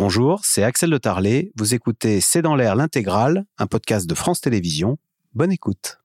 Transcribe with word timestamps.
Bonjour, 0.00 0.42
c'est 0.44 0.62
Axel 0.62 0.90
de 0.90 0.96
Tarlet. 0.96 1.50
Vous 1.56 1.74
écoutez 1.74 2.20
C'est 2.20 2.40
dans 2.40 2.54
l'air 2.54 2.76
l'intégrale, 2.76 3.44
un 3.58 3.66
podcast 3.66 4.08
de 4.08 4.14
France 4.14 4.40
Télévisions. 4.40 4.96
Bonne 5.34 5.50
écoute. 5.50 5.98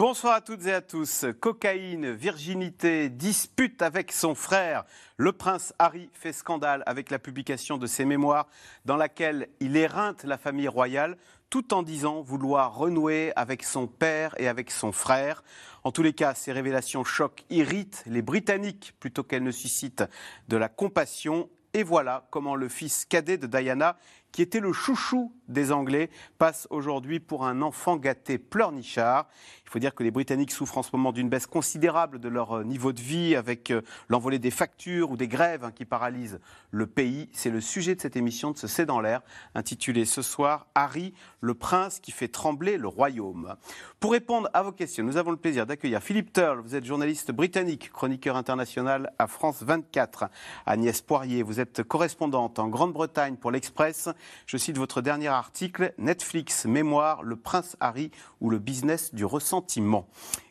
Bonsoir 0.00 0.34
à 0.34 0.40
toutes 0.40 0.66
et 0.66 0.72
à 0.72 0.80
tous. 0.80 1.26
Cocaïne, 1.38 2.10
virginité, 2.10 3.10
dispute 3.10 3.80
avec 3.80 4.10
son 4.10 4.34
frère. 4.34 4.84
Le 5.18 5.30
prince 5.30 5.72
Harry 5.78 6.10
fait 6.14 6.32
scandale 6.32 6.82
avec 6.86 7.10
la 7.10 7.20
publication 7.20 7.78
de 7.78 7.86
ses 7.86 8.06
mémoires 8.06 8.48
dans 8.86 8.96
laquelle 8.96 9.48
il 9.60 9.76
éreinte 9.76 10.24
la 10.24 10.36
famille 10.36 10.68
royale 10.68 11.16
tout 11.50 11.74
en 11.74 11.82
disant 11.82 12.22
vouloir 12.22 12.76
renouer 12.76 13.32
avec 13.34 13.64
son 13.64 13.88
père 13.88 14.34
et 14.38 14.46
avec 14.46 14.70
son 14.70 14.92
frère. 14.92 15.42
En 15.82 15.90
tous 15.90 16.02
les 16.02 16.12
cas, 16.12 16.34
ces 16.34 16.52
révélations 16.52 17.04
choquent, 17.04 17.44
irritent 17.50 18.04
les 18.06 18.22
Britanniques 18.22 18.94
plutôt 19.00 19.24
qu'elles 19.24 19.42
ne 19.42 19.50
suscitent 19.50 20.04
de 20.48 20.56
la 20.56 20.68
compassion. 20.68 21.50
Et 21.74 21.82
voilà 21.82 22.26
comment 22.30 22.54
le 22.54 22.68
fils 22.68 23.04
cadet 23.04 23.36
de 23.36 23.46
Diana 23.46 23.98
qui 24.32 24.42
était 24.42 24.60
le 24.60 24.72
chouchou 24.72 25.32
des 25.50 25.72
Anglais, 25.72 26.10
passe 26.38 26.66
aujourd'hui 26.70 27.20
pour 27.20 27.44
un 27.44 27.62
enfant 27.62 27.96
gâté 27.96 28.38
pleurnichard. 28.38 29.28
Il 29.64 29.70
faut 29.70 29.78
dire 29.78 29.94
que 29.94 30.02
les 30.02 30.10
Britanniques 30.10 30.50
souffrent 30.50 30.78
en 30.78 30.82
ce 30.82 30.90
moment 30.92 31.12
d'une 31.12 31.28
baisse 31.28 31.46
considérable 31.46 32.18
de 32.18 32.28
leur 32.28 32.58
euh, 32.58 32.64
niveau 32.64 32.92
de 32.92 33.00
vie 33.00 33.36
avec 33.36 33.70
euh, 33.70 33.82
l'envolée 34.08 34.38
des 34.38 34.50
factures 34.50 35.10
ou 35.10 35.16
des 35.16 35.28
grèves 35.28 35.64
hein, 35.64 35.70
qui 35.70 35.84
paralysent 35.84 36.40
le 36.70 36.86
pays. 36.86 37.28
C'est 37.32 37.50
le 37.50 37.60
sujet 37.60 37.94
de 37.94 38.00
cette 38.00 38.16
émission 38.16 38.50
de 38.50 38.58
ce 38.58 38.66
C'est 38.66 38.86
dans 38.86 39.00
l'air, 39.00 39.22
intitulée 39.54 40.04
ce 40.04 40.22
soir 40.22 40.66
Harry, 40.74 41.14
le 41.40 41.54
prince 41.54 42.00
qui 42.00 42.10
fait 42.10 42.28
trembler 42.28 42.78
le 42.78 42.88
royaume. 42.88 43.56
Pour 44.00 44.12
répondre 44.12 44.48
à 44.54 44.62
vos 44.62 44.72
questions, 44.72 45.04
nous 45.04 45.16
avons 45.16 45.30
le 45.30 45.36
plaisir 45.36 45.66
d'accueillir 45.66 46.02
Philippe 46.02 46.32
Turle. 46.32 46.60
Vous 46.60 46.74
êtes 46.74 46.84
journaliste 46.84 47.32
britannique, 47.32 47.92
chroniqueur 47.92 48.36
international 48.36 49.12
à 49.18 49.26
France 49.26 49.62
24. 49.62 50.24
Agnès 50.66 51.00
Poirier, 51.02 51.42
vous 51.42 51.60
êtes 51.60 51.82
correspondante 51.82 52.58
en 52.58 52.68
Grande-Bretagne 52.68 53.36
pour 53.36 53.50
l'Express. 53.50 54.08
Je 54.46 54.56
cite 54.56 54.78
votre 54.78 55.00
dernier 55.00 55.28
article, 55.40 55.94
Netflix, 55.96 56.66
Mémoire, 56.66 57.22
le 57.22 57.34
prince 57.34 57.74
Harry 57.80 58.10
ou 58.42 58.50
le 58.50 58.58
business 58.58 59.14
du 59.14 59.24
ressentiment. 59.24 60.06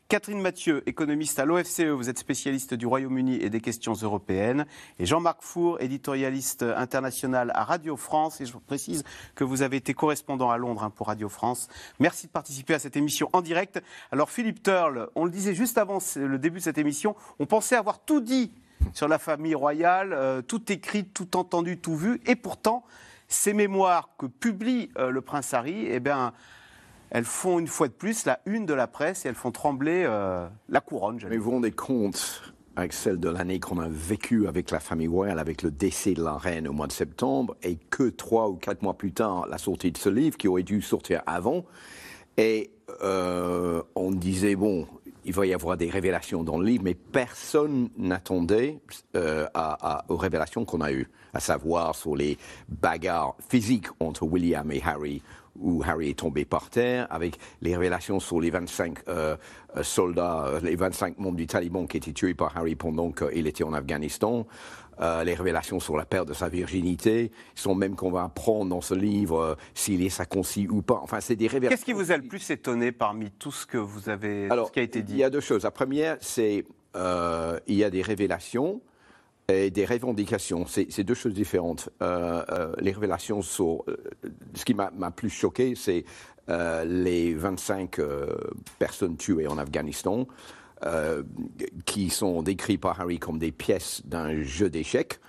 Catherine 0.07 0.41
Mathieu, 0.41 0.81
économiste 0.89 1.37
à 1.37 1.45
l'OFCE, 1.45 1.81
vous 1.81 2.09
êtes 2.09 2.17
spécialiste 2.17 2.73
du 2.73 2.87
Royaume-Uni 2.87 3.35
et 3.35 3.51
des 3.51 3.61
questions 3.61 3.93
européennes. 3.93 4.65
Et 4.97 5.05
Jean-Marc 5.05 5.43
Four, 5.43 5.79
éditorialiste 5.79 6.63
international 6.63 7.51
à 7.53 7.63
Radio 7.63 7.97
France. 7.97 8.41
Et 8.41 8.47
je 8.47 8.57
précise 8.57 9.03
que 9.35 9.43
vous 9.43 9.61
avez 9.61 9.77
été 9.77 9.93
correspondant 9.93 10.49
à 10.49 10.57
Londres 10.57 10.83
hein, 10.83 10.89
pour 10.89 11.05
Radio 11.05 11.29
France. 11.29 11.67
Merci 11.99 12.25
de 12.25 12.31
participer 12.31 12.73
à 12.73 12.79
cette 12.79 12.97
émission 12.97 13.29
en 13.33 13.41
direct. 13.41 13.79
Alors 14.11 14.31
Philippe 14.31 14.63
Turle, 14.63 15.11
on 15.13 15.23
le 15.23 15.29
disait 15.29 15.53
juste 15.53 15.77
avant 15.77 15.99
le 16.15 16.39
début 16.39 16.57
de 16.57 16.63
cette 16.63 16.79
émission, 16.79 17.15
on 17.37 17.45
pensait 17.45 17.75
avoir 17.75 17.99
tout 17.99 18.21
dit 18.21 18.51
sur 18.93 19.07
la 19.07 19.19
famille 19.19 19.53
royale, 19.53 20.13
euh, 20.13 20.41
tout 20.41 20.71
écrit, 20.71 21.05
tout 21.05 21.37
entendu, 21.37 21.77
tout 21.77 21.95
vu. 21.95 22.19
Et 22.25 22.35
pourtant, 22.35 22.83
ces 23.29 23.53
mémoires 23.53 24.09
que 24.17 24.25
publie 24.25 24.89
euh, 24.97 25.11
le 25.11 25.21
prince 25.21 25.53
Harry, 25.53 25.85
eh 25.87 25.99
bien, 25.99 26.33
elles 27.11 27.25
font 27.25 27.59
une 27.59 27.67
fois 27.67 27.87
de 27.87 27.93
plus 27.93 28.25
la 28.25 28.39
une 28.45 28.65
de 28.65 28.73
la 28.73 28.87
presse 28.87 29.25
et 29.25 29.29
elles 29.29 29.35
font 29.35 29.51
trembler 29.51 30.03
euh, 30.05 30.47
la 30.67 30.81
couronne. 30.81 31.19
Mais 31.29 31.37
vous 31.37 31.45
vous 31.45 31.51
rendez 31.51 31.71
compte 31.71 32.53
avec 32.75 32.93
celle 32.93 33.19
de 33.19 33.29
l'année 33.29 33.59
qu'on 33.59 33.79
a 33.79 33.87
vécue 33.89 34.47
avec 34.47 34.71
la 34.71 34.79
famille 34.79 35.07
royale, 35.07 35.37
avec 35.39 35.63
le 35.63 35.71
décès 35.71 36.13
de 36.13 36.23
la 36.23 36.37
reine 36.37 36.67
au 36.67 36.73
mois 36.73 36.87
de 36.87 36.91
septembre, 36.91 37.55
et 37.61 37.75
que 37.75 38.09
trois 38.09 38.49
ou 38.49 38.55
quatre 38.55 38.81
mois 38.81 38.97
plus 38.97 39.11
tard, 39.11 39.47
la 39.47 39.57
sortie 39.57 39.91
de 39.91 39.97
ce 39.97 40.09
livre 40.09 40.37
qui 40.37 40.47
aurait 40.47 40.63
dû 40.63 40.81
sortir 40.81 41.21
avant. 41.25 41.65
Et 42.37 42.71
euh, 43.03 43.83
on 43.95 44.11
disait, 44.11 44.55
bon, 44.55 44.87
il 45.25 45.33
va 45.33 45.45
y 45.45 45.53
avoir 45.53 45.77
des 45.77 45.89
révélations 45.89 46.43
dans 46.43 46.57
le 46.57 46.65
livre, 46.65 46.83
mais 46.83 46.95
personne 46.95 47.89
n'attendait 47.97 48.79
aux 49.15 50.17
révélations 50.17 50.65
qu'on 50.65 50.81
a 50.81 50.91
eues 50.91 51.09
à 51.33 51.39
savoir 51.39 51.95
sur 51.95 52.15
les 52.15 52.37
bagarres 52.67 53.35
physiques 53.49 53.87
entre 53.99 54.23
William 54.23 54.71
et 54.71 54.81
Harry, 54.83 55.21
où 55.59 55.83
Harry 55.85 56.09
est 56.09 56.19
tombé 56.19 56.45
par 56.45 56.69
terre, 56.69 57.07
avec 57.09 57.37
les 57.61 57.75
révélations 57.75 58.19
sur 58.19 58.39
les 58.39 58.49
25 58.49 58.99
euh, 59.07 59.35
euh, 59.75 59.83
soldats, 59.83 60.45
euh, 60.45 60.59
les 60.61 60.75
25 60.75 61.19
membres 61.19 61.37
du 61.37 61.47
Taliban 61.47 61.85
qui 61.85 61.97
étaient 61.97 62.13
tués 62.13 62.33
par 62.33 62.55
Harry 62.57 62.75
pendant 62.75 63.11
qu'il 63.11 63.47
était 63.47 63.63
en 63.63 63.73
Afghanistan. 63.73 64.45
Les 64.99 65.33
révélations 65.33 65.79
sur 65.79 65.97
la 65.97 66.05
perte 66.05 66.27
de 66.27 66.33
sa 66.33 66.49
virginité, 66.49 67.31
sont 67.55 67.75
même 67.75 67.95
qu'on 67.95 68.11
va 68.11 68.23
apprendre 68.23 68.69
dans 68.69 68.81
ce 68.81 68.93
livre 68.93 69.57
s'il 69.73 70.03
est 70.03 70.09
circoncis 70.09 70.67
ou 70.69 70.81
pas. 70.81 70.99
Enfin, 71.01 71.21
c'est 71.21 71.35
des 71.35 71.47
révélations. 71.47 71.75
Qu'est-ce 71.75 71.85
qui 71.85 71.93
vous 71.93 72.11
a 72.11 72.17
le 72.17 72.27
plus 72.27 72.49
étonné 72.49 72.91
parmi 72.91 73.31
tout 73.31 73.51
ce 73.51 73.65
que 73.65 73.77
vous 73.77 74.09
avez, 74.09 74.49
Alors, 74.49 74.67
ce 74.67 74.71
qui 74.73 74.79
a 74.79 74.83
été 74.83 75.01
dit 75.01 75.13
Il 75.13 75.19
y 75.19 75.23
a 75.23 75.29
deux 75.29 75.39
choses. 75.39 75.63
La 75.63 75.71
première, 75.71 76.17
c'est 76.19 76.65
il 76.95 77.75
y 77.75 77.83
a 77.83 77.89
des 77.89 78.01
révélations 78.01 78.81
et 79.49 79.71
des 79.71 79.85
revendications. 79.85 80.65
C'est 80.67 81.03
deux 81.03 81.13
choses 81.13 81.33
différentes. 81.33 81.89
Euh, 82.01 82.43
euh, 82.49 82.73
les 82.79 82.91
révélations 82.91 83.41
sur. 83.41 83.83
Euh, 83.87 83.97
ce 84.53 84.65
qui 84.65 84.73
m'a 84.73 84.89
plus 85.11 85.29
choqué, 85.29 85.75
c'est 85.75 86.05
les 86.85 87.35
25 87.35 87.99
personnes 88.79 89.17
tuées 89.17 89.45
en 89.45 89.59
Afghanistan, 89.59 90.25
qui 91.85 92.09
sont 92.09 92.41
décrites 92.41 92.81
par 92.81 92.99
Harry 93.01 93.19
comme 93.19 93.39
des 93.39 93.51
pièces 93.51 94.01
d'un 94.05 94.43
jeu 94.43 94.69
d'échecs. 94.69 95.19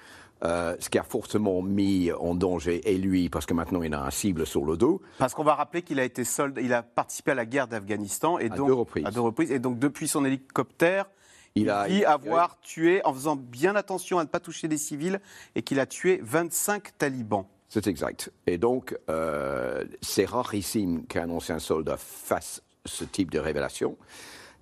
ce 0.43 0.89
qui 0.89 0.99
a 0.99 1.03
fortement 1.03 1.63
mis 1.63 2.13
en 2.13 2.35
danger 2.35 2.81
et 2.91 2.97
lui, 2.99 3.29
parce 3.29 3.47
que 3.47 3.55
maintenant 3.55 3.83
il 3.83 3.93
a 3.95 4.03
un 4.03 4.11
cible 4.11 4.47
sur 4.47 4.65
le 4.65 4.77
dos. 4.77 5.03
Parce 5.19 5.35
qu'on 5.35 5.45
va 5.45 5.55
rappeler 5.55 5.83
qu'il 5.83 5.99
a 5.99 6.05
été 6.05 6.25
soldat, 6.25 6.61
il 6.61 6.73
a 6.73 6.83
participé 6.83 7.33
à 7.33 7.35
la 7.35 7.47
guerre 7.47 7.69
d'Afghanistan 7.69 8.39
et 8.39 8.49
donc 8.49 8.71
à 9.05 9.11
deux 9.11 9.21
reprises. 9.21 9.51
Et 9.51 9.59
donc 9.59 9.79
depuis 9.79 10.09
son 10.09 10.25
hélicoptère, 10.25 11.07
il, 11.55 11.71
a 11.71 11.89
dit 11.89 12.05
avoir 12.05 12.61
tué, 12.61 13.05
en 13.05 13.13
faisant 13.13 13.37
bien 13.37 13.75
attention 13.77 14.19
à 14.19 14.25
ne 14.25 14.29
pas 14.29 14.41
toucher 14.41 14.69
des 14.69 14.79
civils, 14.79 15.21
et 15.55 15.63
qu'il 15.63 15.81
a 15.81 15.87
tué 15.87 16.21
25 16.23 16.97
talibans. 16.99 17.47
C'est 17.69 17.87
exact. 17.87 18.33
Et 18.47 18.59
donc, 18.59 18.97
euh, 19.09 19.85
c'est 20.01 20.25
rarissime 20.25 21.07
qu'un 21.07 21.31
ancien 21.31 21.59
soldat 21.59 21.97
fasse 21.97 22.63
ce 22.85 23.05
type 23.05 23.31
de 23.31 23.39
révélation. 23.39 23.97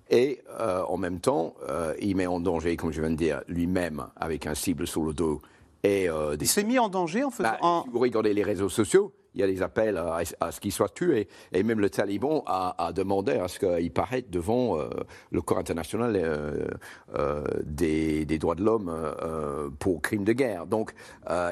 Et 0.09 0.41
euh, 0.59 0.81
en 0.83 0.97
même 0.97 1.19
temps, 1.19 1.53
euh, 1.67 1.93
il 2.01 2.15
met 2.15 2.27
en 2.27 2.39
danger, 2.39 2.75
comme 2.77 2.91
je 2.91 3.01
viens 3.01 3.11
de 3.11 3.15
dire, 3.15 3.41
lui-même 3.47 4.07
avec 4.15 4.47
un 4.47 4.55
cible 4.55 4.87
sur 4.87 5.03
le 5.03 5.13
dos. 5.13 5.41
Et, 5.83 6.07
Il 6.39 6.47
s'est 6.47 6.63
mis 6.63 6.77
en 6.77 6.89
danger 6.89 7.23
en 7.23 7.31
faisant. 7.31 7.49
Bah, 7.61 7.83
si 7.85 7.89
vous 7.89 7.99
regardez 7.99 8.33
les 8.33 8.43
réseaux 8.43 8.69
sociaux, 8.69 9.13
il 9.35 9.41
y 9.41 9.43
a 9.43 9.47
des 9.47 9.61
appels 9.61 9.97
à, 9.97 10.51
ce 10.51 10.59
qu'il 10.59 10.71
soit 10.71 10.93
tué. 10.93 11.27
Et 11.51 11.63
même 11.63 11.79
le 11.79 11.89
Taliban 11.89 12.43
a, 12.45 12.91
demandé 12.93 13.33
à 13.33 13.47
ce 13.47 13.59
qu'il 13.59 13.91
paraisse 13.91 14.29
devant 14.29 14.77
euh, 14.77 14.89
le 15.31 15.41
corps 15.41 15.59
international 15.59 16.15
euh, 16.15 16.67
euh, 17.15 17.43
des, 17.63 18.25
droits 18.37 18.55
de 18.55 18.63
l'homme 18.63 18.93
pour 19.79 20.01
crimes 20.01 20.23
de 20.23 20.33
guerre. 20.33 20.65
Donc, 20.65 20.93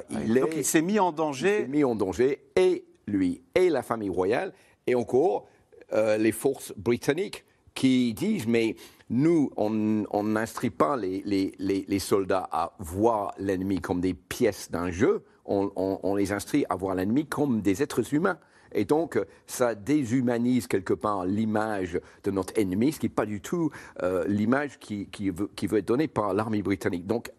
il, 0.09 0.44
il 0.56 0.66
s'est 0.66 0.81
mis 0.81 1.00
en 1.00 1.12
danger. 1.12 1.59
Il 1.59 1.62
s'est 1.63 1.68
mis 1.68 1.84
en 1.84 1.95
danger, 1.95 2.41
et 2.56 2.85
lui, 3.07 3.41
et 3.56 3.69
la 3.69 3.84
famille 3.84 4.09
royale, 4.09 4.53
et 4.85 4.95
encore 4.95 5.45
les 5.94 6.31
forces 6.31 6.74
britanniques 6.75 7.45
qui 7.78 8.14
disent, 8.14 8.48
mais 8.48 8.76
nous, 9.10 9.52
on 9.56 10.24
n'instruit 10.24 10.70
pas 10.70 10.98
les, 10.98 11.24
les 11.58 12.00
soldats 12.00 12.50
à 12.52 12.74
voir 12.80 13.34
l'ennemi 13.38 13.80
comme 13.80 14.02
des 14.02 14.14
pièces 14.14 14.70
d'un 14.70 14.92
jeu 14.92 15.24
on, 15.48 16.16
les 16.16 16.32
instruit 16.32 16.66
à 16.70 16.76
voir 16.76 16.96
l'ennemi 16.96 17.26
comme 17.26 17.62
des 17.62 17.82
êtres 17.82 18.14
humains. 18.14 18.38
Et 18.74 18.84
donc, 18.84 19.20
ça 19.48 19.76
déshumanise 19.76 20.68
quelque 20.68 20.94
part 20.94 21.26
l'image 21.26 22.00
de 22.24 22.32
notre 22.32 22.58
ennemi, 22.60 22.92
ce 22.92 23.00
qui 23.00 23.06
n'est 23.06 23.14
pas 23.14 23.26
du 23.26 23.40
tout 23.40 23.72
euh, 24.04 24.26
l'image 24.28 24.78
qui, 24.78 25.08
veut, 25.30 25.50
être 25.78 25.88
donnée 25.88 26.08
par 26.08 26.34
l'armée 26.34 26.62
britannique. 26.62 27.08
Donc, 27.08 27.32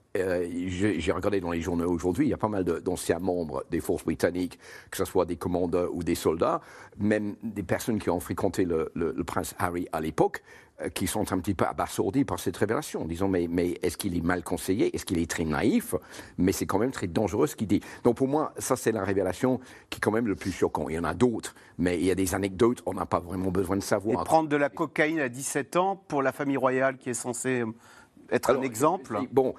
j'ai 0.69 1.13
regardé 1.13 1.41
dans 1.41 1.51
les 1.51 1.61
journaux 1.61 1.91
aujourd'hui, 1.91 2.27
il 2.27 2.31
y 2.31 2.35
a 2.35 2.39
pas 2.39 2.49
mal 2.49 2.65
d'anciens 2.65 3.19
membres 3.19 3.65
des 3.71 3.81
forces 3.81 4.05
britanniques, 4.05 4.59
que 4.91 4.97
ce 4.97 5.05
soit 5.05 5.25
des 5.25 5.37
commandeurs 5.37 5.95
ou 5.95 6.03
des 6.03 6.15
soldats, 6.15 6.61
même 6.99 7.37
des 7.43 7.63
personnes 7.63 7.99
qui 7.99 8.11
ont 8.11 8.21
fréquenté 8.21 8.65
le 8.65 9.25
prince 9.25 9.55
Harry 9.59 9.89
à 9.93 10.01
l'époque, 10.01 10.43
euh, 10.81 10.91
qui 10.91 11.09
sont 11.09 11.33
un 11.33 11.39
petit 11.41 11.55
peu 11.55 11.65
abasourdis 11.65 12.25
par 12.25 12.39
cette 12.39 12.57
révélation, 12.57 13.05
disons 13.05 13.27
mais, 13.27 13.49
mais 13.51 13.79
est-ce 13.83 13.97
qu'il 13.97 14.17
est 14.17 14.25
mal 14.25 14.45
conseillé, 14.45 14.95
est-ce 14.95 15.05
qu'il 15.05 15.19
est 15.19 15.29
très 15.29 15.45
naïf, 15.45 15.97
mais 16.37 16.53
c'est 16.53 16.67
quand 16.67 16.79
même 16.79 16.93
très 16.93 17.09
dangereux 17.09 17.49
ce 17.49 17.57
qu'il 17.57 17.67
dit. 17.67 17.81
Donc 18.05 18.17
pour 18.17 18.29
moi, 18.29 18.53
ça 18.59 18.77
c'est 18.77 18.93
la 18.93 19.03
révélation 19.03 19.59
qui 19.91 19.97
est 19.97 20.01
quand 20.01 20.13
même 20.13 20.29
le 20.29 20.37
plus 20.37 20.53
choquant. 20.53 20.89
Il 20.89 20.95
y 20.95 20.99
en 20.99 21.03
a 21.03 21.15
d'autres, 21.15 21.57
mais 21.79 21.99
il 21.99 22.05
y 22.05 22.13
a 22.13 22.15
des 22.15 22.33
anecdotes, 22.33 22.81
on 22.87 22.95
n'a 22.95 23.07
pas 23.07 23.19
vraiment 23.19 23.51
besoin 23.51 23.75
de 23.75 23.83
savoir. 23.83 24.23
Et 24.23 24.25
prendre 24.25 24.49
de 24.49 24.57
la 24.57 24.69
cocaïne 24.69 25.19
à 25.19 25.29
17 25.29 25.75
ans 25.75 25.97
pour 25.97 26.23
la 26.23 26.31
famille 26.31 26.57
royale 26.57 26.97
qui 26.97 27.11
est 27.11 27.15
censée 27.15 27.65
être 28.31 28.51
un 28.51 28.63
exemple? 28.63 29.19
Bon, 29.33 29.55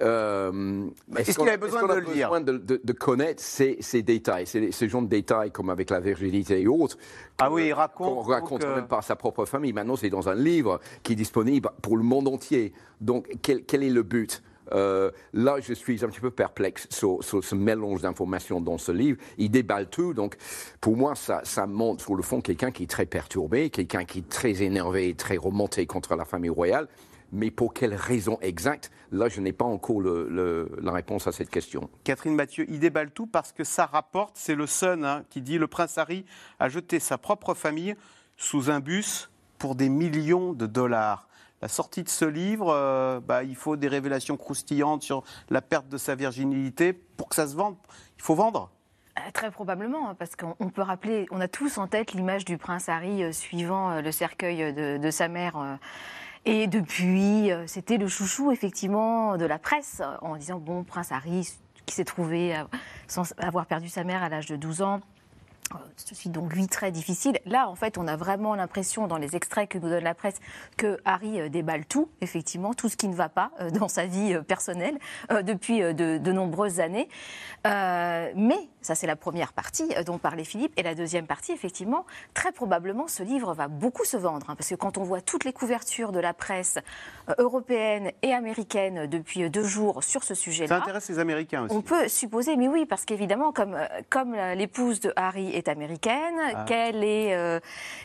euh, 0.00 0.88
Est-ce 1.16 1.38
qu'il 1.38 1.48
avait 1.48 1.58
besoin 1.58 1.86
de 1.86 1.94
le 1.94 2.06
dire 2.12 2.30
besoin 2.30 2.40
de, 2.40 2.80
de, 2.82 2.92
connaître 2.92 3.42
ces, 3.42 3.76
ces 3.80 4.02
détails, 4.02 4.46
ces, 4.46 4.72
ces, 4.72 4.88
genres 4.88 5.02
de 5.02 5.08
détails 5.08 5.50
comme 5.50 5.70
avec 5.70 5.90
la 5.90 6.00
virginité 6.00 6.60
et 6.60 6.66
autres. 6.66 6.96
Ah 7.38 7.50
oui, 7.50 7.66
il 7.66 7.72
raconte. 7.72 8.08
On 8.08 8.22
raconte 8.22 8.64
même 8.64 8.86
par 8.86 9.04
sa 9.04 9.16
propre 9.16 9.44
famille. 9.44 9.72
Maintenant, 9.72 9.96
c'est 9.96 10.10
dans 10.10 10.28
un 10.28 10.34
livre 10.34 10.80
qui 11.02 11.12
est 11.12 11.16
disponible 11.16 11.70
pour 11.82 11.96
le 11.96 12.02
monde 12.02 12.28
entier. 12.28 12.72
Donc, 13.00 13.28
quel, 13.42 13.64
quel 13.64 13.82
est 13.82 13.90
le 13.90 14.02
but? 14.02 14.42
Euh, 14.72 15.10
là, 15.32 15.56
je 15.60 15.74
suis 15.74 16.04
un 16.04 16.08
petit 16.08 16.20
peu 16.20 16.30
perplexe 16.30 16.86
sur, 16.90 17.22
sur 17.22 17.44
ce 17.44 17.54
mélange 17.54 18.02
d'informations 18.02 18.60
dans 18.60 18.78
ce 18.78 18.92
livre. 18.92 19.18
Il 19.38 19.50
déballe 19.50 19.88
tout, 19.88 20.14
donc 20.14 20.36
pour 20.80 20.96
moi, 20.96 21.14
ça, 21.14 21.40
ça 21.44 21.66
montre 21.66 22.02
sur 22.02 22.14
le 22.14 22.22
fond 22.22 22.40
quelqu'un 22.40 22.70
qui 22.70 22.84
est 22.84 22.90
très 22.90 23.06
perturbé, 23.06 23.70
quelqu'un 23.70 24.04
qui 24.04 24.20
est 24.20 24.28
très 24.28 24.62
énervé, 24.62 25.14
très 25.14 25.36
remonté 25.36 25.86
contre 25.86 26.14
la 26.16 26.24
famille 26.24 26.50
royale. 26.50 26.88
Mais 27.32 27.50
pour 27.50 27.72
quelle 27.72 27.94
raison 27.94 28.38
exacte 28.42 28.90
Là, 29.10 29.28
je 29.28 29.40
n'ai 29.40 29.52
pas 29.52 29.64
encore 29.64 30.00
le- 30.00 30.28
le- 30.28 30.70
la 30.82 30.92
réponse 30.92 31.26
à 31.26 31.32
cette 31.32 31.48
question. 31.50 31.88
Catherine 32.04 32.34
Mathieu, 32.34 32.66
il 32.68 32.78
déballe 32.78 33.10
tout 33.10 33.26
parce 33.26 33.52
que 33.52 33.64
ça 33.64 33.86
rapporte, 33.86 34.32
c'est 34.36 34.54
le 34.54 34.66
Sun 34.66 35.04
hein, 35.04 35.24
qui 35.30 35.40
dit 35.42 35.58
le 35.58 35.66
prince 35.66 35.96
Harry 35.98 36.24
a 36.60 36.68
jeté 36.68 37.00
sa 37.00 37.16
propre 37.18 37.54
famille 37.54 37.94
sous 38.36 38.70
un 38.70 38.80
bus 38.80 39.30
pour 39.58 39.74
des 39.74 39.88
millions 39.88 40.52
de 40.52 40.66
dollars. 40.66 41.26
La 41.62 41.68
sortie 41.68 42.02
de 42.02 42.08
ce 42.08 42.24
livre, 42.24 42.70
euh, 42.70 43.20
bah, 43.20 43.44
il 43.44 43.54
faut 43.56 43.76
des 43.76 43.88
révélations 43.88 44.36
croustillantes 44.36 45.02
sur 45.02 45.22
la 45.48 45.62
perte 45.62 45.88
de 45.88 45.96
sa 45.96 46.14
virginité 46.14 46.92
pour 46.92 47.28
que 47.28 47.34
ça 47.36 47.46
se 47.46 47.54
vende. 47.54 47.76
Il 48.16 48.22
faut 48.22 48.34
vendre. 48.34 48.70
Euh, 49.18 49.30
Très 49.32 49.50
probablement, 49.50 50.08
hein, 50.10 50.16
parce 50.18 50.34
qu'on 50.36 50.56
on 50.58 50.70
peut 50.70 50.82
rappeler, 50.82 51.26
on 51.30 51.40
a 51.40 51.46
tous 51.48 51.78
en 51.78 51.86
tête 51.86 52.12
l'image 52.14 52.44
du 52.44 52.58
prince 52.58 52.88
Harry 52.88 53.22
euh, 53.22 53.30
suivant 53.32 54.00
le 54.00 54.10
cercueil 54.10 54.72
de, 54.74 54.96
de 54.98 55.10
sa 55.10 55.28
mère. 55.28 55.78
Et 56.44 56.66
depuis, 56.66 57.52
euh, 57.52 57.66
c'était 57.66 57.98
le 57.98 58.08
chouchou, 58.08 58.50
effectivement, 58.50 59.36
de 59.36 59.44
la 59.44 59.58
presse, 59.58 60.00
euh, 60.00 60.16
en 60.22 60.36
disant, 60.36 60.58
bon, 60.58 60.82
prince 60.82 61.12
Harry, 61.12 61.48
qui 61.86 61.94
s'est 61.94 62.04
trouvé 62.04 62.56
euh, 62.56 62.64
sans 63.06 63.32
avoir 63.38 63.66
perdu 63.66 63.88
sa 63.88 64.02
mère 64.02 64.22
à 64.22 64.28
l'âge 64.28 64.46
de 64.46 64.56
12 64.56 64.82
ans, 64.82 65.00
Ceci 65.96 66.28
donc 66.28 66.52
lui 66.52 66.66
très 66.66 66.90
difficile. 66.90 67.38
Là, 67.46 67.66
en 67.66 67.74
fait, 67.74 67.96
on 67.96 68.06
a 68.06 68.14
vraiment 68.14 68.54
l'impression 68.54 69.06
dans 69.06 69.16
les 69.16 69.36
extraits 69.36 69.70
que 69.70 69.78
nous 69.78 69.88
donne 69.88 70.04
la 70.04 70.14
presse 70.14 70.34
que 70.76 70.98
Harry 71.06 71.48
déballe 71.48 71.86
tout, 71.86 72.10
effectivement, 72.20 72.74
tout 72.74 72.90
ce 72.90 72.96
qui 72.98 73.08
ne 73.08 73.14
va 73.14 73.30
pas 73.30 73.52
dans 73.72 73.88
sa 73.88 74.04
vie 74.04 74.38
personnelle 74.46 74.98
depuis 75.30 75.80
de, 75.80 76.32
nombreuses 76.32 76.80
années. 76.80 77.08
Mais 77.64 78.68
ça, 78.82 78.94
c'est 78.94 79.06
la 79.06 79.16
première 79.16 79.52
partie 79.52 79.88
euh, 79.96 80.02
dont 80.02 80.18
parlait 80.18 80.44
Philippe, 80.44 80.72
et 80.76 80.82
la 80.82 80.94
deuxième 80.94 81.26
partie, 81.26 81.52
effectivement, 81.52 82.04
très 82.34 82.52
probablement, 82.52 83.08
ce 83.08 83.22
livre 83.22 83.54
va 83.54 83.68
beaucoup 83.68 84.04
se 84.04 84.16
vendre, 84.16 84.50
hein, 84.50 84.54
parce 84.56 84.68
que 84.68 84.74
quand 84.74 84.98
on 84.98 85.02
voit 85.04 85.20
toutes 85.20 85.44
les 85.44 85.52
couvertures 85.52 86.12
de 86.12 86.20
la 86.20 86.34
presse 86.34 86.78
euh, 87.28 87.34
européenne 87.38 88.10
et 88.22 88.32
américaine 88.32 89.06
depuis 89.06 89.44
euh, 89.44 89.48
deux 89.48 89.64
jours 89.64 90.02
sur 90.04 90.22
ce 90.24 90.34
Ça 90.34 90.40
sujet-là. 90.42 90.76
intéresse 90.82 91.08
les 91.08 91.18
Américains 91.18 91.64
aussi. 91.64 91.74
On 91.74 91.82
peut 91.82 92.08
supposer, 92.08 92.56
mais 92.56 92.68
oui, 92.68 92.86
parce 92.86 93.04
qu'évidemment, 93.04 93.52
comme, 93.52 93.76
l'épouse 94.56 95.00
de 95.00 95.12
Harry 95.16 95.54
est 95.54 95.68
américaine, 95.68 96.38
Ah. 96.54 96.64
qu'elle 96.66 97.04
est, 97.04 97.34
euh, 97.34 97.60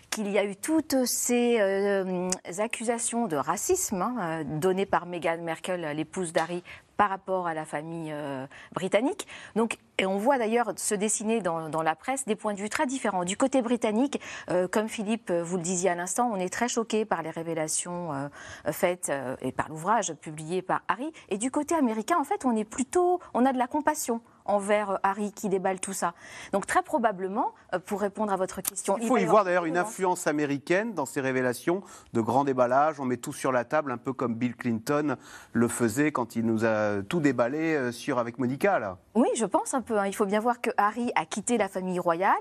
qu'il 0.09 0.29
y 0.31 0.37
a 0.37 0.43
eu 0.45 0.55
toutes 0.55 1.05
ces 1.05 1.57
euh, 1.59 2.29
accusations 2.59 3.27
de 3.27 3.35
racisme 3.35 4.01
hein, 4.01 4.43
données 4.45 4.85
par 4.85 5.05
Meghan 5.05 5.37
Merkel, 5.41 5.81
l'épouse 5.95 6.33
d'Harry, 6.33 6.63
par 6.97 7.09
rapport 7.09 7.47
à 7.47 7.53
la 7.53 7.63
famille 7.63 8.11
euh, 8.11 8.45
britannique. 8.73 9.27
Donc, 9.55 9.77
et 9.99 10.05
on 10.05 10.17
voit 10.17 10.37
d'ailleurs 10.37 10.73
se 10.75 10.93
dessiner 10.93 11.41
dans, 11.41 11.81
la 11.81 11.95
presse 11.95 12.25
des 12.25 12.35
points 12.35 12.53
de 12.53 12.59
vue 12.59 12.69
très 12.69 12.85
différents. 12.85 13.23
Du 13.23 13.37
côté 13.37 13.61
britannique, 13.61 14.19
euh, 14.49 14.67
comme 14.67 14.89
Philippe, 14.89 15.29
euh, 15.29 15.43
vous 15.43 15.57
le 15.57 15.63
disiez 15.63 15.89
à 15.91 15.95
l'instant, 15.95 16.29
on 16.31 16.37
est 16.37 16.49
très 16.49 16.67
choqué 16.67 17.05
par 17.05 17.21
les 17.21 17.29
révélations 17.29 18.29
faites 18.71 19.11
et 19.41 19.51
par 19.51 19.69
l'ouvrage 19.69 20.13
publié 20.13 20.61
par 20.61 20.81
Harry. 20.87 21.11
Et 21.29 21.37
du 21.37 21.51
côté 21.51 21.75
américain, 21.75 22.17
en 22.19 22.23
fait, 22.23 22.45
on 22.45 22.55
est 22.55 22.65
plutôt, 22.65 23.19
on 23.33 23.45
a 23.45 23.53
de 23.53 23.57
la 23.57 23.67
compassion 23.67 24.21
envers 24.47 24.91
euh, 24.91 24.95
Harry 25.03 25.31
qui 25.31 25.49
déballe 25.49 25.79
tout 25.79 25.93
ça. 25.93 26.13
Donc 26.51 26.65
très 26.65 26.81
probablement, 26.81 27.53
euh, 27.73 27.79
pour 27.79 28.01
répondre 28.01 28.31
à 28.33 28.35
votre 28.35 28.61
question, 28.61 28.97
Il 28.99 29.07
faut 29.07 29.17
y 29.17 29.25
voir 29.25 29.43
d'ailleurs 29.45 29.65
une 29.65 29.77
influence 29.77 30.27
américaine 30.27 30.93
dans 30.93 31.05
ces 31.05 31.21
révélations 31.21 31.83
de 32.13 32.21
grand 32.21 32.43
déballage. 32.43 32.99
On 32.99 33.05
met 33.05 33.17
tout 33.17 33.33
sur 33.33 33.51
la 33.51 33.63
table, 33.65 33.91
un 33.91 33.97
peu 33.97 34.13
comme 34.13 34.35
Bill 34.35 34.55
Clinton 34.55 35.15
le 35.53 35.67
faisait 35.67 36.11
quand 36.11 36.35
il 36.35 36.45
nous 36.45 36.65
a 36.65 37.01
tout 37.07 37.19
déballé 37.19 37.75
euh, 37.75 37.91
sur 37.91 38.19
avec 38.19 38.39
Monica. 38.39 38.79
Là. 38.79 38.97
Oui, 39.15 39.27
je 39.35 39.45
pense 39.45 39.73
un 39.73 39.81
peu. 39.81 39.97
hein. 39.97 40.07
Il 40.07 40.15
faut 40.15 40.25
bien 40.25 40.39
voir 40.39 40.61
que 40.61 40.69
Harry 40.77 41.11
a 41.15 41.25
quitté 41.25 41.57
la 41.57 41.67
famille 41.67 41.99
royale. 41.99 42.33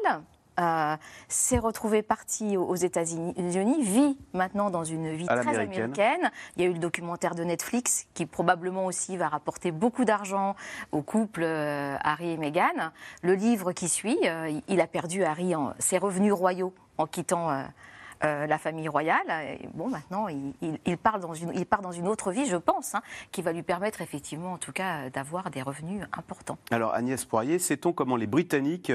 Euh, 0.59 0.97
s'est 1.29 1.59
retrouvé 1.59 2.03
parti 2.03 2.57
aux 2.57 2.75
États-Unis, 2.75 3.35
vit 3.83 4.17
maintenant 4.33 4.71
dans 4.71 4.85
une 4.85 5.11
vie 5.15 5.27
très 5.27 5.59
américaine. 5.59 6.31
Il 6.57 6.63
y 6.63 6.67
a 6.67 6.69
eu 6.69 6.73
le 6.73 6.79
documentaire 6.79 7.35
de 7.35 7.45
Netflix 7.45 8.07
qui 8.15 8.27
probablement 8.27 8.87
aussi 8.87 9.17
va 9.17 9.29
rapporter 9.29 9.71
beaucoup 9.73 10.05
d'argent 10.05 10.57
au 10.93 11.03
couple 11.03 11.43
euh, 11.45 11.97
Harry 12.03 12.31
et 12.31 12.37
Meghan. 12.37 12.91
Le 13.23 13.35
livre 13.35 13.73
qui 13.73 13.89
suit, 13.89 14.19
euh, 14.25 14.61
il 14.69 14.81
a 14.81 14.87
perdu 14.87 15.25
Harry 15.25 15.55
en, 15.55 15.75
ses 15.79 15.99
revenus 15.99 16.33
royaux 16.33 16.73
en 16.99 17.07
quittant 17.07 17.51
euh, 17.51 18.47
la 18.47 18.57
famille 18.59 18.89
royale. 18.89 19.27
Et 19.61 19.69
bon, 19.75 19.89
maintenant, 19.91 20.29
il, 20.29 20.55
il- 20.63 20.81
il 20.87 20.97
part 20.97 21.21
dans 21.21 21.35
une, 21.35 21.53
il 21.55 21.67
part 21.67 21.83
dans 21.83 21.93
une 21.93 22.09
autre 22.09 22.33
vie, 22.33 22.47
je 22.47 22.57
pense, 22.57 22.95
hein, 22.95 23.03
qui 23.31 23.43
va 23.43 23.53
lui 23.53 23.63
permettre 23.63 24.01
effectivement, 24.01 24.53
en 24.55 24.59
tout 24.59 24.73
cas, 24.73 25.11
d'avoir 25.11 25.51
des 25.51 25.61
revenus 25.61 26.03
importants. 26.17 26.57
Alors 26.71 26.95
Agnès 26.95 27.23
Poirier, 27.27 27.59
sait-on 27.59 27.93
comment 27.93 28.17
les 28.17 28.27
Britanniques 28.27 28.91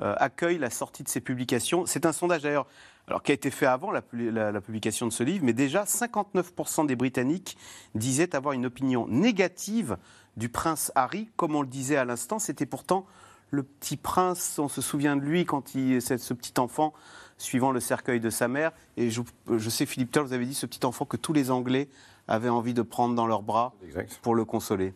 euh, 0.00 0.14
accueillent 0.18 0.58
la 0.58 0.70
sortie 0.70 1.02
de 1.02 1.08
ces 1.08 1.20
publications 1.20 1.86
C'est 1.86 2.06
un 2.06 2.12
sondage 2.12 2.42
d'ailleurs 2.42 2.66
alors, 3.06 3.22
qui 3.22 3.32
a 3.32 3.34
été 3.34 3.50
fait 3.50 3.66
avant 3.66 3.90
la, 3.90 4.00
pu- 4.02 4.30
la- 4.30 4.50
la 4.50 4.60
publication 4.62 5.06
de 5.06 5.12
ce 5.12 5.22
livre, 5.22 5.44
mais 5.44 5.52
déjà 5.52 5.84
59% 5.84 6.86
des 6.86 6.96
Britanniques 6.96 7.56
disaient 7.94 8.34
avoir 8.34 8.54
une 8.54 8.64
opinion 8.66 9.06
négative 9.08 9.98
du 10.38 10.48
prince 10.48 10.90
Harry. 10.94 11.28
Comme 11.36 11.54
on 11.54 11.60
le 11.62 11.68
disait 11.68 11.96
à 11.96 12.04
l'instant, 12.06 12.38
c'était 12.38 12.66
pourtant 12.66 13.04
le 13.50 13.62
petit 13.62 13.96
prince, 13.98 14.58
on 14.58 14.68
se 14.68 14.80
souvient 14.80 15.16
de 15.16 15.20
lui 15.20 15.44
quand 15.44 15.74
il, 15.74 16.00
ce 16.02 16.32
petit 16.34 16.58
enfant 16.58 16.92
suivant 17.36 17.72
le 17.72 17.80
cercueil 17.80 18.20
de 18.20 18.30
sa 18.30 18.48
mère. 18.48 18.72
Et 18.96 19.10
je, 19.10 19.20
je 19.54 19.70
sais, 19.70 19.86
Philippe 19.86 20.10
Toll, 20.10 20.24
vous 20.26 20.32
avez 20.32 20.46
dit 20.46 20.54
ce 20.54 20.66
petit 20.66 20.84
enfant 20.86 21.04
que 21.04 21.16
tous 21.16 21.32
les 21.34 21.50
Anglais 21.50 21.88
avaient 22.26 22.48
envie 22.48 22.74
de 22.74 22.82
prendre 22.82 23.14
dans 23.14 23.26
leurs 23.26 23.42
bras 23.42 23.74
Exact. 23.84 24.18
pour 24.22 24.34
le 24.34 24.44
consoler. 24.46 24.94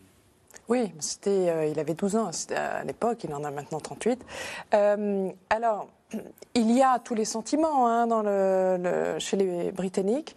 Oui, 0.69 0.93
c'était, 1.01 1.49
euh, 1.49 1.67
il 1.67 1.79
avait 1.81 1.95
12 1.95 2.17
ans 2.17 2.31
à 2.55 2.85
l'époque, 2.85 3.25
il 3.25 3.35
en 3.35 3.43
a 3.43 3.51
maintenant 3.51 3.81
38. 3.81 4.23
Euh, 4.75 5.31
alors, 5.49 5.89
il 6.55 6.71
y 6.73 6.83
a 6.83 6.99
tous 6.99 7.15
les 7.15 7.25
sentiments 7.25 7.87
hein, 7.89 8.07
dans 8.07 8.21
le, 8.23 8.77
le- 8.79 9.19
chez 9.19 9.37
les 9.39 9.73
Britanniques. 9.73 10.37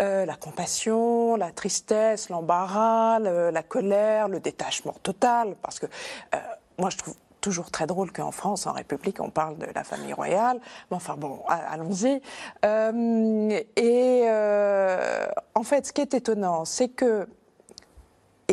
Euh, 0.00 0.24
la 0.24 0.36
compassion, 0.36 1.34
la 1.36 1.50
tristesse, 1.50 2.28
l'embarras, 2.28 3.18
le- 3.18 3.50
la 3.50 3.62
colère, 3.64 4.28
le 4.28 4.38
détachement 4.38 4.94
total. 5.02 5.56
Parce 5.62 5.80
que 5.80 5.86
euh, 5.86 6.38
moi, 6.78 6.90
je 6.90 6.98
trouve 6.98 7.14
toujours 7.40 7.72
très 7.72 7.88
drôle 7.88 8.12
qu'en 8.12 8.30
France, 8.30 8.68
en 8.68 8.72
République, 8.72 9.18
on 9.20 9.30
parle 9.30 9.58
de 9.58 9.66
la 9.74 9.82
famille 9.82 10.12
royale. 10.12 10.60
Mais 10.92 10.96
enfin 10.96 11.16
bon, 11.16 11.40
allons-y. 11.48 12.22
Euh, 12.64 13.60
et 13.74 14.22
euh, 14.28 15.26
en 15.56 15.64
fait, 15.64 15.86
ce 15.86 15.92
qui 15.92 16.02
est 16.02 16.14
étonnant, 16.14 16.64
c'est 16.64 16.88
que 16.88 17.26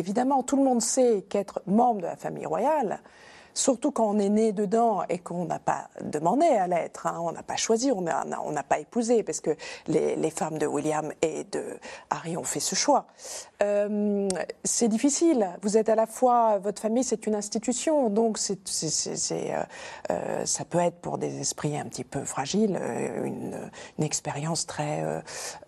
évidemment, 0.00 0.42
tout 0.42 0.56
le 0.56 0.64
monde 0.64 0.82
sait 0.82 1.24
qu'être 1.28 1.62
membre 1.66 2.00
de 2.00 2.06
la 2.06 2.16
famille 2.16 2.46
royale, 2.46 3.00
surtout 3.54 3.90
quand 3.90 4.06
on 4.08 4.18
est 4.18 4.28
né 4.28 4.52
dedans 4.52 5.02
et 5.08 5.18
qu'on 5.18 5.44
n'a 5.44 5.58
pas 5.58 5.88
demandé 6.02 6.46
à 6.46 6.66
l'être, 6.66 7.06
hein, 7.06 7.18
on 7.20 7.32
n'a 7.32 7.42
pas 7.42 7.56
choisi, 7.56 7.90
on 7.92 8.00
n'a 8.02 8.24
on 8.44 8.52
n'a 8.52 8.62
pas 8.62 8.78
épousé, 8.78 9.22
parce 9.22 9.40
que 9.40 9.50
les, 9.86 10.16
les 10.16 10.30
femmes 10.30 10.58
de 10.58 10.66
William 10.66 11.12
et 11.22 11.44
de 11.44 11.62
Harry 12.10 12.36
ont 12.36 12.44
fait 12.44 12.60
ce 12.60 12.74
choix. 12.74 13.06
Euh, 13.62 14.28
c'est 14.64 14.88
difficile. 14.88 15.48
Vous 15.62 15.76
êtes 15.76 15.88
à 15.88 15.94
la 15.94 16.06
fois, 16.06 16.58
votre 16.58 16.80
famille, 16.80 17.04
c'est 17.04 17.26
une 17.26 17.34
institution, 17.34 18.08
donc 18.08 18.38
c'est, 18.38 18.58
euh, 19.32 19.62
euh, 20.10 20.46
ça 20.46 20.64
peut 20.64 20.78
être 20.78 20.96
pour 21.00 21.18
des 21.18 21.40
esprits 21.40 21.76
un 21.78 21.84
petit 21.84 22.04
peu 22.04 22.24
fragiles 22.24 22.78
une, 23.24 23.56
une 23.98 24.04
expérience 24.04 24.66
très, 24.66 25.02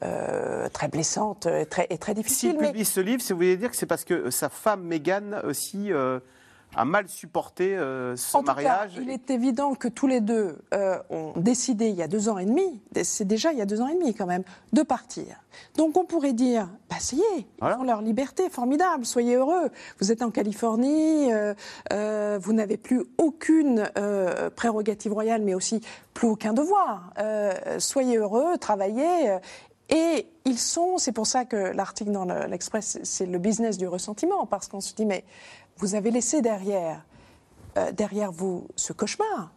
euh, 0.02 0.68
très 0.70 0.88
blessante 0.88 1.46
et 1.46 1.66
très, 1.66 1.86
et 1.90 1.98
très 1.98 2.12
S'il 2.12 2.22
difficile. 2.22 2.56
mais- 2.60 2.66
publie 2.68 2.84
ce 2.84 3.00
livre, 3.00 3.22
ça 3.22 3.34
voulait 3.34 3.56
dire 3.56 3.70
que 3.70 3.76
c'est 3.76 3.86
parce 3.86 4.04
que 4.04 4.30
sa 4.30 4.48
femme 4.48 4.82
Meghan 4.82 5.40
aussi 5.44 5.90
a 6.74 6.84
mal 6.84 7.08
supporté 7.08 7.76
euh, 7.76 8.16
ce 8.16 8.36
En 8.36 8.40
tout 8.40 8.46
cas, 8.46 8.54
mariage. 8.54 8.92
il 9.00 9.10
est 9.10 9.30
évident 9.30 9.74
que 9.74 9.88
tous 9.88 10.06
les 10.06 10.20
deux 10.20 10.56
euh, 10.72 10.98
ont 11.10 11.32
décidé 11.36 11.88
il 11.88 11.94
y 11.96 12.02
a 12.02 12.08
deux 12.08 12.28
ans 12.28 12.38
et 12.38 12.46
demi, 12.46 12.80
c'est 13.02 13.26
déjà 13.26 13.52
il 13.52 13.58
y 13.58 13.62
a 13.62 13.66
deux 13.66 13.80
ans 13.82 13.88
et 13.88 13.94
demi 13.94 14.14
quand 14.14 14.26
même, 14.26 14.42
de 14.72 14.82
partir. 14.82 15.24
Donc 15.76 15.96
on 15.98 16.04
pourrait 16.04 16.32
dire, 16.32 16.68
bah 16.88 16.96
ça 16.98 17.14
y 17.14 17.20
est, 17.20 17.40
ils 17.40 17.46
Voilà. 17.60 17.78
ont 17.78 17.84
leur 17.84 18.00
liberté, 18.00 18.48
formidable, 18.48 19.04
soyez 19.04 19.34
heureux. 19.36 19.68
Vous 20.00 20.10
êtes 20.12 20.22
en 20.22 20.30
Californie, 20.30 21.32
euh, 21.32 21.52
euh, 21.92 22.38
vous 22.40 22.52
n'avez 22.54 22.78
plus 22.78 23.02
aucune 23.18 23.90
prérogative 24.56 25.12
royale, 25.12 25.42
mais 25.42 25.54
aussi 25.54 25.80
plus 26.14 26.28
aucun 26.28 26.52
devoir. 26.54 27.12
Soyez 27.78 28.16
heureux, 28.16 28.56
travaillez. 28.58 29.38
et 29.88 30.26
ils 30.46 30.58
sont, 30.58 30.96
c'est 30.98 31.12
pour 31.12 31.26
ça 31.26 31.44
que 31.44 31.56
l'article 31.56 32.12
dans 32.12 32.24
le- 32.24 32.46
l'Express, 32.46 32.98
c'est 33.02 33.26
le 33.26 33.38
business 33.38 33.76
du 33.78 33.86
ressentiment, 33.86 34.46
parce 34.46 34.66
qu'on 34.68 34.80
se 34.80 34.94
dit, 34.94 35.04
mais 35.04 35.22
vous 35.78 35.94
avez 35.94 36.10
laissé 36.10 36.42
derrière 36.42 37.02
euh, 37.78 37.90
derrière 37.90 38.30
vous 38.30 38.66
ce 38.76 38.92
cauchemar. 38.92 39.50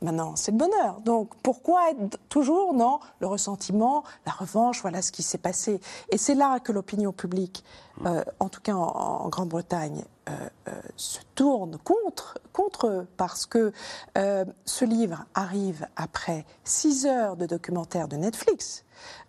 Maintenant, 0.00 0.36
c'est 0.36 0.52
le 0.52 0.56
bonheur. 0.56 1.00
Donc, 1.02 1.34
pourquoi 1.42 1.90
toujours 2.30 2.72
dans 2.72 3.00
le 3.20 3.26
ressentiment, 3.26 4.04
la 4.24 4.32
revanche, 4.32 4.80
voilà 4.80 5.02
ce 5.02 5.12
qui 5.12 5.22
s'est 5.22 5.38
passé 5.38 5.80
Et 6.10 6.16
c'est 6.16 6.36
là 6.36 6.60
que 6.60 6.72
l'opinion 6.72 7.12
publique, 7.12 7.64
euh, 8.06 8.24
en 8.40 8.48
tout 8.48 8.60
cas 8.62 8.74
en, 8.74 9.28
Grande-Bretagne, 9.28 10.04
euh, 10.30 10.48
se 10.96 11.18
tourne 11.34 11.76
contre, 11.78 12.38
contre 12.52 12.86
eux, 12.86 13.06
parce 13.16 13.44
que 13.44 13.72
ce 14.14 14.84
livre 14.84 15.26
arrive 15.34 15.86
après 15.96 16.46
six 16.64 17.06
heures 17.06 17.36
de 17.36 17.44
documentaire 17.44 18.08
de 18.08 18.16
Netflix. 18.16 18.84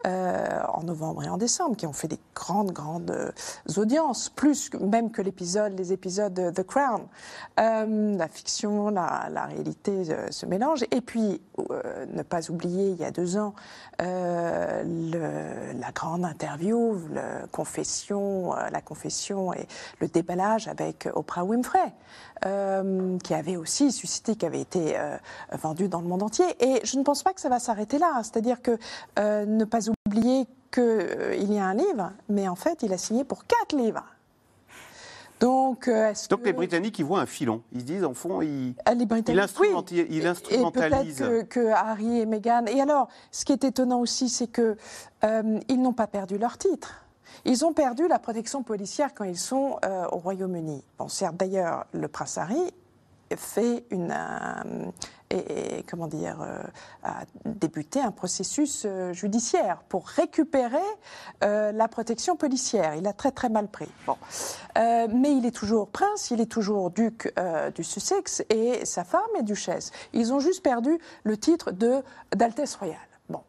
En 0.06 0.84
novembre 0.84 1.24
et 1.24 1.30
en 1.30 1.38
décembre, 1.38 1.76
qui 1.76 1.86
ont 1.86 1.94
fait 1.94 2.08
des 2.08 2.20
grandes, 2.34 2.72
grandes 2.72 3.34
audiences, 3.78 4.30
plus 4.30 4.72
même 4.80 5.12
que 5.12 5.22
l'épisode, 5.22 5.78
les 5.78 5.92
épisodes 5.94 6.34
de 6.34 6.50
The 6.52 6.64
Crown. 6.66 7.02
la 7.58 8.28
fiction, 8.28 8.90
la, 8.90 9.28
la 9.32 9.46
réalité 9.46 10.04
se 10.32 10.46
mélangent. 10.46 10.86
Et 10.92 11.02
puis, 11.02 11.42
ne 12.14 12.22
pas 12.24 12.50
oublier, 12.50 12.92
il 12.92 12.98
y 12.98 13.04
a 13.04 13.12
deux 13.12 13.38
ans, 13.38 13.54
la 14.00 14.84
grande 15.94 16.26
interview, 16.26 16.98
le 17.14 17.48
confession, 17.52 18.54
la 18.54 18.82
confession 18.82 19.54
et 19.54 19.68
le 20.00 20.08
déballage 20.08 20.68
avec 20.68 21.10
Oprah 21.14 21.44
Winfrey. 21.44 21.94
Euh, 22.46 23.18
qui 23.18 23.34
avait 23.34 23.58
aussi 23.58 23.92
suscité, 23.92 24.36
qui 24.36 24.46
avait 24.46 24.62
été 24.62 24.98
euh, 24.98 25.18
vendu 25.52 25.90
dans 25.90 26.00
le 26.00 26.08
monde 26.08 26.24
entier. 26.24 26.46
Et 26.62 26.80
je 26.86 26.98
ne 26.98 27.04
pense 27.04 27.22
pas 27.22 27.34
que 27.34 27.42
ça 27.42 27.50
va 27.50 27.60
s'arrêter 27.60 27.98
là. 27.98 28.22
C'est-à-dire 28.24 28.62
que 28.62 28.78
euh, 29.18 29.59
ne 29.60 29.66
pas 29.66 29.80
oublier 30.08 30.48
qu'il 30.72 31.54
y 31.54 31.58
a 31.58 31.66
un 31.66 31.74
livre, 31.74 32.12
mais 32.30 32.48
en 32.48 32.56
fait, 32.56 32.84
il 32.84 32.94
a 32.94 32.98
signé 32.98 33.24
pour 33.24 33.46
quatre 33.46 33.76
livres. 33.76 34.06
Donc, 35.40 35.90
Donc 36.30 36.46
les 36.46 36.52
Britanniques, 36.52 37.00
ils 37.00 37.06
voient 37.06 37.22
un 37.22 37.26
filon. 37.26 37.62
Ils 37.72 37.80
se 37.80 37.86
disent, 37.86 38.04
en 38.04 38.14
fond, 38.14 38.42
ils, 38.42 38.76
les 38.94 39.06
Britanniques, 39.06 39.58
oui. 39.62 39.70
ils 40.10 40.28
instrumentalisent. 40.28 41.22
Et, 41.22 41.24
peut-être 41.24 41.48
que, 41.48 41.68
Harry 41.70 42.20
et 42.20 42.26
Meghan. 42.26 42.66
Et 42.66 42.82
alors, 42.82 43.08
ce 43.32 43.46
qui 43.46 43.54
est 43.54 43.64
étonnant 43.64 44.02
aussi, 44.02 44.28
c'est 44.28 44.48
qu'ils 44.48 45.82
n'ont 45.82 45.94
pas 45.94 46.08
perdu 46.08 46.38
leur 46.38 46.58
titre. 46.58 47.06
Ils 47.46 47.66
ont 47.66 47.74
perdu 47.74 48.08
la 48.08 48.20
protection 48.20 48.64
policière 48.64 49.14
quand 49.14 49.24
ils 49.24 49.38
sont 49.38 49.78
euh, 49.86 50.06
au 50.12 50.18
Royaume-Uni. 50.18 50.84
Bon, 50.98 51.08
certes, 51.08 51.38
d'ailleurs, 51.38 51.86
le 51.94 52.08
prince 52.08 52.38
Harry 52.38 52.74
fait 53.36 53.86
une. 53.92 54.12
Euh, 54.12 54.92
et, 55.30 55.84
comment 55.90 56.08
dire, 56.08 56.42
euh, 56.42 56.62
a 57.04 57.24
débuté 57.46 58.02
un 58.02 58.12
processus 58.12 58.86
judiciaire 59.12 59.84
pour 59.90 60.08
récupérer 60.08 60.78
la 61.42 61.88
protection 61.88 62.36
policière. 62.36 62.96
Il 62.96 63.08
a 63.08 63.14
très 63.14 63.32
très 63.32 63.50
mal 63.50 63.68
pris. 63.68 63.88
Bon. 64.06 64.18
mais 64.76 65.36
il 65.36 65.46
est 65.46 65.56
toujours 65.56 65.90
prince, 65.90 66.32
il 66.32 66.42
est 66.42 66.52
toujours 66.52 66.92
duc 66.92 67.34
du 67.76 67.84
Sussex 67.84 68.44
et 68.50 68.86
sa 68.86 69.04
femme 69.04 69.22
est 69.38 69.44
duchesse. 69.44 69.92
Ils 70.14 70.34
ont 70.34 70.40
juste 70.40 70.64
perdu 70.64 71.00
le 71.24 71.38
titre 71.38 71.72
de 71.72 72.04
d'Altesse 72.36 72.76
royale. 72.76 72.98
Bon. 73.30 73.42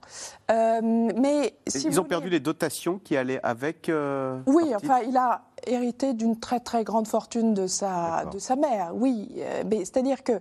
Euh, 0.51 0.81
mais 0.83 1.55
si 1.67 1.87
Ils 1.87 2.01
ont 2.01 2.05
perdu 2.05 2.29
les 2.29 2.41
dotations 2.41 2.99
qui 2.99 3.17
allaient 3.17 3.41
avec. 3.43 3.89
Euh, 3.89 4.39
oui, 4.47 4.75
enfin, 4.75 5.01
il 5.01 5.17
a 5.17 5.43
hérité 5.67 6.13
d'une 6.13 6.39
très 6.39 6.61
très 6.61 6.85
grande 6.85 7.09
fortune 7.09 7.55
de 7.55 7.67
sa, 7.67 8.27
de 8.27 8.39
sa 8.39 8.57
mère, 8.57 8.91
oui. 8.95 9.33
Euh, 9.39 9.65
mais 9.67 9.79
c'est-à-dire 9.79 10.23
que. 10.23 10.41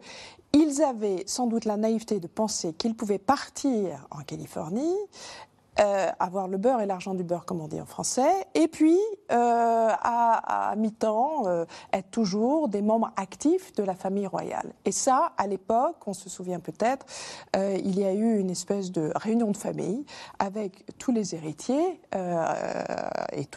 Ils 0.54 0.82
avaient 0.82 1.24
sans 1.28 1.48
doute 1.48 1.66
la 1.66 1.78
naïveté 1.78 2.20
de 2.20 2.28
penser 2.28 2.74
qu'ils 2.74 2.96
pouvaient 2.96 3.20
partir 3.20 4.08
en 4.10 4.24
Californie 4.24 4.96
euh, 5.80 6.10
avoir 6.20 6.50
le 6.50 6.58
beurre 6.58 6.82
et 6.82 6.86
l'argent 6.86 7.14
du 7.14 7.24
beurre, 7.24 7.46
comme 7.46 7.62
on 7.62 7.70
dit 7.70 7.80
en 7.80 7.86
français, 7.86 8.48
et 8.54 8.68
puis 8.68 8.98
euh, 9.32 9.90
à, 10.02 10.74
mi-temps 10.76 11.48
euh, 11.48 11.66
être 11.94 12.12
toujours 12.12 12.68
des 12.68 12.82
membres 12.82 13.12
actifs 13.16 13.74
de 13.76 13.84
la 13.84 13.96
famille 13.96 14.28
royale. 14.28 14.74
Et 14.84 14.92
ça, 14.92 15.32
à 15.38 15.48
l'époque, 15.48 15.96
on 16.06 16.14
se 16.14 16.28
souvient 16.30 16.60
peut-être, 16.60 17.06
il 17.56 17.98
y 17.98 18.04
a 18.04 18.14
eu 18.14 18.40
une 18.40 18.50
espèce 18.50 18.92
de 18.92 19.12
réunion 19.16 19.52
de 19.52 19.58
famille 19.58 20.06
avec 20.40 20.86
tous 20.98 21.12
les 21.12 21.36
héritiers 21.36 22.02
et 22.14 23.48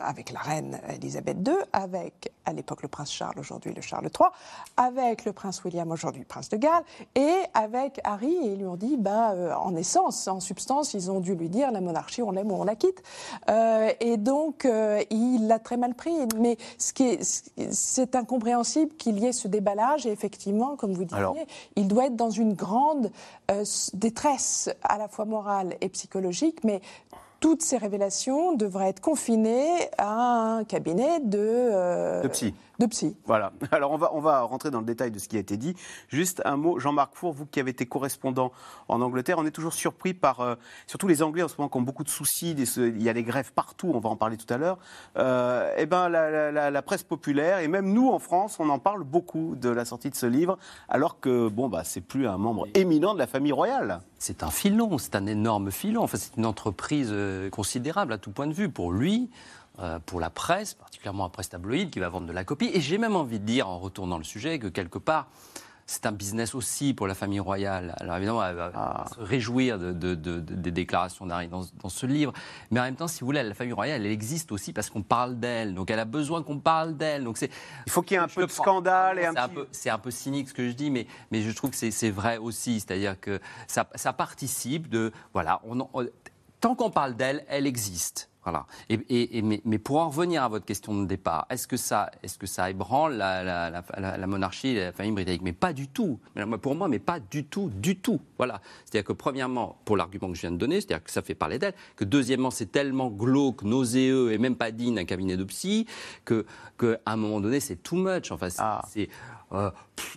avec 0.00 0.32
la 0.32 0.40
reine 0.40 0.78
Elisabeth 0.88 1.38
II, 1.46 1.54
avec 1.72 2.32
à 2.44 2.52
l'époque 2.52 2.82
le 2.82 2.88
prince 2.88 3.10
Charles, 3.10 3.38
aujourd'hui 3.38 3.72
le 3.72 3.80
Charles 3.80 4.08
III, 4.18 4.28
avec 4.76 5.24
le 5.24 5.32
prince 5.32 5.64
William, 5.64 5.90
aujourd'hui 5.90 6.24
prince 6.24 6.48
de 6.48 6.56
Galles, 6.56 6.84
et 7.14 7.34
avec 7.54 8.00
Harry, 8.04 8.34
et 8.34 8.52
ils 8.52 8.58
lui 8.58 8.66
ont 8.66 8.76
dit, 8.76 8.96
bah, 8.96 9.58
en 9.58 9.74
essence, 9.74 10.28
en 10.28 10.40
substance, 10.40 10.94
ils 10.94 11.10
ont 11.10 11.20
dû 11.20 11.34
lui 11.34 11.45
dire 11.48 11.70
la 11.70 11.80
monarchie, 11.80 12.22
on 12.22 12.30
l'aime 12.30 12.50
ou 12.50 12.54
on 12.54 12.64
la 12.64 12.76
quitte. 12.76 13.02
Euh, 13.50 13.90
et 14.00 14.16
donc, 14.16 14.64
euh, 14.64 15.02
il 15.10 15.46
l'a 15.46 15.58
très 15.58 15.76
mal 15.76 15.94
pris. 15.94 16.14
Mais 16.38 16.56
ce 16.78 16.92
qui 16.92 17.04
est, 17.04 17.46
c'est 17.70 18.16
incompréhensible 18.16 18.94
qu'il 18.96 19.18
y 19.18 19.26
ait 19.26 19.32
ce 19.32 19.48
déballage. 19.48 20.06
Et 20.06 20.10
effectivement, 20.10 20.76
comme 20.76 20.92
vous 20.92 21.04
disiez, 21.04 21.46
il 21.76 21.88
doit 21.88 22.06
être 22.06 22.16
dans 22.16 22.30
une 22.30 22.54
grande 22.54 23.10
euh, 23.50 23.64
détresse, 23.94 24.70
à 24.82 24.98
la 24.98 25.08
fois 25.08 25.24
morale 25.24 25.74
et 25.80 25.88
psychologique. 25.88 26.64
Mais 26.64 26.80
toutes 27.40 27.62
ces 27.62 27.76
révélations 27.76 28.54
devraient 28.54 28.88
être 28.88 29.00
confinées 29.00 29.90
à 29.98 30.08
un 30.08 30.64
cabinet 30.64 31.20
de, 31.20 32.22
de 32.22 32.28
psy 32.28 32.54
de 32.78 32.86
psy. 32.86 33.16
Voilà. 33.24 33.52
Alors 33.70 33.92
on 33.92 33.96
va, 33.96 34.10
on 34.14 34.20
va 34.20 34.42
rentrer 34.42 34.70
dans 34.70 34.80
le 34.80 34.86
détail 34.86 35.10
de 35.10 35.18
ce 35.18 35.28
qui 35.28 35.36
a 35.36 35.40
été 35.40 35.56
dit. 35.56 35.74
Juste 36.08 36.42
un 36.44 36.56
mot, 36.56 36.78
Jean-Marc 36.78 37.14
Four, 37.14 37.32
vous 37.32 37.46
qui 37.46 37.60
avez 37.60 37.70
été 37.70 37.86
correspondant 37.86 38.52
en 38.88 39.00
Angleterre, 39.00 39.38
on 39.38 39.46
est 39.46 39.50
toujours 39.50 39.72
surpris 39.72 40.14
par, 40.14 40.40
euh, 40.40 40.54
surtout 40.86 41.08
les 41.08 41.22
Anglais 41.22 41.42
en 41.42 41.48
ce 41.48 41.54
moment 41.58 41.68
qui 41.68 41.78
ont 41.78 41.82
beaucoup 41.82 42.04
de 42.04 42.08
soucis, 42.08 42.56
il 42.76 43.02
y 43.02 43.08
a 43.08 43.12
des 43.12 43.22
grèves 43.22 43.52
partout, 43.52 43.90
on 43.94 44.00
va 44.00 44.08
en 44.08 44.16
parler 44.16 44.36
tout 44.36 44.52
à 44.52 44.58
l'heure. 44.58 44.78
Euh, 45.16 45.72
eh 45.76 45.86
ben 45.86 46.08
la, 46.08 46.70
la, 46.70 46.82
presse 46.82 47.02
populaire 47.02 47.58
et 47.58 47.68
même 47.68 47.92
nous 47.92 48.10
en 48.10 48.18
France, 48.18 48.58
on 48.60 48.68
en 48.68 48.78
parle 48.78 49.02
beaucoup 49.02 49.56
de 49.56 49.68
la 49.68 49.84
sortie 49.84 50.10
de 50.10 50.14
ce 50.14 50.26
livre, 50.26 50.58
alors 50.88 51.20
que 51.20 51.48
bon 51.48 51.68
bah 51.68 51.82
c'est 51.84 52.00
plus 52.00 52.26
un 52.26 52.38
membre 52.38 52.66
éminent 52.74 53.14
de 53.14 53.18
la 53.18 53.26
famille 53.26 53.52
royale. 53.52 54.00
C'est 54.18 54.42
un 54.42 54.50
filon, 54.50 54.98
c'est 54.98 55.14
un 55.14 55.26
énorme 55.26 55.70
filon. 55.70 56.02
Enfin, 56.02 56.16
c'est 56.16 56.36
une 56.36 56.46
entreprise 56.46 57.10
euh, 57.12 57.50
considérable 57.50 58.12
à 58.12 58.18
tout 58.18 58.30
point 58.30 58.46
de 58.46 58.54
vue 58.54 58.70
pour 58.70 58.92
lui. 58.92 59.30
Euh, 59.78 59.98
pour 60.06 60.20
la 60.20 60.30
presse, 60.30 60.72
particulièrement 60.72 61.26
un 61.26 61.28
presse 61.28 61.50
tabloïd 61.50 61.90
qui 61.90 62.00
va 62.00 62.08
vendre 62.08 62.26
de 62.26 62.32
la 62.32 62.44
copie. 62.44 62.70
Et 62.72 62.80
j'ai 62.80 62.96
même 62.96 63.14
envie 63.14 63.38
de 63.38 63.44
dire, 63.44 63.68
en 63.68 63.78
retournant 63.78 64.16
le 64.16 64.24
sujet, 64.24 64.58
que 64.58 64.68
quelque 64.68 64.98
part, 64.98 65.28
c'est 65.86 66.06
un 66.06 66.12
business 66.12 66.54
aussi 66.54 66.94
pour 66.94 67.06
la 67.06 67.14
famille 67.14 67.40
royale. 67.40 67.94
Alors 68.00 68.16
évidemment, 68.16 68.44
elle 68.44 68.56
va 68.56 68.72
ah. 68.74 69.04
se 69.14 69.20
réjouir 69.20 69.78
de, 69.78 69.92
des 70.14 70.70
déclarations 70.70 71.26
d'Harry 71.26 71.48
dans, 71.48 71.88
ce 71.88 72.06
livre. 72.06 72.32
Mais 72.70 72.80
en 72.80 72.84
même 72.84 72.96
temps, 72.96 73.06
si 73.06 73.20
vous 73.20 73.26
voulez, 73.26 73.42
la 73.42 73.54
famille 73.54 73.74
royale, 73.74 74.04
elle 74.04 74.10
existe 74.10 74.50
aussi 74.50 74.72
parce 74.72 74.90
qu'on 74.90 75.02
parle 75.02 75.38
d'elle. 75.38 75.74
Donc 75.74 75.90
elle 75.90 76.00
a 76.00 76.04
besoin 76.04 76.42
qu'on 76.42 76.58
parle 76.58 76.96
d'elle. 76.96 77.22
Donc 77.22 77.36
c'est. 77.36 77.50
Il 77.86 77.92
faut 77.92 78.02
qu'il 78.02 78.16
y 78.16 78.18
ait 78.18 78.22
un 78.22 78.28
peu 78.28 78.46
de 78.46 78.50
scandale 78.50 79.18
et 79.18 79.26
un, 79.26 79.34
petit... 79.34 79.60
C'est 79.70 79.90
un 79.90 79.98
peu 79.98 80.10
cynique 80.10 80.48
ce 80.48 80.54
que 80.54 80.68
je 80.68 80.72
dis, 80.72 80.90
mais, 80.90 81.06
mais 81.30 81.42
je 81.42 81.50
trouve 81.52 81.70
que 81.70 81.76
c'est 81.76 82.10
vrai 82.10 82.38
aussi. 82.38 82.80
C'est-à-dire 82.80 83.20
que 83.20 83.40
ça, 83.68 83.86
ça, 83.94 84.12
participe 84.12 84.88
de. 84.88 85.12
Voilà, 85.34 85.60
on, 85.64 85.86
tant 86.60 86.74
qu'on 86.74 86.90
parle 86.90 87.14
d'elle, 87.14 87.44
elle 87.48 87.66
existe. 87.66 88.28
Voilà. 88.46 88.64
Et, 88.88 89.42
mais, 89.42 89.78
pour 89.78 89.98
en 89.98 90.08
revenir 90.08 90.44
à 90.44 90.48
votre 90.48 90.64
question 90.64 90.94
de 90.94 91.04
départ, 91.04 91.46
est-ce 91.50 91.66
que 91.66 91.76
ça, 91.76 92.12
est-ce 92.22 92.38
que 92.38 92.46
ça 92.46 92.70
ébranle 92.70 93.16
la, 93.16 94.26
monarchie 94.28 94.68
et 94.68 94.84
la 94.84 94.92
famille 94.92 95.10
britannique? 95.10 95.42
Mais 95.42 95.52
pas 95.52 95.72
du 95.72 95.88
tout. 95.88 96.20
Pour 96.62 96.76
moi, 96.76 96.86
mais 96.86 97.00
pas 97.00 97.18
du 97.18 97.44
tout, 97.44 97.72
du 97.74 97.98
tout. 97.98 98.20
Voilà. 98.38 98.60
C'est-à-dire 98.84 99.04
que 99.04 99.12
premièrement, 99.12 99.80
pour 99.84 99.96
l'argument 99.96 100.28
que 100.28 100.34
je 100.34 100.42
viens 100.42 100.52
de 100.52 100.58
donner, 100.58 100.76
c'est-à-dire 100.80 101.02
que 101.02 101.10
ça 101.10 101.22
fait 101.22 101.34
parler 101.34 101.58
d'elle, 101.58 101.74
que 101.96 102.04
deuxièmement, 102.04 102.52
c'est 102.52 102.70
tellement 102.70 103.10
glauque, 103.10 103.64
nauséeux 103.64 104.30
et 104.30 104.38
même 104.38 104.54
pas 104.54 104.70
digne 104.70 104.94
d'un 104.94 105.04
cabinet 105.04 105.36
de 105.36 105.42
psy 105.42 105.86
que, 106.24 106.46
qu'à 106.78 107.00
un 107.04 107.16
moment 107.16 107.40
donné, 107.40 107.58
c'est 107.58 107.82
too 107.82 107.96
much. 107.96 108.30
Enfin, 108.30 108.48
c'est, 108.48 108.62
ah. 108.62 108.84
euh, 109.54 109.70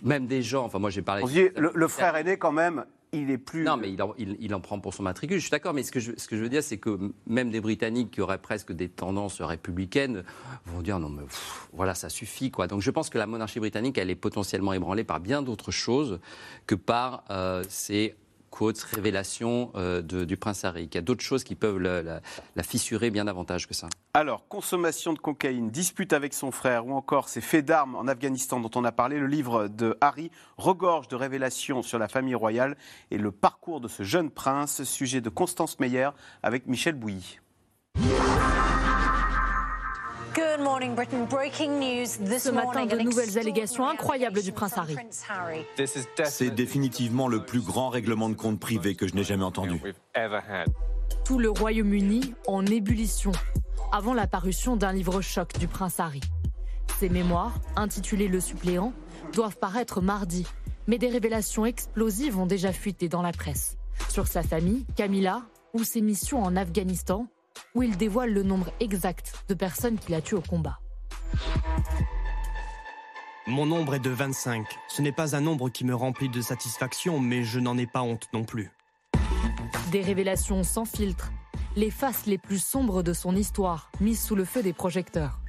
même 0.04 0.28
des 0.28 0.42
gens. 0.42 0.66
Enfin, 0.66 0.78
moi, 0.78 0.90
j'ai 0.90 1.02
parlé. 1.02 1.50
le, 1.56 1.72
le 1.74 1.88
frère 1.88 2.14
aîné, 2.14 2.36
quand 2.36 2.52
même, 2.52 2.84
il. 3.12 3.40
Non, 3.64 3.76
mais 3.76 3.92
il 4.38 4.54
en, 4.54 4.60
prend 4.60 4.78
pour 4.78 4.94
son 4.94 5.02
matricule. 5.02 5.36
Je 5.38 5.42
suis 5.42 5.50
d'accord, 5.50 5.74
mais 5.74 5.82
ce 5.82 5.92
que 5.92 6.00
je, 6.00 6.12
ce 6.16 6.28
que 6.28 6.36
je 6.36 6.42
veux 6.42 6.48
dire, 6.48 6.62
c'est 6.62 6.78
que 6.78 7.12
même 7.26 7.50
des 7.50 7.60
Britanniques 7.60 8.10
qui 8.10 8.20
auraient 8.20 8.38
presque 8.38 8.72
des 8.72 8.88
tendances 8.88 9.40
républicaines 9.40 10.24
vont 10.66 10.82
dire 10.82 10.98
non, 10.98 11.08
mais 11.08 11.22
voilà, 11.72 11.94
ça 11.94 12.08
suffit, 12.08 12.50
quoi. 12.50 12.66
Donc 12.66 12.82
je 12.82 12.90
pense 12.90 13.10
que 13.10 13.18
la 13.18 13.26
monarchie 13.26 13.60
britannique, 13.60 13.98
elle 13.98 14.10
est 14.10 14.14
potentiellement 14.14 14.72
ébranlée 14.72 15.04
par 15.04 15.20
bien 15.20 15.42
d'autres 15.42 15.70
choses 15.70 16.20
que 16.66 16.74
par 16.74 17.24
euh, 17.30 17.64
ces 17.68 18.14
quotes, 18.50 18.80
révélations 18.80 19.70
euh, 19.74 20.02
du 20.02 20.36
prince 20.36 20.64
Harry. 20.64 20.88
Il 20.90 20.94
y 20.94 20.98
a 20.98 21.02
d'autres 21.02 21.22
choses 21.22 21.44
qui 21.44 21.54
peuvent 21.54 21.78
la, 21.78 22.20
fissurer 22.62 23.10
bien 23.10 23.24
davantage 23.24 23.66
que 23.66 23.74
ça. 23.74 23.88
Alors, 24.14 24.46
consommation 24.48 25.12
de 25.12 25.18
cocaïne, 25.18 25.70
dispute 25.70 26.12
avec 26.12 26.34
son 26.34 26.50
frère 26.50 26.86
ou 26.86 26.94
encore 26.94 27.28
ces 27.28 27.40
faits 27.40 27.64
d'armes 27.64 27.94
en 27.94 28.06
Afghanistan 28.06 28.60
dont 28.60 28.70
on 28.74 28.84
a 28.84 28.92
parlé, 28.92 29.18
le 29.18 29.26
livre 29.26 29.68
de 29.68 29.96
Harry 30.00 30.30
regorge 30.56 31.08
de 31.08 31.16
révélations 31.16 31.82
sur 31.82 31.98
la 31.98 32.08
famille 32.08 32.34
royale 32.34 32.76
et 33.10 33.18
le 33.18 33.32
parcours 33.32 33.80
de 33.80 33.88
ce 33.88 34.02
jeune 34.02 34.30
prince, 34.30 34.82
sujet 34.84 35.20
de 35.20 35.28
Constance 35.28 35.78
Meyer 35.80 36.10
avec 36.42 36.66
Michel 36.66 36.94
Bouilly. 36.94 37.38
Ce 42.38 42.50
matin, 42.50 42.86
de 42.86 42.98
nouvelles 42.98 43.38
allégations 43.38 43.88
incroyables 43.88 44.42
du 44.42 44.52
prince 44.52 44.76
Harry. 44.76 44.96
C'est 46.24 46.50
définitivement 46.50 47.28
le 47.28 47.44
plus 47.44 47.60
grand 47.60 47.88
règlement 47.88 48.28
de 48.28 48.34
compte 48.34 48.60
privé 48.60 48.94
que 48.94 49.06
je 49.06 49.14
n'ai 49.14 49.24
jamais 49.24 49.44
entendu. 49.44 49.80
Tout 51.24 51.38
le 51.38 51.50
Royaume-Uni 51.50 52.34
en 52.46 52.64
ébullition 52.66 53.32
avant 53.92 54.14
la 54.14 54.26
parution 54.26 54.76
d'un 54.76 54.92
livre 54.92 55.20
choc 55.20 55.58
du 55.58 55.66
prince 55.66 56.00
Harry. 56.00 56.20
Ses 56.98 57.08
mémoires, 57.08 57.54
intitulées 57.76 58.28
Le 58.28 58.40
suppléant, 58.40 58.92
doivent 59.32 59.56
paraître 59.56 60.00
mardi, 60.00 60.46
mais 60.86 60.98
des 60.98 61.08
révélations 61.08 61.66
explosives 61.66 62.38
ont 62.38 62.46
déjà 62.46 62.72
fuité 62.72 63.08
dans 63.08 63.22
la 63.22 63.32
presse. 63.32 63.76
Sur 64.08 64.26
sa 64.26 64.42
famille, 64.42 64.84
Camilla, 64.96 65.42
ou 65.72 65.84
ses 65.84 66.00
missions 66.00 66.42
en 66.42 66.56
Afghanistan, 66.56 67.26
où 67.74 67.82
il 67.82 67.96
dévoile 67.96 68.32
le 68.32 68.42
nombre 68.42 68.70
exact 68.80 69.44
de 69.48 69.54
personnes 69.54 69.98
qu'il 69.98 70.14
a 70.14 70.20
tuées 70.20 70.36
au 70.36 70.42
combat. 70.42 70.78
Mon 73.46 73.66
nombre 73.66 73.94
est 73.94 74.00
de 74.00 74.10
25. 74.10 74.66
Ce 74.88 75.02
n'est 75.02 75.12
pas 75.12 75.34
un 75.34 75.40
nombre 75.40 75.70
qui 75.70 75.84
me 75.84 75.94
remplit 75.94 76.28
de 76.28 76.40
satisfaction, 76.40 77.18
mais 77.18 77.42
je 77.42 77.58
n'en 77.58 77.76
ai 77.78 77.86
pas 77.86 78.02
honte 78.02 78.28
non 78.32 78.44
plus. 78.44 78.70
Des 79.90 80.02
révélations 80.02 80.62
sans 80.62 80.84
filtre, 80.84 81.32
les 81.74 81.90
faces 81.90 82.26
les 82.26 82.38
plus 82.38 82.62
sombres 82.62 83.02
de 83.02 83.12
son 83.12 83.34
histoire 83.34 83.90
mises 84.00 84.22
sous 84.22 84.36
le 84.36 84.44
feu 84.44 84.62
des 84.62 84.72
projecteurs. 84.72 85.40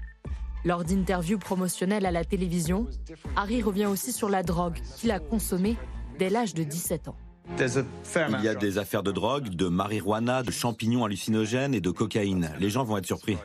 Lors 0.63 0.83
d'interviews 0.83 1.39
promotionnelles 1.39 2.05
à 2.05 2.11
la 2.11 2.23
télévision, 2.23 2.87
Harry 3.35 3.61
revient 3.61 3.87
aussi 3.87 4.11
sur 4.11 4.29
la 4.29 4.43
drogue 4.43 4.79
qu'il 4.97 5.11
a 5.11 5.19
consommée 5.19 5.75
dès 6.17 6.29
l'âge 6.29 6.53
de 6.53 6.63
17 6.63 7.07
ans. 7.07 7.17
Il 7.59 8.43
y 8.43 8.47
a 8.47 8.55
des 8.55 8.77
affaires 8.77 9.03
de 9.03 9.11
drogue, 9.11 9.49
de 9.49 9.67
marijuana, 9.67 10.41
de 10.43 10.51
champignons 10.51 11.05
hallucinogènes 11.05 11.73
et 11.73 11.81
de 11.81 11.91
cocaïne. 11.91 12.51
Les 12.59 12.69
gens 12.69 12.83
vont 12.83 12.97
être 12.97 13.05
surpris. 13.05 13.37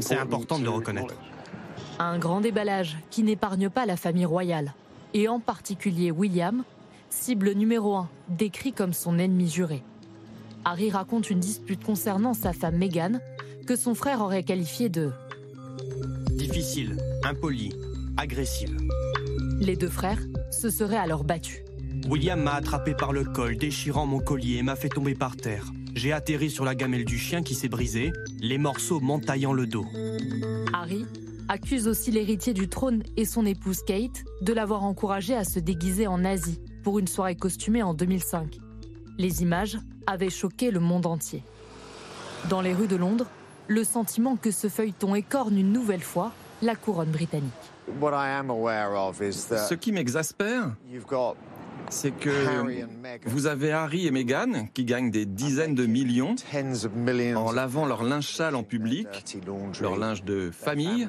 C'est 0.00 0.18
important 0.18 0.58
de 0.58 0.64
le 0.64 0.70
reconnaître. 0.70 1.14
Un 1.98 2.18
grand 2.18 2.40
déballage 2.40 2.96
qui 3.10 3.22
n'épargne 3.22 3.70
pas 3.70 3.86
la 3.86 3.96
famille 3.96 4.26
royale, 4.26 4.74
et 5.14 5.28
en 5.28 5.40
particulier 5.40 6.10
William, 6.10 6.62
cible 7.10 7.52
numéro 7.52 7.96
un, 7.96 8.08
décrit 8.28 8.72
comme 8.72 8.92
son 8.92 9.18
ennemi 9.18 9.48
juré. 9.48 9.82
Harry 10.64 10.90
raconte 10.90 11.30
une 11.30 11.40
dispute 11.40 11.82
concernant 11.82 12.34
sa 12.34 12.52
femme 12.52 12.76
Meghan, 12.76 13.20
que 13.66 13.76
son 13.76 13.94
frère 13.94 14.20
aurait 14.20 14.42
qualifiée 14.42 14.88
de 14.88 15.10
Difficile, 16.32 16.96
impoli, 17.24 17.72
agressive. 18.16 18.76
Les 19.60 19.76
deux 19.76 19.88
frères 19.88 20.20
se 20.50 20.70
seraient 20.70 20.96
alors 20.96 21.24
battus. 21.24 21.62
William 22.06 22.40
m'a 22.40 22.54
attrapé 22.54 22.94
par 22.94 23.12
le 23.12 23.24
col, 23.24 23.56
déchirant 23.56 24.06
mon 24.06 24.20
collier 24.20 24.58
et 24.58 24.62
m'a 24.62 24.76
fait 24.76 24.88
tomber 24.88 25.14
par 25.14 25.36
terre. 25.36 25.72
J'ai 25.94 26.12
atterri 26.12 26.50
sur 26.50 26.64
la 26.64 26.74
gamelle 26.74 27.04
du 27.04 27.18
chien 27.18 27.42
qui 27.42 27.54
s'est 27.54 27.68
brisée, 27.68 28.12
les 28.40 28.58
morceaux 28.58 29.00
m'entaillant 29.00 29.52
le 29.52 29.66
dos. 29.66 29.86
Harry 30.72 31.06
accuse 31.48 31.88
aussi 31.88 32.10
l'héritier 32.10 32.54
du 32.54 32.68
trône 32.68 33.02
et 33.16 33.24
son 33.24 33.44
épouse 33.46 33.82
Kate 33.82 34.24
de 34.42 34.52
l'avoir 34.52 34.84
encouragé 34.84 35.34
à 35.34 35.44
se 35.44 35.58
déguiser 35.58 36.06
en 36.06 36.24
Asie 36.24 36.60
pour 36.82 36.98
une 36.98 37.08
soirée 37.08 37.36
costumée 37.36 37.82
en 37.82 37.94
2005. 37.94 38.58
Les 39.18 39.42
images 39.42 39.78
avaient 40.06 40.30
choqué 40.30 40.70
le 40.70 40.80
monde 40.80 41.06
entier. 41.06 41.42
Dans 42.48 42.60
les 42.60 42.74
rues 42.74 42.86
de 42.86 42.96
Londres, 42.96 43.26
le 43.66 43.84
sentiment 43.84 44.36
que 44.36 44.50
ce 44.50 44.68
feuilleton 44.68 45.14
écorne 45.14 45.58
une 45.58 45.72
nouvelle 45.72 46.02
fois 46.02 46.32
la 46.62 46.74
couronne 46.74 47.10
britannique. 47.10 47.52
Ce 49.68 49.74
qui 49.74 49.92
m'exaspère, 49.92 50.74
c'est 51.90 52.10
que 52.10 52.30
vous 53.26 53.46
avez 53.46 53.72
Harry 53.72 54.06
et 54.06 54.10
Meghan 54.10 54.68
qui 54.74 54.84
gagnent 54.84 55.10
des 55.10 55.26
dizaines 55.26 55.74
de 55.74 55.86
millions 55.86 56.34
en 57.36 57.52
lavant 57.52 57.86
leur 57.86 58.02
linge 58.02 58.28
sale 58.28 58.54
en 58.54 58.62
public, 58.62 59.06
leur 59.80 59.96
linge 59.96 60.24
de 60.24 60.50
famille. 60.50 61.06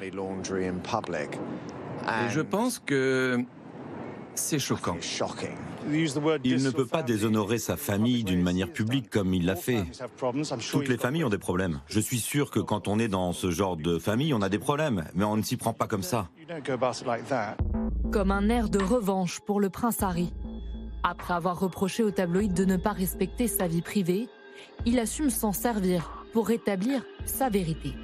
Et 2.08 2.30
je 2.30 2.40
pense 2.40 2.78
que 2.78 3.44
c'est 4.34 4.58
choquant. 4.58 4.96
Il 5.92 6.62
ne 6.62 6.70
peut 6.70 6.86
pas 6.86 7.02
déshonorer 7.02 7.58
sa 7.58 7.76
famille 7.76 8.24
d'une 8.24 8.42
manière 8.42 8.72
publique 8.72 9.10
comme 9.10 9.34
il 9.34 9.46
l'a 9.46 9.56
fait. 9.56 9.84
Toutes 10.70 10.88
les 10.88 10.98
familles 10.98 11.24
ont 11.24 11.30
des 11.30 11.38
problèmes. 11.38 11.80
Je 11.86 12.00
suis 12.00 12.20
sûr 12.20 12.50
que 12.50 12.60
quand 12.60 12.88
on 12.88 12.98
est 12.98 13.08
dans 13.08 13.32
ce 13.32 13.50
genre 13.50 13.76
de 13.76 13.98
famille, 13.98 14.32
on 14.34 14.42
a 14.42 14.48
des 14.48 14.58
problèmes, 14.58 15.04
mais 15.14 15.24
on 15.24 15.36
ne 15.36 15.42
s'y 15.42 15.56
prend 15.56 15.72
pas 15.72 15.86
comme 15.86 16.02
ça. 16.02 16.28
Comme 18.10 18.30
un 18.30 18.48
air 18.48 18.68
de 18.68 18.82
revanche 18.82 19.40
pour 19.40 19.60
le 19.60 19.70
prince 19.70 20.02
Harry. 20.02 20.32
Après 21.02 21.34
avoir 21.34 21.58
reproché 21.58 22.02
au 22.02 22.10
tabloïd 22.10 22.52
de 22.52 22.64
ne 22.64 22.76
pas 22.76 22.92
respecter 22.92 23.48
sa 23.48 23.66
vie 23.66 23.82
privée, 23.82 24.28
il 24.86 24.98
assume 24.98 25.30
s'en 25.30 25.52
servir 25.52 26.24
pour 26.32 26.48
rétablir 26.48 27.02
sa 27.24 27.48
vérité. 27.48 27.94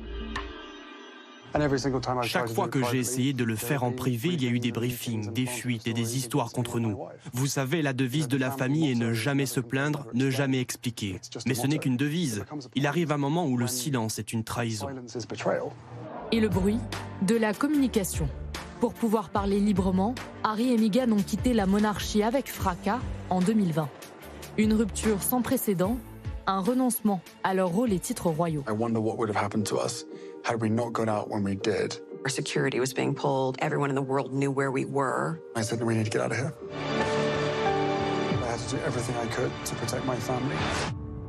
Chaque 2.23 2.49
fois 2.49 2.69
que 2.69 2.83
j'ai 2.85 2.99
essayé 2.99 3.33
de 3.33 3.45
le 3.45 3.57
faire 3.57 3.83
en 3.83 3.93
privé, 3.93 4.31
il 4.33 4.43
y 4.43 4.47
a 4.47 4.51
eu 4.51 4.59
des 4.59 4.73
briefings, 4.73 5.33
des 5.33 5.47
fuites 5.47 5.87
et 5.87 5.95
des 5.95 6.17
histoires 6.17 6.53
contre 6.53 6.81
nous. 6.81 6.99
Vous 7.33 7.47
savez, 7.47 7.83
la 7.83 7.93
devise 7.93 8.29
de 8.29 8.37
la 8.37 8.51
famille 8.51 8.91
est 8.91 8.95
ne 8.95 9.13
jamais 9.13 9.47
se 9.47 9.61
plaindre, 9.61 10.07
ne 10.13 10.29
jamais 10.29 10.61
expliquer. 10.61 11.19
Mais 11.47 11.55
ce 11.55 11.67
n'est 11.67 11.79
qu'une 11.79 11.97
devise. 11.97 12.45
Il 12.75 12.87
arrive 12.87 13.13
un 13.13 13.17
moment 13.17 13.47
où 13.47 13.57
le 13.57 13.67
silence 13.67 14.19
est 14.19 14.33
une 14.33 14.45
trahison. 14.45 14.89
Et 16.33 16.41
le 16.41 16.49
bruit 16.49 16.79
de 17.23 17.37
la 17.37 17.55
communication. 17.55 18.29
Pour 18.81 18.93
pouvoir 18.93 19.31
parler 19.31 19.59
librement, 19.59 20.15
Harry 20.45 20.73
et 20.73 20.77
Meghan 20.77 21.11
ont 21.13 21.23
quitté 21.23 21.55
la 21.55 21.67
monarchie 21.67 22.23
avec 22.23 22.49
fracas 22.49 23.01
en 23.31 23.41
2020. 23.41 23.89
Une 24.59 24.75
rupture 24.75 25.23
sans 25.23 25.41
précédent, 25.41 25.99
un 26.47 26.61
renoncement 26.61 27.21
à 27.43 27.55
leur 27.55 27.71
rôle 27.71 27.93
et 27.93 27.99
titres 27.99 28.29
royaux. 28.29 28.65
had 30.47 30.63
we 30.63 30.71
not 30.71 30.93
got 30.93 31.09
out 31.09 31.29
when 31.29 31.43
we 31.43 31.57
did. 31.57 32.01
Our 32.25 32.31
security 32.31 32.79
was 32.79 32.93
being 32.95 33.15
pulled. 33.15 33.57
Everyone 33.61 33.91
in 33.91 33.97
the 33.97 34.03
world 34.03 34.33
knew 34.33 34.53
where 34.53 34.71
we 34.71 34.85
were. 34.85 35.41
I 35.57 35.63
said, 35.63 35.83
we 35.83 35.95
need 35.95 36.05
to 36.05 36.11
get 36.11 36.21
out 36.21 36.31
of 36.31 36.39
here. 36.39 36.53
I 38.43 38.51
had 38.51 38.61
to 38.61 38.77
do 38.77 38.83
everything 38.87 39.17
I 39.17 39.27
could 39.27 39.51
to 39.65 39.75
protect 39.75 40.05
my 40.07 40.17
family. 40.17 40.55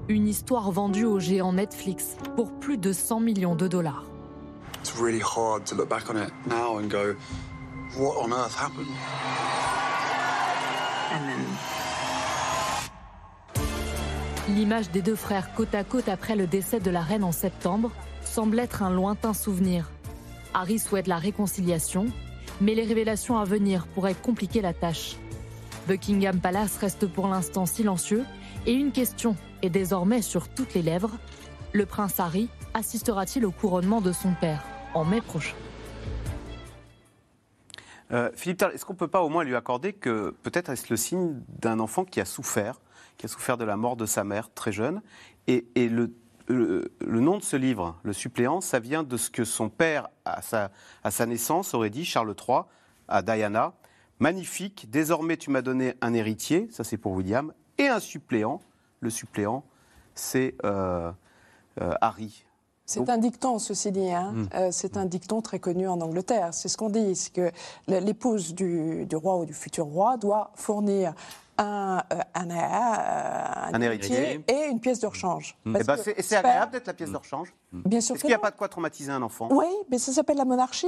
Une 0.09 0.27
histoire 0.27 0.71
vendue 0.71 1.05
au 1.05 1.19
géant 1.19 1.51
Netflix 1.51 2.15
pour 2.35 2.51
plus 2.59 2.77
de 2.77 2.93
100 2.93 3.19
millions 3.19 3.55
de 3.55 3.67
dollars. 3.67 4.05
It's 4.87 4.97
really 4.97 5.19
hard 5.19 5.65
to 5.65 5.75
look 5.75 5.89
back 5.89 6.09
on 6.09 6.15
it 6.15 6.31
now 6.45 6.77
and 6.77 6.89
go, 6.89 7.13
what 7.97 8.23
on 8.23 8.31
earth 8.31 8.55
happened? 8.55 8.87
And 11.11 11.27
then 11.27 11.45
L'image 14.55 14.89
des 14.91 15.01
deux 15.01 15.17
frères 15.17 15.53
côte 15.55 15.75
à 15.75 15.83
côte 15.83 16.07
après 16.07 16.37
le 16.37 16.47
décès 16.47 16.79
de 16.79 16.89
la 16.89 17.01
reine 17.01 17.25
en 17.25 17.33
septembre 17.33 17.91
semble 18.23 18.57
être 18.59 18.81
un 18.81 18.89
lointain 18.89 19.33
souvenir. 19.33 19.91
Harry 20.53 20.79
souhaite 20.79 21.07
la 21.07 21.17
réconciliation, 21.17 22.05
mais 22.61 22.73
les 22.73 22.85
révélations 22.85 23.37
à 23.37 23.43
venir 23.43 23.87
pourraient 23.87 24.15
compliquer 24.15 24.61
la 24.61 24.73
tâche. 24.73 25.17
Buckingham 25.89 26.39
Palace 26.39 26.77
reste 26.77 27.07
pour 27.07 27.27
l'instant 27.27 27.65
silencieux 27.65 28.23
et 28.65 28.71
une 28.71 28.93
question 28.93 29.35
est 29.61 29.69
désormais 29.69 30.21
sur 30.21 30.47
toutes 30.47 30.75
les 30.75 30.81
lèvres. 30.81 31.11
Le 31.73 31.85
prince 31.85 32.21
Harry 32.21 32.47
assistera-t-il 32.73 33.45
au 33.45 33.51
couronnement 33.51 33.99
de 33.99 34.13
son 34.13 34.33
père? 34.39 34.63
En 34.93 35.05
mai 35.05 35.21
prochain 35.21 35.55
Euh, 38.11 38.29
Philippe 38.35 38.61
est-ce 38.61 38.85
qu'on 38.85 38.93
ne 38.93 38.97
peut 38.97 39.07
pas 39.07 39.21
au 39.21 39.29
moins 39.29 39.43
lui 39.43 39.55
accorder 39.55 39.93
que 39.93 40.33
peut-être 40.43 40.69
est-ce 40.69 40.87
le 40.89 40.97
signe 40.97 41.41
d'un 41.59 41.79
enfant 41.79 42.05
qui 42.05 42.21
a 42.21 42.25
souffert, 42.25 42.79
qui 43.17 43.25
a 43.25 43.29
souffert 43.29 43.57
de 43.57 43.65
la 43.65 43.75
mort 43.75 43.97
de 43.97 44.05
sa 44.05 44.23
mère 44.23 44.53
très 44.53 44.71
jeune 44.71 45.01
Et, 45.47 45.65
le, 45.89 46.13
nom 47.01 47.37
de 47.37 47.43
ce 47.43 47.57
livre, 47.57 47.97
Le 48.03 48.13
suppléant, 48.13 48.61
ça 48.61 48.79
vient 48.79 49.03
de 49.03 49.17
ce 49.17 49.29
que 49.29 49.43
son 49.43 49.69
père, 49.69 50.07
à 50.23 50.41
sa, 50.41 50.71
à 51.03 51.11
sa 51.11 51.25
naissance, 51.25 51.73
aurait 51.73 51.89
dit, 51.89 52.05
Charles 52.05 52.33
III, 52.47 52.61
à 53.09 53.21
Diana. 53.21 53.73
Magnifique, 54.19 54.89
désormais 54.89 55.35
tu 55.35 55.51
m'as 55.51 55.61
donné 55.61 55.95
un 56.01 56.13
héritier, 56.13 56.69
ça 56.71 56.83
c'est 56.83 56.97
pour 56.97 57.11
William, 57.11 57.53
et 57.77 57.87
un 57.87 57.99
suppléant. 57.99 58.61
Le 59.01 59.09
suppléant, 59.09 59.63
c'est 60.15 60.55
euh, 60.63 61.11
euh, 61.81 61.93
Harry. 62.01 62.46
C'est 62.89 63.09
un 63.09 63.17
dicton, 63.17 63.59
ceci 63.59 63.91
dit. 63.91 64.09
hein. 64.11 64.31
Mm. 64.33 64.47
Euh, 64.55 64.69
c'est 64.71 64.95
un 64.95 65.05
dicton 65.05 65.41
très 65.41 65.59
connu 65.59 65.87
en 65.89 65.99
Angleterre. 65.99 66.53
C'est 66.53 66.69
ce 66.69 66.77
qu'on 66.77 66.89
dit, 66.89 67.15
c'est 67.17 67.33
que 67.33 67.51
l'épouse 67.87 68.55
du, 68.55 69.05
du 69.05 69.15
roi 69.17 69.35
ou 69.37 69.45
du 69.45 69.53
futur 69.53 69.85
roi 69.85 70.15
doit 70.15 70.51
fournir 70.55 71.13
un, 71.57 72.01
euh, 72.13 72.19
un, 72.35 72.49
euh, 72.49 72.53
un 72.53 73.73
Un 73.73 73.81
héritier 73.81 74.15
héritier. 74.15 74.45
et 74.47 74.67
une 74.69 74.79
pièce 74.79 74.99
de 75.01 75.07
rechange. 75.07 75.57
Eh 75.65 75.83
ben, 75.83 75.97
c'est 76.01 76.17
et 76.17 76.21
c'est 76.21 76.37
agréable 76.37 76.71
d'être 76.71 76.87
la 76.87 76.93
pièce 76.93 77.11
de 77.11 77.17
rechange. 77.17 77.53
Bien 77.73 77.99
sûr 77.99 78.15
Est-ce 78.15 78.21
qu'il 78.21 78.29
n'y 78.29 78.35
a 78.35 78.37
non. 78.37 78.41
pas 78.43 78.51
de 78.51 78.55
quoi 78.55 78.69
traumatiser 78.69 79.11
un 79.11 79.21
enfant? 79.21 79.49
Oui, 79.51 79.65
mais 79.91 79.97
ça 79.97 80.13
s'appelle 80.13 80.37
la 80.37 80.45
monarchie. 80.45 80.87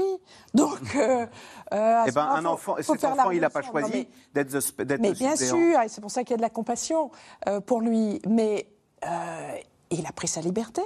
Donc, 0.53 0.77
euh, 0.95 1.25
euh, 1.73 2.03
Eh 2.07 2.11
ben, 2.11 2.21
un 2.21 2.41
faut- 2.43 2.47
enfant, 2.47 2.75
faut 2.81 2.93
cet 2.95 3.03
enfant, 3.03 3.31
il 3.31 3.41
n'a 3.41 3.49
pas 3.49 3.61
choisi 3.63 4.07
mais- 4.33 4.43
d'être 4.43 5.01
Mais 5.01 5.09
le 5.09 5.15
bien 5.15 5.35
sûr, 5.35 5.81
et 5.81 5.89
c'est 5.89 5.99
pour 6.01 6.11
ça 6.11 6.21
qu'il 6.23 6.31
y 6.31 6.33
a 6.35 6.37
de 6.37 6.41
la 6.43 6.49
compassion 6.51 7.11
euh, 7.49 7.59
pour 7.59 7.81
lui. 7.81 8.21
Mais 8.29 8.67
euh, 9.05 9.55
il 9.89 10.05
a 10.05 10.11
pris 10.13 10.27
sa 10.29 10.39
liberté. 10.39 10.83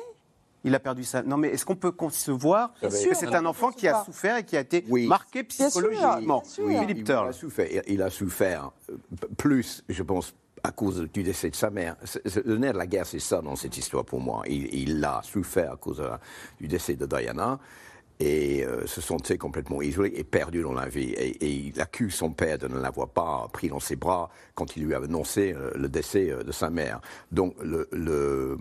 Il 0.66 0.74
a 0.76 0.80
perdu 0.80 1.04
sa. 1.04 1.24
Non, 1.24 1.38
mais 1.38 1.50
est-ce 1.50 1.66
qu'on 1.66 1.76
peut 1.76 1.92
concevoir 1.92 2.74
que 2.82 2.90
c'est 2.90 3.36
un 3.36 3.46
enfant 3.46 3.72
qui 3.72 3.88
a 3.88 4.04
souffert 4.06 4.38
et 4.38 4.44
qui 4.44 4.56
a 4.56 4.62
été 4.62 4.86
Oui. 4.90 5.08
marqué 5.08 5.44
Bien 5.44 5.70
sûr, 5.70 5.82
psychologiquement? 5.82 6.40
bien 6.42 6.50
sûr. 6.50 6.66
Oui, 6.66 6.78
Philippe 6.80 6.98
il, 7.00 7.04
Turle. 7.04 7.28
a 7.28 7.34
souffert. 7.34 7.68
Il, 7.72 7.82
il 7.96 8.02
a 8.02 8.10
souffert 8.10 8.72
plus, 9.38 9.84
je 9.90 10.04
pense, 10.04 10.34
à 10.64 10.72
cause 10.72 11.02
du 11.14 11.24
décès 11.24 11.50
de 11.50 11.56
sa 11.56 11.70
mère. 11.70 11.98
Le 12.46 12.58
nerf 12.58 12.72
de 12.74 12.78
la 12.78 12.88
guerre, 12.88 13.06
c'est 13.06 13.20
ça 13.20 13.42
dans 13.42 13.58
cette 13.58 13.78
histoire 13.78 14.06
pour 14.06 14.22
moi. 14.22 14.44
Il, 14.48 14.74
il 14.74 15.04
a 15.04 15.22
souffert 15.24 15.74
à 15.74 15.76
cause 15.76 16.02
du 16.62 16.68
décès 16.70 16.96
de 16.96 17.06
Diana 17.06 17.60
et 18.22 18.64
euh, 18.64 18.86
se 18.88 19.02
sentait 19.02 19.38
complètement 19.38 19.82
isolé 19.82 20.14
et 20.16 20.24
perdu 20.24 20.62
dans 20.62 20.72
la 20.72 20.88
vie. 20.88 21.10
Et, 21.12 21.32
et 21.46 21.50
il 21.50 21.82
accuse 21.82 22.14
son 22.14 22.32
père 22.32 22.58
de 22.58 22.70
ne 22.70 22.80
l'avoir 22.80 23.10
pas 23.10 23.50
pris 23.52 23.68
dans 23.68 23.82
ses 23.82 23.98
bras 23.98 24.30
quand 24.56 24.78
il 24.78 24.86
lui 24.86 24.94
a 24.94 25.00
annoncé 25.00 25.52
euh, 25.54 25.72
le 25.76 25.90
décès 25.90 26.30
euh, 26.32 26.44
de 26.44 26.54
sa 26.54 26.70
mère. 26.70 27.02
Donc 27.34 27.56
le, 27.62 27.90
le- 27.92 28.58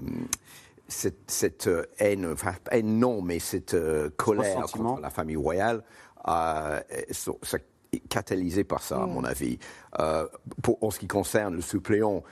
cette, 0.92 1.30
cette, 1.30 1.66
euh, 1.66 1.84
haine, 1.98 2.26
enfin 2.32 2.54
haine 2.70 2.98
non, 2.98 3.22
mais 3.22 3.38
cette 3.38 3.74
euh, 3.74 4.10
colère 4.16 4.66
contre 4.72 5.00
la 5.00 5.10
famille 5.10 5.36
royale, 5.36 5.82
euh, 6.28 6.80
sont- 7.10 7.38
ça 7.42 7.58
est 7.92 8.00
catalysé 8.08 8.64
par 8.64 8.82
ça, 8.82 9.02
à 9.02 9.06
mon 9.06 9.24
avis. 9.24 9.58
Euh, 10.00 10.26
pour, 10.62 10.78
en 10.82 10.90
ce 10.90 10.98
qui 10.98 11.08
concerne 11.08 11.54
le 11.56 11.60
suppléant, 11.62 12.22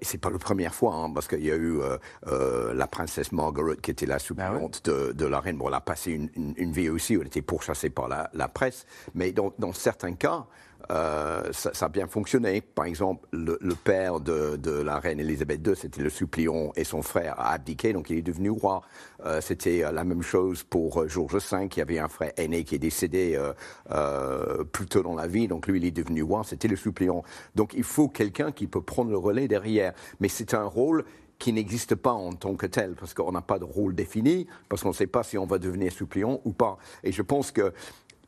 c'est 0.00 0.18
pas 0.18 0.30
la 0.30 0.38
première 0.38 0.74
fois, 0.74 0.94
hein, 0.94 1.12
parce 1.12 1.28
qu'il 1.28 1.44
y 1.44 1.50
a 1.50 1.54
eu 1.54 1.80
euh, 1.80 1.98
euh, 2.28 2.72
la 2.72 2.86
princesse 2.86 3.30
Margaret 3.30 3.76
qui 3.82 3.90
était 3.90 4.06
la 4.06 4.18
suppléante 4.18 4.82
de, 4.86 5.12
de 5.12 5.26
la 5.26 5.38
reine. 5.38 5.58
Bon, 5.58 5.68
elle 5.68 5.74
a 5.74 5.80
passé 5.82 6.12
une, 6.12 6.30
une- 6.34 6.54
une 6.56 6.72
vie 6.72 6.88
aussi 6.88 7.16
où 7.16 7.20
elle 7.20 7.26
était 7.26 7.42
pourchassée 7.42 7.90
par 7.90 8.08
la, 8.08 8.30
la 8.32 8.48
presse, 8.48 8.86
mais 9.14 9.32
dans, 9.32 9.52
dans 9.58 9.74
certains 9.74 10.14
cas, 10.14 10.46
euh, 10.90 11.52
ça, 11.52 11.70
a 11.80 11.88
bien 11.88 12.06
fonctionné. 12.06 12.60
Par 12.60 12.84
exemple, 12.84 13.26
le, 13.32 13.56
père 13.74 14.20
de, 14.20 14.82
la 14.82 14.98
reine 14.98 15.20
Elisabeth 15.20 15.66
II, 15.66 15.74
c'était 15.76 16.02
le 16.02 16.10
suppléant 16.10 16.72
et 16.76 16.84
son 16.84 17.02
frère 17.02 17.38
a 17.38 17.52
abdiqué, 17.52 17.92
donc 17.92 18.10
il 18.10 18.18
est 18.18 18.22
devenu 18.22 18.50
roi. 18.50 18.82
Euh, 19.24 19.40
c'était 19.40 19.84
la 19.92 20.04
même 20.04 20.22
chose 20.22 20.62
pour 20.62 21.08
Georges 21.08 21.36
V, 21.36 21.68
qui 21.68 21.80
avait 21.80 21.98
un 21.98 22.08
frère 22.08 22.32
aîné 22.36 22.64
qui 22.64 22.74
est 22.74 22.78
décédé 22.78 23.34
euh, 23.34 23.52
euh, 23.90 24.64
plus 24.64 24.86
tôt 24.86 25.02
dans 25.02 25.14
la 25.14 25.26
vie, 25.26 25.48
donc 25.48 25.66
lui 25.66 25.78
il 25.78 25.84
est 25.84 25.90
devenu 25.90 26.22
roi, 26.22 26.42
c'était 26.44 26.68
le 26.68 26.76
suppléant. 26.76 27.22
Donc 27.54 27.74
il 27.74 27.84
faut 27.84 28.08
quelqu'un 28.08 28.52
qui 28.52 28.66
peut 28.66 28.82
prendre 28.82 29.10
le 29.10 29.18
relais 29.18 29.48
derrière. 29.48 29.92
Mais 30.20 30.28
c'est 30.28 30.54
un 30.54 30.64
rôle 30.64 31.04
qui 31.38 31.52
n'existe 31.52 31.94
pas 31.94 32.12
en 32.12 32.32
tant 32.32 32.54
que 32.54 32.66
tel, 32.66 32.94
parce 32.94 33.12
qu'on 33.12 33.32
n'a 33.32 33.42
pas 33.42 33.58
de 33.58 33.64
rôle 33.64 33.94
défini, 33.94 34.46
parce 34.68 34.82
qu'on 34.82 34.88
ne 34.88 34.94
sait 34.94 35.06
pas 35.06 35.22
si 35.22 35.36
on 35.36 35.46
va 35.46 35.58
devenir 35.58 35.92
suppléant 35.92 36.40
ou 36.44 36.52
pas. 36.52 36.78
Et 37.04 37.12
je 37.12 37.22
pense 37.22 37.52
que 37.52 37.72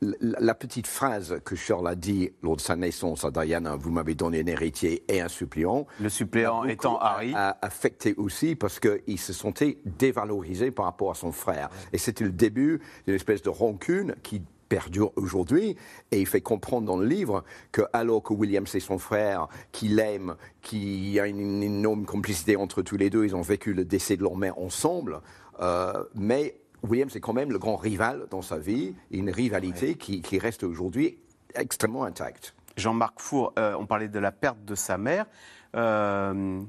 la 0.01 0.53
petite 0.55 0.87
phrase 0.87 1.39
que 1.43 1.55
Charles 1.55 1.87
a 1.87 1.95
dit 1.95 2.31
lors 2.41 2.55
de 2.55 2.61
sa 2.61 2.75
naissance 2.75 3.25
à 3.25 3.31
Diana, 3.31 3.75
vous 3.75 3.91
m'avez 3.91 4.15
donné 4.15 4.41
un 4.41 4.45
héritier 4.45 5.03
et 5.07 5.21
un 5.21 5.27
suppléant. 5.27 5.87
Le 5.99 6.09
suppléant 6.09 6.63
étant 6.63 6.97
Harry. 6.99 7.33
A 7.35 7.57
affecté 7.61 8.15
aussi 8.15 8.55
parce 8.55 8.79
qu'il 8.79 9.19
se 9.19 9.33
sentait 9.33 9.77
dévalorisé 9.85 10.71
par 10.71 10.85
rapport 10.85 11.11
à 11.11 11.15
son 11.15 11.31
frère. 11.31 11.69
Et 11.91 11.97
c'était 11.97 12.23
le 12.23 12.31
début 12.31 12.81
d'une 13.05 13.15
espèce 13.15 13.41
de 13.41 13.49
rancune 13.49 14.15
qui 14.23 14.41
perdure 14.69 15.11
aujourd'hui. 15.15 15.75
Et 16.11 16.21
il 16.21 16.27
fait 16.27 16.41
comprendre 16.41 16.85
dans 16.85 16.97
le 16.97 17.05
livre 17.05 17.43
que, 17.71 17.81
alors 17.91 18.23
que 18.23 18.33
William, 18.33 18.67
c'est 18.67 18.79
son 18.79 18.99
frère, 18.99 19.47
qu'il 19.71 19.99
aime, 19.99 20.35
qu'il 20.61 21.09
y 21.09 21.19
a 21.19 21.27
une, 21.27 21.63
énorme 21.63 22.05
complicité 22.05 22.55
entre 22.55 22.81
tous 22.81 22.95
les 22.95 23.09
deux, 23.09 23.25
ils 23.25 23.35
ont 23.35 23.41
vécu 23.41 23.73
le 23.73 23.83
décès 23.83 24.15
de 24.15 24.23
leur 24.23 24.37
mère 24.37 24.57
ensemble, 24.59 25.21
euh, 25.59 26.03
mais 26.15 26.55
William, 26.83 27.09
c'est 27.09 27.19
quand 27.19 27.33
même 27.33 27.51
le 27.51 27.59
grand 27.59 27.75
rival 27.75 28.27
dans 28.29 28.41
sa 28.41 28.57
vie, 28.57 28.95
une 29.11 29.29
rivalité 29.29 29.95
qui, 29.95 30.21
qui, 30.21 30.39
reste 30.39 30.63
aujourd'hui 30.63 31.17
extrêmement 31.55 32.03
intacte. 32.03 32.55
Jean-Marc 32.77 33.19
Four, 33.19 33.53
euh, 33.59 33.75
on 33.77 33.85
parlait 33.85 34.07
de 34.07 34.19
la 34.19 34.31
perte 34.31 34.63
de 34.63 34.75
sa 34.75 34.97
mère. 34.97 35.25
Euh, 35.75 36.61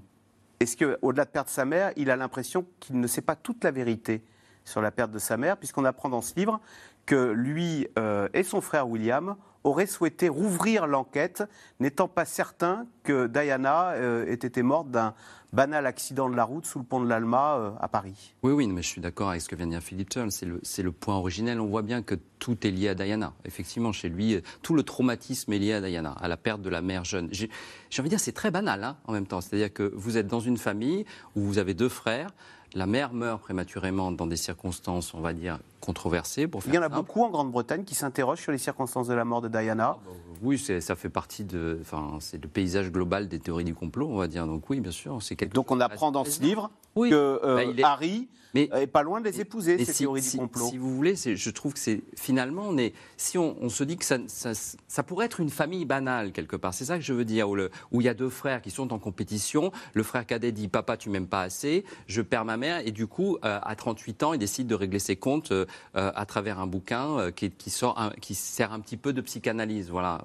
Est-ce 0.59 0.77
qu'au-delà 0.77 1.25
de 1.25 1.31
perdre 1.31 1.51
sa 1.51 1.65
mère, 1.65 1.93
il 1.97 2.11
a 2.11 2.17
l'impression 2.17 2.67
qu'il 2.81 2.99
ne 2.99 3.07
sait 3.07 3.23
pas 3.23 3.37
toute 3.37 3.63
la 3.63 3.71
vérité 3.71 4.23
sur 4.65 4.81
la 4.81 4.91
perte 4.91 5.11
de 5.11 5.19
sa 5.19 5.37
mère, 5.37 5.57
puisqu'on 5.57 5.85
apprend 5.85 6.09
dans 6.09 6.23
ce 6.23 6.35
livre 6.35 6.61
que 7.07 7.31
lui 7.31 7.89
euh, 7.99 8.29
et 8.35 8.43
son 8.43 8.61
frère 8.61 8.89
William 8.89 9.37
auraient 9.65 9.87
souhaité 9.87 10.29
rouvrir 10.29 10.87
l'enquête, 10.87 11.43
n'étant 11.81 12.09
pas 12.09 12.25
certains 12.25 12.87
que 13.03 13.27
Diana 13.27 13.91
euh, 13.93 14.27
ait 14.27 14.35
été 14.35 14.63
morte 14.63 14.91
d'un 14.91 15.15
banal 15.53 15.87
accident 15.87 16.31
de 16.31 16.37
la 16.37 16.45
route 16.45 16.65
sous 16.65 16.79
le 16.79 16.85
pont 16.85 17.01
de 17.01 17.09
l'Alma 17.09 17.57
euh, 17.57 17.71
à 17.81 17.89
Paris. 17.89 18.35
Oui, 18.43 18.53
oui, 18.53 18.69
mais 18.69 18.83
je 18.83 18.89
suis 18.89 19.01
d'accord 19.01 19.31
avec 19.31 19.43
ce 19.43 19.49
que 19.49 19.57
vient 19.57 19.67
de 19.67 19.73
dire 19.73 19.83
Philippe 19.83 20.09
Turn. 20.09 20.31
C'est 20.31 20.47
le, 20.47 20.61
le, 20.83 20.93
point 20.93 21.17
originel. 21.17 21.61
On 21.61 21.67
voit 21.67 21.83
bien 21.83 22.03
que 22.03 22.15
tout 22.39 22.67
est 22.67 22.71
lié 22.71 22.89
à 22.89 22.95
Diana. 22.95 23.33
Effectivement, 23.45 23.93
chez 23.93 24.09
lui, 24.09 24.41
tout 24.63 24.75
le 24.75 24.83
traumatisme 24.83 25.53
est 25.53 25.59
lié 25.59 25.75
à 25.75 25.81
Diana, 25.81 26.13
à 26.13 26.29
la 26.29 26.37
perte 26.37 26.63
de 26.63 26.71
la 26.71 26.83
mère 26.83 27.05
jeune. 27.05 27.29
J'ai 27.33 27.49
envie 27.99 28.05
de 28.05 28.11
dire, 28.11 28.21
c'est 28.21 28.33
très 28.33 28.51
banal 28.51 28.85
hein, 28.85 28.97
en 29.07 29.13
même 29.13 29.27
temps. 29.27 29.41
C'est-à-dire 29.41 29.73
que 29.73 29.93
vous 29.95 30.17
êtes 30.17 30.27
dans 30.27 30.41
une 30.41 30.57
famille 30.57 31.05
où 31.35 31.43
vous 31.43 31.59
avez 31.59 31.75
deux 31.75 31.89
frères. 31.89 32.31
La 32.75 32.87
mère 32.87 33.13
meurt 33.13 33.41
prématurément 33.41 34.13
dans 34.13 34.27
des 34.27 34.37
circonstances, 34.37 35.13
on 35.15 35.21
va 35.21 35.33
dire, 35.33 35.59
controversées. 35.81 36.47
Pour 36.47 36.63
Il 36.67 36.75
y 36.75 36.79
en 36.79 36.83
a 36.83 36.89
beaucoup 36.89 37.23
en 37.23 37.31
Grande-Bretagne 37.31 37.85
qui 37.85 37.95
s'interrogent 37.95 38.41
sur 38.41 38.53
les 38.53 38.59
circonstances 38.59 39.09
de 39.09 39.15
la 39.15 39.25
mort 39.25 39.41
de 39.41 39.49
Diana. 39.49 39.97
Ah 39.97 40.01
bah, 40.05 40.13
oui, 40.43 40.59
ça 40.59 40.95
fait 40.95 41.09
partie 41.09 41.45
de, 41.45 41.79
enfin, 41.81 42.19
c'est 42.21 42.41
le 42.41 42.49
paysage 42.49 42.93
global 42.93 43.29
des 43.29 43.41
théories 43.41 43.65
du 43.65 43.75
complot, 43.75 44.09
on 44.09 44.17
va 44.17 44.29
dire. 44.29 44.47
Donc 44.47 44.71
oui, 44.71 44.81
bien 44.81 44.93
sûr, 44.93 45.21
c'est 45.21 45.37
quelque. 45.37 45.53
Donc 45.53 45.71
on 45.71 45.81
apprend 45.81 46.13
dans 46.13 46.25
ce 46.25 46.41
livre 46.41 46.71
oui. 46.95 47.11
que 47.11 47.15
euh, 47.15 47.73
bah, 47.75 47.93
Harry 47.93 48.29
mais, 48.55 48.69
est 48.75 48.87
pas 48.87 49.03
loin 49.03 49.21
de 49.21 49.27
les 49.27 49.41
épouser, 49.41 49.79
ces 49.85 49.93
si, 49.93 49.99
théories 50.01 50.23
si, 50.23 50.37
du 50.37 50.43
complot. 50.43 50.69
Si 50.71 50.79
vous 50.79 50.95
voulez, 50.95 51.15
je 51.17 51.51
trouve 51.51 51.73
que 51.75 51.79
c'est 51.79 52.03
finalement, 52.17 52.65
on 52.67 52.77
est, 52.79 52.95
si 53.17 53.39
on, 53.39 53.57
on 53.61 53.69
se 53.69 53.85
dit 53.85 53.97
que 53.97 54.05
ça, 54.05 54.19
ça, 54.27 54.53
ça, 54.55 55.03
pourrait 55.03 55.27
être 55.27 55.41
une 55.41 55.51
famille 55.51 55.85
banale 55.85 56.33
quelque 56.33 56.57
part, 56.57 56.75
c'est 56.75 56.85
ça 56.85 56.97
que 56.97 57.05
je 57.05 57.13
veux 57.13 57.25
dire, 57.25 57.49
où, 57.49 57.55
le, 57.55 57.71
où 57.93 58.01
il 58.01 58.05
y 58.05 58.09
a 58.09 58.15
deux 58.15 58.29
frères 58.29 58.63
qui 58.63 58.71
sont 58.71 58.93
en 58.93 58.99
compétition, 58.99 59.73
le 59.95 60.03
frère 60.03 60.27
cadet 60.27 60.53
dit 60.53 60.69
papa 60.69 60.97
tu 60.97 61.11
m'aimes 61.11 61.29
pas 61.29 61.43
assez, 61.43 61.85
je 62.07 62.23
perds 62.23 62.45
ma 62.45 62.57
mère 62.57 62.87
et 62.87 62.91
du 62.91 63.07
coup 63.07 63.39
euh, 63.45 63.59
à 63.63 63.75
38 63.77 64.23
ans 64.23 64.33
il 64.33 64.39
décide 64.39 64.67
de 64.67 64.75
régler 64.75 64.99
ses 64.99 65.17
comptes 65.17 65.53
euh, 65.53 65.67
à 65.95 66.27
travers 66.27 66.59
un 66.59 66.67
bouquin 66.67 67.31
qui, 67.35 67.51
qui, 67.51 67.71
sort, 67.71 67.99
un, 68.01 68.11
qui 68.21 68.35
sert 68.35 68.73
un 68.73 68.81
petit 68.81 68.97
peu 68.97 69.13
de 69.13 69.21
psychanalyse, 69.21 69.91
voilà. 69.91 70.25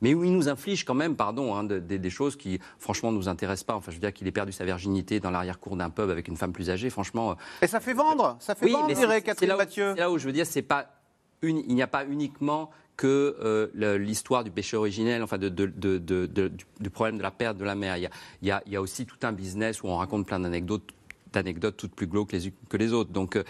Mais 0.00 0.14
où 0.14 0.24
il 0.24 0.32
nous 0.32 0.48
inflige 0.48 0.84
quand 0.84 0.94
même, 0.94 1.16
pardon, 1.16 1.54
hein, 1.54 1.64
de, 1.64 1.78
de, 1.78 1.96
des 1.96 2.10
choses 2.10 2.36
qui 2.36 2.58
franchement 2.78 3.12
nous 3.12 3.28
intéressent 3.28 3.64
pas. 3.64 3.74
Enfin, 3.74 3.90
je 3.90 3.96
veux 3.96 4.00
dire 4.00 4.12
qu'il 4.12 4.26
ait 4.26 4.32
perdu 4.32 4.52
sa 4.52 4.64
virginité 4.64 5.20
dans 5.20 5.30
l'arrière-cour 5.30 5.76
d'un 5.76 5.90
pub 5.90 6.01
avec 6.10 6.28
une 6.28 6.36
femme 6.36 6.52
plus 6.52 6.70
âgée, 6.70 6.90
franchement. 6.90 7.36
Et 7.60 7.66
ça 7.66 7.80
fait 7.80 7.94
vendre, 7.94 8.36
ça 8.40 8.54
fait 8.54 8.66
oui, 8.66 8.72
vendre, 8.72 8.88
mais 8.88 8.94
dirait 8.94 9.22
Catherine 9.22 9.48
là 9.48 9.54
où, 9.54 9.58
Mathieu. 9.58 9.94
là 9.94 10.10
où 10.10 10.18
je 10.18 10.26
veux 10.26 10.32
dire, 10.32 10.46
c'est 10.46 10.62
pas 10.62 10.86
une, 11.42 11.58
il 11.58 11.74
n'y 11.74 11.82
a 11.82 11.86
pas 11.86 12.04
uniquement 12.06 12.70
que 12.96 13.36
euh, 13.42 13.98
l'histoire 13.98 14.44
du 14.44 14.50
péché 14.50 14.76
originel, 14.76 15.22
enfin 15.22 15.38
de, 15.38 15.48
de, 15.48 15.66
de, 15.66 16.52
du 16.80 16.90
problème 16.90 17.16
de 17.16 17.22
la 17.22 17.30
perte 17.30 17.56
de 17.56 17.64
la 17.64 17.74
mère. 17.74 17.96
Il 17.96 18.02
y, 18.02 18.06
a, 18.06 18.10
il, 18.42 18.48
y 18.48 18.50
a, 18.50 18.62
il 18.66 18.72
y 18.72 18.76
a 18.76 18.80
aussi 18.80 19.06
tout 19.06 19.16
un 19.22 19.32
business 19.32 19.82
où 19.82 19.88
on 19.88 19.96
raconte 19.96 20.26
plein 20.26 20.40
d'anecdotes 20.40 20.84
d'anecdotes 21.32 21.78
toutes 21.78 21.94
plus 21.94 22.06
glauques 22.06 22.28
que 22.28 22.36
les, 22.36 22.52
que 22.68 22.76
les 22.76 22.92
autres. 22.92 23.10
Donc, 23.10 23.42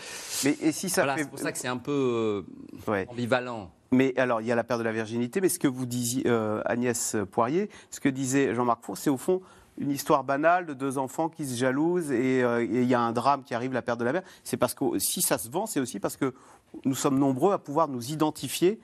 mais 0.44 0.56
et 0.62 0.70
si 0.70 0.88
ça 0.88 1.02
voilà, 1.02 1.16
fait... 1.16 1.24
c'est 1.24 1.30
pour 1.30 1.38
ça 1.40 1.50
que 1.50 1.58
c'est 1.58 1.66
un 1.66 1.78
peu 1.78 2.44
euh, 2.88 2.90
ouais. 2.90 3.06
ambivalent. 3.10 3.72
Mais 3.90 4.14
alors, 4.16 4.40
il 4.40 4.46
y 4.46 4.52
a 4.52 4.54
la 4.54 4.62
perte 4.62 4.78
de 4.78 4.84
la 4.84 4.92
virginité, 4.92 5.40
mais 5.40 5.48
ce 5.48 5.58
que 5.58 5.68
vous 5.68 5.84
disiez, 5.84 6.22
euh, 6.26 6.62
Agnès 6.64 7.16
Poirier, 7.32 7.68
ce 7.90 7.98
que 7.98 8.08
disait 8.08 8.54
Jean-Marc 8.54 8.84
Four, 8.84 8.96
c'est 8.96 9.10
au 9.10 9.16
fond 9.16 9.42
une 9.78 9.90
histoire 9.90 10.24
banale 10.24 10.66
de 10.66 10.74
deux 10.74 10.98
enfants 10.98 11.28
qui 11.28 11.46
se 11.46 11.56
jalousent 11.56 12.12
et 12.12 12.38
il 12.38 12.44
euh, 12.44 12.84
y 12.84 12.94
a 12.94 13.00
un 13.00 13.12
drame 13.12 13.42
qui 13.42 13.54
arrive, 13.54 13.72
la 13.72 13.82
perte 13.82 13.98
de 13.98 14.04
la 14.04 14.12
mère. 14.12 14.22
C'est 14.44 14.56
parce 14.56 14.74
que 14.74 14.98
si 14.98 15.22
ça 15.22 15.38
se 15.38 15.48
vend, 15.48 15.66
c'est 15.66 15.80
aussi 15.80 15.98
parce 15.98 16.16
que 16.16 16.34
nous 16.84 16.94
sommes 16.94 17.18
nombreux 17.18 17.52
à 17.52 17.58
pouvoir 17.58 17.88
nous 17.88 18.12
identifier 18.12 18.80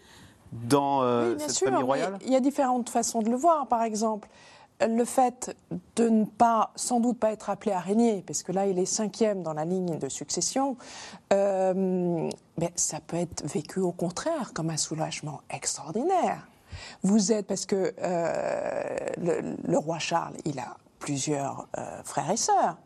dans 0.52 1.02
euh, 1.02 1.34
oui, 1.34 1.40
cette 1.40 1.50
sûr, 1.50 1.68
famille 1.68 1.82
royale. 1.82 2.18
Il 2.24 2.32
y 2.32 2.36
a 2.36 2.40
différentes 2.40 2.88
façons 2.88 3.20
de 3.20 3.30
le 3.30 3.36
voir. 3.36 3.66
Par 3.66 3.82
exemple, 3.82 4.28
le 4.80 5.04
fait 5.04 5.54
de 5.96 6.08
ne 6.08 6.24
pas, 6.24 6.70
sans 6.76 7.00
doute 7.00 7.18
pas 7.18 7.32
être 7.32 7.50
appelé 7.50 7.72
à 7.72 7.80
régner, 7.80 8.22
parce 8.26 8.42
que 8.42 8.52
là, 8.52 8.66
il 8.66 8.78
est 8.78 8.86
cinquième 8.86 9.42
dans 9.42 9.52
la 9.52 9.64
ligne 9.64 9.98
de 9.98 10.08
succession, 10.08 10.76
euh, 11.32 12.30
ben, 12.56 12.70
ça 12.76 13.00
peut 13.00 13.16
être 13.16 13.44
vécu 13.44 13.80
au 13.80 13.92
contraire 13.92 14.52
comme 14.54 14.70
un 14.70 14.76
soulagement 14.76 15.40
extraordinaire. 15.50 16.46
Vous 17.02 17.32
êtes, 17.32 17.46
parce 17.46 17.66
que 17.66 17.94
euh, 18.02 19.54
le, 19.66 19.78
roi 19.78 19.98
Charles, 19.98 20.34
il 20.44 20.58
a 20.58 20.76
plusieurs 20.98 21.68
euh, 21.76 22.02
frères 22.04 22.30
et 22.30 22.36
sœurs 22.36 22.76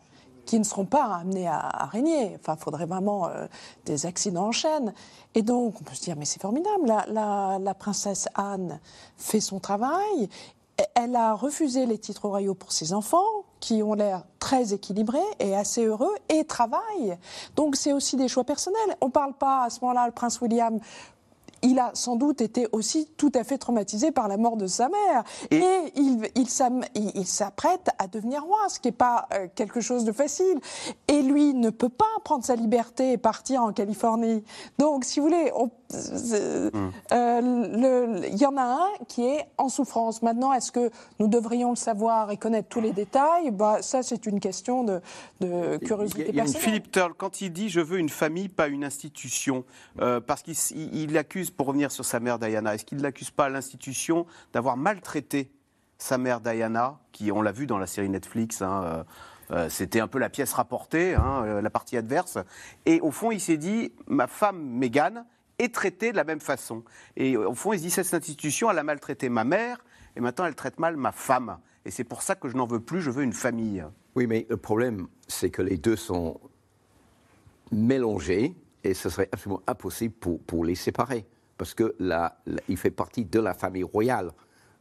qui 0.44 0.58
ne 0.58 0.64
seront 0.64 0.86
pas 0.86 1.04
amenés 1.04 1.46
à, 1.46 1.88
régner. 1.92 2.36
Enfin, 2.40 2.56
il 2.58 2.62
faudrait 2.62 2.86
vraiment 2.86 3.28
euh, 3.28 3.46
des 3.84 4.06
accidents 4.06 4.48
en 4.48 4.52
chaîne. 4.52 4.92
Et 5.34 5.42
donc, 5.42 5.80
on 5.80 5.84
peut 5.84 5.94
se 5.94 6.02
dire, 6.02 6.16
mais 6.16 6.24
c'est 6.24 6.42
formidable, 6.42 6.92
la, 7.08 7.58
la 7.60 7.74
princesse 7.74 8.28
Anne 8.34 8.80
fait 9.16 9.40
son 9.40 9.60
travail 9.60 10.28
elle 10.94 11.16
a 11.16 11.34
refusé 11.34 11.86
les 11.86 11.98
titres 11.98 12.28
royaux 12.28 12.54
pour 12.54 12.72
ses 12.72 12.92
enfants, 12.92 13.44
qui 13.60 13.82
ont 13.82 13.94
l'air 13.94 14.24
très 14.38 14.72
équilibrés 14.72 15.18
et 15.38 15.54
assez 15.54 15.84
heureux, 15.84 16.14
et 16.28 16.44
travaillent. 16.44 17.16
Donc 17.54 17.76
c'est 17.76 17.92
aussi 17.92 18.16
des 18.16 18.28
choix 18.28 18.44
personnels. 18.44 18.96
On 19.00 19.06
ne 19.06 19.12
parle 19.12 19.34
pas 19.34 19.64
à 19.64 19.70
ce 19.70 19.80
moment-là, 19.82 20.06
le 20.06 20.12
prince 20.12 20.40
William 20.40 20.80
il 21.62 21.78
a 21.78 21.90
sans 21.94 22.16
doute 22.16 22.40
été 22.40 22.66
aussi 22.72 23.08
tout 23.16 23.32
à 23.34 23.44
fait 23.44 23.58
traumatisé 23.58 24.10
par 24.10 24.28
la 24.28 24.36
mort 24.36 24.56
de 24.56 24.66
sa 24.66 24.88
mère. 24.88 25.24
Et, 25.50 25.56
et 25.56 25.92
il, 25.96 26.28
il, 26.34 27.10
il 27.14 27.26
s'apprête 27.26 27.88
à 27.98 28.06
devenir 28.06 28.44
roi, 28.44 28.68
ce 28.68 28.80
qui 28.80 28.88
n'est 28.88 28.92
pas 28.92 29.28
euh, 29.34 29.46
quelque 29.54 29.80
chose 29.80 30.04
de 30.04 30.12
facile. 30.12 30.58
Et 31.08 31.22
lui 31.22 31.54
ne 31.54 31.70
peut 31.70 31.88
pas 31.88 32.04
prendre 32.24 32.44
sa 32.44 32.56
liberté 32.56 33.12
et 33.12 33.18
partir 33.18 33.62
en 33.62 33.72
Californie. 33.72 34.44
Donc, 34.78 35.04
si 35.04 35.20
vous 35.20 35.26
voulez, 35.26 35.50
on, 35.54 35.70
Hmm. 35.92 36.88
euh, 37.12 38.20
il 38.26 38.38
y 38.38 38.46
en 38.46 38.56
a 38.56 38.62
un 38.62 38.88
qui 39.08 39.26
est 39.26 39.44
en 39.58 39.68
souffrance. 39.68 40.22
Maintenant, 40.22 40.54
est-ce 40.54 40.72
que 40.72 40.90
nous 41.18 41.28
devrions 41.28 41.68
le 41.68 41.76
savoir 41.76 42.30
et 42.30 42.38
connaître 42.38 42.68
tous 42.70 42.80
les 42.80 42.92
détails? 42.92 43.50
Bah, 43.50 43.82
Ça, 43.82 44.02
c'est 44.02 44.24
une 44.24 44.40
question 44.40 44.84
de, 44.84 45.02
de 45.40 45.76
curiosité 45.76 46.28
il 46.30 46.34
y 46.34 46.40
a, 46.40 46.44
personnelle. 46.44 46.62
Philippe 46.62 46.90
Turl, 46.92 47.12
quand 47.14 47.42
il 47.42 47.52
dit 47.52 47.68
«je 47.70 47.80
veux 47.80 47.98
une 47.98 48.08
famille, 48.08 48.48
pas 48.48 48.68
une 48.68 48.84
institution 48.84 49.64
euh, 50.00 50.18
parce 50.18 50.40
qu'il 50.40 50.54
il 50.94 51.18
accuse, 51.18 51.50
pour 51.56 51.66
revenir 51.66 51.90
sur 51.90 52.04
sa 52.04 52.20
mère 52.20 52.38
Diana, 52.38 52.74
est-ce 52.74 52.84
qu'il 52.84 52.98
n'accuse 52.98 53.30
pas 53.30 53.48
l'institution 53.48 54.26
d'avoir 54.52 54.76
maltraité 54.76 55.52
sa 55.98 56.18
mère 56.18 56.40
Diana, 56.40 56.98
qui, 57.12 57.30
on 57.30 57.42
l'a 57.42 57.52
vu 57.52 57.66
dans 57.66 57.78
la 57.78 57.86
série 57.86 58.08
Netflix, 58.08 58.60
hein, 58.60 59.04
euh, 59.52 59.68
c'était 59.68 60.00
un 60.00 60.08
peu 60.08 60.18
la 60.18 60.30
pièce 60.30 60.52
rapportée, 60.52 61.14
hein, 61.14 61.60
la 61.60 61.70
partie 61.70 61.96
adverse. 61.96 62.38
Et 62.86 63.00
au 63.00 63.10
fond, 63.10 63.30
il 63.30 63.40
s'est 63.40 63.56
dit, 63.56 63.92
ma 64.06 64.26
femme 64.26 64.60
Meghan 64.60 65.24
est 65.58 65.74
traitée 65.74 66.10
de 66.10 66.16
la 66.16 66.24
même 66.24 66.40
façon. 66.40 66.82
Et 67.16 67.36
au 67.36 67.54
fond, 67.54 67.72
il 67.72 67.78
se 67.78 67.84
dit, 67.84 67.90
cette 67.90 68.12
institution, 68.14 68.70
elle 68.70 68.78
a 68.78 68.82
maltraité 68.82 69.28
ma 69.28 69.44
mère, 69.44 69.84
et 70.16 70.20
maintenant 70.20 70.46
elle 70.46 70.54
traite 70.54 70.78
mal 70.78 70.96
ma 70.96 71.12
femme. 71.12 71.58
Et 71.84 71.90
c'est 71.90 72.04
pour 72.04 72.22
ça 72.22 72.34
que 72.34 72.48
je 72.48 72.56
n'en 72.56 72.66
veux 72.66 72.80
plus, 72.80 73.00
je 73.00 73.10
veux 73.10 73.22
une 73.22 73.32
famille. 73.32 73.84
Oui, 74.14 74.26
mais 74.26 74.46
le 74.48 74.56
problème, 74.56 75.06
c'est 75.28 75.50
que 75.50 75.62
les 75.62 75.78
deux 75.78 75.96
sont 75.96 76.40
mélangés, 77.70 78.54
et 78.84 78.94
ce 78.94 79.08
serait 79.08 79.28
absolument 79.32 79.62
impossible 79.66 80.14
pour, 80.14 80.40
pour 80.40 80.64
les 80.64 80.74
séparer. 80.74 81.26
Parce 81.62 81.74
que 81.74 81.94
il 82.66 82.76
fait 82.76 82.90
partie 82.90 83.24
de 83.24 83.38
la 83.38 83.54
famille 83.54 83.84
royale, 83.84 84.32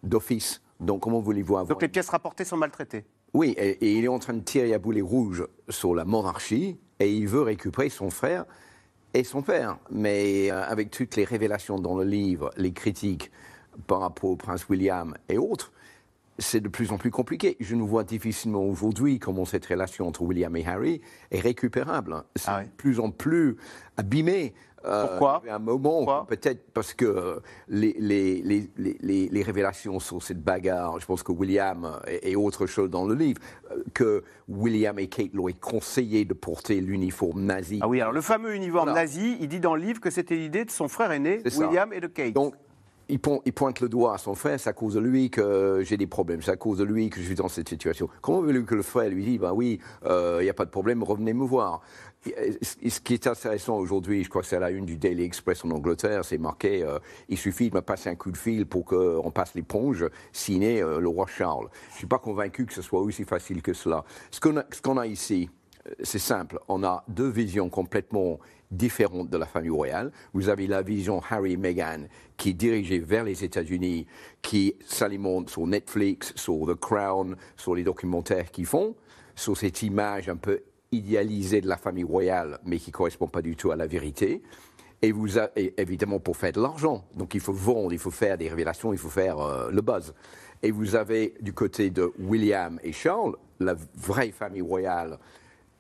d'office. 0.02 0.64
Donc 0.80 1.02
comment 1.02 1.20
voulez-vous 1.20 1.58
avoir... 1.58 1.68
Donc 1.68 1.84
les 1.84 1.90
pièces 1.90 2.10
rapportées 2.10 2.44
sont 2.44 2.58
maltraitées 2.58 3.06
Oui, 3.36 3.54
et, 3.56 3.86
et, 3.86 4.00
il 4.00 4.04
est 4.04 4.08
en 4.08 4.18
train 4.18 4.34
de 4.34 4.40
tirer 4.40 4.74
à 4.74 4.80
boulet 4.80 5.02
rouge 5.02 5.46
sur 5.70 5.94
la 5.94 6.06
monarchie, 6.06 6.80
et 7.00 7.14
il 7.16 7.28
veut 7.28 7.44
récupérer 7.44 7.90
son 7.90 8.10
frère 8.10 8.46
et 9.14 9.24
son 9.24 9.44
père. 9.44 9.78
Mais 9.92 10.50
euh, 10.50 10.64
avec 10.64 10.90
toutes 10.90 11.16
les 11.18 11.24
révélations 11.24 11.78
dans 11.78 11.96
le 11.96 12.04
livre, 12.04 12.50
les 12.58 12.74
critiques, 12.74 13.30
par 13.86 14.00
rapport 14.00 14.32
au 14.32 14.36
prince 14.36 14.68
William 14.68 15.14
et 15.30 15.38
autres, 15.38 15.72
c'est 16.40 16.62
de 16.62 16.68
plus 16.68 16.92
en 16.92 16.98
plus 16.98 17.12
compliqué. 17.12 17.58
Je 17.60 17.76
nous 17.76 17.86
vois 17.86 18.04
difficilement 18.04 18.64
aujourd'hui 18.64 19.20
comment 19.20 19.46
cette 19.46 19.68
relation 19.68 20.08
entre 20.08 20.24
William 20.24 20.56
et 20.56 20.66
Harry 20.66 21.02
est 21.30 21.42
récupérable. 21.42 22.24
C'est 22.36 22.50
Ah 22.50 22.64
de 22.64 22.70
plus 22.70 23.00
en 23.00 23.12
plus 23.12 23.58
abîmé. 23.98 24.56
Euh, 24.86 25.08
Pourquoi 25.08 25.42
il 25.44 25.48
y 25.48 25.50
avait 25.50 25.56
un 25.56 25.60
moment, 25.60 26.26
peut-être 26.26 26.72
parce 26.74 26.94
que 26.94 27.06
euh, 27.06 27.40
les, 27.68 27.96
les, 28.00 28.42
les, 28.42 28.70
les- 28.78 28.98
les- 29.02 29.30
les 29.30 29.44
révélations 29.44 30.00
sur 30.00 30.22
cette 30.24 30.42
bagarre, 30.44 31.00
je 31.00 31.06
pense 31.06 31.22
que 31.24 31.32
William 31.32 31.86
euh, 31.86 32.00
et, 32.24 32.32
et 32.32 32.36
autre 32.36 32.66
chose 32.66 32.90
dans 32.90 33.06
le 33.06 33.14
livre, 33.14 33.40
euh, 33.72 33.84
que 33.94 34.24
William 34.48 34.98
et 35.00 35.08
Kate 35.08 35.34
l'auraient 35.34 35.54
conseillé 35.54 36.26
de 36.26 36.34
porter 36.34 36.82
l'uniforme 36.82 37.44
nazi. 37.44 37.80
Ah 37.82 37.88
oui, 37.88 38.02
alors 38.02 38.14
le 38.14 38.22
fameux 38.22 38.56
uniforme 38.56 38.90
Voilà. 38.90 39.02
nazi, 39.02 39.38
il 39.40 39.48
dit 39.48 39.60
dans 39.60 39.76
le 39.76 39.82
livre 39.82 40.00
que 40.02 40.10
c'était 40.10 40.36
l'idée 40.36 40.66
de 40.66 40.72
son 40.72 40.88
frère 40.88 41.12
aîné. 41.12 41.42
William, 41.58 41.94
et 41.94 42.00
de 42.02 42.08
Kate. 42.08 42.34
Donc, 42.34 42.56
il, 43.10 43.20
pointe 43.20 43.82
le 43.82 43.90
doigt 43.90 44.14
à 44.14 44.18
son 44.18 44.36
frère, 44.36 44.58
c'est 44.58 44.70
à 44.70 44.74
cause 44.74 44.94
de 44.94 45.02
lui 45.02 45.30
que 45.30 45.82
j'ai 45.84 45.98
des 45.98 46.08
problèmes, 46.08 46.42
c'est 46.42 46.52
à 46.52 46.56
cause 46.56 46.78
de 46.78 46.86
lui 46.86 47.10
que 47.10 47.20
je 47.20 47.26
suis 47.26 47.36
dans 47.36 47.50
cette 47.50 47.68
situation. 47.68 48.08
Comment 48.22 48.40
veut-il 48.42 48.64
que 48.64 48.74
le 48.76 48.84
frère 48.84 49.10
lui 49.10 49.26
dise, 49.26 49.40
bah 49.40 49.52
oui, 49.54 49.80
euh, 50.06 50.38
il 50.40 50.44
n'y 50.46 50.50
a 50.50 50.54
pas 50.54 50.64
de 50.64 50.70
problème, 50.70 51.04
revenez 51.04 51.34
me 51.34 51.44
voir 51.46 51.82
Ce 52.24 53.00
qui 53.00 53.16
est 53.16 53.26
intéressant 53.26 53.78
aujourd'hui, 53.78 54.24
je 54.24 54.30
crois 54.30 54.44
que 54.44 54.48
c'est 54.48 54.58
à 54.58 54.60
la 54.60 54.70
une 54.70 54.86
du 54.86 54.96
Daily 54.96 55.24
Express 55.24 55.66
en 55.66 55.72
Angleterre, 55.72 56.24
c'est 56.24 56.38
marqué, 56.38 56.84
euh, 56.84 57.00
il 57.30 57.38
suffit 57.38 57.72
de 57.72 57.76
me 57.76 57.82
passer 57.82 58.10
un 58.10 58.16
coup 58.16 58.30
de 58.30 58.38
fil 58.38 58.68
pour 58.68 58.86
qu'on 58.86 59.32
passe 59.32 59.56
l'éponge, 59.56 60.06
signé 60.32 60.84
euh, 60.84 61.00
le 61.00 61.08
roi 61.08 61.26
Charles. 61.26 61.68
Je 61.90 61.94
ne 61.94 61.98
suis 61.98 62.08
pas 62.08 62.20
convaincu 62.20 62.68
que 62.68 62.74
ce 62.74 62.84
soit 62.84 63.02
aussi 63.02 63.24
facile 63.24 63.64
que 63.64 63.74
cela. 63.74 64.06
Ce 64.30 64.40
qu'on 64.40 64.58
a, 64.98 65.02
a 65.02 65.08
ici, 65.08 65.50
euh, 65.88 65.94
c'est 66.04 66.20
simple. 66.20 66.60
On 66.68 66.84
a 66.84 67.04
deux 67.08 67.30
visions 67.30 67.70
complètement 67.70 68.40
différentes 68.70 69.32
de 69.32 69.38
la 69.38 69.48
famille 69.48 69.72
royale. 69.72 70.12
Vous 70.34 70.48
avez 70.48 70.68
la 70.68 70.84
vision 70.84 71.22
Harry 71.28 71.54
et 71.54 71.58
Meghan 71.58 72.06
qui 72.38 72.50
est 72.50 72.54
dirigée 72.54 73.00
vers 73.00 73.24
les 73.24 73.44
États-Unis, 73.44 74.06
qui 74.44 74.76
s'alimente 74.86 75.50
sur 75.50 75.66
Netflix, 75.66 76.34
sur 76.36 76.68
The 76.68 76.76
Crown, 76.76 77.36
sur 77.58 77.74
les 77.74 77.84
documentaires 77.84 78.52
qu'ils 78.52 78.68
font, 78.68 78.96
sur 79.36 79.58
cette 79.58 79.82
image 79.82 80.30
un 80.30 80.36
peu 80.36 80.62
idéalisée 80.92 81.62
de 81.62 81.68
la 81.68 81.78
famille 81.78 82.04
royale, 82.04 82.60
mais 82.66 82.78
qui 82.78 82.90
ne 82.90 82.94
correspond 82.94 83.28
pas 83.28 83.42
du 83.42 83.56
tout 83.56 83.72
à 83.72 83.76
la 83.76 83.88
vérité. 83.88 84.42
Et 85.02 85.12
vous 85.12 85.40
a- 85.40 85.50
évidemment 85.56 86.20
pour 86.20 86.38
faire 86.38 86.52
de 86.52 86.62
l'argent. 86.62 87.06
Donc 87.16 87.34
il 87.34 87.40
faut 87.40 87.54
vendre, 87.54 87.92
il 87.94 88.00
faut 88.00 88.12
faire 88.12 88.38
des 88.38 88.50
révélations, 88.50 88.94
il 88.94 89.00
faut 89.00 89.10
faire 89.10 89.40
euh, 89.40 89.72
le 89.72 89.82
buzz. 89.82 90.14
Et 90.62 90.70
vous 90.70 90.96
avez 90.96 91.34
du 91.42 91.54
côté 91.54 91.90
de 91.90 92.12
William 92.20 92.80
et 92.84 92.92
Charles, 92.92 93.36
la 93.60 93.76
vraie 93.96 94.32
famille 94.32 94.62
royale, 94.62 95.18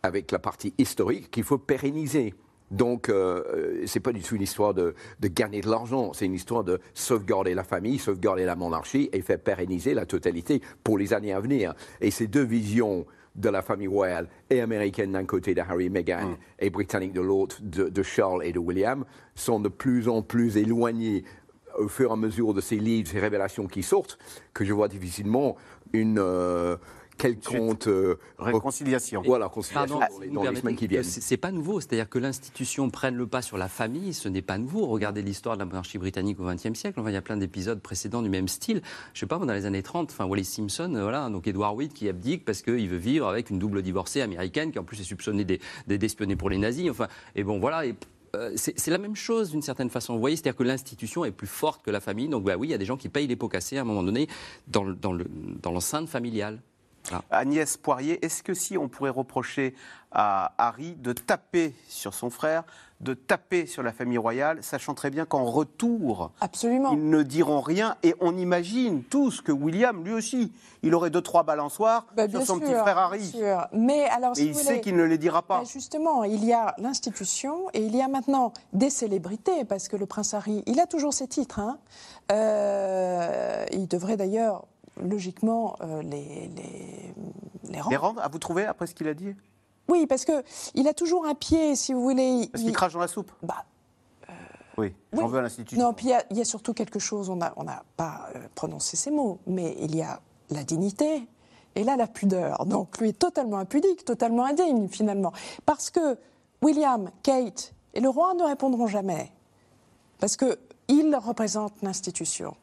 avec 0.02 0.32
la 0.32 0.39
partie 0.39 0.74
historique 0.80 1.30
qu'il 1.30 1.43
faut 1.43 1.60
pérenniser. 1.60 2.34
Donc, 2.71 3.10
euh, 3.10 3.43
euh, 3.54 3.84
c'est 3.86 4.00
pas 4.00 4.13
du 4.13 4.21
tout 4.21 4.36
une 4.36 4.41
histoire 4.41 4.74
de, 4.74 4.95
de 5.19 5.28
gagner 5.28 5.60
de 5.62 5.69
l'argent, 5.69 6.13
c'est 6.13 6.26
une 6.26 6.34
histoire 6.34 6.63
de 6.63 6.80
sauvegarder 6.95 7.54
la 7.54 7.65
famille, 7.65 8.00
sauvegarder 8.00 8.45
la 8.45 8.56
monarchie 8.56 9.10
et 9.12 9.21
faire 9.21 9.39
pérenniser 9.39 9.93
la 9.93 10.06
totalité 10.06 10.62
pour 10.84 10.97
les 10.97 11.13
années 11.13 11.34
à 11.34 11.41
venir. 11.41 11.76
Et 12.00 12.10
ces 12.12 12.28
deux 12.28 12.43
visions 12.45 13.06
de 13.36 13.50
la 13.50 13.62
famille 13.62 13.88
royale 13.88 14.28
et 14.50 14.62
américaine 14.62 15.13
d'un 15.13 15.26
côté 15.26 15.54
de 15.54 15.62
Harry 15.62 15.86
et 15.86 15.89
Meghan 15.89 16.38
et 16.60 16.70
britannique 16.70 17.13
de 17.13 17.22
l'autre 17.22 17.58
de, 17.62 17.88
de 17.88 18.04
Charles 18.04 18.44
et 18.44 18.52
de 18.52 18.60
William 18.60 19.06
sont 19.36 19.60
de 19.60 19.70
plus 19.70 20.10
en 20.10 20.22
plus 20.22 20.58
éloignées 20.58 21.24
au 21.78 21.88
fur 21.88 22.10
et 22.10 22.13
à 22.13 22.17
mesure 22.17 22.54
de 22.54 22.62
ces 22.62 22.78
livres, 22.78 23.10
ces 23.10 23.20
révélations 23.20 23.67
qui 23.67 23.84
sortent, 23.84 24.17
que 24.54 24.65
je 24.65 24.74
vois 24.74 24.88
difficilement 24.88 25.56
une 25.94 26.20
euh, 26.20 26.76
quelconque 27.21 27.88
euh, 27.88 28.17
Réconciliation. 28.39 29.21
voilà, 29.25 29.49
conciliation 29.49 29.99
Pardon, 29.99 30.13
dans 30.15 30.19
les, 30.21 30.29
dans 30.29 30.43
les 30.51 30.55
semaines 30.60 30.75
qui 30.75 30.88
viennent. 30.88 31.03
C'est 31.03 31.38
pas 31.38 31.51
nouveau, 31.51 31.79
c'est-à-dire 31.79 32.10
que 32.10 32.19
l'institution 32.19 32.89
prenne 32.89 33.15
le 33.15 33.27
pas 33.27 33.41
sur 33.41 33.57
la 33.57 33.67
famille, 33.67 34.13
ce 34.13 34.27
n'est 34.29 34.41
pas 34.41 34.57
nouveau. 34.57 34.86
Regardez 34.88 35.21
l'histoire 35.21 35.55
de 35.55 35.60
la 35.60 35.65
monarchie 35.65 35.97
britannique 35.97 36.39
au 36.39 36.43
XXe 36.45 36.73
siècle. 36.73 36.99
Enfin, 36.99 37.10
il 37.10 37.13
y 37.13 37.17
a 37.17 37.21
plein 37.21 37.38
d'épisodes 37.38 37.79
précédents 37.81 38.21
du 38.21 38.29
même 38.29 38.47
style. 38.47 38.81
Je 39.13 39.19
sais 39.19 39.25
pas, 39.25 39.38
dans 39.38 39.45
les 39.53 39.65
années 39.65 39.84
30, 39.84 40.12
enfin, 40.12 40.25
Wallis 40.25 40.45
Simpson, 40.45 40.93
euh, 40.95 41.03
voilà, 41.03 41.29
donc 41.29 41.47
Edward 41.47 41.75
White 41.77 41.93
qui 41.93 42.10
abdique 42.10 42.45
parce 42.45 42.62
qu'il 42.62 42.88
veut 42.89 42.97
vivre 42.97 43.27
avec 43.27 43.49
une 43.49 43.60
double 43.60 43.81
divorcée 43.81 44.21
américaine 44.21 44.71
qui 44.71 44.79
en 44.79 44.84
plus 44.84 44.99
est 44.99 45.03
soupçonnée 45.03 45.43
des- 45.43 45.60
des- 45.88 45.97
d'espionner 45.97 46.36
pour 46.36 46.49
les 46.49 46.57
nazis. 46.57 46.89
Enfin, 46.89 47.07
et 47.36 47.43
bon, 47.43 47.60
voilà. 47.60 47.86
Et, 47.86 47.95
euh, 48.36 48.51
c'est 48.55 48.88
la 48.91 48.97
même 48.97 49.15
chose 49.15 49.51
d'une 49.51 49.62
certaine 49.62 49.89
façon. 49.89 50.13
Vous 50.13 50.19
voyez, 50.21 50.38
c'est-à-dire 50.38 50.55
que 50.55 50.63
l'institution 50.63 51.25
est 51.25 51.31
plus 51.31 51.47
forte 51.47 51.84
que 51.84 51.91
la 51.91 51.99
famille. 51.99 52.29
Donc, 52.29 52.45
bah 52.45 52.55
oui, 52.57 52.67
il 52.69 52.71
y 52.71 52.73
a 52.73 52.77
des 52.77 52.86
gens 52.86 52.95
qui 52.97 53.10
payent 53.10 53.27
les 53.27 53.36
pots 53.36 53.49
cassés 53.49 53.77
à 53.77 53.81
un 53.81 53.84
moment 53.84 54.03
donné 54.03 54.27
dans 54.67 54.84
le- 54.84 54.95
dans 54.95 55.12
le- 55.12 55.25
dans 55.62 55.71
l'enceinte 55.71 56.07
familiale. 57.03 57.23
Agnès 57.31 57.77
Poirier, 57.77 58.23
est-ce 58.25 58.43
que 58.43 58.53
si 58.53 58.77
on 58.77 58.87
pourrait 58.87 59.09
reprocher 59.09 59.73
à 60.11 60.53
Harry 60.57 60.95
de 60.95 61.13
taper 61.13 61.73
sur 61.87 62.13
son 62.13 62.29
frère, 62.29 62.63
de 62.99 63.13
taper 63.13 63.65
sur 63.65 63.81
la 63.81 63.93
famille 63.93 64.17
royale, 64.17 64.61
sachant 64.61 64.93
très 64.93 65.09
bien 65.09 65.25
qu'en 65.25 65.45
retour, 65.45 66.31
Absolument. 66.41 66.91
ils 66.91 67.09
ne 67.09 67.23
diront 67.23 67.61
rien 67.61 67.95
et 68.03 68.13
on 68.19 68.37
imagine 68.37 69.03
tous 69.03 69.41
que 69.41 69.51
William, 69.53 70.03
lui 70.03 70.11
aussi, 70.13 70.51
il 70.83 70.93
aurait 70.93 71.09
deux, 71.09 71.21
trois 71.21 71.43
balançoires 71.43 72.05
Bah, 72.15 72.29
sur 72.29 72.41
son 72.45 72.57
sûr, 72.57 72.65
petit 72.67 72.73
frère 72.75 72.97
Harry. 72.97 73.25
sûr. 73.25 73.67
Mais 73.71 74.03
alors, 74.09 74.35
si 74.35 74.43
Et 74.43 74.45
il 74.47 74.55
sait 74.55 74.81
qu'il 74.81 74.97
ne 74.97 75.03
les 75.03 75.17
dira 75.17 75.41
pas. 75.41 75.59
Bah, 75.59 75.63
justement, 75.65 76.25
il 76.25 76.43
y 76.45 76.51
a 76.53 76.75
l'institution 76.77 77.69
et 77.73 77.83
il 77.83 77.95
y 77.95 78.01
a 78.01 78.07
maintenant 78.09 78.51
des 78.73 78.89
célébrités, 78.89 79.63
parce 79.65 79.87
que 79.87 79.95
le 79.95 80.05
prince 80.05 80.33
Harry, 80.33 80.61
il 80.67 80.79
a 80.79 80.85
toujours 80.87 81.13
ses 81.13 81.27
titres. 81.27 81.59
hein. 81.59 81.79
Euh, 82.31 83.65
il 83.71 83.87
devrait 83.87 84.17
d'ailleurs, 84.17 84.65
logiquement, 85.01 85.75
euh, 85.81 86.01
les, 86.03 86.49
les, 86.55 87.13
les 87.69 87.79
rendre. 87.81 87.89
Les 87.91 87.97
rendre, 87.97 88.21
à 88.21 88.27
vous 88.27 88.39
trouver, 88.39 88.65
après 88.65 88.87
ce 88.87 88.95
qu'il 88.95 89.07
a 89.07 89.13
dit? 89.13 89.35
Oui, 89.87 90.05
parce 90.07 90.23
que 90.25 90.43
il 90.75 90.87
a 90.87 90.93
toujours 90.93 91.25
un 91.25 91.33
pied, 91.35 91.75
si 91.75 91.93
vous 91.93 92.01
voulez. 92.01 92.47
Parce 92.51 92.61
il- 92.63 92.67
qu'il 92.67 92.75
crache 92.75 92.93
dans 92.93 92.99
la 92.99 93.07
soupe 93.07 93.31
Bah, 93.43 93.65
Oui, 94.77 94.93
j'en 95.11 95.25
oui. 95.25 95.31
veux 95.31 95.39
à 95.39 95.41
l'institution. 95.41 95.83
Non, 95.85 95.93
puis 95.93 96.07
il 96.07 96.09
y 96.11 96.13
a- 96.13 96.23
y, 96.33 96.39
a 96.41 96.45
surtout 96.45 96.73
quelque 96.73 96.99
chose, 96.99 97.29
on 97.29 97.35
n'a 97.35 97.53
on 97.57 97.63
n'a 97.63 97.83
pas 97.97 98.29
euh, 98.35 98.47
prononcé 98.55 98.95
ces 98.95 99.11
mots, 99.11 99.39
mais 99.47 99.75
il 99.79 99.95
y 99.95 100.01
a 100.01 100.21
la 100.49 100.63
dignité 100.63 101.27
et 101.75 101.83
là 101.83 101.97
la 101.97 102.07
pudeur. 102.07 102.65
Donc 102.65 102.97
lui 102.99 103.09
est 103.09 103.19
totalement 103.19 103.57
impudique, 103.57 104.05
totalement 104.05 104.45
indigne 104.45 104.87
finalement. 104.87 105.33
Parce 105.65 105.89
que 105.89 106.17
William, 106.61 107.09
Kate 107.23 107.73
et 107.93 107.99
le 107.99 108.07
roi 108.09 108.33
ne 108.33 108.43
répondront 108.43 108.87
jamais. 108.87 109.31
Parce 110.19 110.37
qu'ils 110.37 111.15
représentent 111.15 111.81
l'institution. 111.81 112.55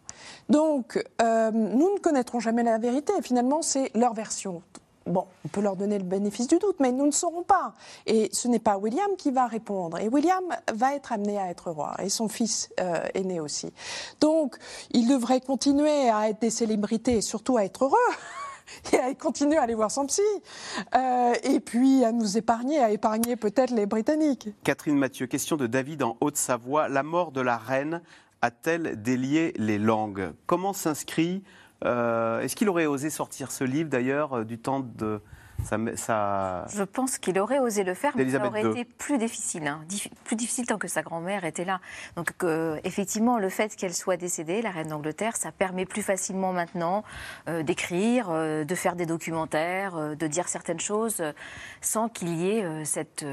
Donc 0.48 1.02
euh, 1.22 1.50
nous 1.50 1.94
ne 1.94 1.98
connaîtrons 1.98 2.40
jamais 2.40 2.62
la 2.62 2.78
vérité. 2.78 3.12
Finalement, 3.22 3.62
c'est 3.62 3.90
leur 3.94 4.14
version. 4.14 4.62
Bon, 5.08 5.26
on 5.44 5.48
peut 5.48 5.62
leur 5.62 5.76
donner 5.76 5.98
le 5.98 6.04
bénéfice 6.04 6.48
du 6.48 6.58
doute, 6.58 6.76
mais 6.80 6.92
nous 6.92 7.06
ne 7.06 7.12
saurons 7.12 7.42
pas. 7.42 7.72
Et 8.06 8.28
ce 8.32 8.46
n'est 8.46 8.58
pas 8.58 8.76
William 8.76 9.10
qui 9.16 9.30
va 9.30 9.46
répondre. 9.46 9.98
Et 9.98 10.08
William 10.08 10.44
va 10.72 10.94
être 10.94 11.12
amené 11.12 11.38
à 11.38 11.48
être 11.48 11.70
roi, 11.70 11.94
et 12.02 12.10
son 12.10 12.28
fils 12.28 12.68
euh, 12.78 13.00
aîné 13.14 13.40
aussi. 13.40 13.72
Donc, 14.20 14.56
il 14.90 15.08
devrait 15.08 15.40
continuer 15.40 16.10
à 16.10 16.28
être 16.28 16.40
des 16.40 16.50
célébrités, 16.50 17.16
et 17.16 17.22
surtout 17.22 17.56
à 17.56 17.64
être 17.64 17.84
heureux. 17.84 17.96
Et 18.92 18.98
à 18.98 19.14
continuer 19.14 19.56
à 19.56 19.62
aller 19.62 19.74
voir 19.74 19.90
son 19.90 20.04
psy. 20.04 20.20
Euh, 20.94 21.32
et 21.42 21.58
puis 21.58 22.04
à 22.04 22.12
nous 22.12 22.36
épargner, 22.36 22.78
à 22.78 22.90
épargner 22.90 23.34
peut-être 23.34 23.70
les 23.70 23.86
Britanniques. 23.86 24.50
Catherine 24.62 24.98
Mathieu, 24.98 25.26
question 25.26 25.56
de 25.56 25.66
David 25.66 26.02
en 26.02 26.18
Haute-Savoie. 26.20 26.88
La 26.88 27.02
mort 27.02 27.32
de 27.32 27.40
la 27.40 27.56
reine 27.56 28.02
a-t-elle 28.42 29.00
délié 29.02 29.52
les 29.56 29.78
langues? 29.78 30.32
Comment 30.46 30.72
s'inscrit 30.72 31.42
euh, 31.84 32.40
Est-ce 32.40 32.56
qu'il 32.56 32.68
aurait 32.68 32.86
osé 32.86 33.10
sortir 33.10 33.50
ce 33.50 33.64
livre 33.64 33.90
d'ailleurs 33.90 34.38
euh, 34.38 34.44
du 34.44 34.58
temps 34.58 34.80
de 34.80 35.20
Je 36.68 36.82
pense 36.84 37.18
qu'il 37.18 37.38
aurait 37.38 37.58
osé 37.58 37.84
le 37.84 37.94
faire, 37.94 38.12
mais 38.16 38.30
ça 38.30 38.46
aurait 38.46 38.62
II. 38.62 38.70
été 38.70 38.84
plus 38.84 39.18
difficile. 39.18 39.66
hein. 39.66 39.80
Dif- 39.88 40.08
plus 40.24 40.36
difficile 40.36 40.66
tant 40.66 40.78
que 40.78 40.88
sa 40.88 41.02
grand-mère 41.02 41.44
était 41.44 41.64
là. 41.64 41.80
Donc, 42.16 42.32
euh, 42.42 42.78
effectivement, 42.84 43.38
le 43.38 43.48
fait 43.48 43.74
qu'elle 43.76 43.92
soit 43.94 44.16
décédée, 44.16 44.62
la 44.62 44.70
reine 44.70 44.88
d'Angleterre, 44.88 45.36
ça 45.36 45.52
permet 45.52 45.84
plus 45.84 46.02
facilement 46.02 46.52
maintenant 46.52 47.04
euh, 47.48 47.62
d'écrire, 47.62 48.28
euh, 48.30 48.64
de 48.64 48.74
faire 48.74 48.94
des 48.96 49.04
documentaires, 49.04 50.16
de 50.16 50.26
dire 50.26 50.48
certaines 50.48 50.80
choses 50.80 51.22
sans 51.80 52.08
qu'il 52.08 52.34
y 52.34 52.48
ait 52.50 52.84
cette 52.84 53.24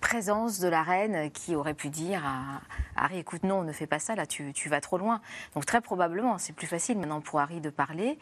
présence 0.00 0.60
de 0.60 0.68
la 0.68 0.82
reine 0.82 1.30
qui 1.30 1.54
aurait 1.56 1.74
pu 1.74 1.88
dire 1.88 2.22
à 2.24 2.60
Harry 3.04 3.18
écoute, 3.18 3.42
non, 3.44 3.62
ne 3.62 3.72
fais 3.72 3.86
pas 3.86 3.98
ça, 3.98 4.14
là, 4.14 4.24
tu, 4.26 4.52
tu 4.52 4.68
vas 4.68 4.80
trop 4.80 4.98
loin. 4.98 5.20
Donc, 5.54 5.66
très 5.66 5.80
probablement, 5.80 6.38
c'est 6.38 6.52
plus 6.54 6.66
facile 6.66 6.98
maintenant 6.98 7.20
pour 7.20 7.40
Harry 7.40 7.60
de 7.60 7.70
parler. 7.70 8.18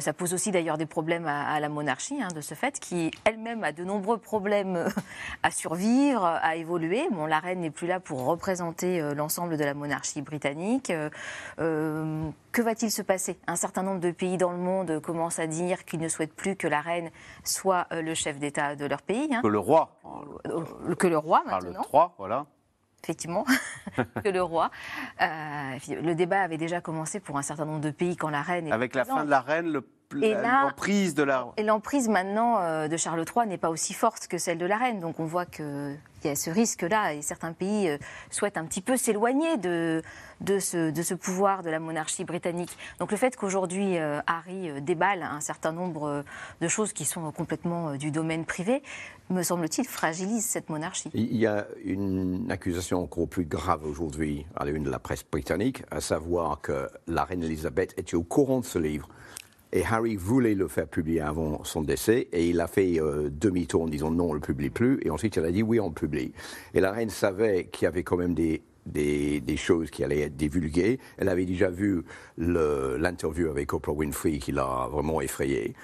Ça 0.00 0.12
pose 0.12 0.34
aussi 0.34 0.50
d'ailleurs 0.50 0.78
des 0.78 0.86
problèmes 0.86 1.26
à, 1.26 1.52
à 1.52 1.60
la 1.60 1.68
monarchie, 1.68 2.22
hein, 2.22 2.28
de 2.34 2.40
ce 2.40 2.54
fait, 2.54 2.73
qui 2.80 3.10
elle-même 3.24 3.64
a 3.64 3.72
de 3.72 3.84
nombreux 3.84 4.18
problèmes 4.18 4.76
euh, 4.76 4.88
à 5.42 5.50
survivre, 5.50 6.24
à 6.24 6.56
évoluer. 6.56 7.06
Bon, 7.12 7.26
la 7.26 7.38
reine 7.38 7.60
n'est 7.60 7.70
plus 7.70 7.86
là 7.86 8.00
pour 8.00 8.24
représenter 8.24 9.00
euh, 9.00 9.14
l'ensemble 9.14 9.56
de 9.56 9.64
la 9.64 9.74
monarchie 9.74 10.22
britannique. 10.22 10.92
Euh, 11.58 12.28
que 12.52 12.62
va-t-il 12.62 12.90
se 12.90 13.02
passer? 13.02 13.38
Un 13.46 13.56
certain 13.56 13.82
nombre 13.82 14.00
de 14.00 14.10
pays 14.10 14.36
dans 14.36 14.52
le 14.52 14.58
monde 14.58 15.00
commencent 15.00 15.38
à 15.38 15.46
dire 15.46 15.84
qu'ils 15.84 16.00
ne 16.00 16.08
souhaitent 16.08 16.34
plus 16.34 16.56
que 16.56 16.66
la 16.68 16.80
reine 16.80 17.10
soit 17.42 17.86
le 17.90 18.14
chef 18.14 18.38
d'État 18.38 18.76
de 18.76 18.86
leur 18.86 19.02
pays. 19.02 19.28
hein. 19.34 19.40
que 19.42 19.48
le 19.48 19.58
roi 19.58 19.96
que 20.98 21.06
le 21.06 21.18
roi 21.18 21.42
maintenant 21.46 21.82
trois, 21.82 22.14
voilà. 22.18 22.46
effectivement, 23.02 23.44
que 24.24 24.28
le 24.28 24.42
roi. 24.42 24.70
Euh, 25.20 25.76
le 25.88 26.14
débat 26.14 26.40
avait 26.42 26.56
déjà 26.58 26.80
commencé 26.80 27.20
pour 27.20 27.36
un 27.38 27.42
certain 27.42 27.64
nombre 27.64 27.80
de 27.80 27.90
pays 27.90 28.16
quand 28.16 28.30
la 28.30 28.42
reine 28.42 28.66
était 28.66 28.74
Avec 28.74 28.94
la 28.94 29.04
fin 29.04 29.24
de 29.24 29.30
la 29.30 29.40
reine, 29.40 29.70
le- 29.72 29.86
l'emprise 30.12 31.14
de 31.14 31.22
la. 31.22 31.48
Et 31.56 31.62
l'emprise 31.62 32.08
maintenant 32.08 32.58
euh, 32.60 32.88
de 32.88 32.96
Charles 32.96 33.24
III 33.24 33.46
n'est 33.46 33.58
pas 33.58 33.70
aussi 33.70 33.92
forte 33.92 34.26
que 34.28 34.38
celle 34.38 34.58
de 34.58 34.66
la 34.66 34.76
reine. 34.76 35.00
Donc 35.00 35.20
on 35.20 35.24
voit 35.24 35.46
qu'il 35.46 35.98
y 36.24 36.28
a 36.28 36.36
ce 36.36 36.50
risque-là 36.50 37.14
et 37.14 37.22
certains 37.22 37.52
pays 37.52 37.88
euh, 37.88 37.98
souhaitent 38.30 38.58
un 38.58 38.64
petit 38.64 38.80
peu 38.80 38.96
s'éloigner 38.96 39.56
de, 39.56 40.02
de, 40.40 40.58
ce, 40.58 40.90
de 40.90 41.02
ce 41.02 41.14
pouvoir 41.14 41.62
de 41.62 41.70
la 41.70 41.80
monarchie 41.80 42.24
britannique. 42.24 42.76
Donc 42.98 43.10
le 43.10 43.16
fait 43.16 43.36
qu'aujourd'hui 43.36 43.98
euh, 43.98 44.20
Harry 44.26 44.80
déballe 44.82 45.22
un 45.22 45.40
certain 45.40 45.72
nombre 45.72 46.24
de 46.60 46.68
choses 46.68 46.92
qui 46.92 47.04
sont 47.04 47.30
complètement 47.32 47.96
du 47.96 48.10
domaine 48.10 48.44
privé, 48.44 48.82
me 49.30 49.42
semble-t-il, 49.42 49.86
fragilise 49.86 50.44
cette 50.44 50.68
monarchie. 50.68 51.10
Il 51.14 51.36
y 51.36 51.46
a 51.46 51.66
une 51.84 52.50
accusation 52.50 53.02
encore 53.02 53.28
plus 53.28 53.44
grave 53.44 53.84
aujourd'hui 53.86 54.46
à 54.54 54.64
la 54.64 54.70
une 54.70 54.84
de 54.84 54.90
la 54.90 54.98
presse 54.98 55.24
britannique, 55.24 55.82
à 55.90 56.00
savoir 56.00 56.60
que 56.60 56.88
la 57.06 57.24
reine 57.24 57.42
Elisabeth 57.42 57.94
était 57.98 58.16
au 58.16 58.22
courant 58.22 58.60
de 58.60 58.64
ce 58.64 58.78
livre. 58.78 59.08
Et 59.76 59.84
Harry 59.84 60.14
voulait 60.16 60.54
le 60.54 60.68
faire 60.68 60.86
publier 60.86 61.20
avant 61.20 61.64
son 61.64 61.82
décès, 61.82 62.28
et 62.32 62.48
il 62.48 62.60
a 62.60 62.68
fait 62.68 63.00
euh, 63.00 63.28
demi-tour 63.28 63.82
en 63.82 63.88
disant 63.88 64.10
non, 64.10 64.26
on 64.26 64.28
ne 64.28 64.34
le 64.34 64.40
publie 64.40 64.70
plus, 64.70 65.00
et 65.02 65.10
ensuite 65.10 65.34
il 65.36 65.44
a 65.44 65.50
dit 65.50 65.64
oui, 65.64 65.80
on 65.80 65.88
le 65.88 65.94
publie. 65.94 66.32
Et 66.74 66.80
la 66.80 66.92
reine 66.92 67.10
savait 67.10 67.64
qu'il 67.72 67.84
y 67.84 67.88
avait 67.88 68.04
quand 68.04 68.16
même 68.16 68.34
des, 68.34 68.62
des, 68.86 69.40
des 69.40 69.56
choses 69.56 69.90
qui 69.90 70.04
allaient 70.04 70.20
être 70.20 70.36
divulguées. 70.36 71.00
Elle 71.18 71.28
avait 71.28 71.44
déjà 71.44 71.70
vu 71.70 72.04
l'interview 72.38 73.48
avec 73.48 73.72
Oprah 73.72 73.92
Winfrey 73.92 74.38
qui 74.38 74.52
l'a 74.52 74.88
vraiment 74.90 75.20
effrayée. 75.20 75.74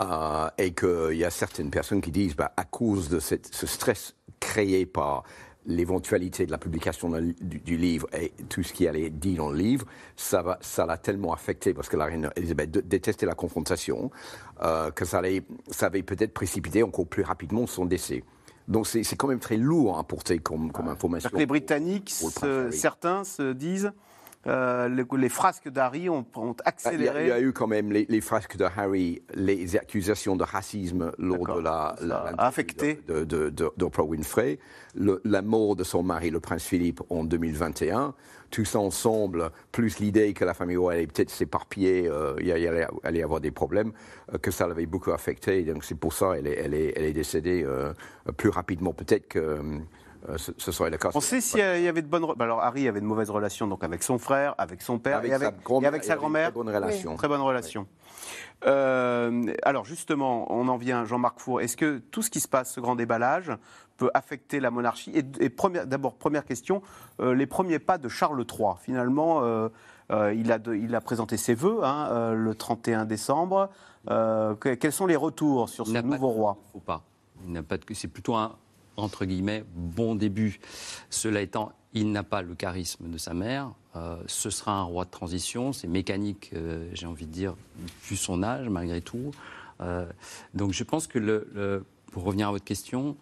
Euh, 0.00 0.48
et 0.58 0.72
qu'il 0.72 1.16
y 1.18 1.24
a 1.24 1.30
certaines 1.30 1.70
personnes 1.70 2.00
qui 2.00 2.10
disent, 2.10 2.34
bah, 2.34 2.52
à 2.56 2.64
cause 2.64 3.08
de 3.10 3.20
cette- 3.20 3.54
ce 3.54 3.66
stress 3.66 4.16
créé 4.40 4.86
par 4.86 5.22
l'éventualité 5.66 6.46
de 6.46 6.50
la 6.50 6.58
publication 6.58 7.10
du, 7.10 7.34
du 7.60 7.76
livre 7.76 8.06
et 8.12 8.32
tout 8.48 8.62
ce 8.62 8.72
qui 8.72 8.86
allait 8.86 9.06
être 9.06 9.18
dit 9.18 9.34
dans 9.34 9.50
le 9.50 9.56
livre, 9.56 9.86
ça 10.16 10.42
va- 10.42 10.58
ça 10.60 10.86
l'a 10.86 10.96
tellement 10.98 11.32
affecté 11.32 11.72
parce 11.74 11.88
que 11.88 11.96
la 11.96 12.04
reine 12.06 12.30
Elisabeth 12.36 12.86
détestait 12.86 13.26
la 13.26 13.34
confrontation 13.34 14.10
euh, 14.62 14.90
que 14.90 15.04
ça, 15.04 15.18
allait, 15.18 15.42
ça 15.70 15.86
avait 15.86 16.02
peut-être 16.02 16.32
précipité 16.34 16.82
encore 16.82 17.06
plus 17.06 17.22
rapidement 17.22 17.66
son 17.66 17.86
décès. 17.86 18.22
Donc 18.68 18.86
c'est 18.86 19.02
c'est 19.04 19.16
quand 19.16 19.28
même 19.28 19.40
très 19.40 19.56
lourd 19.58 19.98
à 19.98 20.04
porter 20.04 20.38
comme, 20.38 20.72
comme 20.72 20.88
information. 20.88 21.28
Que 21.30 21.36
les 21.36 21.44
Britanniques, 21.46 22.14
Pour 22.18 22.28
le 22.28 22.34
prince 22.34 22.42
se- 22.50 22.60
Harry. 22.68 22.72
certains 22.78 23.24
se 23.24 23.52
disent 23.52 23.92
euh, 24.46 24.88
les, 24.88 25.04
les 25.18 25.28
frasques 25.28 25.68
d'Harry 25.70 26.08
ont, 26.08 26.24
ont 26.36 26.54
Ah, 26.64 26.72
Il 26.92 27.00
y, 27.02 27.08
a, 27.08 27.12
accéléré. 27.12 27.22
il 27.24 27.28
y 27.28 27.32
a 27.32 27.40
eu 27.40 27.52
quand 27.52 27.66
même 27.66 27.90
les, 27.92 28.06
les 28.08 28.20
frasques 28.20 28.56
de 28.56 28.64
Harry, 28.76 29.22
les 29.34 29.76
accusations 29.76 30.36
de 30.36 30.44
racisme 30.44 31.12
lors 31.18 31.46
de 31.56 31.60
la, 31.60 31.94
la- 32.02 32.34
de, 33.08 33.24
de, 33.24 33.50
de- 33.50 33.72
d'Oprah 33.76 34.04
Winfrey, 34.04 34.58
le- 34.94 35.20
la 35.24 35.42
mort 35.42 35.76
de 35.76 35.84
son 35.84 36.02
mari, 36.02 36.30
le 36.30 36.40
prince 36.40 36.64
Philippe, 36.64 37.00
en 37.10 37.24
2021. 37.24 38.14
Tout 38.50 38.64
ça 38.64 38.78
ensemble, 38.78 39.50
plus 39.72 39.98
l'idée 39.98 40.32
que 40.32 40.44
la 40.44 40.54
famille 40.54 40.76
royale 40.76 40.98
allait 41.00 41.06
peut-être 41.08 41.30
s'éparpiller, 41.30 42.06
euh, 42.08 42.34
il 42.40 42.52
allait, 42.52 42.86
allait 43.02 43.18
y 43.18 43.22
avoir 43.22 43.40
des 43.40 43.50
problèmes, 43.50 43.92
euh, 44.32 44.38
que 44.38 44.50
ça 44.52 44.68
l'avait 44.68 44.86
beaucoup 44.86 45.10
affecté. 45.10 45.62
Donc 45.64 45.82
c'est 45.84 45.96
pour 45.96 46.12
ça 46.12 46.34
qu'elle 46.36 46.46
est, 46.46 46.60
elle 46.60 46.74
est, 46.74 46.92
elle 46.96 47.04
est 47.04 47.12
décédée 47.12 47.66
plus 48.36 48.50
rapidement. 48.50 48.92
Peut-être 48.92 49.26
que 49.26 49.58
ce, 50.36 50.52
ce 50.56 50.72
serait 50.72 50.90
le 50.90 50.96
cas. 50.98 51.10
On 51.14 51.20
sait 51.20 51.40
s'il 51.40 51.58
y 51.60 51.62
a- 51.62 51.78
il 51.78 51.84
y 51.84 51.88
avait 51.88 52.02
de 52.02 52.06
bonnes. 52.08 52.26
bah 52.36 52.44
Alors 52.44 52.62
Harry 52.62 52.88
avait 52.88 53.00
de 53.00 53.06
mauvaises 53.06 53.30
relations 53.30 53.66
donc 53.66 53.84
avec 53.84 54.02
son 54.02 54.18
frère, 54.18 54.54
avec 54.58 54.82
son 54.82 54.98
père 54.98 55.18
Avec 55.18 55.30
et 55.30 55.34
avec, 55.34 55.48
sa 55.48 55.52
grand-mère, 55.62 55.84
et 55.84 55.88
avec 55.88 56.02
il 56.02 56.06
sa 56.06 56.12
avait 56.12 56.18
une 56.18 56.22
grand-mère. 56.22 56.48
très 56.50 56.58
bonne 56.62 56.68
relation. 56.74 57.16
Très 57.16 57.28
bonne 57.28 57.40
relation. 57.40 57.86
Euh, 58.66 59.52
alors 59.62 59.84
justement, 59.84 60.46
on 60.52 60.68
en 60.68 60.76
vient, 60.76 61.04
Jean-Marc 61.04 61.40
Four. 61.40 61.60
Est-ce 61.60 61.76
que 61.76 61.98
tout 61.98 62.22
ce 62.22 62.30
qui 62.30 62.40
se 62.40 62.48
passe, 62.48 62.72
ce 62.72 62.80
grand 62.80 62.94
déballage, 62.96 63.52
peut 63.96 64.10
affecter 64.14 64.60
la 64.60 64.70
monarchie? 64.70 65.12
Et, 65.14 65.24
et 65.44 65.50
première- 65.50 65.86
d'abord, 65.86 66.14
première 66.14 66.44
question, 66.44 66.82
euh, 67.20 67.34
les 67.34 67.46
premiers 67.46 67.78
pas 67.78 67.98
de 67.98 68.08
Charles 68.08 68.42
III. 68.50 68.68
Finalement, 68.80 69.40
euh, 69.42 69.68
euh, 70.10 70.32
il, 70.34 70.50
a 70.52 70.58
de- 70.58 70.74
il 70.74 70.94
a 70.94 71.00
présenté 71.00 71.36
ses 71.36 71.54
vœux 71.54 71.80
hein, 71.82 72.08
euh, 72.10 72.34
le 72.34 72.54
31 72.54 73.04
décembre. 73.04 73.68
Euh, 74.10 74.54
que- 74.54 74.74
quels 74.74 74.92
sont 74.92 75.06
les 75.06 75.16
retours 75.16 75.68
sur 75.68 75.86
ce 75.86 75.92
nouveau 75.98 76.28
de- 76.28 76.32
roi? 76.32 76.56
faut 76.72 76.80
pas. 76.80 77.02
Il 77.44 77.52
n'a 77.52 77.62
pas 77.62 77.76
de- 77.76 77.84
C'est 77.94 78.08
plutôt 78.08 78.34
un 78.34 78.56
entre 78.96 79.24
guillemets 79.24 79.64
bon 79.74 80.14
début. 80.14 80.60
Cela 81.10 81.40
étant, 81.40 81.72
il 81.92 82.10
n'a 82.12 82.22
pas 82.22 82.42
le 82.42 82.54
charisme 82.54 83.08
de 83.08 83.18
sa 83.18 83.34
mère. 83.34 83.72
Euh, 83.96 84.16
ce 84.26 84.50
sera 84.50 84.72
un 84.72 84.82
roi 84.82 85.04
de 85.04 85.10
transition. 85.10 85.72
C'est 85.72 85.86
mécanique, 85.86 86.50
euh, 86.54 86.88
j'ai 86.92 87.06
envie 87.06 87.26
de 87.26 87.32
dire, 87.32 87.54
vu 88.08 88.16
son 88.16 88.42
âge 88.42 88.68
malgré 88.68 89.00
tout. 89.00 89.30
Euh, 89.80 90.06
donc 90.54 90.72
je 90.72 90.84
pense 90.84 91.06
que 91.06 91.84
pour 92.10 92.24
revenir 92.24 92.48
à 92.48 92.50
votre 92.50 92.64
question, 92.64 93.16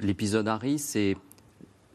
l'épisode 0.00 0.48
Harry, 0.48 0.78
c'est 0.78 1.16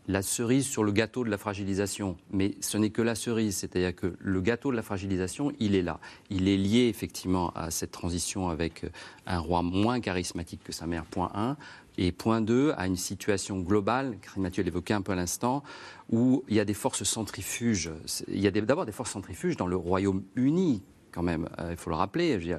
la 0.08 0.22
cerise 0.22 0.68
sur 0.68 0.84
le 0.84 0.92
gâteau 0.92 1.24
de 1.24 1.30
la 1.30 1.38
fragilisation. 1.38 2.18
Mais 2.32 2.56
ce 2.60 2.78
n'est 2.78 2.90
que 2.90 3.02
la 3.02 3.16
cerise, 3.16 3.58
c'est-à-dire 3.58 3.96
que 3.96 4.16
le 4.20 4.42
gâteau 4.42 4.72
de 4.72 4.76
la 4.76 4.82
fragilisation, 4.82 5.52
il 5.60 5.76
est 5.76 5.82
là. 5.82 6.00
Il 6.30 6.48
est 6.48 6.58
lié 6.58 6.88
effectivement 6.88 7.52
à 7.56 7.72
cette 7.72 7.92
transition 7.92 8.50
avec 8.50 8.86
un 9.26 9.40
roi 9.40 9.62
moins 9.62 10.00
charismatique 10.00 10.64
que 10.64 10.72
sa 10.72 10.88
mère, 10.88 11.06
point 11.06 11.32
1. 11.34 11.56
Et 11.98 12.12
point 12.12 12.42
2, 12.42 12.74
à 12.78 12.88
une 12.88 12.96
situation 12.96 13.60
globale, 13.60 14.18
Karine 14.22 14.44
Mathieu 14.44 14.64
l'évoquait 14.64 14.94
un 14.94 15.02
peu 15.02 15.12
à 15.12 15.16
l'instant, 15.16 15.64
où 16.10 16.44
il 16.48 16.56
y 16.56 16.60
a 16.60 16.66
des 16.66 16.74
forces 16.74 17.04
centrifuges. 17.04 17.92
Il 18.28 18.40
y 18.40 18.48
a 18.48 18.52
d'abord 18.52 18.86
des 18.86 18.92
forces 18.92 19.12
centrifuges 19.12 19.58
dans 19.58 19.68
le 19.68 19.76
Royaume-Uni, 19.76 20.84
quand 21.12 21.24
même, 21.24 21.50
euh, 21.60 21.72
il 21.72 21.78
faut 21.78 21.90
le 21.90 21.96
rappeler. 21.96 22.56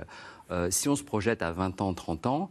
Euh, 0.51 0.71
si 0.71 0.89
on 0.89 0.97
se 0.97 1.03
projette 1.03 1.43
à 1.43 1.53
20 1.53 1.81
ans, 1.81 1.95
30 1.95 2.27
ans, 2.27 2.51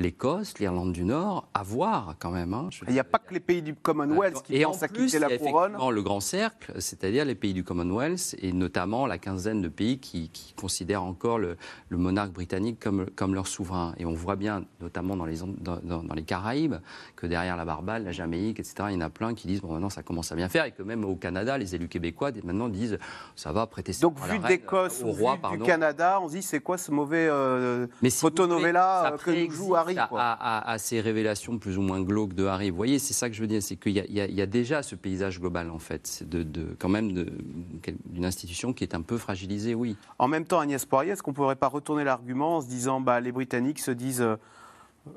l'Écosse, 0.00 0.58
l'Irlande 0.58 0.92
du 0.92 1.04
Nord, 1.04 1.48
à 1.54 1.62
voir 1.62 2.14
quand 2.18 2.30
même. 2.30 2.54
hein. 2.54 2.68
Il 2.88 2.92
n'y 2.94 2.98
a 3.00 3.04
pas 3.04 3.18
que 3.18 3.32
les 3.34 3.40
pays 3.40 3.62
du 3.62 3.74
Commonwealth 3.74 4.42
qui 4.42 4.56
et 4.56 4.64
en 4.64 4.70
pensent 4.70 4.82
à 4.82 4.88
quitter 4.88 5.02
il 5.04 5.12
y 5.12 5.16
a 5.16 5.20
la 5.20 5.26
couronne. 5.38 5.70
effectivement 5.72 5.90
le 5.90 6.02
grand 6.02 6.20
cercle, 6.20 6.72
c'est-à-dire 6.78 7.24
les 7.24 7.34
pays 7.34 7.52
du 7.54 7.64
Commonwealth, 7.64 8.34
et 8.40 8.52
notamment 8.52 9.06
la 9.06 9.18
quinzaine 9.18 9.60
de 9.62 9.68
pays 9.68 9.98
qui, 9.98 10.28
qui 10.30 10.54
considèrent 10.54 11.02
encore 11.04 11.38
le, 11.38 11.56
le 11.88 11.96
monarque 11.96 12.32
britannique 12.32 12.80
comme, 12.80 13.06
comme 13.16 13.34
leur 13.34 13.46
souverain. 13.46 13.94
Et 13.98 14.04
on 14.06 14.14
voit 14.14 14.36
bien, 14.36 14.64
notamment 14.80 15.16
dans 15.16 15.24
les, 15.26 15.38
dans, 15.58 15.76
dans- 15.82 16.02
dans 16.02 16.14
les 16.14 16.22
Caraïbes, 16.24 16.76
que 17.16 17.26
derrière 17.26 17.56
la 17.56 17.64
Barbade, 17.64 18.04
la 18.04 18.12
Jamaïque, 18.12 18.58
etc., 18.60 18.74
il 18.88 18.94
y 18.94 18.96
en 18.96 19.00
a 19.02 19.10
plein 19.10 19.34
qui 19.34 19.46
disent, 19.46 19.60
bon, 19.60 19.72
maintenant, 19.72 19.90
ça 19.90 20.02
commence 20.02 20.32
à 20.32 20.34
bien 20.34 20.48
faire, 20.48 20.64
et 20.64 20.72
que 20.72 20.82
même 20.82 21.04
au 21.04 21.16
Canada, 21.16 21.58
les 21.58 21.74
élus 21.74 21.88
québécois, 21.88 22.30
maintenant, 22.44 22.68
disent, 22.68 22.98
ça 23.36 23.52
va 23.52 23.66
prêter 23.66 23.92
Donc, 24.00 24.16
la 24.20 24.32
vu 24.34 24.38
d'Écosse 24.38 25.02
au 25.02 25.10
roi, 25.12 25.34
vu 25.34 25.40
pardon. 25.40 25.56
du 25.58 25.62
Canada, 25.64 26.18
on 26.22 26.28
se 26.28 26.34
dit 26.34 26.42
c'est 26.42 26.60
quoi 26.60 26.78
ce 26.78 26.90
mauvais 26.90 27.28
euh, 27.30 27.86
Mais 28.02 28.10
si 28.10 28.24
euh, 28.24 28.30
que 28.30 29.30
nous 29.30 29.50
joue 29.50 29.74
Harry 29.74 29.89
quoi. 29.94 30.20
À, 30.40 30.78
ces 30.78 31.00
révélations 31.00 31.58
plus 31.58 31.78
ou 31.78 31.82
moins 31.82 32.00
glauques 32.00 32.34
de 32.34 32.44
Harry. 32.46 32.70
Vous 32.70 32.76
voyez, 32.76 32.98
c'est 32.98 33.14
ça 33.14 33.28
que 33.28 33.34
je 33.34 33.40
veux 33.40 33.46
dire, 33.46 33.62
c'est 33.62 33.76
qu'il 33.76 33.92
y, 33.92 34.00
a- 34.00 34.06
y 34.26 34.40
y 34.40 34.46
déjà 34.46 34.82
ce 34.82 34.94
paysage 34.94 35.40
global, 35.40 35.70
en 35.70 35.78
fait, 35.78 36.22
de, 36.28 36.42
de- 36.42 36.76
quand 36.78 36.88
même 36.88 37.12
d'une 37.12 38.24
institution 38.24 38.72
qui 38.72 38.84
est 38.84 38.94
un 38.94 39.02
peu 39.02 39.18
fragilisée, 39.18 39.74
oui. 39.74 39.96
En 40.18 40.28
même 40.28 40.44
temps, 40.44 40.60
Agnès 40.60 40.84
Poirier, 40.84 41.12
est-ce 41.12 41.22
qu'on 41.22 41.30
ne 41.32 41.36
pourrait 41.36 41.56
pas 41.56 41.68
retourner 41.68 42.04
l'argument 42.04 42.56
en 42.56 42.60
se 42.60 42.66
disant 42.68 43.00
bah, 43.00 43.20
les 43.20 43.32
Britanniques 43.32 43.80
se 43.80 43.90
disent 43.90 44.22
euh, 44.22 44.36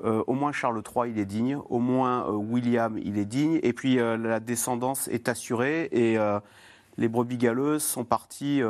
euh, 0.04 0.22
au 0.26 0.32
moins 0.34 0.50
Charles 0.52 0.82
III 0.84 1.10
il 1.10 1.18
est 1.18 1.26
digne, 1.26 1.58
au 1.68 1.78
moins 1.78 2.26
euh, 2.26 2.32
William 2.32 2.96
il 2.98 3.18
est 3.18 3.24
digne, 3.26 3.60
et 3.62 3.72
puis 3.72 3.96
la 3.96 4.40
descendance 4.40 5.08
est 5.08 5.28
assurée 5.28 5.88
et 5.92 6.16
les 6.96 7.08
brebis 7.08 7.36
galeuses 7.36 7.82
sont 7.82 8.04
parties 8.04 8.62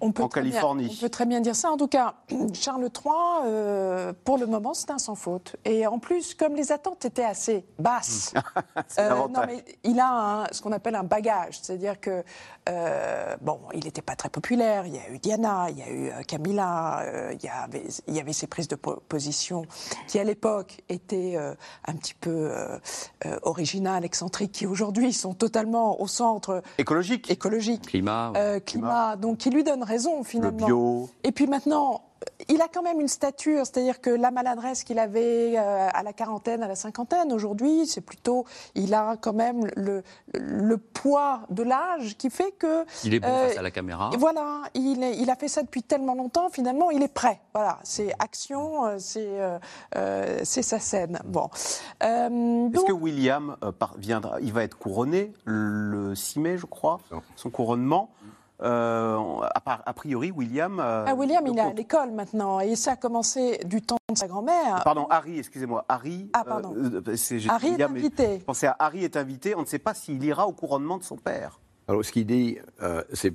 On 0.00 0.12
peut 0.12 0.22
en 0.22 0.28
très 0.28 0.42
bien- 0.42 0.50
Californie. 0.50 0.88
on 0.92 1.00
peut 1.00 1.08
très 1.08 1.26
bien 1.26 1.40
dire 1.40 1.56
ça. 1.56 1.70
En 1.70 1.76
tout 1.76 1.88
cas, 1.88 2.14
Charles 2.52 2.82
III, 2.94 3.12
euh, 3.46 4.12
pour 4.24 4.38
le 4.38 4.46
moment, 4.46 4.74
c'est 4.74 4.90
un 4.90 4.98
sans 4.98 5.14
faute. 5.14 5.56
Et 5.64 5.86
en 5.86 5.98
plus, 5.98 6.34
comme 6.34 6.54
les 6.54 6.72
attentes 6.72 7.04
étaient 7.04 7.24
assez 7.24 7.64
basses, 7.78 8.32
euh, 8.98 9.10
non, 9.28 9.40
mais 9.46 9.64
il 9.84 9.98
a 10.00 10.42
un- 10.42 10.46
ce 10.52 10.60
qu'on 10.62 10.72
appelle 10.72 10.94
un 10.94 11.02
bagage. 11.04 11.58
C'est-à-dire 11.62 12.00
que, 12.00 12.22
euh, 12.68 13.36
bon, 13.40 13.60
il 13.74 13.84
n'était 13.84 14.02
pas 14.02 14.16
très 14.16 14.28
populaire. 14.28 14.86
Il 14.86 14.94
y 14.94 14.98
a 14.98 15.08
eu 15.10 15.18
Diana, 15.18 15.66
il 15.70 15.78
y 15.78 15.82
a 15.82 15.90
eu 15.90 16.24
Camilla, 16.26 17.00
euh, 17.02 17.32
il, 17.34 17.44
y 17.44 17.48
avait, 17.48 17.84
il 18.06 18.14
y 18.14 18.20
avait 18.20 18.32
ses 18.32 18.46
prises 18.46 18.68
de 18.68 18.76
po- 18.76 19.02
position 19.08 19.62
qui, 20.08 20.18
à 20.18 20.24
l'époque, 20.24 20.82
étaient 20.88 21.34
euh, 21.36 21.54
un 21.86 21.94
petit 21.94 22.14
peu 22.14 22.30
euh, 22.30 22.78
euh, 23.24 23.38
originales, 23.42 24.04
excentriques, 24.04 24.52
qui 24.52 24.66
aujourd'hui 24.66 25.12
sont 25.12 25.34
totalement 25.34 26.00
au 26.00 26.06
centre 26.06 26.62
Écologique. 26.78 27.30
écologique. 27.30 27.82
Climat. 27.86 28.32
Euh, 28.36 28.60
climat, 28.60 29.16
donc 29.16 29.38
qui 29.38 29.50
lui 29.50 29.64
donne 29.64 29.82
raison 29.86 30.18
Le 30.18 30.24
finalement. 30.24 30.66
bio. 30.66 31.08
Et 31.24 31.32
puis 31.32 31.46
maintenant, 31.46 32.02
il 32.48 32.60
a 32.62 32.66
quand 32.72 32.82
même 32.82 33.00
une 33.00 33.08
stature, 33.08 33.66
c'est-à-dire 33.66 34.00
que 34.00 34.10
la 34.10 34.30
maladresse 34.30 34.84
qu'il 34.84 34.98
avait 34.98 35.54
euh, 35.56 35.88
à 35.92 36.02
la 36.02 36.12
quarantaine, 36.12 36.62
à 36.62 36.68
la 36.68 36.74
cinquantaine, 36.74 37.32
aujourd'hui, 37.32 37.86
c'est 37.86 38.00
plutôt, 38.00 38.44
il 38.74 38.94
a 38.94 39.16
quand 39.20 39.32
même 39.34 39.66
le, 39.76 40.02
le 40.34 40.76
poids 40.78 41.40
de 41.50 41.62
l'âge 41.62 42.16
qui 42.16 42.30
fait 42.30 42.52
que. 42.52 42.84
Il 43.04 43.14
est 43.14 43.20
bon 43.20 43.28
euh, 43.28 43.48
face 43.48 43.58
à 43.58 43.62
la 43.62 43.70
caméra. 43.70 44.10
et 44.12 44.16
Voilà, 44.16 44.62
il, 44.74 45.02
est- 45.02 45.16
il 45.18 45.30
a 45.30 45.36
fait 45.36 45.48
ça 45.48 45.62
depuis 45.62 45.82
tellement 45.82 46.14
longtemps, 46.14 46.48
finalement, 46.48 46.90
il 46.90 47.02
est 47.02 47.12
prêt. 47.12 47.40
Voilà, 47.54 47.78
c'est 47.84 48.12
action, 48.18 48.86
euh, 48.86 48.96
c'est 48.98 49.40
euh, 49.40 49.58
euh, 49.96 50.40
c'est 50.42 50.62
sa 50.62 50.78
scène. 50.80 51.20
Bon. 51.26 51.48
Euh, 52.02 52.70
Est-ce 52.72 52.84
que 52.84 52.92
William 52.92 53.56
euh, 53.62 53.72
par- 53.72 53.94
viendra 53.98 54.40
Il 54.40 54.52
va 54.52 54.62
être 54.64 54.78
couronné 54.78 55.32
le 55.44 56.14
6 56.14 56.40
mai, 56.40 56.56
je 56.58 56.66
crois, 56.66 56.98
son 57.36 57.50
couronnement. 57.50 58.10
Euh, 58.62 59.18
a, 59.64 59.92
priori, 59.92 60.30
William. 60.30 60.80
euh, 60.80 61.04
Ah, 61.06 61.14
William, 61.14 61.46
il 61.46 61.58
est 61.58 61.60
à 61.60 61.72
l'école 61.72 62.10
maintenant, 62.12 62.60
et 62.60 62.74
ça 62.74 62.92
a 62.92 62.96
commencé 62.96 63.58
du 63.66 63.82
temps 63.82 63.98
de 64.10 64.16
sa 64.16 64.26
grand-mère. 64.28 64.80
Pardon, 64.84 65.06
Harry, 65.10 65.38
excusez-moi. 65.38 65.84
Harry. 65.88 66.30
Ah, 66.32 66.42
pardon. 66.44 66.74
euh, 66.74 67.16
c'est- 67.16 67.38
j'ai- 67.38 67.50
Harry 67.50 67.68
est 67.68 67.82
invité. 67.82 68.38
Je 68.40 68.44
pensais 68.44 68.66
à 68.68 68.76
Harry 68.78 69.04
est 69.04 69.16
invité. 69.16 69.54
On 69.54 69.60
ne 69.60 69.66
sait 69.66 69.78
pas 69.78 69.92
s'il 69.92 70.24
ira 70.24 70.46
au 70.48 70.52
couronnement 70.52 70.96
de 70.96 71.02
son 71.02 71.16
père. 71.16 71.60
Alors, 71.88 72.04
ce 72.04 72.10
qu'il 72.10 72.26
dit, 72.26 72.58
euh, 72.82 73.02
c'est, 73.12 73.32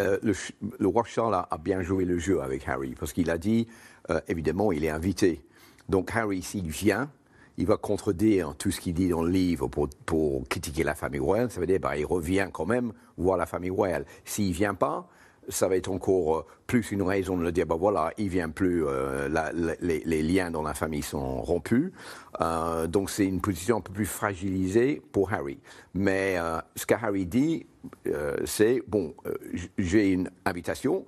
euh, 0.00 0.18
le, 0.22 0.88
roi 0.88 1.04
Charles 1.06 1.34
a, 1.34 1.46
a 1.50 1.58
bien 1.58 1.82
joué 1.82 2.04
le 2.04 2.18
jeu 2.18 2.40
avec 2.42 2.66
Harry, 2.66 2.94
parce 2.98 3.12
qu'il 3.12 3.30
a 3.30 3.38
dit, 3.38 3.68
euh, 4.10 4.20
évidemment, 4.26 4.72
il 4.72 4.84
est 4.84 4.90
invité. 4.90 5.44
Donc, 5.88 6.10
Harry, 6.16 6.42
s'il 6.42 6.68
vient, 6.68 7.10
il 7.56 7.66
va 7.66 7.76
contredire 7.76 8.54
tout 8.56 8.70
ce 8.70 8.80
qu'il 8.80 8.94
dit 8.94 9.08
dans 9.08 9.22
le 9.22 9.30
livre 9.30 9.68
pour, 9.68 9.88
pour 10.06 10.46
critiquer 10.48 10.84
la 10.84 10.94
famille 10.94 11.20
royale. 11.20 11.50
Ça 11.50 11.60
veut 11.60 11.66
dire 11.66 11.80
qu'il 11.80 12.06
revient 12.06 12.48
quand 12.52 12.66
même 12.66 12.92
voir 13.16 13.36
la 13.36 13.46
famille 13.46 13.70
royale. 13.70 14.04
S'il 14.24 14.48
ne 14.48 14.54
vient 14.54 14.74
pas, 14.74 15.08
ça 15.48 15.68
va 15.68 15.76
être 15.76 15.90
encore 15.90 16.38
euh, 16.38 16.46
plus 16.66 16.90
une 16.92 17.02
raison 17.02 17.36
de 17.36 17.42
le 17.42 17.52
dire, 17.52 17.66
ben 17.66 17.76
voilà, 17.76 18.12
il 18.18 18.28
vient 18.28 18.48
plus, 18.48 18.84
euh, 18.86 19.28
les, 19.80 20.22
liens 20.22 20.50
dans 20.50 20.62
la 20.62 20.74
famille 20.74 21.02
sont 21.02 21.42
rompus. 21.42 21.92
Euh, 22.40 22.86
donc 22.86 23.10
c'est 23.10 23.26
une 23.26 23.40
position 23.40 23.78
un 23.78 23.80
peu 23.80 23.92
plus 23.92 24.06
fragilisée 24.06 25.02
pour 25.12 25.32
Harry. 25.32 25.58
Mais 25.94 26.36
ce 26.76 26.86
que 26.86 26.94
Harry 26.94 27.26
dit, 27.26 27.66
c'est, 28.44 28.82
bon, 28.88 29.14
j'ai 29.78 30.10
une 30.10 30.30
invitation, 30.44 31.04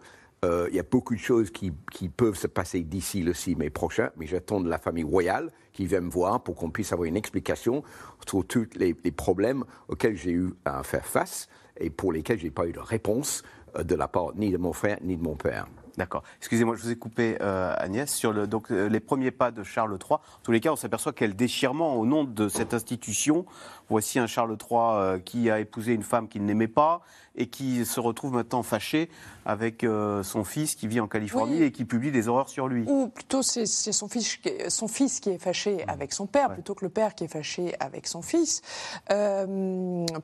il 0.71 0.77
y 0.77 0.81
a 0.81 0.83
beaucoup 0.83 1.15
de 1.15 1.21
choses 1.21 1.51
qui, 1.51 1.73
qui 1.91 2.09
peuvent 2.09 2.37
se 2.37 2.47
passer 2.47 2.83
d'ici 2.83 3.23
le 3.23 3.33
6 3.33 3.57
mai 3.57 3.71
prochain, 3.71 4.11
mais 4.17 4.27
j'attends 4.27 4.61
de 4.61 4.69
la 4.69 4.79
famille 4.79 5.05
royale 5.05 5.51
qui 5.73 5.87
vient 5.87 6.01
me 6.01 6.11
voir 6.11 6.43
pour 6.43 6.55
qu'on 6.57 6.71
puisse 6.71 6.93
avoir 6.93 7.07
une 7.07 7.17
explication 7.17 7.83
sur 8.27 8.47
tous 8.47 8.67
les, 8.77 8.97
les 9.05 9.13
problèmes 9.13 9.65
auxquels 9.89 10.17
j'ai 10.17 10.33
eu 10.33 10.51
à 10.65 10.83
faire 10.83 11.07
face 11.07 11.49
et 11.79 11.91
pour 11.91 12.13
lesquels 12.13 12.39
je 12.39 12.45
n'ai 12.45 12.51
pas 12.51 12.67
eu 12.67 12.73
de 12.73 12.81
réponse 12.81 13.43
euh, 13.77 13.85
de 13.85 13.95
la 13.95 14.09
part 14.09 14.35
ni 14.37 14.51
de 14.51 14.57
mon 14.57 14.73
frère 14.73 14.99
ni 15.03 15.17
de 15.17 15.23
mon 15.23 15.37
père. 15.37 15.67
D'accord. 15.97 16.23
Excusez-moi, 16.39 16.77
je 16.77 16.83
vous 16.83 16.91
ai 16.91 16.97
coupé, 16.97 17.39
euh, 17.41 17.75
Agnès, 17.79 18.11
sur 18.13 18.33
le, 18.33 18.47
donc, 18.47 18.71
euh, 18.71 18.87
les 18.89 19.01
premiers 19.01 19.31
pas 19.31 19.51
de 19.51 19.63
Charles 19.63 19.93
III. 19.99 20.15
En 20.15 20.21
tous 20.43 20.53
les 20.53 20.61
cas, 20.61 20.71
on 20.71 20.77
s'aperçoit 20.77 21.13
quel 21.15 21.35
déchirement 21.35 21.95
au 21.97 22.05
nom 22.05 22.25
de 22.25 22.49
cette 22.49 22.75
institution. 22.75 23.47
Voici 23.89 24.19
un 24.19 24.27
Charles 24.27 24.57
III 24.61 24.79
euh, 24.81 25.19
qui 25.19 25.49
a 25.51 25.59
épousé 25.61 25.93
une 25.95 26.03
femme 26.03 26.29
qu'il 26.29 26.45
n'aimait 26.45 26.69
pas 26.69 27.01
et 27.39 27.47
qui 27.49 27.85
se 27.85 28.01
retrouve 28.01 28.33
maintenant 28.33 28.63
fâché 28.63 29.11
avec 29.45 29.85
euh, 29.85 30.23
son 30.23 30.43
fils 30.43 30.75
qui 30.75 30.87
vit 30.89 31.01
en 31.01 31.07
Californie 31.07 31.59
Oui. 31.59 31.63
et 31.65 31.73
qui 31.73 31.85
publie 31.85 32.11
des 32.11 32.29
horreurs 32.29 32.49
sur 32.49 32.67
lui. 32.67 32.85
Ou 32.89 33.09
plutôt, 33.09 33.43
c'est 33.43 33.67
son 33.67 34.09
fils, 34.09 34.37
qui 34.37 34.49
est- 34.49 34.71
son 34.71 34.89
fils 34.89 35.21
qui 35.21 35.31
est 35.31 35.39
fâché 35.39 35.85
avec 35.87 36.13
son 36.13 36.27
père, 36.27 36.53
plutôt 36.53 36.75
que 36.75 36.85
le 36.85 36.89
père 36.91 37.15
qui 37.15 37.25
est 37.25 37.29
fâché 37.29 37.75
avec 37.79 38.07
son 38.07 38.23
fils. 38.23 38.63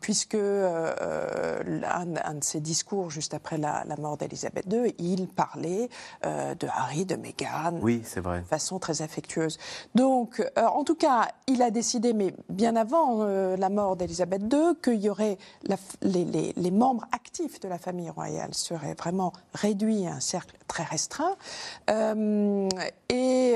Puisque 0.01 0.35
un, 0.35 2.17
un 2.25 2.35
de 2.35 2.45
ses 2.45 2.61
discours, 2.61 3.11
juste 3.11 3.35
après 3.35 3.59
la, 3.59 3.85
la 3.87 3.97
mort 3.97 4.17
d'Elisabeth 4.17 4.67
II, 4.71 4.95
il 4.99 5.29
euh, 6.27 6.55
de 6.55 6.67
Harry, 6.69 7.05
de 7.05 7.17
Meghan, 7.17 7.79
Oui, 7.81 8.03
c'est 8.05 8.21
vrai. 8.21 8.41
de 8.41 8.45
façon 8.47 8.79
très 8.79 9.03
affectueuse. 9.03 9.59
Donc, 9.95 10.41
euh, 10.41 10.67
en 10.67 10.85
tout 10.85 10.95
cas, 10.95 11.29
il 11.47 11.63
a 11.63 11.71
décidé, 11.71 12.13
mais 12.13 12.35
bien 12.49 12.77
avant 12.77 13.19
euh, 13.23 13.57
la 13.57 13.69
mort 13.69 13.97
d'Elisabeth 13.97 14.43
II, 14.53 14.75
qu'il 14.83 15.01
y 15.03 15.09
aurait 15.11 15.39
la 15.65 15.77
les, 16.03 16.25
les- 16.25 16.53
les 16.57 16.71
membres 16.71 17.05
actifs 17.13 17.61
de 17.61 17.69
la 17.69 17.79
famille 17.79 18.11
royale 18.11 18.55
seraient 18.55 18.95
vraiment 18.95 19.33
réduits 19.55 20.07
à 20.07 20.13
un 20.15 20.21
cercle 20.21 20.57
très 20.69 20.85
restreint. 20.85 21.37
Et 23.09 23.55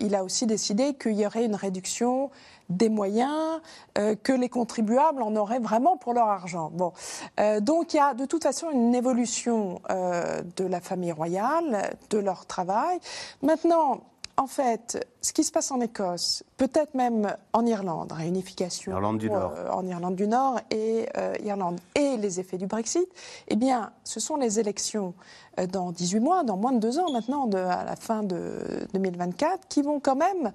il 0.00 0.14
a 0.14 0.24
aussi 0.24 0.46
décidé 0.46 0.94
qu'il 0.94 1.12
y 1.14 1.26
aurait 1.26 1.44
une 1.44 1.54
réduction 1.56 2.30
des 2.76 2.88
moyens 2.88 3.60
euh, 3.98 4.14
que 4.22 4.32
les 4.32 4.48
contribuables 4.48 5.22
en 5.22 5.36
auraient 5.36 5.58
vraiment 5.60 5.96
pour 5.96 6.14
leur 6.14 6.28
argent. 6.28 6.70
Bon, 6.72 6.92
Euh, 7.40 7.60
donc 7.60 7.94
il 7.94 7.96
y 7.96 8.00
a 8.00 8.14
de 8.14 8.26
toute 8.26 8.42
façon 8.42 8.70
une 8.70 8.94
évolution 8.94 9.80
euh, 9.90 10.42
de 10.56 10.64
la 10.64 10.80
famille 10.80 11.12
royale, 11.12 11.96
de 12.10 12.18
leur 12.18 12.46
travail. 12.46 12.98
Maintenant, 13.42 14.00
en 14.38 14.46
fait, 14.46 15.06
ce 15.20 15.32
qui 15.32 15.44
se 15.44 15.52
passe 15.52 15.70
en 15.70 15.80
Écosse, 15.80 16.42
peut-être 16.56 16.94
même 16.94 17.36
en 17.52 17.66
Irlande, 17.66 18.12
réunification 18.12 18.92
Irlande 18.92 19.18
du 19.18 19.28
Nord. 19.30 19.52
euh, 19.56 19.70
en 19.70 19.86
Irlande 19.86 20.16
du 20.16 20.26
Nord 20.26 20.58
et 20.70 21.06
euh, 21.18 21.34
Irlande, 21.44 21.78
et 21.94 22.16
les 22.16 22.40
effets 22.40 22.56
du 22.58 22.66
Brexit, 22.66 23.06
eh 23.48 23.56
bien, 23.56 23.92
ce 24.04 24.20
sont 24.20 24.36
les 24.36 24.58
élections 24.58 25.14
euh, 25.60 25.66
dans 25.66 25.92
18 25.92 26.20
mois, 26.20 26.44
dans 26.44 26.56
moins 26.56 26.72
de 26.72 26.78
deux 26.78 26.98
ans 26.98 27.10
maintenant, 27.12 27.46
de, 27.46 27.58
à 27.58 27.84
la 27.84 27.94
fin 27.96 28.22
de 28.22 28.86
2024, 28.94 29.68
qui 29.68 29.82
vont 29.82 30.00
quand 30.00 30.16
même, 30.16 30.50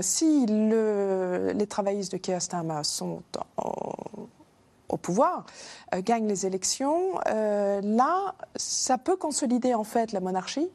si 0.00 0.46
le- 0.46 1.52
les 1.54 1.66
travaillistes 1.66 2.12
de 2.12 2.16
Keir 2.16 2.40
Starmer 2.40 2.80
sont 2.84 3.22
en- 3.56 3.92
au 4.90 4.96
pouvoir, 4.96 5.46
euh, 5.94 6.02
gagnent 6.02 6.26
les 6.28 6.46
élections, 6.46 7.20
euh, 7.28 7.80
là, 7.82 8.34
ça 8.56 8.98
peut 8.98 9.16
consolider 9.16 9.74
en 9.74 9.84
fait 9.84 10.12
la 10.12 10.20
monarchie 10.20 10.68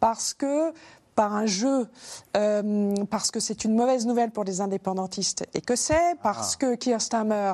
parce 0.00 0.34
que 0.34 0.72
par 1.14 1.34
un 1.34 1.46
jeu, 1.46 1.88
euh, 2.36 2.94
parce 3.10 3.30
que 3.30 3.40
c'est 3.40 3.64
une 3.64 3.74
mauvaise 3.74 4.06
nouvelle 4.06 4.30
pour 4.30 4.44
les 4.44 4.60
indépendantistes 4.60 5.44
écossais, 5.54 6.14
parce 6.22 6.56
que 6.56 6.76
Keir 6.76 7.00
Starmer 7.00 7.52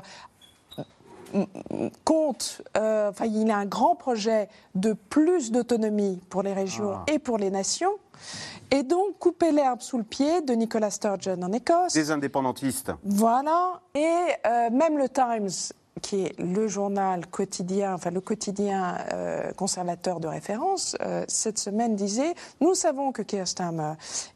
compte, 2.04 2.62
enfin, 2.76 3.24
il 3.24 3.50
a 3.50 3.56
un 3.56 3.66
grand 3.66 3.96
projet 3.96 4.48
de 4.76 4.92
plus 4.92 5.50
d'autonomie 5.50 6.20
pour 6.30 6.42
les 6.42 6.52
régions 6.52 6.92
Ah. 6.94 7.04
et 7.12 7.18
pour 7.18 7.38
les 7.38 7.50
nations, 7.50 7.90
et 8.70 8.82
donc 8.82 9.18
couper 9.18 9.52
l'herbe 9.52 9.80
sous 9.80 9.98
le 9.98 10.04
pied 10.04 10.40
de 10.42 10.52
Nicola 10.54 10.90
Sturgeon 10.90 11.40
en 11.42 11.52
Écosse. 11.52 11.92
Des 11.92 12.10
indépendantistes. 12.10 12.92
Voilà. 13.04 13.80
Et 13.94 14.06
euh, 14.46 14.70
même 14.70 14.98
le 14.98 15.08
Times, 15.08 15.72
qui 16.02 16.24
est 16.24 16.38
le 16.38 16.68
journal 16.68 17.26
quotidien, 17.26 17.94
enfin 17.94 18.10
le 18.10 18.20
quotidien 18.20 18.98
euh, 19.12 19.52
conservateur 19.52 20.20
de 20.20 20.28
référence, 20.28 20.96
euh, 21.00 21.24
cette 21.28 21.58
semaine 21.58 21.96
disait 21.96 22.34
Nous 22.60 22.74
savons 22.74 23.12
que 23.12 23.22
Keir 23.22 23.48
Starmer 23.48 23.94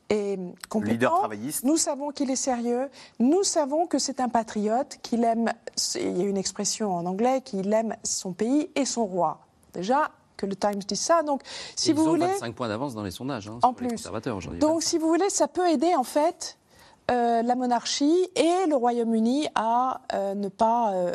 est 0.08 0.38
compétent. 0.68 0.92
Leader 0.92 1.18
travailliste. 1.18 1.64
Nous 1.64 1.76
savons 1.76 2.10
qu'il 2.10 2.30
est 2.30 2.36
sérieux. 2.36 2.88
Nous 3.18 3.42
savons 3.42 3.86
que 3.86 3.98
c'est 3.98 4.20
un 4.20 4.28
patriote, 4.28 4.98
qu'il 5.02 5.22
aime. 5.24 5.52
Il 5.96 6.16
y 6.18 6.22
a 6.22 6.26
une 6.26 6.36
expression 6.38 6.94
en 6.94 7.04
anglais 7.06 7.42
qu'il 7.42 7.72
aime 7.72 7.94
son 8.04 8.32
pays 8.32 8.70
et 8.74 8.84
son 8.84 9.04
roi. 9.06 9.40
Déjà. 9.74 10.10
Que 10.36 10.46
le 10.46 10.56
Times 10.56 10.76
dise 10.88 10.98
ça. 11.00 11.22
Donc, 11.22 11.42
si 11.76 11.90
Ils 11.90 11.94
vous 11.96 12.06
ont 12.06 12.10
voulez. 12.12 12.24
25 12.24 12.54
points 12.54 12.68
d'avance 12.68 12.94
dans 12.94 13.02
les 13.02 13.10
sondages. 13.10 13.46
hein, 13.48 13.58
En 13.62 13.74
sur 13.74 13.82
les 13.82 13.88
plus. 13.88 13.96
conservateurs 13.98 14.34
aujourd'hui. 14.38 14.58
Donc, 14.58 14.82
si 14.82 14.96
vous 14.96 15.06
voulez, 15.06 15.28
ça 15.28 15.48
peut 15.48 15.68
aider 15.68 15.94
en 15.94 16.02
fait 16.02 16.56
euh, 17.10 17.42
la 17.42 17.56
monarchie 17.56 18.28
et 18.36 18.68
le 18.68 18.76
Royaume-Uni 18.76 19.48
à 19.56 20.02
euh, 20.12 20.34
ne 20.34 20.48
pas 20.48 20.92
euh, 20.92 21.12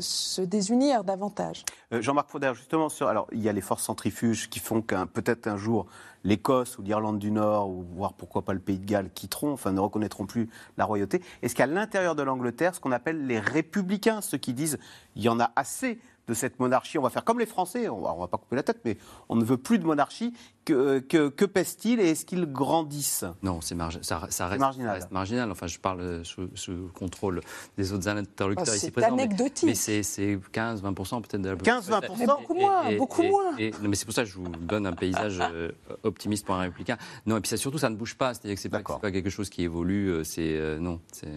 se 0.00 0.42
désunir 0.42 1.04
davantage. 1.04 1.64
Jean-Marc 1.92 2.30
Fauder, 2.30 2.52
justement, 2.54 2.88
sur, 2.88 3.06
alors, 3.06 3.28
il 3.30 3.40
y 3.40 3.48
a 3.48 3.52
les 3.52 3.60
forces 3.60 3.84
centrifuges 3.84 4.50
qui 4.50 4.58
font 4.58 4.82
qu'un 4.82 5.06
peut-être 5.06 5.46
un 5.46 5.56
jour 5.56 5.86
l'Écosse 6.24 6.78
ou 6.78 6.82
l'Irlande 6.82 7.20
du 7.20 7.30
Nord, 7.30 7.70
ou 7.70 7.84
voire 7.94 8.12
pourquoi 8.12 8.42
pas 8.42 8.52
le 8.52 8.58
Pays 8.58 8.78
de 8.78 8.84
Galles, 8.84 9.10
quitteront, 9.14 9.52
enfin 9.52 9.70
ne 9.70 9.78
reconnaîtront 9.78 10.26
plus 10.26 10.50
la 10.76 10.84
royauté. 10.84 11.22
Est-ce 11.42 11.54
qu'à 11.54 11.66
l'intérieur 11.66 12.16
de 12.16 12.22
l'Angleterre, 12.24 12.74
ce 12.74 12.80
qu'on 12.80 12.92
appelle 12.92 13.26
les 13.26 13.38
républicains, 13.38 14.20
ceux 14.20 14.38
qui 14.38 14.52
disent 14.52 14.78
il 15.14 15.22
y 15.22 15.28
en 15.28 15.38
a 15.38 15.52
assez 15.54 16.00
de 16.28 16.34
cette 16.34 16.58
monarchie, 16.58 16.98
on 16.98 17.02
va 17.02 17.10
faire 17.10 17.24
comme 17.24 17.38
les 17.38 17.46
Français, 17.46 17.88
on 17.88 18.00
va, 18.00 18.12
on 18.12 18.18
va 18.20 18.26
pas 18.28 18.36
couper 18.38 18.56
la 18.56 18.62
tête, 18.62 18.80
mais 18.84 18.96
on 19.28 19.36
ne 19.36 19.44
veut 19.44 19.56
plus 19.56 19.78
de 19.78 19.84
monarchie, 19.84 20.32
que, 20.64 20.98
que, 20.98 21.28
que 21.28 21.44
pèse-t-il 21.44 22.00
et 22.00 22.10
est-ce 22.10 22.24
qu'ils 22.26 22.46
grandissent 22.52 23.24
Non, 23.42 23.60
c'est 23.60 23.76
ça, 24.02 24.26
ça 24.30 24.48
reste, 24.48 24.60
marginal. 24.60 24.88
ça 24.88 24.92
reste 24.94 25.10
marginal. 25.12 25.50
Enfin, 25.52 25.68
je 25.68 25.78
parle 25.78 26.24
sous, 26.24 26.48
sous 26.54 26.72
le 26.72 26.88
contrôle 26.88 27.40
des 27.78 27.92
autres 27.92 28.08
interlocuteurs 28.08 28.72
Oh, 28.72 28.76
ici 28.76 28.86
c'est 28.86 28.90
présents. 28.90 29.14
mais- 29.14 29.22
anecdotique. 29.22 29.66
Mais, 29.68 29.74
c'est 29.76 30.02
c'est 30.02 30.36
15-20% 30.52 31.22
peut-être 31.22 31.40
de 31.42 31.50
la 31.50 31.56
population. 31.56 31.92
15-20%? 31.92 32.16
Mais 32.18 32.26
beaucoup 32.26 32.54
moins, 32.54 32.96
beaucoup 32.96 33.22
moins. 33.22 33.56
et- 33.58 33.70
non, 33.82 33.88
mais 33.88 33.94
c'est 33.96 34.04
pour 34.06 34.14
ça 34.14 34.24
que 34.24 34.28
je 34.28 34.36
vous 34.38 34.48
donne 34.48 34.86
un 34.86 34.92
paysage 34.92 35.38
euh, 35.40 35.70
optimiste 36.02 36.44
pour 36.44 36.56
un 36.56 36.60
républicain. 36.62 36.96
Non, 37.26 37.36
et 37.36 37.40
puis 37.40 37.48
ça, 37.48 37.56
surtout, 37.56 37.78
ça 37.78 37.88
ne 37.90 37.94
bouge 37.96 38.16
pas. 38.16 38.34
C'est-à-dire 38.34 38.56
que 38.56 38.60
c'est 38.60 38.68
pas, 38.68 38.78
D'accord. 38.78 38.96
c'est 38.96 39.02
pas 39.08 39.12
quelque 39.12 39.30
chose 39.30 39.48
qui 39.48 39.62
évolue. 39.62 40.08
euh, 40.10 40.24
C'est 40.24 40.56
euh, 40.56 40.78
non. 40.80 41.00
c'est- 41.12 41.36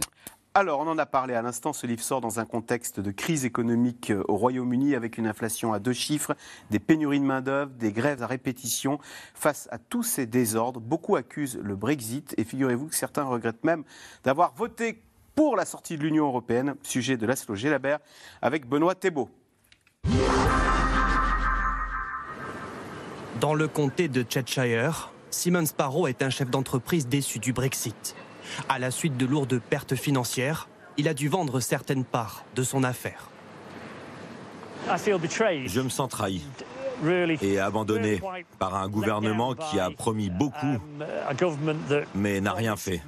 Alors, 0.55 0.79
on 0.79 0.87
en 0.87 0.97
a 0.97 1.05
parlé 1.05 1.35
à 1.35 1.43
l'instant, 1.43 1.73
ce 1.73 1.85
livre 1.85 2.01
sort 2.01 2.21
dans 2.21 2.39
un 2.39 2.45
contexte 2.45 2.99
de 2.99 3.11
crise 3.11 3.45
économique 3.45 4.09
euh, 4.09 4.23
au 4.27 4.35
Royaume-Uni 4.35 4.95
avec 4.95 5.19
une 5.19 5.27
inflation 5.27 5.73
à 5.73 5.79
deux 5.79 5.93
chiffres, 5.93 6.35
des 6.71 6.79
pénuries 6.79 7.19
de 7.19 7.25
main-d'œuvre, 7.25 7.71
des 7.73 7.91
grèves 7.91 8.23
à 8.23 8.27
répétition. 8.27 8.99
Face 9.35 9.69
à 9.71 9.77
tous 9.77 10.01
ces 10.01 10.25
désordres, 10.25 10.79
beaucoup 10.79 11.15
accusent 11.15 11.59
le 11.61 11.75
Brexit 11.75 12.33
et 12.37 12.43
figurez-vous 12.43 12.87
que 12.87 12.95
certains 12.95 13.25
regrettent 13.25 13.63
même 13.63 13.83
d'avoir 14.23 14.55
voté 14.55 15.03
pour 15.35 15.55
la 15.55 15.65
sortie 15.65 15.97
de 15.97 16.03
l'Union 16.03 16.25
européenne, 16.25 16.75
sujet 16.81 17.15
de 17.15 17.27
Laszlo 17.27 17.53
Gelabert 17.53 17.99
avec 18.41 18.67
Benoît 18.67 18.95
Thébault. 18.95 19.29
Dans 23.39 23.53
le 23.53 23.67
comté 23.67 24.07
de 24.07 24.25
Cheshire, 24.27 25.11
Simon 25.29 25.67
Sparrow 25.67 26.07
est 26.07 26.23
un 26.23 26.31
chef 26.31 26.49
d'entreprise 26.49 27.07
déçu 27.07 27.37
du 27.37 27.53
Brexit. 27.53 28.15
À 28.67 28.79
la 28.79 28.91
suite 28.91 29.17
de 29.17 29.25
lourdes 29.25 29.59
pertes 29.59 29.95
financières, 29.95 30.67
il 30.97 31.07
a 31.07 31.13
dû 31.13 31.29
vendre 31.29 31.59
certaines 31.59 32.03
parts 32.03 32.43
de 32.55 32.63
son 32.63 32.83
affaire. 32.83 33.29
Je 34.87 35.81
me 35.81 35.89
sens 35.89 36.09
trahi 36.09 36.41
et 37.41 37.59
abandonné 37.59 38.21
par 38.57 38.75
un 38.75 38.89
gouvernement 38.89 39.55
qui 39.55 39.79
a 39.79 39.89
promis 39.89 40.29
beaucoup, 40.29 40.77
mais 42.15 42.41
n'a 42.41 42.53
rien 42.53 42.75
fait. 42.75 43.01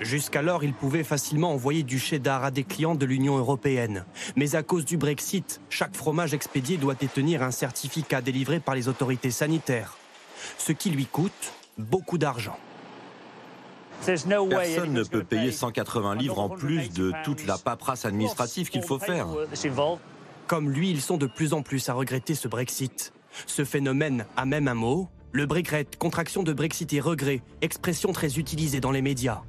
Jusqu'alors, 0.00 0.64
il 0.64 0.72
pouvait 0.72 1.04
facilement 1.04 1.52
envoyer 1.52 1.82
du 1.82 1.98
cheddar 1.98 2.44
à 2.44 2.50
des 2.50 2.64
clients 2.64 2.94
de 2.94 3.06
l'Union 3.06 3.36
européenne. 3.36 4.04
Mais 4.36 4.56
à 4.56 4.62
cause 4.62 4.84
du 4.84 4.96
Brexit, 4.96 5.60
chaque 5.70 5.94
fromage 5.94 6.34
expédié 6.34 6.76
doit 6.76 6.94
détenir 6.94 7.42
un 7.42 7.50
certificat 7.50 8.20
délivré 8.20 8.58
par 8.58 8.74
les 8.74 8.88
autorités 8.88 9.30
sanitaires. 9.30 9.96
Ce 10.58 10.72
qui 10.72 10.90
lui 10.90 11.06
coûte 11.06 11.52
beaucoup 11.78 12.18
d'argent. 12.18 12.58
Personne 14.04 14.92
ne 14.92 15.04
peut 15.04 15.22
payer 15.22 15.52
180 15.52 16.14
livres 16.16 16.38
en 16.38 16.48
plus 16.48 16.90
de 16.90 17.12
toute 17.24 17.46
la 17.46 17.56
paperasse 17.58 18.04
administrative 18.04 18.68
qu'il 18.68 18.82
faut 18.82 18.98
faire. 18.98 19.28
Comme 20.46 20.70
lui, 20.70 20.90
ils 20.90 21.00
sont 21.00 21.16
de 21.16 21.26
plus 21.26 21.52
en 21.52 21.62
plus 21.62 21.88
à 21.88 21.94
regretter 21.94 22.34
ce 22.34 22.48
Brexit. 22.48 23.12
Ce 23.46 23.64
phénomène 23.64 24.26
a 24.36 24.44
même 24.44 24.68
un 24.68 24.74
mot, 24.74 25.08
le 25.30 25.46
Brexit, 25.46 25.96
contraction 25.96 26.42
de 26.42 26.52
Brexit 26.52 26.92
et 26.92 27.00
regret, 27.00 27.42
expression 27.60 28.12
très 28.12 28.38
utilisée 28.38 28.80
dans 28.80 28.90
les 28.90 29.02
médias. 29.02 29.42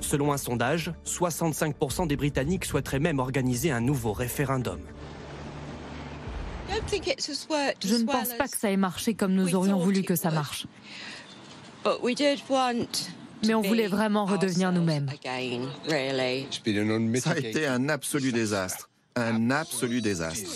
Selon 0.00 0.32
un 0.32 0.36
sondage, 0.36 0.92
65% 1.04 2.06
des 2.06 2.16
Britanniques 2.16 2.64
souhaiteraient 2.64 3.00
même 3.00 3.18
organiser 3.18 3.70
un 3.70 3.80
nouveau 3.80 4.12
référendum. 4.12 4.80
Je 6.70 7.94
ne 7.94 8.04
pense 8.04 8.34
pas 8.34 8.48
que 8.48 8.56
ça 8.56 8.70
ait 8.70 8.76
marché 8.76 9.14
comme 9.14 9.34
nous 9.34 9.54
aurions 9.54 9.78
voulu 9.78 10.02
que 10.02 10.14
ça 10.16 10.30
marche. 10.30 10.66
Mais 13.46 13.54
on 13.54 13.62
voulait 13.62 13.86
vraiment 13.86 14.26
redevenir 14.26 14.70
nous-mêmes. 14.72 15.08
Ça 17.20 17.30
a 17.30 17.38
été 17.38 17.66
un 17.66 17.88
absolu 17.88 18.32
désastre. 18.32 18.90
Un 19.16 19.50
absolu 19.50 20.00
désastre. 20.00 20.50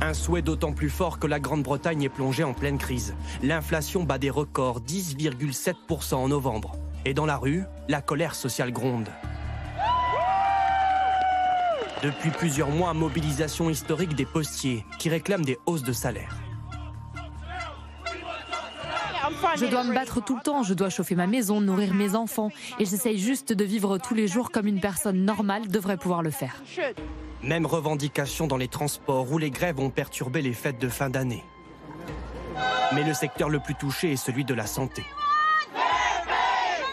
Un 0.00 0.14
souhait 0.14 0.42
d'autant 0.42 0.72
plus 0.72 0.90
fort 0.90 1.18
que 1.18 1.26
la 1.26 1.40
Grande-Bretagne 1.40 2.02
est 2.02 2.08
plongée 2.08 2.44
en 2.44 2.54
pleine 2.54 2.78
crise. 2.78 3.14
L'inflation 3.42 4.02
bat 4.02 4.18
des 4.18 4.30
records, 4.30 4.80
10,7% 4.80 6.14
en 6.14 6.28
novembre. 6.28 6.76
Et 7.04 7.14
dans 7.14 7.26
la 7.26 7.36
rue, 7.36 7.64
la 7.88 8.02
colère 8.02 8.34
sociale 8.34 8.72
gronde. 8.72 9.08
Depuis 12.02 12.30
plusieurs 12.30 12.70
mois, 12.70 12.94
mobilisation 12.94 13.70
historique 13.70 14.14
des 14.16 14.26
postiers 14.26 14.84
qui 14.98 15.08
réclament 15.08 15.44
des 15.44 15.58
hausses 15.66 15.84
de 15.84 15.92
salaire. 15.92 16.41
Je 19.56 19.66
dois 19.66 19.84
me 19.84 19.94
battre 19.94 20.22
tout 20.24 20.36
le 20.36 20.42
temps, 20.42 20.62
je 20.62 20.74
dois 20.74 20.88
chauffer 20.88 21.14
ma 21.14 21.26
maison, 21.26 21.60
nourrir 21.60 21.94
mes 21.94 22.14
enfants, 22.14 22.50
et 22.78 22.84
j'essaye 22.84 23.18
juste 23.18 23.52
de 23.52 23.64
vivre 23.64 23.98
tous 23.98 24.14
les 24.14 24.28
jours 24.28 24.50
comme 24.50 24.66
une 24.66 24.80
personne 24.80 25.24
normale 25.24 25.68
devrait 25.68 25.96
pouvoir 25.96 26.22
le 26.22 26.30
faire. 26.30 26.62
Même 27.42 27.66
revendication 27.66 28.46
dans 28.46 28.56
les 28.56 28.68
transports 28.68 29.30
où 29.30 29.38
les 29.38 29.50
grèves 29.50 29.80
ont 29.80 29.90
perturbé 29.90 30.42
les 30.42 30.52
fêtes 30.52 30.78
de 30.78 30.88
fin 30.88 31.10
d'année. 31.10 31.44
Mais 32.94 33.04
le 33.04 33.14
secteur 33.14 33.48
le 33.48 33.58
plus 33.58 33.74
touché 33.74 34.12
est 34.12 34.16
celui 34.16 34.44
de 34.44 34.54
la 34.54 34.66
santé. 34.66 35.02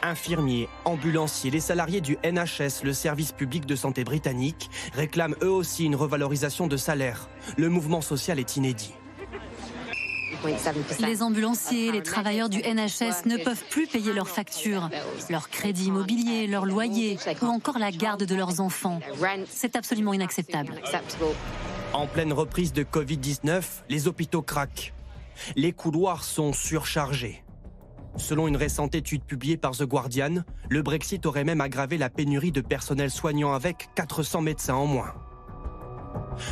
Infirmiers, 0.02 0.70
ambulanciers, 0.86 1.52
les 1.52 1.60
salariés 1.60 2.02
du 2.02 2.18
NHS, 2.24 2.84
le 2.84 2.94
service 2.94 3.32
public 3.32 3.66
de 3.66 3.76
santé 3.76 4.04
britannique, 4.04 4.70
réclament 4.94 5.36
eux 5.44 5.52
aussi 5.52 5.86
une 5.86 5.96
revalorisation 5.96 6.68
de 6.68 6.78
salaire. 6.78 7.30
Le 7.58 7.70
mouvement 7.70 8.02
social 8.02 8.40
est 8.40 8.56
inédit. 8.56 8.94
Les 11.00 11.24
ambulanciers, 11.24 11.92
les 11.92 12.04
travailleurs 12.04 12.50
du 12.50 12.60
NHS 12.60 13.26
ne 13.26 13.38
peuvent 13.38 13.64
plus 13.70 13.88
payer 13.88 14.14
leurs 14.14 14.30
factures, 14.30 14.90
leur 15.30 15.50
crédit 15.50 15.86
immobilier, 15.86 16.48
leur 16.48 16.66
loyer 16.66 17.18
ou 17.42 17.46
encore 17.46 17.80
la 17.80 17.92
garde 17.92 18.24
de 18.24 18.36
leurs 18.36 18.60
enfants. 18.60 19.00
C'est 19.50 19.76
absolument 19.76 20.14
inacceptable. 20.14 20.74
En 21.94 22.08
pleine 22.08 22.34
reprise 22.34 22.74
de 22.74 22.84
Covid-19, 22.84 23.64
les 23.90 24.08
hôpitaux 24.08 24.42
craquent. 24.42 24.94
Les 25.56 25.72
couloirs 25.72 26.24
sont 26.24 26.54
surchargés. 26.54 27.44
Selon 28.18 28.48
une 28.48 28.58
récente 28.58 28.96
étude 28.96 29.24
publiée 29.24 29.58
par 29.58 29.72
The 29.72 29.84
Guardian, 29.84 30.44
le 30.70 30.82
Brexit 30.82 31.26
aurait 31.26 31.44
même 31.44 31.62
aggravé 31.62 31.98
la 31.98 32.10
pénurie 32.10 32.52
de 32.52 32.62
personnel 32.62 33.10
soignant 33.10 33.54
avec 33.54 33.90
400 33.96 34.42
médecins 34.42 34.76
en 34.76 34.86
moins. 34.86 35.14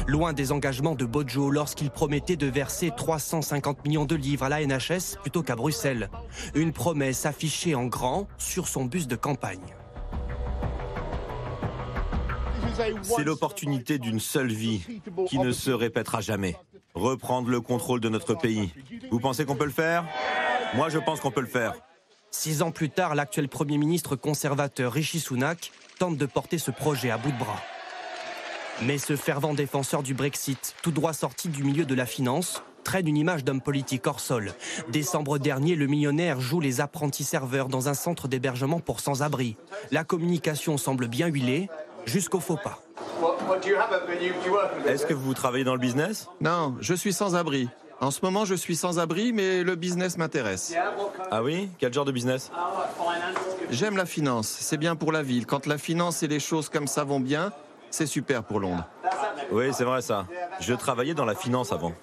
Loin 0.08 0.34
des 0.34 0.52
engagements 0.52 0.96
de 0.96 1.06
Bojo 1.06 1.50
lorsqu'il 1.50 1.90
promettait 1.90 2.36
de 2.36 2.48
verser 2.48 2.92
350 2.96 3.86
millions 3.86 4.06
de 4.06 4.16
livres 4.16 4.44
à 4.44 4.50
la 4.50 4.66
NHS 4.66 5.18
plutôt 5.22 5.44
qu'à 5.44 5.56
Bruxelles. 5.56 6.10
Une 6.56 6.74
promesse 6.74 7.26
affichée 7.26 7.76
en 7.76 7.86
grand 7.86 8.28
sur 8.38 8.68
son 8.68 8.86
bus 8.86 9.08
de 9.08 9.16
campagne. 9.16 9.76
C'est 13.02 13.24
l'opportunité 13.24 13.98
d'une 13.98 14.20
seule 14.20 14.52
vie 14.52 15.02
qui 15.28 15.40
ne 15.40 15.52
se 15.52 15.72
répétera 15.72 16.22
jamais. 16.22 16.56
Reprendre 16.94 17.50
le 17.50 17.62
contrôle 17.62 18.00
de 18.00 18.10
notre 18.10 18.36
pays. 18.36 18.74
Vous 19.12 19.20
pensez 19.20 19.46
qu'on 19.46 19.56
peut 19.56 19.66
le 19.66 19.72
faire? 19.72 20.06
Moi, 20.76 20.90
je 20.90 21.00
pense 21.00 21.20
qu'on 21.20 21.32
peut 21.32 21.42
le 21.42 21.48
faire. 21.48 21.74
Six 22.30 22.62
ans 22.62 22.72
plus 22.72 22.90
tard, 22.90 23.16
l'actuel 23.16 23.48
Premier 23.48 23.78
ministre 23.78 24.16
conservateur 24.16 24.92
Rishi 24.92 25.20
Sunak 25.20 25.72
tente 25.98 26.18
de 26.18 26.26
porter 26.26 26.58
ce 26.58 26.72
projet 26.72 27.10
à 27.10 27.18
bout 27.18 27.32
de 27.32 27.38
bras. 27.38 27.62
Mais 28.84 28.98
ce 29.00 29.16
fervent 29.16 29.54
défenseur 29.54 30.04
du 30.04 30.14
Brexit, 30.14 30.76
tout 30.84 30.92
droit 30.92 31.14
sorti 31.14 31.50
du 31.50 31.64
milieu 31.64 31.86
de 31.86 31.96
la 31.96 32.06
finance, 32.06 32.62
traîne 32.84 33.08
une 33.08 33.18
image 33.18 33.44
d'homme 33.44 33.60
politique 33.60 34.06
hors 34.06 34.20
sol. 34.20 34.54
Décembre 34.90 35.40
dernier, 35.40 35.76
le 35.76 35.88
millionnaire 35.88 36.40
joue 36.40 36.60
les 36.60 36.80
apprentis 36.80 37.24
serveurs 37.24 37.70
dans 37.70 37.90
un 37.90 37.94
centre 37.94 38.28
d'hébergement 38.28 38.80
pour 38.80 39.00
sans-abri. 39.00 39.58
La 39.92 40.04
communication 40.04 40.78
semble 40.78 41.08
bien 41.08 41.28
huilée, 41.28 41.70
jusqu'au 42.06 42.40
faux 42.40 42.58
pas. 42.64 42.82
Est-ce 44.86 45.06
que 45.06 45.14
vous 45.14 45.34
travaillez 45.34 45.64
dans 45.64 45.74
le 45.74 45.80
business? 45.80 46.28
Non, 46.40 46.76
je 46.80 46.94
suis 46.94 47.14
sans-abri. 47.14 47.68
En 48.00 48.12
ce 48.12 48.20
moment, 48.22 48.46
je 48.46 48.54
suis 48.54 48.76
sans-abri, 48.76 49.34
mais 49.34 49.64
le 49.64 49.76
business 49.76 50.18
m'intéresse. 50.18 50.76
Ah 51.32 51.42
oui? 51.42 51.68
Quel 51.80 51.92
genre 51.92 52.06
de 52.06 52.12
business? 52.12 52.52
J'aime 53.72 53.98
la 53.98 54.06
finance, 54.06 54.48
c'est 54.48 54.78
bien 54.78 54.96
pour 54.96 55.12
la 55.12 55.24
ville. 55.24 55.48
Quand 55.48 55.66
la 55.66 55.80
finance 55.80 56.22
et 56.22 56.28
les 56.28 56.40
choses 56.40 56.70
comme 56.70 56.86
ça 56.88 57.04
vont 57.04 57.20
bien, 57.20 57.52
c'est 57.90 58.06
super 58.06 58.44
pour 58.44 58.60
Londres. 58.60 58.88
Oui, 59.52 59.66
c'est 59.74 59.84
vrai 59.84 60.02
ça. 60.02 60.26
Je 60.60 60.74
travaillais 60.74 61.14
dans 61.14 61.26
la 61.26 61.36
finance 61.36 61.72
avant. 61.72 61.94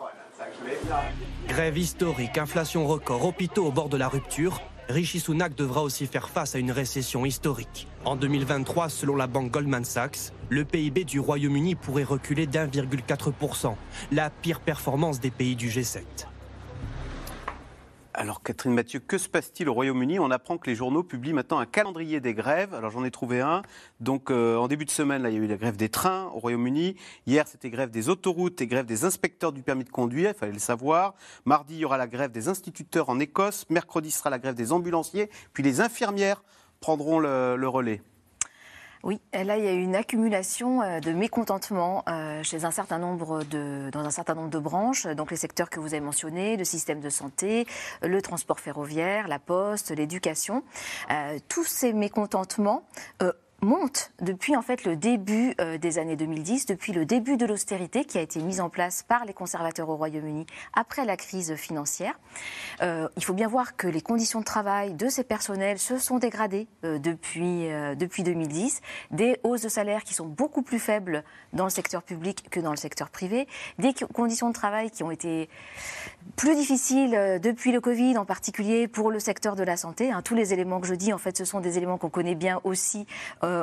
Grève 1.48 1.76
historique, 1.76 2.38
inflation 2.38 2.86
record, 2.86 3.24
hôpitaux 3.24 3.66
au 3.66 3.72
bord 3.72 3.88
de 3.88 3.96
la 3.96 4.08
rupture. 4.08 4.60
Rishi 4.88 5.18
Sunak 5.18 5.54
devra 5.54 5.82
aussi 5.82 6.06
faire 6.06 6.28
face 6.28 6.54
à 6.54 6.58
une 6.58 6.70
récession 6.70 7.24
historique. 7.24 7.88
En 8.04 8.16
2023, 8.16 8.90
selon 8.90 9.16
la 9.16 9.26
banque 9.26 9.50
Goldman 9.50 9.84
Sachs, 9.84 10.32
le 10.50 10.64
PIB 10.64 11.04
du 11.04 11.20
Royaume-Uni 11.20 11.74
pourrait 11.74 12.04
reculer 12.04 12.46
d'1,4%, 12.46 13.74
la 14.12 14.28
pire 14.28 14.60
performance 14.60 15.20
des 15.20 15.30
pays 15.30 15.56
du 15.56 15.70
G7. 15.70 16.02
Alors 18.16 18.44
Catherine 18.44 18.72
Mathieu, 18.72 19.00
que 19.00 19.18
se 19.18 19.28
passe-t-il 19.28 19.68
au 19.68 19.74
Royaume-Uni? 19.74 20.20
On 20.20 20.30
apprend 20.30 20.56
que 20.56 20.70
les 20.70 20.76
journaux 20.76 21.02
publient 21.02 21.32
maintenant 21.32 21.58
un 21.58 21.66
calendrier 21.66 22.20
des 22.20 22.32
grèves. 22.32 22.72
Alors 22.72 22.92
j'en 22.92 23.02
ai 23.02 23.10
trouvé 23.10 23.40
un. 23.40 23.62
Donc 23.98 24.30
euh, 24.30 24.56
en 24.56 24.68
début 24.68 24.84
de 24.84 24.90
semaine, 24.92 25.22
là, 25.24 25.30
il 25.30 25.34
y 25.36 25.40
a 25.40 25.42
eu 25.42 25.48
la 25.48 25.56
grève 25.56 25.76
des 25.76 25.88
trains 25.88 26.26
au 26.32 26.38
Royaume-Uni. 26.38 26.94
Hier, 27.26 27.48
c'était 27.48 27.70
grève 27.70 27.90
des 27.90 28.08
autoroutes 28.08 28.60
et 28.60 28.68
grève 28.68 28.86
des 28.86 29.04
inspecteurs 29.04 29.52
du 29.52 29.64
permis 29.64 29.82
de 29.82 29.90
conduire. 29.90 30.30
Il 30.30 30.38
fallait 30.38 30.52
le 30.52 30.60
savoir. 30.60 31.14
Mardi, 31.44 31.74
il 31.74 31.80
y 31.80 31.84
aura 31.84 31.98
la 31.98 32.06
grève 32.06 32.30
des 32.30 32.46
instituteurs 32.46 33.08
en 33.08 33.18
Écosse. 33.18 33.66
Mercredi 33.68 34.12
sera 34.12 34.30
la 34.30 34.38
grève 34.38 34.54
des 34.54 34.70
ambulanciers. 34.70 35.28
Puis 35.52 35.64
les 35.64 35.80
infirmières 35.80 36.44
prendront 36.78 37.18
le, 37.18 37.56
le 37.56 37.68
relais. 37.68 38.00
Oui, 39.04 39.20
là, 39.34 39.58
il 39.58 39.64
y 39.64 39.68
a 39.68 39.72
eu 39.74 39.82
une 39.82 39.96
accumulation 39.96 40.80
euh, 40.80 40.98
de 40.98 41.12
mécontentement 41.12 42.02
euh, 42.08 42.42
chez 42.42 42.64
un 42.64 42.70
certain 42.70 42.98
nombre 42.98 43.44
de, 43.44 43.90
dans 43.92 44.00
un 44.00 44.10
certain 44.10 44.34
nombre 44.34 44.48
de 44.48 44.58
branches, 44.58 45.06
donc 45.06 45.30
les 45.30 45.36
secteurs 45.36 45.68
que 45.68 45.78
vous 45.78 45.88
avez 45.88 46.00
mentionnés, 46.00 46.56
le 46.56 46.64
système 46.64 47.00
de 47.00 47.10
santé, 47.10 47.66
le 48.00 48.22
transport 48.22 48.60
ferroviaire, 48.60 49.28
la 49.28 49.38
poste, 49.38 49.90
l'éducation. 49.90 50.64
Euh, 51.10 51.38
tous 51.50 51.64
ces 51.64 51.92
mécontentements 51.92 52.86
monte 53.64 54.12
depuis 54.20 54.54
en 54.56 54.62
fait 54.62 54.84
le 54.84 54.96
début 54.96 55.54
euh, 55.60 55.78
des 55.78 55.98
années 55.98 56.16
2010, 56.16 56.66
depuis 56.66 56.92
le 56.92 57.04
début 57.04 57.36
de 57.36 57.46
l'austérité 57.46 58.04
qui 58.04 58.18
a 58.18 58.20
été 58.20 58.40
mise 58.40 58.60
en 58.60 58.68
place 58.68 59.02
par 59.02 59.24
les 59.24 59.32
conservateurs 59.32 59.88
au 59.88 59.96
Royaume-Uni 59.96 60.46
après 60.74 61.04
la 61.04 61.16
crise 61.16 61.54
financière. 61.56 62.18
Euh, 62.82 63.08
il 63.16 63.24
faut 63.24 63.32
bien 63.32 63.48
voir 63.48 63.76
que 63.76 63.88
les 63.88 64.00
conditions 64.00 64.40
de 64.40 64.44
travail 64.44 64.94
de 64.94 65.08
ces 65.08 65.24
personnels 65.24 65.78
se 65.78 65.98
sont 65.98 66.18
dégradées 66.18 66.68
euh, 66.84 66.98
depuis, 66.98 67.68
depuis 67.96 68.22
2010, 68.22 68.80
des 69.10 69.38
hausses 69.42 69.62
de 69.62 69.68
salaire 69.68 70.04
qui 70.04 70.14
sont 70.14 70.26
beaucoup 70.26 70.62
plus 70.62 70.78
faibles 70.78 71.24
dans 71.52 71.64
le 71.64 71.70
secteur 71.70 72.02
public 72.02 72.48
que 72.50 72.60
dans 72.60 72.70
le 72.70 72.76
secteur 72.76 73.10
privé, 73.10 73.48
des 73.78 73.94
conditions 74.12 74.48
de 74.48 74.54
travail 74.54 74.90
qui 74.90 75.02
ont 75.02 75.10
été 75.10 75.48
plus 76.36 76.54
difficiles 76.54 77.40
depuis 77.42 77.72
le 77.72 77.80
Covid, 77.80 78.18
en 78.18 78.24
particulier 78.24 78.88
pour 78.88 79.10
le 79.10 79.18
secteur 79.18 79.56
de 79.56 79.62
la 79.62 79.76
santé. 79.76 80.12
Hein. 80.12 80.22
Tous 80.22 80.34
les 80.34 80.52
éléments 80.52 80.80
que 80.80 80.86
je 80.86 80.94
dis, 80.94 81.12
en 81.12 81.18
fait, 81.18 81.36
ce 81.36 81.44
sont 81.44 81.60
des 81.60 81.78
éléments 81.78 81.98
qu'on 81.98 82.10
connaît 82.10 82.34
bien 82.34 82.60
aussi 82.64 83.06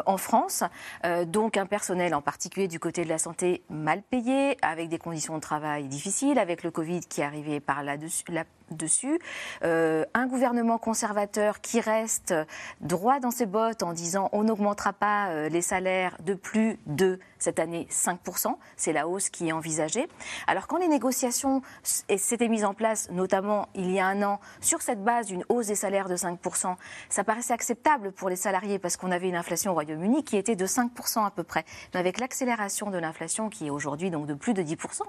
en 0.05 0.17
France. 0.17 0.63
Euh, 1.05 1.25
donc 1.25 1.57
un 1.57 1.65
personnel 1.65 2.13
en 2.15 2.21
particulier 2.21 2.67
du 2.67 2.79
côté 2.79 3.03
de 3.03 3.09
la 3.09 3.17
santé 3.17 3.63
mal 3.69 4.01
payé, 4.01 4.57
avec 4.61 4.89
des 4.89 4.97
conditions 4.97 5.35
de 5.35 5.41
travail 5.41 5.87
difficiles, 5.87 6.39
avec 6.39 6.63
le 6.63 6.71
Covid 6.71 7.01
qui 7.01 7.21
est 7.21 7.25
arrivé 7.25 7.59
par 7.59 7.83
là-dessus. 7.83 8.23
Là 8.29 8.45
dessus. 8.71 9.19
Euh, 9.63 10.05
un 10.13 10.27
gouvernement 10.27 10.77
conservateur 10.77 11.61
qui 11.61 11.79
reste 11.79 12.33
droit 12.79 13.19
dans 13.19 13.31
ses 13.31 13.45
bottes 13.45 13.83
en 13.83 13.93
disant 13.93 14.29
on 14.31 14.43
n'augmentera 14.43 14.93
pas 14.93 15.49
les 15.49 15.61
salaires 15.61 16.17
de 16.23 16.33
plus 16.33 16.77
de 16.85 17.19
cette 17.39 17.59
année 17.59 17.87
5%. 17.89 18.55
C'est 18.77 18.93
la 18.93 19.07
hausse 19.07 19.29
qui 19.29 19.49
est 19.49 19.51
envisagée. 19.51 20.07
Alors 20.47 20.67
quand 20.67 20.77
les 20.77 20.87
négociations 20.87 21.61
s'étaient 21.83 22.47
mises 22.47 22.65
en 22.65 22.73
place, 22.73 23.09
notamment 23.11 23.67
il 23.75 23.91
y 23.91 23.99
a 23.99 24.05
un 24.05 24.21
an, 24.23 24.39
sur 24.59 24.81
cette 24.81 25.03
base 25.03 25.27
d'une 25.27 25.43
hausse 25.49 25.67
des 25.67 25.75
salaires 25.75 26.07
de 26.07 26.15
5%, 26.15 26.75
ça 27.09 27.23
paraissait 27.23 27.53
acceptable 27.53 28.11
pour 28.11 28.29
les 28.29 28.35
salariés 28.35 28.79
parce 28.79 28.97
qu'on 28.97 29.11
avait 29.11 29.29
une 29.29 29.35
inflation 29.35 29.71
au 29.71 29.73
Royaume-Uni 29.73 30.23
qui 30.23 30.37
était 30.37 30.55
de 30.55 30.65
5% 30.65 31.25
à 31.25 31.31
peu 31.31 31.43
près. 31.43 31.65
Mais 31.93 31.99
avec 31.99 32.19
l'accélération 32.19 32.91
de 32.91 32.97
l'inflation 32.97 33.49
qui 33.49 33.67
est 33.67 33.69
aujourd'hui 33.69 34.11
donc 34.11 34.27
de 34.27 34.33
plus 34.33 34.53
de 34.53 34.61
10%, 34.61 35.01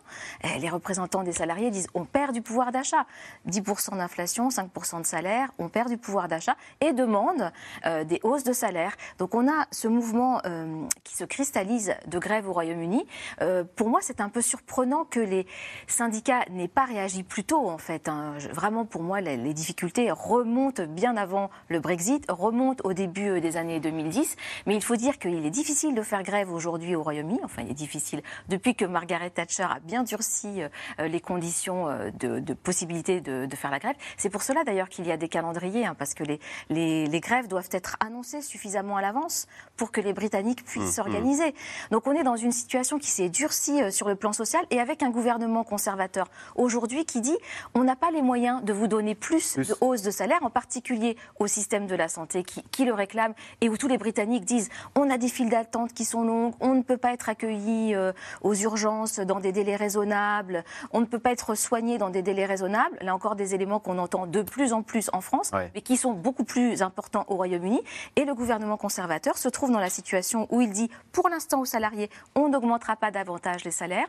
eh, 0.44 0.58
les 0.58 0.68
représentants 0.68 1.22
des 1.22 1.32
salariés 1.32 1.70
disent 1.70 1.88
on 1.94 2.04
perd 2.04 2.32
du 2.32 2.42
pouvoir 2.42 2.72
d'achat. 2.72 3.06
10% 3.52 3.96
d'inflation, 3.96 4.48
5% 4.48 5.02
de 5.02 5.06
salaire, 5.06 5.50
on 5.58 5.68
perd 5.68 5.88
du 5.88 5.98
pouvoir 5.98 6.28
d'achat 6.28 6.56
et 6.80 6.92
demande 6.92 7.52
euh, 7.86 8.04
des 8.04 8.20
hausses 8.22 8.44
de 8.44 8.52
salaire. 8.52 8.96
Donc 9.18 9.34
on 9.34 9.48
a 9.48 9.66
ce 9.70 9.88
mouvement 9.88 10.40
euh, 10.46 10.84
qui 11.04 11.16
se 11.16 11.24
cristallise 11.24 11.94
de 12.06 12.18
grève 12.18 12.48
au 12.48 12.52
Royaume-Uni. 12.52 13.06
Euh, 13.40 13.64
pour 13.76 13.88
moi, 13.88 14.00
c'est 14.02 14.20
un 14.20 14.28
peu 14.28 14.40
surprenant 14.40 15.04
que 15.04 15.20
les 15.20 15.46
syndicats 15.86 16.44
n'aient 16.50 16.68
pas 16.68 16.84
réagi 16.84 17.22
plus 17.22 17.44
tôt, 17.44 17.68
en 17.68 17.78
fait. 17.78 18.08
hein. 18.08 18.34
Vraiment, 18.52 18.84
pour 18.84 19.02
moi, 19.02 19.20
les, 19.20 19.52
difficultés 19.52 20.10
remontent 20.10 20.86
bien 20.86 21.16
avant 21.16 21.50
le 21.68 21.78
Brexit, 21.78 22.24
remontent 22.30 22.82
au 22.88 22.94
début 22.94 23.40
des 23.40 23.58
années 23.58 23.80
2010. 23.80 24.36
Mais 24.66 24.74
il 24.74 24.82
faut 24.82 24.96
dire 24.96 25.18
qu'il 25.18 25.44
est 25.44 25.50
difficile 25.50 25.94
de 25.94 26.02
faire 26.02 26.22
grève 26.22 26.50
aujourd'hui 26.50 26.96
au 26.96 27.02
Royaume-Uni. 27.02 27.40
Enfin, 27.44 27.62
il 27.62 27.70
est 27.70 27.74
difficile 27.74 28.22
depuis 28.48 28.74
que 28.74 28.86
Margaret 28.86 29.28
Thatcher 29.28 29.64
a 29.64 29.78
bien 29.80 30.04
durci 30.04 30.62
les 30.98 31.20
conditions 31.20 31.88
de 32.18 32.54
possibilité 32.54 33.20
de, 33.20 33.41
de 33.46 33.56
faire 33.56 33.70
la 33.70 33.78
grève. 33.78 33.96
C'est 34.16 34.30
pour 34.30 34.42
cela 34.42 34.64
d'ailleurs 34.64 34.88
qu'il 34.88 35.06
y 35.06 35.12
a 35.12 35.16
des 35.16 35.28
calendriers, 35.28 35.86
hein, 35.86 35.94
parce 35.98 36.14
que 36.14 36.24
les, 36.24 36.40
les, 36.70 37.06
les 37.06 37.20
grèves 37.20 37.48
doivent 37.48 37.68
être 37.72 37.96
annoncées 38.00 38.42
suffisamment 38.42 38.96
à 38.96 39.02
l'avance 39.02 39.46
pour 39.76 39.92
que 39.92 40.00
les 40.00 40.12
Britanniques 40.12 40.64
puissent 40.64 40.82
Mhm. 40.82 40.90
s'organiser. 40.92 41.54
Donc 41.90 42.06
on 42.06 42.12
est 42.12 42.22
dans 42.24 42.36
une 42.36 42.52
situation 42.52 42.98
qui 42.98 43.10
s'est 43.10 43.28
durcie 43.28 43.82
euh, 43.82 43.90
sur 43.90 44.08
le 44.08 44.14
plan 44.16 44.32
social 44.32 44.64
et 44.70 44.80
avec 44.80 45.02
un 45.02 45.10
gouvernement 45.10 45.64
conservateur 45.64 46.28
aujourd'hui 46.56 47.04
qui 47.04 47.20
dit 47.20 47.36
on 47.74 47.84
n'a 47.84 47.96
pas 47.96 48.10
les 48.10 48.22
moyens 48.22 48.62
de 48.62 48.72
vous 48.72 48.86
donner 48.86 49.14
plus, 49.14 49.56
de 49.56 49.74
hausse 49.80 50.02
de 50.02 50.10
salaire, 50.10 50.40
en 50.42 50.50
particulier 50.50 51.16
au 51.38 51.46
système 51.46 51.86
de 51.86 51.94
la 51.94 52.08
santé 52.08 52.42
qui, 52.42 52.62
qui 52.70 52.84
le 52.84 52.94
réclame 52.94 53.34
et 53.60 53.68
où 53.68 53.76
tous 53.76 53.88
les 53.88 53.98
Britanniques 53.98 54.44
disent 54.44 54.68
on 54.96 55.10
a 55.10 55.18
des 55.18 55.28
files 55.28 55.50
d'attente 55.50 55.92
qui 55.92 56.04
sont 56.04 56.22
longues, 56.24 56.54
on 56.60 56.74
ne 56.74 56.82
peut 56.82 56.96
pas 56.96 57.12
être 57.12 57.28
accueilli 57.28 57.94
euh, 57.94 58.12
aux 58.42 58.54
urgences 58.54 59.18
dans 59.20 59.40
des 59.40 59.52
délais 59.52 59.76
raisonnables, 59.76 60.64
on 60.92 61.00
ne 61.00 61.06
peut 61.06 61.18
pas 61.18 61.32
être 61.32 61.54
soigné 61.54 61.98
dans 61.98 62.10
des 62.10 62.22
délais 62.22 62.46
raisonnables. 62.46 62.96
Là 63.00 63.14
encore 63.14 63.31
des 63.34 63.54
éléments 63.54 63.78
qu'on 63.80 63.98
entend 63.98 64.26
de 64.26 64.42
plus 64.42 64.72
en 64.72 64.82
plus 64.82 65.10
en 65.12 65.20
France, 65.20 65.50
Ouais. 65.52 65.70
mais 65.74 65.80
qui 65.80 65.96
sont 65.96 66.12
beaucoup 66.12 66.44
plus 66.44 66.82
importants 66.82 67.24
au 67.28 67.34
Royaume-Uni. 67.36 67.80
Et 68.16 68.24
le 68.24 68.34
gouvernement 68.34 68.76
conservateur 68.76 69.36
se 69.38 69.48
trouve 69.48 69.70
dans 69.70 69.78
la 69.80 69.90
situation 69.90 70.46
où 70.50 70.60
il 70.60 70.70
dit, 70.70 70.90
pour 71.12 71.28
l'instant 71.28 71.60
aux 71.60 71.64
salariés, 71.64 72.10
on 72.34 72.48
n'augmentera 72.48 72.96
pas 72.96 73.10
davantage 73.10 73.64
les 73.64 73.70
salaires 73.70 74.08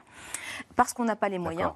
parce 0.75 0.93
qu'on 0.93 1.05
n'a 1.05 1.15
pas 1.15 1.29
les 1.29 1.39
moyens. 1.39 1.71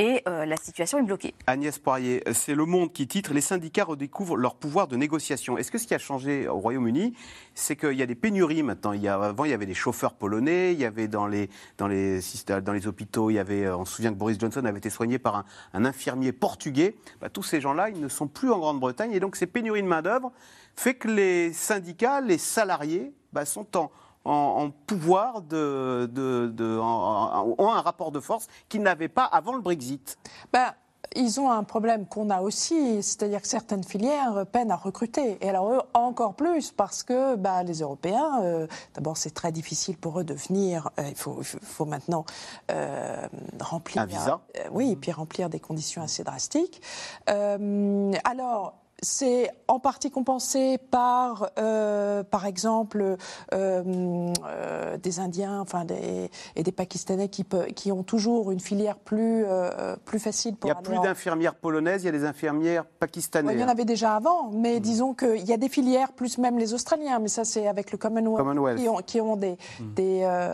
Et 0.00 0.22
euh, 0.26 0.46
la 0.46 0.56
situation 0.56 0.96
est 0.96 1.02
bloquée. 1.02 1.34
Agnès 1.46 1.78
Poirier, 1.78 2.22
c'est 2.32 2.54
Le 2.54 2.64
Monde 2.64 2.90
qui 2.90 3.06
titre 3.06 3.34
Les 3.34 3.42
syndicats 3.42 3.84
redécouvrent 3.84 4.38
leur 4.38 4.54
pouvoir 4.54 4.88
de 4.88 4.96
négociation. 4.96 5.58
Est-ce 5.58 5.70
que 5.70 5.76
ce 5.76 5.86
qui 5.86 5.92
a 5.92 5.98
changé 5.98 6.48
au 6.48 6.56
Royaume-Uni, 6.56 7.12
c'est 7.54 7.76
qu'il 7.76 7.92
y 7.92 8.00
a 8.00 8.06
des 8.06 8.14
pénuries 8.14 8.62
maintenant? 8.62 8.92
Avant, 8.92 9.44
il 9.44 9.50
y 9.50 9.52
avait 9.54 9.66
des 9.66 9.74
chauffeurs 9.74 10.14
polonais, 10.14 10.72
il 10.72 10.80
y 10.80 10.86
avait 10.86 11.06
dans 11.06 11.26
les, 11.26 11.50
hôpitaux, 12.86 13.30
euh, 13.30 13.76
on 13.76 13.84
se 13.84 13.96
souvient 13.96 14.10
que 14.10 14.16
Boris 14.16 14.38
Johnson 14.40 14.64
avait 14.64 14.78
été 14.78 14.88
soigné 14.88 15.18
par 15.18 15.36
un, 15.36 15.44
un 15.74 15.84
infirmier 15.84 16.32
portugais. 16.32 16.96
Bah, 17.20 17.28
tous 17.28 17.42
ces 17.42 17.60
gens-là, 17.60 17.90
ils 17.90 18.00
ne 18.00 18.08
sont 18.08 18.26
plus 18.26 18.50
en 18.50 18.58
Grande-Bretagne. 18.58 19.12
Et 19.12 19.20
donc, 19.20 19.36
ces 19.36 19.46
pénuries 19.46 19.82
de 19.82 19.86
main-d'œuvre 19.86 20.32
fait 20.76 20.94
que 20.94 21.08
les 21.08 21.52
syndicats, 21.52 22.22
les 22.22 22.38
salariés, 22.38 23.12
bah, 23.34 23.44
sont 23.44 23.76
en, 23.76 23.90
en, 24.30 24.64
en 24.64 24.70
pouvoir 24.86 25.42
de, 25.42 26.08
de, 26.12 26.48
de- 26.54 26.78
en- 26.78 27.34
en- 27.48 27.54
ont 27.58 27.72
un 27.72 27.80
rapport 27.82 28.10
de 28.12 28.20
force 28.20 28.46
qu'ils 28.68 28.82
n'avaient 28.82 29.08
pas 29.08 29.24
avant 29.24 29.54
le 29.54 29.60
Brexit. 29.60 30.18
Ben, 30.52 30.72
ils 31.16 31.40
ont 31.40 31.50
un 31.50 31.64
problème 31.64 32.06
qu'on 32.06 32.30
a 32.30 32.40
aussi, 32.40 33.02
c'est-à-dire 33.02 33.42
que 33.42 33.48
certaines 33.48 33.82
filières 33.82 34.46
peinent 34.52 34.70
à 34.70 34.76
recruter. 34.76 35.38
Et 35.40 35.48
alors 35.48 35.72
eux, 35.72 35.80
encore 35.92 36.34
plus, 36.34 36.70
parce 36.70 37.02
que 37.02 37.34
bah, 37.34 37.64
les 37.64 37.80
Européens, 37.80 38.42
euh, 38.42 38.68
d'abord 38.94 39.16
c'est 39.16 39.34
très 39.34 39.50
difficile 39.50 39.96
pour 39.96 40.20
eux 40.20 40.24
de 40.24 40.34
venir, 40.34 40.88
euh, 41.00 41.02
il 41.08 41.16
faut, 41.16 41.36
il 41.40 41.44
faut- 41.44 41.58
faut 41.62 41.84
maintenant 41.84 42.24
euh, 42.70 43.26
remplir... 43.60 44.02
Un 44.02 44.06
visa. 44.06 44.40
oui, 44.70 44.92
et 44.92 44.96
puis 44.96 45.10
remplir 45.10 45.50
des 45.50 45.58
conditions 45.58 46.00
assez 46.02 46.22
drastiques. 46.22 46.80
Alors... 48.24 48.74
C'est 49.02 49.50
en 49.66 49.78
partie 49.78 50.10
compensé 50.10 50.76
par, 50.90 51.50
euh, 51.58 52.22
par 52.22 52.44
exemple, 52.46 53.16
euh, 53.54 54.32
euh, 54.46 54.96
des 54.98 55.20
Indiens 55.20 55.60
enfin 55.60 55.84
des, 55.84 56.30
et 56.56 56.62
des 56.62 56.72
Pakistanais 56.72 57.28
qui, 57.28 57.44
peut- 57.44 57.66
qui 57.74 57.92
ont 57.92 58.02
toujours 58.02 58.50
une 58.50 58.60
filière 58.60 58.96
plus, 58.98 59.44
plus 60.04 60.18
facile 60.18 60.52
Il 60.52 60.56
pour 60.56 60.68
n'y 60.70 60.76
a 60.76 60.82
plus 60.82 60.96
en- 60.98 61.02
d'infirmières 61.02 61.54
polonaises, 61.54 62.02
il 62.02 62.06
y 62.06 62.08
a 62.08 62.12
des 62.12 62.24
infirmières 62.24 62.82
Ouais, 62.82 62.88
pakistanaises. 62.98 63.54
il 63.56 63.60
y 63.60 63.64
en 63.64 63.68
avait 63.68 63.84
déjà 63.84 64.16
avant, 64.16 64.50
mais 64.50 64.80
disons 64.80 65.14
qu'il 65.14 65.44
y 65.46 65.52
a 65.52 65.56
des 65.56 65.68
filières, 65.68 66.12
plus 66.12 66.36
même 66.38 66.58
les 66.58 66.74
Australiens, 66.74 67.18
mais 67.20 67.28
ça 67.28 67.44
c'est 67.44 67.66
avec 67.66 67.92
le 67.92 67.98
Commonwealth, 67.98 68.36
Commonwealth. 68.36 68.78
Qui, 68.80 68.88
ont, 68.88 68.96
qui 68.98 69.20
ont 69.20 69.36
des, 69.36 69.56
des, 69.80 70.20
euh, 70.24 70.52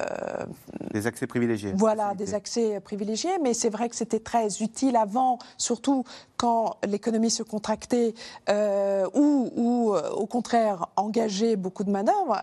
Des 0.93 1.07
accès 1.07 1.27
privilégiés. 1.27 1.73
voilà, 1.77 2.15
des 2.15 2.35
accès 2.35 2.81
privilégiés, 2.81 3.39
mais 3.43 3.55
c'est 3.55 3.71
vrai 3.71 3.89
que 3.89 3.97
c'était 3.97 4.21
très 4.21 4.63
utile 4.63 4.97
avant, 4.97 5.39
surtout 5.57 6.05
quand 6.37 6.77
l'économie 6.87 7.31
se 7.31 7.43
contractait 7.43 8.15
euh, 8.49 9.07
ou, 9.15 9.53
ou, 9.57 9.95
euh, 9.95 10.11
au 10.11 10.27
contraire 10.27 10.87
engageait 10.97 11.57
beaucoup 11.57 11.85
de 11.85 11.91
manœuvres. 11.91 12.43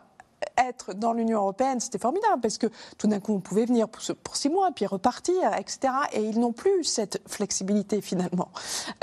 Être 0.57 0.93
dans 0.93 1.13
l'Union 1.13 1.39
européenne, 1.39 1.79
c'était 1.79 1.97
formidable 1.97 2.41
parce 2.41 2.57
que 2.57 2.67
tout 2.97 3.07
d'un 3.07 3.19
coup, 3.19 3.33
on 3.33 3.39
pouvait 3.39 3.65
venir 3.65 3.87
pour, 3.89 4.35
six 4.35 4.49
mois, 4.49 4.71
puis 4.71 4.85
repartir, 4.85 5.53
etc. 5.57 5.93
Et 6.13 6.23
ils 6.23 6.39
n'ont 6.39 6.53
plus 6.53 6.83
cette 6.83 7.21
flexibilité 7.27 8.01
finalement. 8.01 8.49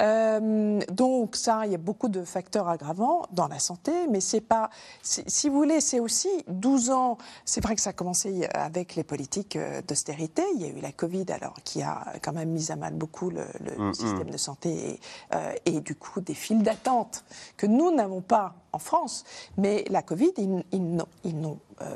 Euh, 0.00 0.80
donc 0.90 1.36
ça, 1.36 1.66
il 1.66 1.72
y 1.72 1.74
a 1.74 1.78
beaucoup 1.78 2.08
de 2.08 2.24
facteurs 2.24 2.68
aggravants 2.68 3.22
dans 3.32 3.48
la 3.48 3.58
santé, 3.58 3.92
mais 4.08 4.20
c'est 4.20 4.40
pas, 4.40 4.70
si 5.02 5.48
vous 5.48 5.56
voulez, 5.56 5.80
c'est 5.80 6.00
aussi 6.00 6.28
12 6.48 6.90
ans. 6.90 7.18
C'est 7.44 7.62
vrai 7.62 7.74
que 7.74 7.80
ça 7.80 7.90
a 7.90 7.92
commencé 7.92 8.46
avec 8.54 8.94
les 8.94 9.04
politiques 9.04 9.56
euh, 9.56 9.82
d'austérité. 9.86 10.42
Il 10.54 10.62
y 10.62 10.64
a 10.64 10.68
eu 10.68 10.80
la 10.80 10.92
Covid, 10.92 11.26
alors 11.32 11.54
qui 11.64 11.82
a 11.82 12.04
quand 12.22 12.32
même 12.32 12.50
mis 12.50 12.70
à 12.70 12.76
mal 12.76 12.94
beaucoup 12.94 13.30
le, 13.30 13.44
le 13.64 13.70
Mm, 13.80 13.88
mm. 13.90 13.94
système 13.94 14.30
de 14.30 14.36
santé 14.36 14.70
et, 14.70 15.00
euh, 15.34 15.54
et 15.64 15.80
du 15.80 15.94
coup 15.94 16.20
des 16.20 16.34
files 16.34 16.62
d'attente 16.62 17.24
que 17.56 17.66
nous 17.66 17.90
n'avons 17.94 18.20
pas 18.20 18.54
en 18.72 18.78
France. 18.78 19.24
Mais 19.56 19.84
la 19.88 20.02
Covid, 20.02 20.32
ils, 20.38 20.64
ils 20.72 20.84
n'ont- 20.96 21.06
ils 21.30 21.40
n'ont, 21.40 21.58
euh, 21.80 21.86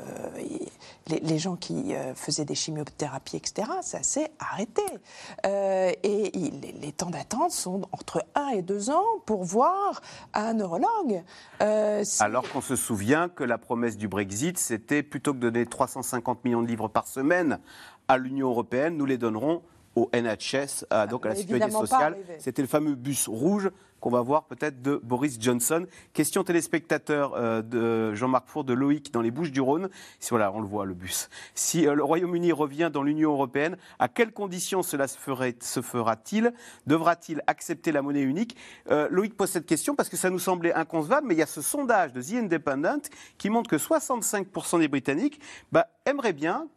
les, 1.07 1.19
les 1.19 1.37
gens 1.37 1.55
qui 1.55 1.93
euh, 1.93 2.15
faisaient 2.15 2.45
des 2.45 2.55
chimiothérapies, 2.55 3.37
etc., 3.37 3.67
ça 3.81 4.01
s'est 4.03 4.31
arrêté. 4.39 4.81
Euh, 5.45 5.91
et 6.03 6.37
il- 6.37 6.59
les, 6.61 6.71
les 6.71 6.91
temps 6.91 7.09
d'attente 7.09 7.51
sont 7.51 7.81
entre 7.91 8.23
1 8.35 8.47
et 8.49 8.61
2 8.61 8.89
ans 8.89 9.03
pour 9.25 9.43
voir 9.43 10.01
un 10.33 10.53
neurologue. 10.53 11.23
Si- 12.03 12.23
Alors 12.23 12.49
qu'on 12.49 12.61
se 12.61 12.75
souvient 12.75 13.29
que 13.29 13.43
la 13.43 13.57
promesse 13.57 13.97
du 13.97 14.07
Brexit, 14.07 14.57
c'était 14.57 15.03
plutôt 15.03 15.33
que 15.33 15.37
de 15.39 15.49
donner 15.49 15.65
350 15.65 16.43
millions 16.45 16.61
de 16.61 16.67
livres 16.67 16.87
par 16.87 17.07
semaine 17.07 17.59
à 18.07 18.17
l'Union 18.17 18.49
européenne, 18.49 18.97
nous 18.97 19.05
les 19.05 19.17
donnerons 19.17 19.61
au 19.95 20.09
NHS, 20.13 20.85
à, 20.89 21.07
donc 21.07 21.25
à 21.25 21.29
la 21.29 21.35
sécurité 21.35 21.65
sociale. 21.71 22.17
C'était 22.39 22.61
le 22.61 22.67
fameux 22.67 22.95
bus 22.95 23.27
rouge 23.29 23.69
qu'on 23.99 24.09
va 24.09 24.21
voir 24.21 24.45
peut-être 24.45 24.81
de 24.81 24.99
Boris 25.03 25.37
Johnson. 25.39 25.85
Question 26.13 26.43
téléspectateur 26.43 27.33
euh, 27.35 27.61
de 27.61 28.13
Jean-Marc 28.13 28.47
Four 28.47 28.63
de 28.63 28.73
Loïc 28.73 29.11
dans 29.11 29.21
les 29.21 29.31
Bouches 29.31 29.51
du 29.51 29.61
Rhône. 29.61 29.89
Si, 30.19 30.29
voilà, 30.29 30.51
on 30.51 30.59
le 30.59 30.67
voit, 30.67 30.85
le 30.85 30.93
bus. 30.93 31.29
Si 31.55 31.87
euh, 31.87 31.93
le 31.93 32.03
Royaume-Uni 32.03 32.51
revient 32.51 32.89
dans 32.91 33.03
l'Union 33.03 33.31
européenne, 33.31 33.77
à 33.99 34.07
quelles 34.07 34.31
conditions 34.31 34.83
cela 34.83 35.07
se, 35.07 35.17
se 35.61 35.81
fera-t-il? 35.81 36.53
Devra-t-il 36.87 37.41
accepter 37.47 37.91
la 37.91 38.01
monnaie 38.01 38.21
unique? 38.21 38.55
Euh, 38.91 39.07
Loïc 39.09 39.35
pose 39.35 39.49
cette 39.49 39.65
question 39.65 39.95
parce 39.95 40.09
que 40.09 40.17
ça 40.17 40.29
nous 40.29 40.39
semblait 40.39 40.73
inconcevable, 40.73 41.27
mais 41.27 41.33
il 41.35 41.39
y 41.39 41.43
a 41.43 41.47
ce 41.47 41.61
sondage 41.61 42.13
de 42.13 42.21
The 42.21 42.43
Independent 42.43 43.09
qui 43.37 43.49
montre 43.49 43.69
que 43.69 43.77
65% 43.77 44.79
des 44.79 44.87
Britanniques 44.87 45.39
bah, 45.71 45.87
aimeraient 46.05 46.33
bien 46.33 46.67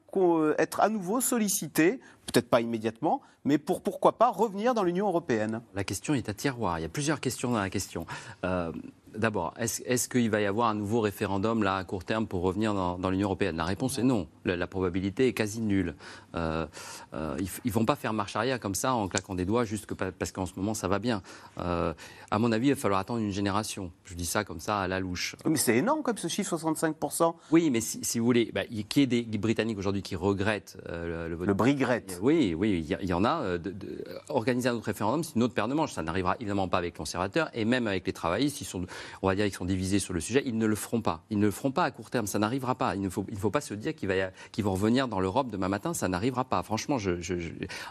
être 0.58 0.80
à 0.80 0.88
nouveau 0.88 1.20
sollicités, 1.20 2.00
peut-être 2.26 2.48
pas 2.48 2.60
immédiatement, 2.60 3.20
mais 3.49 3.57
pour 3.57 3.80
pourquoi 3.80 4.18
pas 4.18 4.30
revenir 4.30 4.74
dans 4.74 4.82
l'Union 4.82 5.09
européenne? 5.09 5.62
La 5.74 5.82
question 5.82 6.12
est 6.12 6.28
à 6.28 6.34
tiroir. 6.34 6.78
Il 6.78 6.82
y 6.82 6.84
a 6.84 6.90
plusieurs 6.90 7.18
questions 7.18 7.51
dans 7.51 7.61
la 7.61 7.70
question. 7.70 8.05
Euh, 8.44 8.72
D'abord, 9.18 9.52
est-ce 9.58 10.08
qu'il 10.08 10.30
va 10.30 10.40
y 10.40 10.46
avoir 10.46 10.68
un 10.68 10.74
nouveau 10.74 11.00
référendum 11.00 11.62
là 11.62 11.76
à 11.76 11.84
court 11.84 12.04
terme 12.04 12.26
pour 12.26 12.42
revenir 12.42 12.72
dans, 12.72 12.98
dans 12.98 13.10
l'Union 13.10 13.26
européenne? 13.26 13.56
La 13.56 13.64
réponse 13.64 13.98
est 13.98 14.02
non. 14.04 14.28
La, 14.44 14.56
la 14.56 14.66
probabilité 14.68 15.26
est 15.26 15.32
quasi 15.32 15.60
nulle. 15.60 15.94
Euh, 16.36 16.66
euh, 17.14 17.36
ils, 17.40 17.48
ils 17.64 17.72
vont 17.72 17.84
pas 17.84 17.96
faire 17.96 18.12
marche 18.12 18.36
arrière 18.36 18.60
comme 18.60 18.74
ça 18.76 18.94
en 18.94 19.08
claquant 19.08 19.34
des 19.34 19.44
doigts 19.44 19.64
juste 19.64 19.86
que 19.86 19.94
parce 19.94 20.30
qu'en 20.32 20.46
ce 20.46 20.52
moment 20.56 20.74
ça 20.74 20.86
va 20.88 20.98
bien. 21.00 21.22
Euh, 21.58 21.92
à 22.30 22.38
mon 22.38 22.52
avis, 22.52 22.68
il 22.68 22.74
va 22.74 22.76
falloir 22.80 23.00
attendre 23.00 23.20
une 23.20 23.30
génération. 23.32 23.90
Je 24.04 24.14
dis 24.14 24.26
ça 24.26 24.44
comme 24.44 24.60
ça 24.60 24.80
à 24.80 24.88
la 24.88 25.00
louche. 25.00 25.34
Mais 25.46 25.56
c'est 25.56 25.76
énorme 25.76 26.02
comme 26.02 26.18
ce 26.18 26.28
chiffre, 26.28 26.56
65%. 26.56 27.34
Oui, 27.50 27.70
mais 27.70 27.80
si, 27.80 28.04
si 28.04 28.18
vous 28.18 28.24
voulez, 28.24 28.50
bah, 28.54 28.62
il- 28.70 28.78
y 28.78 29.00
ait 29.02 29.06
des, 29.06 29.22
Britanniques 29.38 29.78
aujourd'hui 29.78 30.02
qui 30.02 30.14
regrettent 30.16 30.76
le, 30.88 31.34
vote. 31.34 31.46
Le 31.48 31.54
brigrette. 31.54 32.18
Oui, 32.22 32.54
oui, 32.56 32.84
il 33.00 33.06
y, 33.08 33.12
a- 33.12 33.16
en 33.16 33.24
a. 33.24 33.58
de- 33.58 33.70
de- 33.70 34.04
organiser 34.28 34.68
un 34.68 34.74
autre 34.74 34.84
référendum, 34.86 35.24
c'est 35.24 35.34
une 35.36 35.42
autre 35.42 35.54
paire 35.54 35.68
de 35.68 35.74
manches. 35.74 35.92
Ça 35.92 36.02
n'arrivera 36.02 36.36
évidemment 36.40 36.68
pas 36.68 36.78
avec 36.78 36.94
les 36.94 36.98
conservateurs 36.98 37.48
et 37.54 37.64
même 37.64 37.86
avec 37.86 38.06
les 38.06 38.12
travaillistes. 38.12 38.60
Ils 38.60 38.64
sont, 38.64 38.84
on 39.22 39.28
va 39.28 39.34
dire, 39.34 39.44
qu'ils 39.44 39.54
sont 39.54 39.64
divisés 39.64 39.98
sur 39.98 40.12
le 40.14 40.20
sujet. 40.20 40.42
Ils 40.46 40.56
ne 40.56 40.66
le 40.66 40.74
feront 40.74 41.00
pas. 41.00 41.24
Ils 41.30 41.38
ne 41.38 41.46
le 41.46 41.50
feront 41.50 41.70
pas 41.70 41.84
à 41.84 41.90
court 41.90 42.11
terme. 42.11 42.26
Ça 42.26 42.38
n'arrivera 42.38 42.74
pas. 42.74 42.94
Il 42.94 43.02
ne 43.02 43.09
faut, 43.09 43.50
pas 43.50 43.61
se 43.61 43.74
dire 43.74 43.94
qu'ils 43.94 44.64
vont 44.64 44.72
revenir 44.72 45.09
dans 45.09 45.20
l'Europe 45.20 45.50
demain 45.50 45.68
matin. 45.68 45.94
Ça 45.94 46.09
n'arrivera 46.09 46.44
pas. 46.44 46.62
Franchement, 46.62 46.98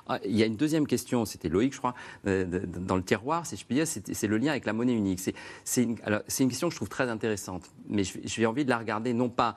Ah, 0.07 0.19
il 0.25 0.35
y 0.35 0.43
a 0.43 0.45
une 0.45 0.57
deuxième 0.57 0.87
question. 0.87 1.25
C'était 1.25 1.49
Loïc, 1.49 1.73
je 1.73 1.79
crois, 1.79 1.95
euh, 2.25 2.45
dans 2.65 2.95
le 2.95 3.03
tiroir, 3.03 3.45
si 3.45 3.57
je 3.57 3.65
puis 3.65 3.75
dire. 3.75 3.87
C'est 3.87 4.27
le 4.27 4.37
lien 4.37 4.51
avec 4.51 4.65
la 4.65 4.73
monnaie 4.73 4.93
unique. 4.93 5.19
C'est 5.63 5.83
une, 5.83 5.97
une 6.39 6.49
question 6.49 6.67
que 6.67 6.73
je 6.73 6.77
trouve 6.77 6.89
très 6.89 7.09
intéressante. 7.09 7.69
Mais 7.89 8.03
j'ai 8.03 8.45
envie 8.45 8.65
de 8.65 8.69
la 8.69 8.77
regarder 8.77 9.13
non 9.13 9.29
pas 9.29 9.55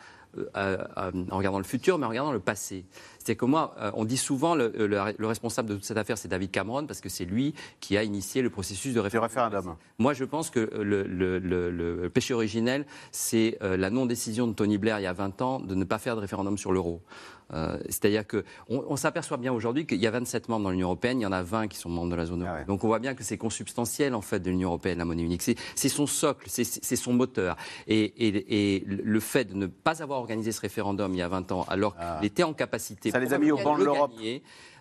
en 0.55 1.37
regardant 1.37 1.59
le 1.59 1.65
futur, 1.65 1.99
mais 1.99 2.07
en 2.07 2.11
regardant 2.11 2.33
le 2.33 2.41
passé. 2.41 2.85
C'est 3.19 3.37
que 3.37 3.45
moi, 3.45 3.75
on 3.95 4.05
dit 4.05 4.17
souvent 4.17 4.55
le, 4.55 4.73
le, 4.75 5.27
responsable 5.27 5.69
de 5.69 5.75
toute 5.75 5.85
cette 5.85 5.99
affaire, 5.99 6.17
c'est 6.17 6.29
David 6.29 6.51
Cameron, 6.51 6.87
parce 6.87 7.01
que 7.01 7.09
c'est 7.09 7.25
lui 7.25 7.55
qui 7.81 7.97
a 7.97 8.03
initié 8.03 8.43
le 8.43 8.51
processus 8.51 8.95
de 8.95 9.01
référendum. 9.01 9.77
Moi, 9.99 10.15
je 10.15 10.25
pense 10.25 10.51
que 10.51 10.61
le, 10.61 12.09
péché 12.09 12.35
originel, 12.35 12.87
c'est 13.13 13.59
la 13.61 13.91
non-décision 13.91 14.47
de 14.47 14.53
Tony 14.55 14.79
Blair 14.79 15.01
il 15.01 15.03
y 15.03 15.07
a 15.07 15.13
20 15.13 15.43
ans 15.43 15.61
de 15.61 15.75
ne 15.75 15.85
pas 15.85 15.99
faire 15.99 16.17
de 16.17 16.21
référendum 16.21 16.57
sur 16.57 16.73
l'euro. 16.73 17.03
Euh, 17.53 17.79
c'est-à-dire 17.87 18.27
qu'on 18.27 18.43
on, 18.69 18.97
s'aperçoit 18.97 19.37
bien 19.37 19.53
aujourd'hui 19.53 19.87
qu'il 19.87 19.99
y 19.99 20.07
a 20.07 20.11
27 20.11 20.49
membres 20.49 20.65
dans 20.65 20.71
l'Union 20.71 20.89
européenne, 20.89 21.21
il 21.21 21.25
y 21.25 21.27
en 21.27 21.33
a 21.33 21.43
20 21.43 21.69
qui 21.69 21.77
sont 21.77 21.89
membres 21.89 22.11
de 22.11 22.17
la 22.17 22.27
zone 22.27 22.43
euro. 22.43 22.53
Ah 22.55 22.65
Donc 22.65 22.85
on 22.85 22.87
voit 22.87 22.99
bien 22.99 23.15
que 23.15 23.25
c'est 23.25 23.39
consubstantiel 23.39 24.15
en 24.15 24.21
fait 24.21 24.41
de 24.41 24.51
l'Union 24.51 24.69
européenne, 24.69 24.99
la 24.99 25.05
monnaie 25.05 25.23
unique. 25.23 25.43
C'est 25.43 25.89
son 25.89 26.07
socle, 26.07 26.47
c'est 26.49 26.97
son 26.97 27.13
moteur. 27.13 27.57
Et, 27.87 28.85
le 28.87 29.21
fait 29.21 29.45
de 29.45 29.55
ne 29.55 29.67
pas 29.67 30.03
avoir 30.03 30.21
organisé 30.21 30.53
ce 30.53 30.61
référendum 30.61 31.13
il 31.15 31.19
y 31.19 31.23
a 31.23 31.29
20 31.29 31.53
ans, 31.53 31.65
alors 31.69 31.95
qu'il 31.95 32.05
ah. 32.05 32.21
était 32.23 32.43
en 32.43 32.53
capacité... 32.53 33.11
Ça 33.11 33.19
les 33.19 33.33
a 33.33 33.39
mis 33.39 33.51
au 33.51 33.59
banc 33.59 33.79
de 33.79 33.85
l'Europe. 33.85 34.13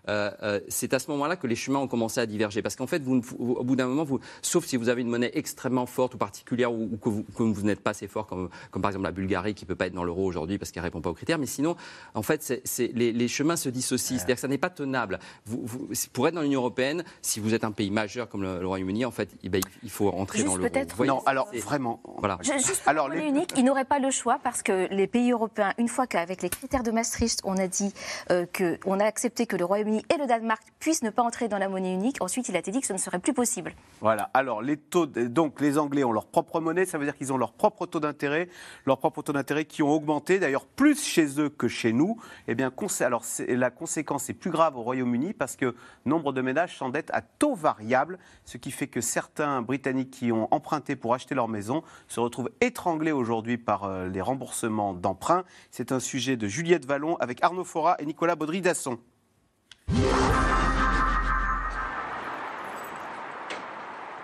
Euh, 0.08 0.32
euh, 0.44 0.60
c'est 0.68 0.94
à 0.94 1.00
ce 1.00 1.10
moment-là 1.12 1.36
que 1.36 1.48
les 1.48 1.56
chemins 1.56 1.80
ont 1.80 1.88
commencé 1.88 2.20
à 2.20 2.26
diverger. 2.26 2.62
Parce 2.62 2.76
qu'en 2.76 2.88
fait, 2.88 3.02
vous, 3.02 3.22
au 3.38 3.64
bout 3.64 3.76
d'un 3.76 3.88
moment, 3.88 4.04
vous, 4.04 4.20
sauf 4.42 4.66
si 4.66 4.78
vous 4.78 4.90
avez 4.90 5.02
une 5.02 5.10
monnaie 5.10 5.32
extrêmement 5.34 5.86
forte 5.86 6.16
ou 6.16 6.18
particulière 6.18 6.72
ou, 6.72 6.98
que 6.98 7.10
vous, 7.10 7.62
n'êtes 7.64 7.82
pas 7.82 7.92
assez 7.92 8.08
fort, 8.08 8.28
comme, 8.28 8.50
comme, 8.72 8.82
par 8.82 8.90
exemple 8.90 9.06
la 9.06 9.12
Bulgarie 9.12 9.54
qui 9.54 9.66
ne 9.66 9.68
peut 9.68 9.76
pas 9.76 9.88
être 9.88 9.94
dans 9.94 10.04
l'euro 10.04 10.26
aujourd'hui 10.26 10.58
parce 10.58 10.72
qu'elle 10.72 10.84
ne 10.84 10.88
répond 10.88 11.02
pas 11.02 11.10
aux 11.10 11.16
critères. 11.16 11.40
Mais 11.40 11.46
sinon, 11.46 11.76
en 12.14 12.22
fait, 12.22 12.62
les, 12.94 13.28
chemins 13.28 13.56
se 13.56 13.70
dissocient. 13.70 14.18
C'est-à-dire 14.18 14.36
que 14.36 14.42
ça 14.42 14.48
n'est 14.48 14.58
pas 14.58 14.70
tenable. 14.70 15.20
Vous, 15.46 15.90
pour 16.14 16.28
être 16.28 16.36
dans 16.36 16.42
l'Union 16.42 16.62
européenne, 16.62 17.04
si 17.22 17.40
vous 17.40 17.54
êtes 17.54 17.64
un 17.64 17.72
pays 17.72 17.92
majeur 17.92 18.30
comme 18.30 18.42
le, 18.44 18.66
Royaume-Uni, 18.66 19.06
en 19.06 19.12
fait, 19.12 19.30
eh 19.44 19.50
ben, 19.50 19.62
il 19.84 19.90
faut 19.90 20.10
entrer 20.10 20.44
dans 20.44 20.56
l'euro. 20.56 20.70
Non, 21.06 21.24
alors 21.26 21.50
vraiment. 21.54 22.02
Voilà. 22.18 22.38
Juste 22.42 22.82
pour 22.82 22.90
alors, 22.90 23.10
les... 23.10 23.22
unique, 23.22 23.54
ils 23.58 23.64
n'auraient 23.64 23.86
pas 23.86 24.00
le 24.00 24.12
choix 24.12 24.40
parce 24.44 24.62
que 24.62 24.88
les 24.94 25.08
pays 25.08 25.32
européens, 25.32 25.74
une 25.78 25.88
fois 25.88 26.08
qu'avec 26.08 26.42
les 26.42 26.50
critères 26.50 26.84
de 26.84 26.92
Maastricht, 26.92 27.42
on 27.44 27.58
a 27.58 27.68
dit 27.68 27.94
euh, 28.32 28.46
qu'on 28.84 29.00
a 29.00 29.06
accepté 29.06 29.46
que 29.46 29.56
le 29.56 29.66
Royaume-Uni 29.66 29.99
et 30.10 30.18
le 30.18 30.28
Danemark 30.28 30.62
puissent 30.80 31.04
ne 31.04 31.10
pas 31.10 31.24
entrer 31.24 31.48
dans 31.48 31.58
la 31.58 31.70
monnaie 31.70 31.94
unique. 31.94 32.18
Ensuite, 32.22 32.50
il 32.50 32.56
a 32.56 32.60
été 32.60 32.72
dit 32.72 32.82
que 32.82 32.88
ce 32.88 32.94
ne 32.94 32.98
serait 32.98 33.20
plus 33.20 33.34
possible. 33.34 33.74
Voilà. 34.02 34.30
Alors, 34.34 34.62
les 34.62 34.78
taux, 34.78 35.06
donc 35.06 35.62
les 35.62 35.78
Anglais 35.78 36.04
ont 36.04 36.12
leur 36.12 36.28
propre 36.28 36.60
monnaie, 36.60 36.86
ça 36.86 36.98
veut 36.98 37.06
dire 37.06 37.16
qu'ils 37.16 37.34
ont 37.34 37.38
leur 37.38 37.54
propre 37.54 37.86
taux 37.86 38.00
d'intérêt, 38.00 38.50
leur 38.86 39.00
propre 39.00 39.22
taux 39.22 39.34
d'intérêt 39.34 39.66
qui 39.66 39.84
ont 39.84 39.92
augmenté, 39.92 40.40
d'ailleurs 40.40 40.66
plus 40.66 41.02
chez 41.02 41.40
eux 41.40 41.50
que 41.50 41.68
chez 41.68 41.94
nous. 41.94 42.18
Eh 42.48 42.56
bien, 42.56 42.72
alors 43.02 43.24
la 43.48 43.70
conséquence 43.70 44.30
est 44.30 44.34
plus 44.34 44.52
grave 44.52 44.78
au 44.78 44.82
Royaume-Uni 44.82 45.34
parce 45.34 45.56
que 45.56 45.76
nombre 46.06 46.34
de 46.34 46.42
ménages 46.42 46.78
s'endettent 46.78 47.12
à 47.14 47.22
taux 47.22 47.56
variable, 47.56 48.18
ce 48.46 48.58
qui 48.58 48.72
fait 48.72 48.88
que 48.88 49.02
certains 49.02 49.62
Britanniques 49.62 50.12
qui 50.12 50.32
ont 50.32 50.48
emprunté 50.52 50.96
pour 50.96 51.14
acheter 51.14 51.36
leur 51.36 51.48
maison 51.48 51.84
se 52.08 52.20
retrouvent 52.20 52.52
étranglés 52.62 53.12
aujourd'hui 53.12 53.58
par 53.58 53.84
euh, 53.84 54.08
les 54.08 54.22
remboursements 54.22 54.94
d'emprunts. 54.94 55.44
C'est 55.72 55.92
un 55.92 56.00
sujet 56.00 56.38
de 56.38 56.48
Juliette 56.48 56.86
Vallon 56.86 57.16
avec 57.18 57.44
Arnaud 57.44 57.64
Fora 57.64 57.96
et 58.00 58.06
Nicolas 58.06 58.36
Baudry-Dasson. 58.36 59.00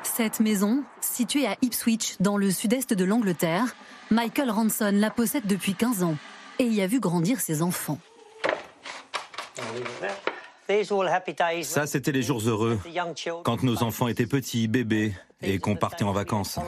Cette 0.03 0.39
maison, 0.39 0.83
située 1.01 1.45
à 1.45 1.57
Ipswich, 1.61 2.15
dans 2.21 2.37
le 2.37 2.49
sud-est 2.49 2.93
de 2.93 3.03
l'Angleterre, 3.03 3.75
Michael 4.11 4.49
Ranson 4.49 4.91
la 4.93 5.09
possède 5.09 5.45
depuis 5.45 5.73
15 5.73 6.03
ans 6.03 6.15
et 6.59 6.63
y 6.63 6.81
a 6.81 6.87
vu 6.87 6.99
grandir 6.99 7.41
ses 7.41 7.61
enfants. 7.61 7.99
Ça, 11.63 11.85
c'était 11.85 12.11
les 12.11 12.21
jours 12.21 12.41
heureux, 12.47 12.79
quand 13.43 13.63
nos 13.63 13.83
enfants 13.83 14.07
étaient 14.07 14.25
petits, 14.25 14.67
bébés, 14.67 15.13
et 15.41 15.59
qu'on 15.59 15.75
partait 15.75 16.03
en 16.05 16.11
vacances. 16.11 16.59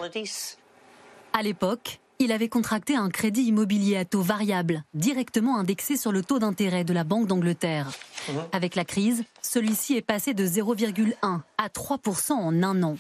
À 1.34 1.42
l'époque, 1.42 2.00
il 2.20 2.32
avait 2.32 2.50
contracté 2.50 2.96
un 2.96 3.10
crédit 3.10 3.44
immobilier 3.44 3.98
à 3.98 4.06
taux 4.06 4.22
variable, 4.22 4.84
directement 4.94 5.58
indexé 5.58 5.98
sur 5.98 6.12
le 6.12 6.24
taux 6.24 6.40
d'intérêt 6.40 6.84
de 6.84 6.94
la 6.94 7.04
Banque 7.04 7.28
d'Angleterre. 7.28 7.92
Mhm. 8.30 8.36
Avec 8.52 8.76
la 8.76 8.86
crise, 8.86 9.24
celui-ci 9.42 9.96
est 9.96 10.02
passé 10.02 10.34
de 10.34 10.46
0,1 10.46 11.42
à 11.58 11.70
3% 11.70 12.34
en 12.34 12.64
un 12.64 12.84
an. 12.84 12.98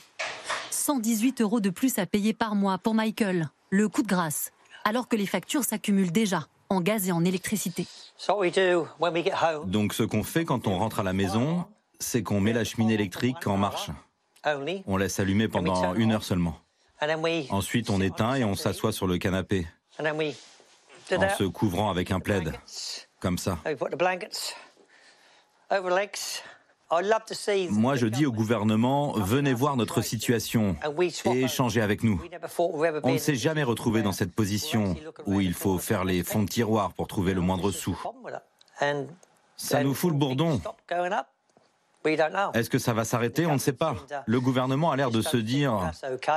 118 0.70 1.42
euros 1.42 1.60
de 1.60 1.70
plus 1.70 1.98
à 2.00 2.06
payer 2.06 2.34
par 2.34 2.56
mois 2.56 2.78
pour 2.78 2.94
Michael, 2.94 3.50
le 3.70 3.90
coup 3.90 4.04
de 4.04 4.08
grâce, 4.08 4.52
alors 4.86 5.08
que 5.08 5.16
les 5.16 5.26
factures 5.26 5.64
s'accumulent 5.64 6.12
déjà 6.12 6.48
en 6.70 6.82
gaz 6.82 7.08
et 7.08 7.12
en 7.12 7.26
électricité. 7.26 7.88
Donc 9.66 9.94
ce 9.94 10.04
qu'on 10.04 10.24
fait 10.24 10.46
quand 10.46 10.68
on 10.68 10.78
rentre 10.78 11.00
à 11.00 11.04
la 11.04 11.14
maison, 11.14 11.66
c'est 12.00 12.24
qu'on 12.24 12.42
met 12.42 12.54
la 12.54 12.64
cheminée 12.64 12.94
électrique 12.94 13.48
en 13.48 13.58
marche. 13.58 13.90
On 14.86 14.98
laisse 14.98 15.20
allumer 15.20 15.48
pendant 15.48 15.94
une 15.96 16.12
heure 16.12 16.24
seulement. 16.24 16.60
Ensuite, 17.50 17.90
on 17.90 18.02
éteint 18.02 18.36
et 18.36 18.44
on 18.44 18.56
s'assoit 18.56 18.92
sur 18.92 19.08
le 19.08 19.18
canapé. 19.18 19.68
En 20.00 21.30
se 21.38 21.44
couvrant 21.44 21.90
avec 21.90 22.12
un 22.12 22.20
plaid, 22.20 22.54
comme 23.20 23.38
ça. 23.38 23.58
Moi, 27.70 27.96
je 27.96 28.08
dis 28.08 28.26
au 28.26 28.32
gouvernement, 28.32 29.12
venez 29.14 29.54
voir 29.54 29.76
notre 29.76 30.02
situation 30.02 30.76
et 31.26 31.42
échangez 31.42 31.82
avec 31.82 32.04
nous. 32.04 32.22
On 33.04 33.14
ne 33.14 33.18
s'est 33.18 33.36
jamais 33.36 33.64
retrouvé 33.64 34.02
dans 34.02 34.14
cette 34.14 34.34
position 34.34 34.96
où 35.26 35.42
il 35.42 35.54
faut 35.54 35.78
faire 35.78 36.06
les 36.06 36.24
fonds 36.24 36.44
de 36.44 36.50
tiroir 36.50 36.94
pour 36.94 37.08
trouver 37.08 37.34
le 37.34 37.42
moindre 37.42 37.72
sou. 37.72 37.98
Ça 39.58 39.84
nous 39.84 39.94
fout 39.94 40.12
le 40.12 40.18
bourdon. 40.18 40.62
Est-ce 42.54 42.70
que 42.70 42.80
ça 42.80 42.94
va 42.94 43.04
s'arrêter 43.04 43.46
On 43.46 43.54
ne 43.54 43.60
sait 43.60 43.74
pas. 43.74 43.96
Le 44.26 44.40
gouvernement 44.40 44.92
a 44.92 44.96
l'air 44.96 45.12
de 45.12 45.22
se 45.22 45.38
dire 45.38 45.92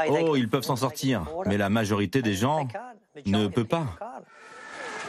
Oh, 0.08 0.36
ils 0.36 0.48
peuvent 0.48 0.64
s'en 0.64 0.76
sortir. 0.76 1.26
Mais 1.46 1.56
la 1.56 1.70
majorité 1.70 2.22
des 2.22 2.34
gens 2.34 2.66
ne 3.26 3.46
peut 3.46 3.64
pas. 3.64 3.86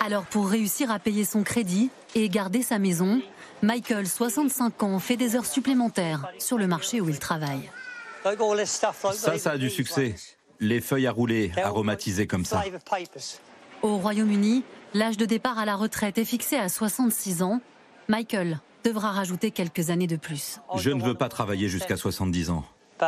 Alors, 0.04 0.24
pour 0.26 0.50
réussir 0.50 0.90
à 0.90 0.98
payer 0.98 1.26
son 1.26 1.44
crédit 1.44 1.92
et 2.16 2.28
garder 2.28 2.64
sa 2.64 2.80
maison, 2.80 3.22
Michael, 3.62 4.08
65 4.08 4.82
ans, 4.82 5.00
fait 5.00 5.16
des 5.16 5.36
heures 5.36 5.46
supplémentaires 5.46 6.28
sur 6.40 6.58
le 6.58 6.66
marché 6.66 7.02
où 7.02 7.10
il 7.10 7.20
travaille. 7.20 7.70
Ça, 9.14 9.38
ça 9.38 9.52
a 9.52 9.58
du 9.58 9.70
succès. 9.70 10.16
Les 10.60 10.82
feuilles 10.82 11.08
à 11.08 11.12
rouler, 11.12 11.52
aromatisées 11.64 12.28
comme 12.28 12.46
ça. 12.46 12.64
Au 13.84 13.98
Royaume-Uni, 13.98 14.64
l'âge 14.94 15.18
de 15.18 15.26
départ 15.26 15.58
à 15.60 15.66
la 15.66 15.76
retraite 15.76 16.18
est 16.18 16.26
fixé 16.26 16.56
à 16.56 16.70
66 16.70 17.44
ans. 17.44 17.62
Michael 18.08 18.60
devra 18.84 19.12
rajouter 19.12 19.52
quelques 19.52 19.90
années 19.90 20.08
de 20.08 20.16
plus. 20.16 20.60
Je 20.76 20.90
ne 20.90 21.02
veux 21.02 21.16
pas 21.16 21.30
travailler 21.30 21.70
jusqu'à 21.70 21.98
70 21.98 22.50
ans. 22.50 22.64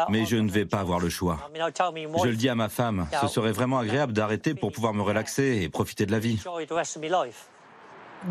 Mais 0.09 0.26
je 0.26 0.38
ne 0.38 0.49
vais 0.49 0.65
pas 0.65 0.80
avoir 0.80 0.99
le 0.99 1.09
choix. 1.09 1.49
Je 1.53 2.28
le 2.30 2.36
dis 2.36 2.49
à 2.49 2.55
ma 2.55 2.69
femme, 2.69 3.07
ce 3.21 3.28
serait 3.28 3.51
vraiment 3.51 3.78
agréable 3.78 4.13
d'arrêter 4.13 4.55
pour 4.55 4.71
pouvoir 4.71 4.93
me 4.93 5.01
relaxer 5.01 5.61
et 5.61 5.69
profiter 5.69 6.05
de 6.05 6.11
la 6.11 6.19
vie. 6.19 6.41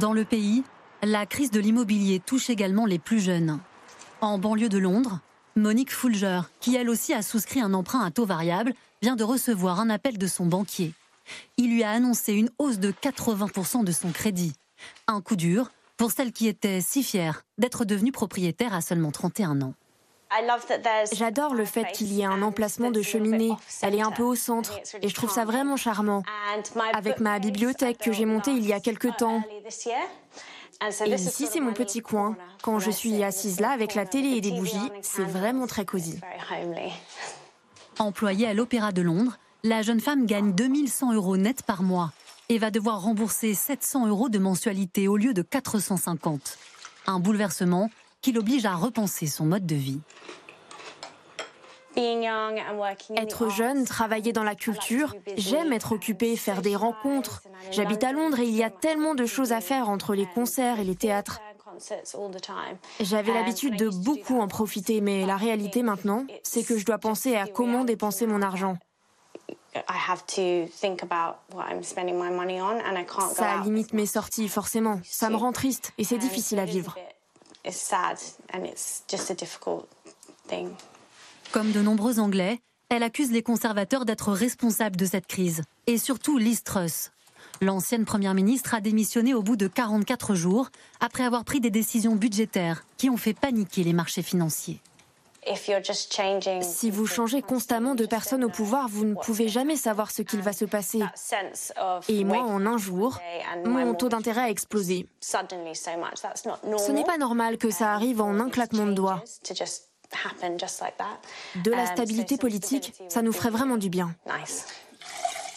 Dans 0.00 0.12
le 0.12 0.24
pays, 0.24 0.64
la 1.02 1.26
crise 1.26 1.50
de 1.50 1.60
l'immobilier 1.60 2.20
touche 2.20 2.50
également 2.50 2.86
les 2.86 2.98
plus 2.98 3.20
jeunes. 3.20 3.60
En 4.20 4.38
banlieue 4.38 4.68
de 4.68 4.78
Londres, 4.78 5.20
Monique 5.56 5.92
Fulger, 5.92 6.42
qui 6.60 6.76
elle 6.76 6.88
aussi 6.88 7.12
a 7.12 7.22
souscrit 7.22 7.60
un 7.60 7.74
emprunt 7.74 8.04
à 8.04 8.10
taux 8.10 8.24
variable, 8.24 8.72
vient 9.02 9.16
de 9.16 9.24
recevoir 9.24 9.80
un 9.80 9.90
appel 9.90 10.16
de 10.16 10.26
son 10.26 10.46
banquier. 10.46 10.94
Il 11.56 11.72
lui 11.74 11.82
a 11.82 11.90
annoncé 11.90 12.32
une 12.32 12.50
hausse 12.58 12.78
de 12.78 12.92
80% 12.92 13.84
de 13.84 13.92
son 13.92 14.10
crédit. 14.10 14.54
Un 15.06 15.20
coup 15.20 15.36
dur 15.36 15.70
pour 16.02 16.10
celle 16.10 16.32
qui 16.32 16.48
était 16.48 16.80
si 16.80 17.04
fière 17.04 17.44
d'être 17.58 17.84
devenue 17.84 18.10
propriétaire 18.10 18.74
à 18.74 18.80
seulement 18.80 19.12
31 19.12 19.62
ans. 19.62 19.74
J'adore 21.12 21.54
le 21.54 21.64
fait 21.64 21.84
qu'il 21.92 22.12
y 22.12 22.22
ait 22.22 22.24
un 22.24 22.42
emplacement 22.42 22.90
de 22.90 23.02
cheminée. 23.02 23.52
Elle 23.82 23.94
est 23.94 24.02
un 24.02 24.10
peu 24.10 24.24
au 24.24 24.34
centre 24.34 24.80
et 25.00 25.06
je 25.06 25.14
trouve 25.14 25.30
ça 25.30 25.44
vraiment 25.44 25.76
charmant. 25.76 26.24
Avec 26.92 27.20
ma 27.20 27.38
bibliothèque 27.38 27.98
que 27.98 28.10
j'ai 28.10 28.24
montée 28.24 28.50
il 28.50 28.66
y 28.66 28.72
a 28.72 28.80
quelque 28.80 29.16
temps. 29.16 29.44
Et 31.06 31.14
ici, 31.14 31.46
c'est 31.48 31.60
mon 31.60 31.72
petit 31.72 32.00
coin. 32.00 32.36
Quand 32.64 32.80
je 32.80 32.90
suis 32.90 33.22
assise 33.22 33.60
là 33.60 33.70
avec 33.70 33.94
la 33.94 34.04
télé 34.04 34.30
et 34.30 34.40
des 34.40 34.50
bougies, 34.50 34.90
c'est 35.02 35.22
vraiment 35.22 35.68
très 35.68 35.84
cosy. 35.84 36.18
Employée 38.00 38.48
à 38.48 38.54
l'Opéra 38.54 38.90
de 38.90 39.02
Londres, 39.02 39.38
la 39.62 39.82
jeune 39.82 40.00
femme 40.00 40.26
gagne 40.26 40.52
2100 40.52 41.12
euros 41.12 41.36
net 41.36 41.62
par 41.62 41.84
mois 41.84 42.10
et 42.52 42.58
va 42.58 42.70
devoir 42.70 43.00
rembourser 43.00 43.54
700 43.54 44.08
euros 44.08 44.28
de 44.28 44.38
mensualité 44.38 45.08
au 45.08 45.16
lieu 45.16 45.32
de 45.32 45.40
450. 45.40 46.58
Un 47.06 47.18
bouleversement 47.18 47.88
qui 48.20 48.30
l'oblige 48.32 48.66
à 48.66 48.74
repenser 48.74 49.26
son 49.26 49.46
mode 49.46 49.64
de 49.64 49.74
vie. 49.74 50.00
Être 53.16 53.48
jeune, 53.48 53.86
travailler 53.86 54.34
dans 54.34 54.44
la 54.44 54.54
culture, 54.54 55.14
j'aime 55.36 55.72
être 55.72 55.92
occupée, 55.92 56.36
faire 56.36 56.60
des 56.60 56.76
rencontres. 56.76 57.42
J'habite 57.70 58.04
à 58.04 58.12
Londres 58.12 58.40
et 58.40 58.46
il 58.46 58.54
y 58.54 58.62
a 58.62 58.70
tellement 58.70 59.14
de 59.14 59.24
choses 59.24 59.52
à 59.52 59.62
faire 59.62 59.88
entre 59.88 60.14
les 60.14 60.26
concerts 60.26 60.78
et 60.78 60.84
les 60.84 60.96
théâtres. 60.96 61.40
J'avais 63.00 63.32
l'habitude 63.32 63.76
de 63.76 63.88
beaucoup 63.88 64.38
en 64.40 64.48
profiter, 64.48 65.00
mais 65.00 65.24
la 65.24 65.38
réalité 65.38 65.82
maintenant, 65.82 66.26
c'est 66.42 66.64
que 66.64 66.76
je 66.76 66.84
dois 66.84 66.98
penser 66.98 67.34
à 67.34 67.46
comment 67.46 67.84
dépenser 67.84 68.26
mon 68.26 68.42
argent. 68.42 68.76
Ça 73.34 73.62
limite 73.64 73.92
mes 73.92 74.06
sorties, 74.06 74.48
forcément. 74.48 75.00
Ça 75.04 75.30
me 75.30 75.36
rend 75.36 75.52
triste 75.52 75.92
et 75.98 76.04
c'est 76.04 76.18
difficile 76.18 76.58
à 76.58 76.64
vivre. 76.64 76.96
Comme 81.52 81.72
de 81.72 81.80
nombreux 81.80 82.18
Anglais, 82.18 82.60
elle 82.88 83.02
accuse 83.02 83.30
les 83.30 83.42
conservateurs 83.42 84.04
d'être 84.04 84.32
responsables 84.32 84.96
de 84.96 85.06
cette 85.06 85.26
crise. 85.26 85.62
Et 85.86 85.96
surtout 85.96 86.36
Liz 86.38 86.62
Truss. 86.62 87.10
L'ancienne 87.60 88.04
Première 88.04 88.34
ministre 88.34 88.74
a 88.74 88.80
démissionné 88.80 89.34
au 89.34 89.42
bout 89.42 89.56
de 89.56 89.68
44 89.68 90.34
jours, 90.34 90.68
après 91.00 91.24
avoir 91.24 91.44
pris 91.44 91.60
des 91.60 91.70
décisions 91.70 92.16
budgétaires 92.16 92.84
qui 92.98 93.08
ont 93.08 93.16
fait 93.16 93.34
paniquer 93.34 93.84
les 93.84 93.92
marchés 93.92 94.22
financiers. 94.22 94.80
Si 96.62 96.90
vous 96.90 97.06
changez 97.06 97.42
constamment 97.42 97.94
de 97.94 98.06
personne 98.06 98.44
au 98.44 98.48
pouvoir, 98.48 98.88
vous 98.88 99.04
ne 99.04 99.14
pouvez 99.14 99.48
jamais 99.48 99.76
savoir 99.76 100.10
ce 100.10 100.22
qu'il 100.22 100.40
va 100.40 100.52
se 100.52 100.64
passer. 100.64 101.00
Et 102.08 102.24
moi, 102.24 102.42
en 102.42 102.64
un 102.66 102.78
jour, 102.78 103.18
mon 103.64 103.94
taux 103.94 104.08
d'intérêt 104.08 104.42
a 104.42 104.50
explosé. 104.50 105.06
Ce 105.20 106.92
n'est 106.92 107.04
pas 107.04 107.18
normal 107.18 107.58
que 107.58 107.70
ça 107.70 107.92
arrive 107.92 108.20
en 108.20 108.38
un 108.38 108.50
claquement 108.50 108.86
de 108.86 108.92
doigts. 108.92 109.22
De 111.64 111.70
la 111.70 111.86
stabilité 111.86 112.36
politique, 112.36 112.94
ça 113.08 113.22
nous 113.22 113.32
ferait 113.32 113.50
vraiment 113.50 113.76
du 113.76 113.88
bien. 113.88 114.14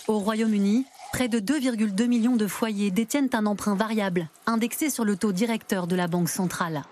Au 0.08 0.20
Royaume-Uni, 0.20 0.86
près 1.12 1.28
de 1.28 1.40
2,2 1.40 2.08
millions 2.08 2.36
de 2.36 2.48
foyers 2.48 2.92
détiennent 2.92 3.30
un 3.34 3.46
emprunt 3.46 3.76
variable, 3.76 4.30
indexé 4.46 4.90
sur 4.90 5.04
le 5.06 5.18
taux 5.18 5.32
directeur 5.32 5.88
de 5.88 5.96
la 5.96 6.08
Banque 6.08 6.30
centrale. 6.30 6.84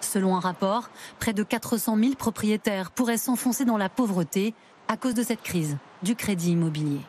Selon 0.00 0.36
un 0.36 0.40
rapport, 0.40 0.90
près 1.18 1.32
de 1.32 1.42
400 1.42 1.96
000 1.98 2.14
propriétaires 2.14 2.90
pourraient 2.90 3.18
s'enfoncer 3.18 3.64
dans 3.64 3.76
la 3.76 3.88
pauvreté 3.88 4.54
à 4.86 4.96
cause 4.96 5.14
de 5.14 5.22
cette 5.22 5.42
crise 5.42 5.76
du 6.02 6.14
crédit 6.14 6.52
immobilier. 6.52 7.00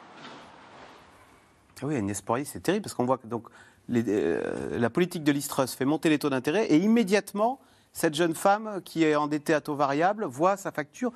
Ah 1.82 1.86
oui, 1.86 1.96
Agnès 1.96 2.22
Poirier, 2.22 2.46
c'est 2.46 2.60
terrible 2.60 2.84
parce 2.84 2.94
qu'on 2.94 3.06
voit 3.06 3.18
que 3.18 3.28
donc, 3.28 3.46
euh, 3.90 4.78
la 4.78 4.90
politique 4.90 5.24
de 5.24 5.32
l'Istrus 5.32 5.74
fait 5.74 5.86
monter 5.86 6.10
les 6.10 6.20
taux 6.20 6.30
d'intérêt 6.30 6.66
et 6.66 6.78
immédiatement, 6.78 7.60
cette 7.94 8.16
jeune 8.16 8.36
femme 8.36 8.82
qui 8.84 9.04
est 9.06 9.16
endettée 9.16 9.54
à 9.54 9.62
taux 9.62 9.76
variable 9.76 10.26
voit 10.26 10.58
sa 10.58 10.72
facture 10.72 11.14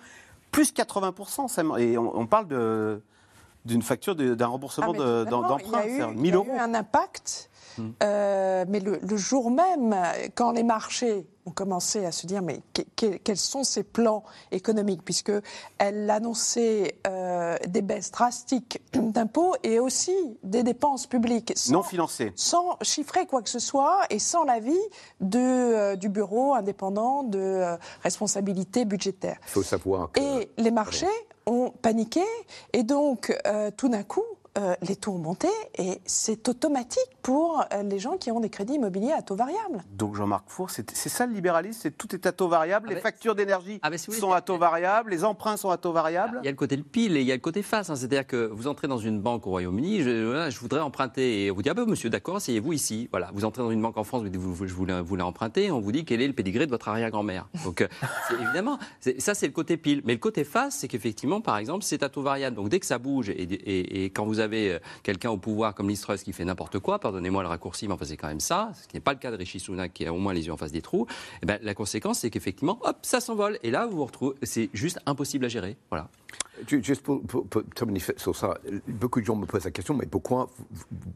plus 0.51 0.73
80%. 0.73 1.79
Et 1.79 1.97
on, 1.97 2.27
parle 2.27 3.01
d'une 3.65 3.81
facture 3.81 4.15
d'un 4.15 4.47
remboursement 4.47 4.93
ah, 4.97 5.25
d'emprunt, 5.25 5.81
il 5.85 5.97
y 5.97 6.01
a 6.01 6.11
eu, 6.11 6.15
1000 6.15 6.35
euros. 6.35 6.47
un 6.57 6.73
impact 6.73 7.49
Mm. 7.77 7.89
Euh, 8.03 8.65
mais 8.67 8.79
le, 8.79 9.17
jour 9.17 9.51
même, 9.51 9.95
quand 10.35 10.51
les 10.51 10.63
marchés 10.63 11.25
ont 11.45 11.51
commencé 11.51 12.05
à 12.05 12.11
se 12.11 12.27
dire 12.27 12.41
mais 12.41 12.61
quels 12.95 13.37
sont 13.37 13.63
ces 13.63 13.83
plans 13.83 14.23
économiques, 14.51 15.01
puisque 15.03 15.31
elle 15.77 16.09
annonçait 16.09 16.99
euh, 17.07 17.57
des 17.67 17.81
baisses 17.81 18.11
drastiques 18.11 18.81
d'impôts 18.93 19.55
et 19.63 19.79
aussi 19.79 20.15
des 20.43 20.63
dépenses 20.63 21.07
publiques. 21.07 21.53
Non 21.69 21.83
financées, 21.83 22.33
sans 22.35 22.77
chiffrer 22.81 23.25
quoi 23.25 23.41
que 23.41 23.49
ce 23.49 23.59
soit 23.59 24.01
et 24.09 24.19
sans 24.19 24.43
l'avis 24.43 24.73
euh, 25.35 25.95
du 25.95 26.09
bureau 26.09 26.53
indépendant 26.53 27.23
de 27.23 27.77
responsabilité 28.01 28.85
budgétaire. 28.85 29.37
Il 29.47 29.51
faut 29.51 29.63
savoir 29.63 30.09
Et 30.15 30.49
les 30.57 30.71
marchés 30.71 31.05
ont 31.45 31.71
paniqué 31.81 32.23
et 32.71 32.83
donc 32.83 33.35
tout 33.77 33.89
d'un 33.89 34.03
coup 34.03 34.23
euh, 34.55 34.75
les 34.87 34.95
taux 34.95 35.13
ont 35.13 35.17
monté 35.17 35.47
et 35.79 35.99
c'est 36.05 36.47
automatique 36.47 37.09
pour 37.23 37.65
euh, 37.73 37.81
les 37.81 37.97
gens 37.97 38.17
qui 38.17 38.29
ont 38.29 38.39
des 38.39 38.51
crédits 38.51 38.75
immobiliers 38.75 39.11
à 39.11 39.23
taux 39.23 39.35
variable. 39.35 39.83
Donc 39.93 40.15
Jean-Marc 40.15 40.43
Four, 40.47 40.69
c'est 40.69 40.91
ça 40.93 41.25
le 41.25 41.33
libéralisme, 41.33 41.79
c'est 41.81 41.97
tout 41.97 42.13
est 42.13 42.27
à 42.27 42.31
taux 42.31 42.47
variable, 42.47 42.87
ah 42.91 42.93
les 42.93 42.99
factures 42.99 43.33
d'énergie 43.33 43.79
ah 43.81 43.89
sont 43.97 44.31
à 44.31 44.41
taux 44.41 44.59
variable, 44.59 45.09
les 45.09 45.23
emprunts 45.23 45.57
sont 45.57 45.71
à 45.71 45.77
taux 45.77 45.91
variable. 45.91 46.39
Il 46.43 46.45
y 46.45 46.49
a 46.49 46.51
le 46.51 46.57
côté 46.57 46.75
le 46.75 46.83
pile 46.83 47.17
et 47.17 47.21
il 47.21 47.27
y 47.27 47.31
a 47.31 47.35
le 47.35 47.41
côté 47.41 47.63
face, 47.63 47.89
hein. 47.89 47.95
c'est-à-dire 47.95 48.27
que 48.27 48.45
vous 48.53 48.67
entrez 48.67 48.87
dans 48.87 48.99
une 48.99 49.19
banque 49.19 49.47
au 49.47 49.49
Royaume-Uni, 49.49 50.03
je, 50.03 50.59
voudrais 50.59 50.81
emprunter 50.81 51.45
et 51.45 51.51
on 51.51 51.55
vous 51.55 51.63
dit 51.63 51.69
ah 51.69 51.73
ben 51.73 51.85
monsieur 51.85 52.11
d'accord, 52.11 52.35
asseyez-vous 52.35 52.73
ici, 52.73 53.07
voilà, 53.09 53.31
vous 53.33 53.45
entrez 53.45 53.63
dans 53.63 53.71
une 53.71 53.81
banque 53.81 53.97
en 53.97 54.03
France, 54.03 54.21
vous 54.21 54.29
dites 54.29 54.39
vous, 54.39 54.67
je 54.67 54.73
voulais, 54.73 55.01
voulais 55.01 55.23
emprunter, 55.23 55.71
on 55.71 55.79
vous 55.79 55.91
dit 55.91 56.05
quel 56.05 56.21
est 56.21 56.27
le 56.27 56.33
pédigré 56.33 56.67
de 56.67 56.71
votre 56.71 56.89
arrière-grand-mère. 56.89 57.47
Donc 57.63 57.81
euh, 57.81 57.87
évidemment, 58.39 58.77
ça 59.17 59.33
c'est 59.33 59.47
le 59.47 59.53
côté 59.53 59.77
pile, 59.77 60.03
mais 60.05 60.13
le 60.13 60.19
côté 60.19 60.43
face, 60.43 60.75
c'est 60.75 60.87
qu'effectivement 60.87 61.41
par 61.41 61.57
exemple 61.57 61.83
c'est 61.83 62.03
à 62.03 62.09
taux 62.09 62.21
variable, 62.21 62.55
donc 62.55 62.69
dès 62.69 62.79
que 62.79 62.85
ça 62.85 62.99
bouge 62.99 63.29
et, 63.29 64.03
et 64.03 64.05
quand 64.11 64.25
vous 64.25 64.42
avez 64.43 64.73
euh, 64.73 64.79
quelqu'un 65.01 65.31
au 65.31 65.37
pouvoir 65.37 65.73
comme 65.73 65.89
Listrus 65.89 66.23
qui 66.23 66.33
fait 66.33 66.45
n'importe 66.45 66.79
quoi, 66.79 66.99
pardonnez-moi 66.99 67.41
le 67.41 67.49
raccourci, 67.49 67.87
mais 67.87 67.93
enfin 67.95 68.05
c'est 68.05 68.17
quand 68.17 68.27
même 68.27 68.39
ça, 68.39 68.71
ce 68.79 68.87
qui 68.87 68.95
n'est 68.95 69.01
pas 69.01 69.13
le 69.13 69.19
cas 69.19 69.31
de 69.31 69.37
Rishi 69.37 69.59
Sunak 69.59 69.93
qui 69.93 70.05
a 70.05 70.13
au 70.13 70.17
moins 70.17 70.33
les 70.33 70.45
yeux 70.45 70.53
en 70.53 70.57
face 70.57 70.71
des 70.71 70.81
trous, 70.81 71.07
eh 71.41 71.45
ben, 71.45 71.59
la 71.61 71.73
conséquence 71.73 72.19
c'est 72.19 72.29
qu'effectivement, 72.29 72.77
hop, 72.83 72.97
ça 73.01 73.19
s'envole. 73.19 73.57
Et 73.63 73.71
là, 73.71 73.85
vous 73.85 73.97
vous 73.97 74.05
retrouvez, 74.05 74.35
c'est 74.43 74.69
juste 74.73 74.99
impossible 75.05 75.45
à 75.45 75.49
gérer. 75.49 75.77
Voilà. 75.89 76.09
Juste 76.67 77.01
pour, 77.01 77.21
terminer 77.75 77.99
sur 78.17 78.35
ça, 78.35 78.57
beaucoup 78.87 79.19
de 79.19 79.25
gens 79.25 79.35
me 79.35 79.45
posent 79.45 79.65
la 79.65 79.71
question, 79.71 79.93
mais 79.95 80.05
pourquoi 80.05 80.47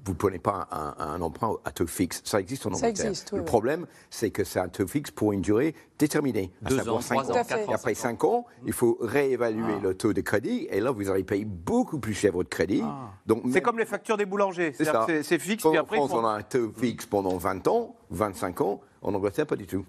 vous 0.03 0.11
ne 0.11 0.17
prenez 0.17 0.39
pas 0.39 0.67
un, 0.71 1.21
emprunt 1.21 1.55
à 1.63 1.71
taux 1.71 1.87
fixe? 1.87 2.21
Ça 2.25 2.39
existe 2.39 2.65
en 2.65 2.69
Angleterre. 2.69 2.97
Ça 2.97 3.07
existe, 3.09 3.29
oui, 3.31 3.39
Le 3.39 3.45
problème, 3.45 3.85
c'est 4.09 4.31
que 4.31 4.43
c'est 4.43 4.59
un 4.59 4.67
taux 4.67 4.87
fixe 4.87 5.11
pour 5.11 5.33
une 5.33 5.41
durée 5.41 5.75
déterminée. 5.99 6.51
Deux 6.63 6.79
ans, 6.89 6.99
trois 6.99 7.31
ans, 7.31 7.33
quatre 7.33 7.53
ans. 7.53 7.71
Et 7.71 7.73
après 7.73 7.93
cinq 7.93 8.23
ans, 8.23 8.45
il 8.65 8.73
faut 8.73 8.97
réévaluer 8.99 9.75
ah. 9.77 9.83
le 9.83 9.93
taux 9.95 10.13
de 10.13 10.21
crédit, 10.21 10.67
et 10.69 10.79
là, 10.79 10.91
vous 10.91 11.09
allez 11.09 11.23
payer 11.23 11.45
beaucoup 11.45 11.99
plus 11.99 12.13
cher 12.13 12.33
votre 12.33 12.49
crédit. 12.49 12.81
Ah. 12.83 13.11
Donc, 13.25 13.43
c'est 13.51 13.61
comme 13.61 13.79
les 13.79 13.85
factures 13.85 14.17
des 14.17 14.25
boulangers. 14.25 14.73
C'est 14.73 15.39
fixe, 15.39 15.63
puis 15.63 15.77
après... 15.77 15.97
En 15.97 16.07
France, 16.07 16.19
on 16.19 16.25
a 16.25 16.31
un 16.31 16.41
taux 16.41 16.71
fixe 16.75 17.05
pendant 17.05 17.37
20 17.37 17.67
ans, 17.67 17.95
25 18.09 18.61
ans. 18.61 18.81
En 19.01 19.13
Angleterre, 19.13 19.45
pas 19.45 19.55
du 19.55 19.67
tout. 19.67 19.85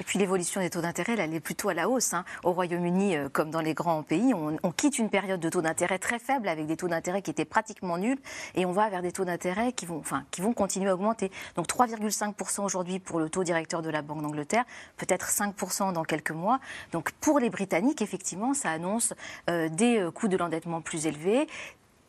Et 0.00 0.04
puis 0.04 0.18
l'évolution 0.18 0.60
des 0.60 0.70
taux 0.70 0.80
d'intérêt, 0.80 1.16
elle 1.18 1.34
est 1.34 1.40
plutôt 1.40 1.68
à 1.68 1.74
la 1.74 1.88
hausse. 1.88 2.14
Hein. 2.14 2.24
Au 2.44 2.52
Royaume-Uni, 2.52 3.16
euh, 3.16 3.28
comme 3.28 3.50
dans 3.50 3.60
les 3.60 3.74
grands 3.74 4.02
pays, 4.02 4.32
on, 4.34 4.72
quitte 4.72 4.98
une 4.98 5.08
période 5.08 5.40
de 5.40 5.48
taux 5.48 5.62
d'intérêt 5.62 5.98
très 5.98 6.18
faible 6.18 6.48
avec 6.48 6.66
des 6.66 6.76
taux 6.76 6.88
d'intérêt 6.88 7.22
qui 7.22 7.30
étaient 7.30 7.46
pratiquement 7.46 7.96
nuls 7.96 8.18
et 8.54 8.66
on 8.66 8.72
va 8.72 8.88
vers 8.90 9.00
des 9.00 9.12
taux 9.12 9.24
d'intérêt 9.24 9.72
qui 9.72 9.86
vont, 9.86 9.98
enfin, 9.98 10.24
qui 10.30 10.42
vont 10.42 10.52
continuer 10.52 10.90
à 10.90 10.94
augmenter. 10.94 11.30
Donc 11.54 11.66
3,5% 11.66 12.64
aujourd'hui 12.64 12.98
pour 12.98 13.18
le 13.18 13.30
taux 13.30 13.42
directeur 13.42 13.80
de 13.80 13.88
la 13.88 14.02
Banque 14.02 14.22
d'Angleterre, 14.22 14.64
peut-être 14.98 15.30
5% 15.30 15.92
dans 15.92 16.04
quelques 16.04 16.30
mois. 16.30 16.60
Donc 16.92 17.12
pour 17.12 17.38
les 17.38 17.48
Britanniques, 17.48 18.02
effectivement, 18.02 18.52
ça 18.52 18.70
annonce 18.70 19.14
euh, 19.48 19.68
des 19.70 19.98
euh, 19.98 20.10
coûts 20.10 20.28
de 20.28 20.36
l'endettement 20.36 20.82
plus 20.82 21.06
élevés, 21.06 21.46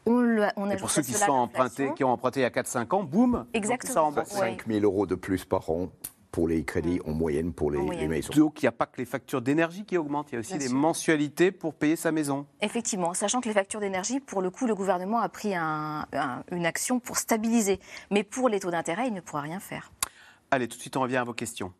on, 0.05 0.47
on 0.55 0.69
et 0.69 0.77
pour 0.77 0.89
ceux 0.89 1.01
qui, 1.01 1.13
sont 1.13 1.31
empruntés, 1.31 1.91
qui 1.95 2.03
ont 2.03 2.11
emprunté 2.11 2.39
il 2.39 2.43
y 2.43 2.45
a 2.45 2.49
4-5 2.49 2.95
ans, 2.95 3.03
boum 3.03 3.45
Exactement. 3.53 4.13
5 4.25 4.65
000 4.65 4.83
euros 4.83 5.05
de 5.05 5.15
plus 5.15 5.43
par 5.45 5.69
an 5.69 5.89
pour 6.32 6.47
les 6.47 6.63
crédits 6.63 6.99
en 7.05 7.11
moyenne 7.11 7.53
pour 7.53 7.71
les, 7.71 7.80
maisons. 8.07 8.34
Donc 8.34 8.61
il 8.61 8.65
n'y 8.65 8.69
a 8.69 8.71
pas 8.71 8.86
que 8.86 8.97
les 8.97 9.05
factures 9.05 9.41
d'énergie 9.41 9.86
qui 9.86 9.97
augmentent, 9.97 10.32
il 10.32 10.36
y 10.36 10.38
a 10.38 10.39
aussi 10.39 10.57
les 10.57 10.69
mensualités 10.69 11.51
pour 11.51 11.73
payer 11.73 11.95
sa 11.95 12.11
maison. 12.11 12.45
Effectivement, 12.61 13.13
sachant 13.13 13.41
que 13.41 13.47
les 13.47 13.53
factures 13.53 13.80
d'énergie, 13.80 14.19
pour 14.19 14.41
le 14.41 14.49
coup, 14.49 14.67
le 14.67 14.75
gouvernement 14.75 15.19
a 15.19 15.30
pris 15.30 15.53
une 15.55 16.65
action 16.65 16.99
pour 16.99 17.17
stabiliser. 17.17 17.80
Mais 18.11 18.23
pour 18.23 18.49
les 18.49 18.59
taux 18.59 18.71
d'intérêt, 18.71 19.07
il 19.07 19.13
ne 19.13 19.21
pourra 19.21 19.41
rien 19.41 19.59
faire. 19.59 19.91
Allez, 20.51 20.67
tout 20.67 20.78
de 20.78 20.82
suite, 20.82 20.95
on 20.97 21.01
revient 21.01 21.17
à 21.17 21.23
vos 21.23 21.34
questions. 21.34 21.73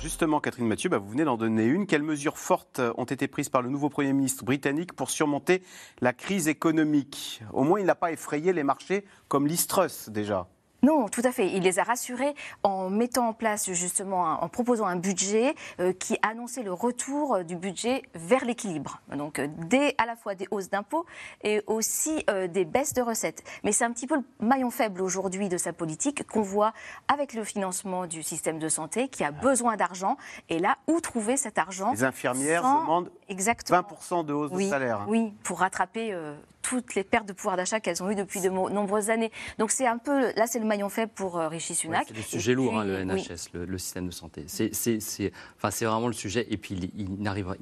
Justement, 0.00 0.40
Catherine 0.40 0.66
Mathieu, 0.66 0.88
bah, 0.88 0.98
vous 0.98 1.10
venez 1.10 1.24
d'en 1.24 1.36
donner 1.36 1.64
une. 1.64 1.86
Quelles 1.86 2.02
mesures 2.02 2.38
fortes 2.38 2.80
ont 2.96 3.04
été 3.04 3.28
prises 3.28 3.48
par 3.48 3.62
le 3.62 3.68
nouveau 3.68 3.88
Premier 3.88 4.12
ministre 4.12 4.44
britannique 4.44 4.94
pour 4.94 5.10
surmonter 5.10 5.62
la 6.00 6.12
crise 6.12 6.48
économique? 6.48 7.42
Au 7.52 7.64
moins, 7.64 7.80
il 7.80 7.86
n'a 7.86 7.94
pas 7.94 8.12
effrayé 8.12 8.52
les 8.52 8.64
marchés 8.64 9.04
comme 9.28 9.46
l'Istrus 9.46 10.08
déjà. 10.08 10.48
Non, 10.82 11.08
tout 11.08 11.22
à 11.24 11.32
fait. 11.32 11.48
Il 11.48 11.62
les 11.62 11.78
a 11.78 11.82
rassurés 11.82 12.34
en 12.62 12.88
mettant 12.90 13.28
en 13.28 13.32
place 13.32 13.70
justement, 13.72 14.42
en 14.42 14.48
proposant 14.48 14.86
un 14.86 14.96
budget 14.96 15.54
euh, 15.78 15.92
qui 15.92 16.18
annonçait 16.22 16.62
le 16.62 16.72
retour 16.72 17.34
euh, 17.34 17.42
du 17.42 17.56
budget 17.56 18.02
vers 18.14 18.44
l'équilibre. 18.44 19.00
Donc 19.14 19.38
euh, 19.38 19.46
des, 19.68 19.94
à 19.98 20.06
la 20.06 20.16
fois 20.16 20.34
des 20.34 20.46
hausses 20.50 20.70
d'impôts 20.70 21.04
et 21.42 21.62
aussi 21.66 22.24
des 22.48 22.64
baisses 22.64 22.94
de 22.94 23.02
recettes. 23.02 23.42
Mais 23.64 23.72
c'est 23.72 23.84
un 23.84 23.92
petit 23.92 24.06
peu 24.06 24.16
le 24.16 24.46
maillon 24.46 24.70
faible 24.70 25.02
aujourd'hui 25.02 25.48
de 25.48 25.56
sa 25.56 25.72
politique 25.72 26.26
qu'on 26.26 26.42
voit 26.42 26.72
avec 27.08 27.34
le 27.34 27.44
financement 27.44 28.06
du 28.06 28.22
système 28.22 28.58
de 28.58 28.68
santé 28.68 29.08
qui 29.08 29.24
a 29.24 29.30
besoin 29.30 29.76
d'argent. 29.76 30.16
Et 30.48 30.58
là, 30.58 30.78
où 30.86 31.00
trouver 31.00 31.36
cet 31.36 31.58
argent 31.58 31.92
Les 31.92 32.04
infirmières 32.04 32.62
demandent 32.62 33.10
Exactement. 33.28 33.80
20% 33.80 34.24
de 34.24 34.32
hausse 34.32 34.50
de 34.50 34.60
salaire. 34.62 35.04
Oui, 35.08 35.32
pour 35.42 35.60
rattraper 35.60 36.14
toutes 36.62 36.94
les 36.94 37.04
pertes 37.04 37.26
de 37.26 37.32
pouvoir 37.32 37.56
d'achat 37.56 37.80
qu'elles 37.80 38.02
ont 38.02 38.10
eues 38.10 38.14
depuis 38.14 38.40
de 38.40 38.48
nombreuses 38.48 39.10
années. 39.10 39.30
Donc 39.58 39.70
c'est 39.70 39.86
un 39.86 39.98
peu, 39.98 40.32
là 40.36 40.46
c'est 40.46 40.58
le 40.58 40.66
maillon 40.66 40.88
faible 40.88 41.12
pour 41.14 41.38
euh, 41.38 41.48
Rishi 41.48 41.74
Sunak. 41.74 42.06
c'est 42.08 42.16
le 42.16 42.22
sujet 42.22 42.54
lourd, 42.54 42.78
hein, 42.78 42.84
le 42.84 43.04
NHS, 43.04 43.50
le, 43.54 43.78
système 43.78 44.06
de 44.06 44.12
santé. 44.12 44.44
C'est 44.46 45.32
enfin, 45.56 45.86
vraiment 45.86 46.08
le 46.08 46.12
sujet, 46.12 46.46
et 46.50 46.56
puis 46.56 46.90
il, 46.96 47.22
n'arrivera 47.22 47.56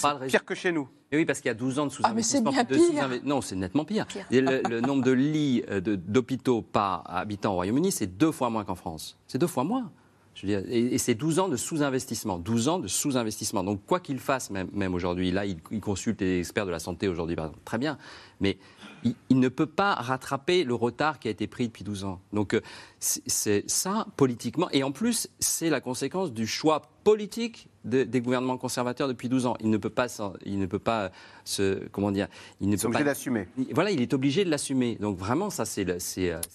pas 0.00 0.10
à 0.10 0.18
le 0.18 0.26
Pire 0.26 0.44
que 0.44 0.54
chez 0.54 0.72
nous. 0.72 0.88
oui, 1.12 1.24
parce 1.24 1.40
qu'il 1.40 1.48
y 1.48 1.50
a 1.50 1.54
12 1.54 1.78
ans 1.78 1.86
de 1.86 1.92
sous-investissement. 1.92 2.52
Ah, 2.56 2.64
pire. 2.64 3.08
non, 3.24 3.40
c'est 3.40 3.56
nettement 3.56 3.84
pire. 3.84 4.06
Le, 4.30 4.80
nombre 4.80 5.04
de 5.04 5.12
lits 5.12 5.64
euh, 5.70 5.80
d'hôpitaux 5.80 6.62
par 6.62 7.04
habitant 7.06 7.52
au 7.52 7.56
Royaume-Uni, 7.56 7.92
c'est 7.92 8.06
deux 8.06 8.32
fois 8.32 8.50
moins 8.50 8.64
qu'en 8.64 8.74
France. 8.74 9.18
C'est 9.26 9.38
deux 9.38 9.46
fois 9.46 9.64
moins 9.64 9.90
et, 10.44 10.98
c'est 10.98 11.14
12 11.14 11.38
ans 11.38 11.48
de 11.48 11.56
sous-investissement. 11.56 12.38
12 12.38 12.68
ans 12.68 12.78
de 12.78 12.88
sous-investissement. 12.88 13.62
Donc, 13.62 13.80
quoi 13.86 14.00
qu'il 14.00 14.18
fasse, 14.18 14.50
même, 14.50 14.94
aujourd'hui, 14.94 15.30
là, 15.30 15.44
il, 15.46 15.80
consulte 15.80 16.20
les 16.20 16.38
experts 16.40 16.66
de 16.66 16.70
la 16.70 16.78
santé 16.78 17.08
aujourd'hui, 17.08 17.36
très 17.64 17.78
bien. 17.78 17.98
Mais 18.40 18.58
il, 19.04 19.38
ne 19.38 19.48
peut 19.48 19.66
pas 19.66 19.94
rattraper 19.94 20.64
le 20.64 20.74
retard 20.74 21.18
qui 21.18 21.28
a 21.28 21.30
été 21.30 21.46
pris 21.46 21.66
depuis 21.66 21.84
12 21.84 22.04
ans. 22.04 22.20
Donc, 22.32 22.54
euh, 22.54 22.60
c'est 22.98 23.68
ça, 23.68 24.06
politiquement. 24.16 24.68
Et 24.70 24.82
en 24.82 24.92
plus, 24.92 25.28
c'est 25.40 25.70
la 25.70 25.80
conséquence 25.80 26.32
du 26.32 26.46
choix 26.46 26.82
politique 27.04 27.68
des 27.84 28.20
gouvernements 28.20 28.58
conservateurs 28.58 29.08
depuis 29.08 29.28
12 29.28 29.46
ans. 29.46 29.56
Il 29.60 29.70
ne 29.70 29.76
peut 29.76 29.90
pas, 29.90 30.06
il 30.44 30.58
ne 30.58 30.66
peut 30.66 30.78
pas 30.78 31.10
se, 31.44 31.86
comment 31.88 32.12
dire, 32.12 32.28
il 32.60 32.68
ne 32.68 32.76
peut 32.76 32.86
obligé 32.86 33.04
d'assumer. 33.04 33.48
Voilà, 33.72 33.90
il 33.90 34.00
est 34.00 34.14
obligé 34.14 34.44
de 34.44 34.50
l'assumer. 34.50 34.96
Donc 35.00 35.18
vraiment, 35.18 35.50
ça 35.50 35.64
c'est 35.64 35.84
le, 35.84 35.98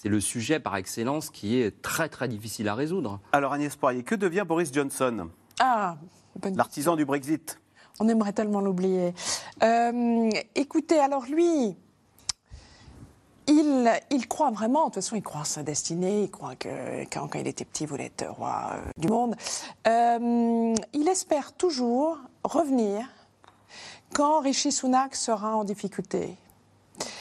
le, 0.06 0.20
sujet 0.22 0.60
par 0.60 0.78
excellence 0.78 1.30
qui 1.30 1.60
est 1.60 1.82
très 1.82 2.08
très 2.08 2.30
difficile 2.30 2.70
à 2.70 2.76
résoudre. 2.76 3.20
Alors 3.34 3.52
Agnès 3.52 3.76
Poirier, 3.76 4.04
que 4.04 4.16
devient 4.16 4.46
Boris 4.48 4.72
Johnson 4.74 5.28
Ah, 5.60 5.98
l'artisan 6.56 6.96
du 6.96 7.04
Brexit? 7.04 7.60
On 8.00 8.08
aimerait 8.08 8.34
tellement 8.34 8.62
l'oublier. 8.62 9.14
Euh, 9.64 10.30
écoutez, 10.56 11.00
alors 11.00 11.26
lui, 11.26 11.76
il, 13.48 13.92
il, 14.12 14.28
croit 14.28 14.52
vraiment, 14.52 14.82
de 14.82 14.86
toute 14.86 14.96
façon, 14.96 15.16
il 15.16 15.24
croit 15.24 15.42
en 15.42 15.46
sa 15.46 15.64
destinée, 15.64 16.24
il 16.24 16.32
croit 16.32 16.56
que 16.56 17.04
quand, 17.12 17.30
il 17.36 17.48
était 17.48 17.66
petit, 17.66 17.84
il 17.84 17.88
voulait 17.90 18.06
être 18.06 18.28
roi 18.30 18.72
euh, 18.74 18.82
du 18.98 19.08
monde. 19.08 19.36
Euh, 19.88 20.76
il 20.94 21.08
espère 21.08 21.54
toujours 21.54 22.18
revenir 22.44 23.08
quand 24.14 24.40
Rishi 24.40 24.72
Sunak 24.72 25.16
sera 25.16 25.56
en 25.56 25.64
difficulté. 25.64 26.36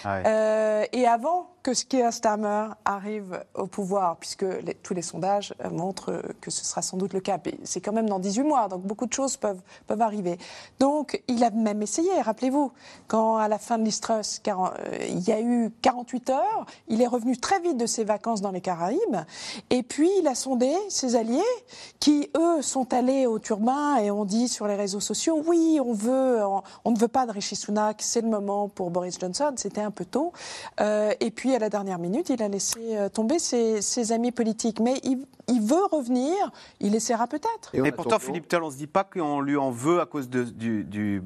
Ah 0.05 0.16
euh, 0.27 0.85
et 0.93 1.07
avant 1.07 1.51
que 1.67 1.85
Keir 1.85 2.12
Starmer 2.12 2.69
arrive 2.85 3.45
au 3.55 3.67
pouvoir, 3.67 4.19
puisque 4.19 4.47
tous 4.85 4.95
les 4.95 5.03
sondages 5.03 5.53
euh, 5.64 5.71
montrent 5.71 6.23
que 6.41 6.53
ce 6.53 6.64
sera 6.64 6.81
sans 6.81 6.97
doute 6.97 7.12
le 7.12 7.19
cas. 7.19 7.41
C'est 7.64 7.81
quand 7.81 7.93
même 7.93 8.09
dans 8.09 8.21
18 8.21 8.45
mois, 8.45 8.69
donc 8.69 8.83
beaucoup 8.83 9.07
de 9.07 9.12
choses 9.12 9.37
peuvent, 9.37 9.61
peuvent 9.89 10.01
arriver. 10.01 10.39
Donc 10.79 11.21
il 11.27 11.43
a 11.43 11.51
même 11.51 11.83
essayé, 11.83 12.21
rappelez-vous, 12.21 12.71
quand 13.09 13.37
à 13.37 13.49
la 13.49 13.59
fin 13.59 13.79
de 13.79 13.83
l'Istrus, 13.85 14.41
euh, 14.47 14.71
il 15.09 15.29
y 15.29 15.33
a 15.33 15.41
eu 15.41 15.73
48 15.83 16.31
heures, 16.31 16.67
il 16.87 17.03
est 17.03 17.07
revenu 17.09 17.37
très 17.37 17.59
vite 17.59 17.77
de 17.77 17.87
ses 17.87 18.05
vacances 18.05 18.43
dans 18.43 18.53
les 18.53 18.61
Caraïbes, 18.61 19.17
et 19.71 19.83
puis 19.83 20.11
il 20.21 20.29
a 20.29 20.37
sondé 20.37 20.73
ses 20.89 21.17
alliés, 21.17 21.43
qui 21.99 22.31
eux 22.37 22.62
sont 22.62 22.95
allés 22.95 23.27
au 23.27 23.41
turbin 23.41 23.97
et 23.97 24.12
ont 24.12 24.25
dit 24.25 24.49
sur 24.49 24.69
les 24.69 24.77
réseaux 24.77 25.01
sociaux, 25.01 25.43
oui, 25.45 25.81
on 25.83 26.91
ne 26.93 26.99
veut 26.99 27.09
pas 27.09 27.27
de 27.27 27.33
Rishi 27.33 27.57
Sunak, 27.57 28.03
c'est 28.03 28.21
le 28.21 28.29
moment 28.29 28.69
pour 28.69 28.91
Boris 28.91 29.19
Johnson, 29.19 29.53
c'était 29.57 29.81
un 29.81 29.91
peu 29.91 30.05
tôt. 30.05 30.33
Euh, 30.81 31.12
et 31.19 31.33
puis 31.33 31.56
à 31.57 31.59
la 31.59 31.69
dernière 31.69 31.99
minute, 31.99 32.29
il 32.31 32.43
a 32.43 32.49
laissé 32.49 32.97
euh, 32.97 33.09
tomber 33.09 33.39
ses, 33.39 34.13
amis 34.13 34.31
politiques. 34.31 34.81
Mais 34.81 35.01
il, 35.03 35.61
veut 35.61 35.85
revenir, 35.91 36.35
il 36.81 36.95
essaiera 36.95 37.27
peut-être. 37.27 37.75
Et, 37.75 37.93
pourtant, 37.93 38.19
Philippe 38.19 38.49
Tell, 38.49 38.63
on 38.63 38.67
ne 38.67 38.73
se 38.73 38.77
dit 38.77 38.87
pas 38.87 39.05
qu'on 39.05 39.41
lui 39.41 39.57
en 39.57 39.71
veut 39.71 40.01
à 40.01 40.07
cause 40.07 40.29
du, 40.29 40.85
du, 40.85 41.23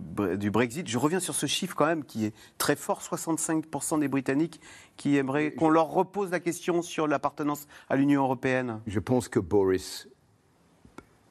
Brexit. 0.51 0.89
Je 0.89 0.99
reviens 0.99 1.21
sur 1.21 1.35
ce 1.35 1.47
chiffre 1.47 1.77
quand 1.77 1.87
même 1.87 2.05
qui 2.05 2.27
est 2.27 2.35
très 2.59 2.77
fort 2.77 3.01
65% 3.01 4.01
des 4.01 4.09
Britanniques 4.09 4.61
qui 4.97 5.17
aimeraient 5.17 5.53
qu'on 5.53 5.69
leur 5.69 5.91
repose 5.91 6.31
la 6.31 6.41
question 6.41 6.83
sur 6.83 7.07
l'appartenance 7.07 7.67
à 7.89 7.97
l'Union 7.97 8.23
européenne. 8.23 8.81
Je 8.87 9.01
pense 9.01 9.29
que 9.29 9.39
Boris 9.39 10.09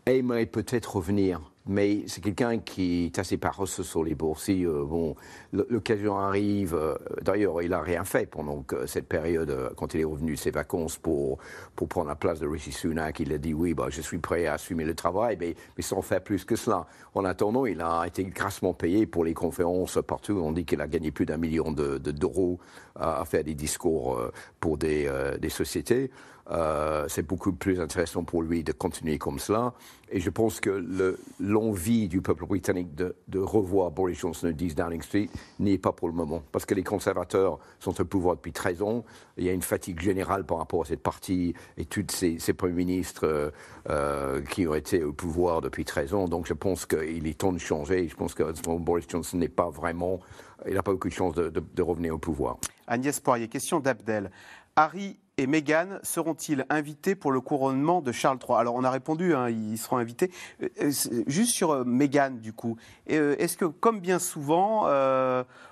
aimerait 0.05 0.45
peut-être 0.45 0.97
revenir 0.97 1.48
mais 1.65 2.03
c'est 2.07 2.21
quelqu'un 2.21 2.57
qui 2.59 3.05
est 3.05 3.19
assez 3.19 3.37
paresseux 3.37 3.83
sur 3.83 4.03
les 4.03 4.15
bourses. 4.15 4.49
Euh, 4.49 4.83
bon, 4.85 5.15
l'occasion 5.51 6.17
arrive, 6.17 6.73
euh, 6.73 6.95
d'ailleurs, 7.21 7.61
il 7.61 7.69
n'a 7.69 7.81
rien 7.81 8.03
fait 8.03 8.25
pendant 8.25 8.65
cette 8.87 9.07
période, 9.07 9.49
euh, 9.49 9.69
quand 9.75 9.93
il 9.93 10.01
est 10.01 10.05
revenu 10.05 10.33
de 10.33 10.37
ses 10.37 10.51
vacances 10.51 10.97
pour, 10.97 11.37
pour 11.75 11.87
prendre 11.87 12.07
la 12.07 12.15
place 12.15 12.39
de 12.39 12.47
Rishi 12.47 12.71
Sunak. 12.71 13.19
Il 13.19 13.31
a 13.33 13.37
dit 13.37 13.53
oui, 13.53 13.73
bah, 13.73 13.87
je 13.89 14.01
suis 14.01 14.17
prêt 14.17 14.47
à 14.47 14.53
assumer 14.53 14.85
le 14.85 14.95
travail, 14.95 15.37
mais, 15.39 15.55
sans 15.81 16.01
faire 16.01 16.21
plus 16.21 16.43
que 16.43 16.55
cela. 16.55 16.87
En 17.13 17.25
attendant, 17.25 17.65
il 17.65 17.81
a 17.81 18.03
été 18.07 18.23
grassement 18.23 18.73
payé 18.73 19.05
pour 19.05 19.23
les 19.23 19.33
conférences 19.33 19.99
partout. 20.05 20.41
On 20.43 20.51
dit 20.51 20.65
qu'il 20.65 20.81
a 20.81 20.87
gagné 20.87 21.11
plus 21.11 21.25
d'un 21.25 21.37
million 21.37 21.71
d'euros 21.71 22.59
de, 22.95 23.01
à, 23.01 23.23
faire 23.25 23.43
des 23.43 23.55
discours 23.55 24.19
pour 24.59 24.77
des 24.77 25.09
sociétés. 25.49 26.11
Euh, 26.51 27.05
c'est 27.07 27.21
beaucoup 27.21 27.53
plus 27.53 27.79
intéressant 27.79 28.23
pour 28.23 28.41
lui 28.41 28.63
de 28.63 28.71
continuer 28.71 29.17
comme 29.17 29.39
cela. 29.39 29.73
Et 30.11 30.19
je 30.19 30.29
pense 30.31 30.59
que 30.59 31.15
l'envie 31.39 32.07
du 32.07 32.21
peuple 32.21 32.45
britannique 32.45 32.95
de, 32.95 33.13
revoir 33.39 33.91
Boris 33.91 34.17
Johnson 34.17 34.47
au 34.47 34.51
10 34.51 34.73
Downing 34.73 35.01
Street 35.03 35.29
n'y 35.59 35.73
est 35.73 35.77
pas 35.77 35.91
pour 35.91 36.07
le 36.07 36.15
moment. 36.15 36.41
Parce 36.51 36.65
que 36.65 36.73
les 36.73 36.83
conservateurs 36.83 37.59
sont 37.79 37.99
au 38.01 38.05
pouvoir 38.05 38.35
depuis 38.35 38.51
13 38.51 38.81
ans. 38.81 39.05
Il 39.37 39.43
y 39.43 39.49
a 39.49 39.53
une 39.53 39.61
fatigue 39.61 39.99
générale 39.99 40.45
par 40.45 40.57
rapport 40.57 40.81
à 40.81 40.85
cette 40.85 41.03
partie 41.03 41.53
et 41.77 41.85
tous 41.85 42.05
ces, 42.09 42.53
premiers 42.53 42.73
ministres 42.73 43.27
euh, 43.27 43.51
euh, 43.89 44.41
qui 44.41 44.67
ont 44.67 44.73
été 44.73 45.03
au 45.03 45.13
pouvoir 45.13 45.61
depuis 45.61 45.85
13 45.85 46.13
ans. 46.15 46.27
Donc 46.27 46.47
je 46.47 46.53
pense 46.53 46.87
qu'il 46.87 47.27
est 47.27 47.37
temps 47.37 47.53
de 47.53 47.59
changer. 47.59 48.07
Je 48.07 48.15
pense 48.15 48.33
que 48.33 48.43
Boris 48.77 49.05
Johnson 49.07 49.37
n'est 49.37 49.47
pas 49.47 49.69
vraiment. 49.69 50.19
Il 50.67 50.73
n'a 50.73 50.83
pas 50.83 50.91
beaucoup 50.91 51.09
de 51.09 51.13
chance 51.13 51.35
de, 51.35 51.49
de 51.49 51.81
revenir 51.81 52.15
au 52.15 52.17
pouvoir. 52.17 52.57
Agnès 52.87 53.19
Poirier, 53.19 53.47
question 53.47 53.79
d'Abdel. 53.79 54.31
Harry 54.75 55.19
et 55.39 55.47
Meghan 55.47 55.99
seront-ils 56.03 56.65
invités 56.69 57.15
pour 57.15 57.31
le 57.31 57.39
couronnement 57.39 58.01
de 58.01 58.11
Charles 58.11 58.39
III 58.45 58.57
Alors 58.57 58.75
on 58.75 58.83
a 58.83 58.91
répondu, 58.91 59.33
hein, 59.33 59.49
ils 59.49 59.77
seront 59.77 59.95
invités. 59.95 60.31
Euh, 60.61 60.67
euh, 60.81 60.91
juste 61.27 61.53
sur 61.53 61.71
euh, 61.71 61.83
Meghan, 61.85 62.31
du 62.31 62.51
coup, 62.51 62.75
est-ce 63.07 63.55
que, 63.55 63.63
comme 63.63 64.01
bien 64.01 64.19
souvent, 64.19 64.85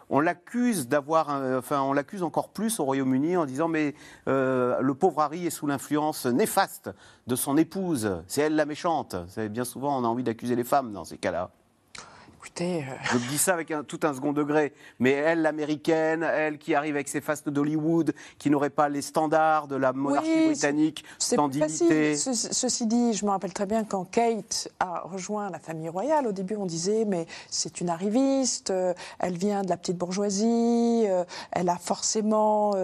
on 0.09 0.20
l'accuse 0.22 0.88
d'avoir, 0.88 1.30
enfin, 1.57 1.82
on 1.82 1.91
l'accuse 1.91 2.24
encore 2.24 2.49
plus 2.49 2.80
au 2.80 2.86
Royaume-Uni 2.86 3.36
en 3.36 3.45
disant 3.45 3.68
mais 3.68 3.93
le 4.26 4.91
pauvre 4.93 5.22
Harry 5.22 5.45
est 5.45 5.51
sous 5.51 5.68
l'influence 5.68 6.26
néfaste 6.26 6.89
de 7.28 7.36
son 7.36 7.57
épouse, 7.57 8.24
c'est 8.28 8.41
elle 8.41 8.55
la 8.55 8.65
méchante. 8.65 9.15
Bien 9.49 9.65
souvent, 9.65 9.99
on 9.99 10.05
a 10.05 10.07
envie 10.07 10.24
d'accuser 10.24 10.55
les 10.55 10.63
femmes 10.63 10.93
dans 10.93 11.03
ces 11.03 11.18
cas-là. 11.18 11.51
Euh, 12.62 12.82
Je 13.12 13.18
dis 13.30 13.38
ça 13.38 13.54
avec 13.54 13.72
un, 13.72 13.84
tout 13.84 14.00
un 14.04 14.14
second 14.14 14.34
degré. 14.34 14.74
Mais 15.00 15.12
elle, 15.12 15.41
l'américaine, 15.41 16.24
elle 16.24 16.58
qui 16.58 16.76
arrive 16.76 16.95
avec 16.95 17.08
ses 17.08 17.22
fastes 17.22 17.50
d'Hollywood, 17.50 18.14
qui 18.38 18.50
n'aurait 18.50 18.70
pas 18.70 18.89
les 18.89 19.02
standards 19.02 19.68
de 19.68 19.76
la 19.76 19.93
monarchie 19.93 20.48
britannique, 20.48 21.04
sans 21.18 21.48
dignité. 21.48 22.16
ceci 22.16 22.86
dit, 22.86 23.14
je 23.14 23.26
me 23.26 23.32
rappelle 23.32 23.54
très 23.54 23.66
bien 23.66 23.84
quand 23.84 24.06
Kate 24.06 24.70
a 24.80 25.02
rejoint 25.02 25.50
la 25.50 25.60
famille 25.60 25.89
royale, 25.89 26.28
au 26.28 26.32
début 26.32 26.56
on 26.56 26.66
disait, 26.66 27.06
mais 27.06 27.26
c'est 27.50 27.82
une 27.82 27.89
arriviste, 27.89 28.72
euh, 28.72 28.93
elle 29.20 29.38
vient 29.38 29.62
de 29.62 29.70
la 29.70 29.78
petite 29.78 29.98
bourgeoisie, 29.98 31.06
euh, 31.08 31.24
elle 31.52 31.70
a 31.70 31.78
forcément, 31.78 32.76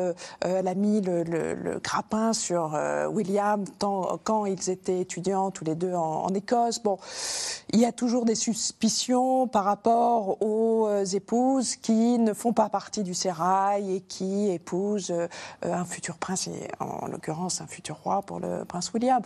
elle 0.42 0.68
a 0.68 0.76
mis 0.76 1.02
le, 1.02 1.80
grappin 1.84 2.34
sur 2.34 2.78
William 3.10 3.64
quand 3.80 4.46
ils 4.46 4.70
étaient 4.70 5.00
étudiants 5.00 5.52
tous 5.52 5.66
les 5.66 5.76
deux 5.76 5.94
en, 5.94 6.26
en 6.26 6.34
Écosse. 6.34 6.82
Bon, 6.82 6.98
il 7.72 7.80
y 7.80 7.86
a 7.86 7.92
toujours 7.92 8.26
des 8.26 8.36
suspicions 8.36 9.48
par 9.54 9.66
rapport 9.66 10.42
aux 10.42 10.88
euh, 10.88 11.06
épouses 11.06 11.76
qui 11.76 12.18
ne 12.18 12.34
font 12.34 12.54
pas 12.54 12.70
partie 12.70 13.04
du 13.04 13.14
sérail 13.14 13.98
et 13.98 14.02
qui 14.02 14.50
épousent 14.50 15.12
euh, 15.12 15.28
un 15.62 15.86
futur 15.86 16.18
prince, 16.18 16.48
et 16.48 16.68
en 16.80 17.08
l'occurrence 17.08 17.62
un 17.62 17.68
futur 17.68 17.98
roi 17.98 18.24
pour 18.24 18.40
le 18.40 18.66
prince 18.66 18.92
William. 18.94 19.22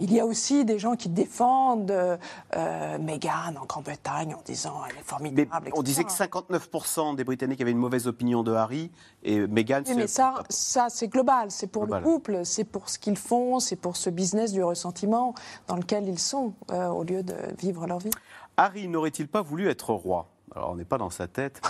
Il 0.00 0.12
y 0.12 0.18
a 0.18 0.24
aussi 0.24 0.64
des 0.64 0.78
gens 0.78 0.96
qui 0.96 1.10
défendent 1.10 1.90
euh, 1.90 2.98
Meghan 2.98 3.56
en 3.60 3.66
Grande-Bretagne 3.66 4.34
en 4.34 4.40
disant 4.42 4.76
elle 4.88 4.96
est 4.96 5.04
formidable. 5.04 5.70
on 5.74 5.82
disait 5.82 6.04
que 6.04 6.10
59% 6.10 7.14
des 7.14 7.24
Britanniques 7.24 7.60
avaient 7.60 7.70
une 7.70 7.76
mauvaise 7.76 8.06
opinion 8.06 8.42
de 8.42 8.52
Harry 8.52 8.90
et 9.24 9.46
Meghan. 9.46 9.82
Oui, 9.86 9.94
mais 9.94 10.06
ça, 10.06 10.42
ça 10.48 10.86
c'est 10.88 11.08
global, 11.08 11.50
c'est 11.50 11.66
pour 11.66 11.84
le 11.84 12.00
couple, 12.00 12.46
c'est 12.46 12.64
pour 12.64 12.88
ce 12.88 12.98
qu'ils 12.98 13.18
font, 13.18 13.60
c'est 13.60 13.76
pour 13.76 13.96
ce 13.96 14.08
business 14.08 14.52
du 14.52 14.64
ressentiment 14.64 15.34
dans 15.68 15.76
lequel 15.76 16.08
ils 16.08 16.18
sont 16.18 16.54
au 16.70 17.02
lieu 17.02 17.22
de 17.22 17.36
vivre 17.58 17.86
leur 17.86 17.98
vie. 17.98 18.10
Harry 18.56 18.88
n'aurait-il 18.88 19.28
pas 19.28 19.42
voulu 19.42 19.68
être 19.68 19.92
roi? 19.92 20.28
Alors, 20.54 20.70
on 20.70 20.76
n'est 20.76 20.84
pas 20.84 20.98
dans 20.98 21.10
sa 21.10 21.26
tête. 21.26 21.60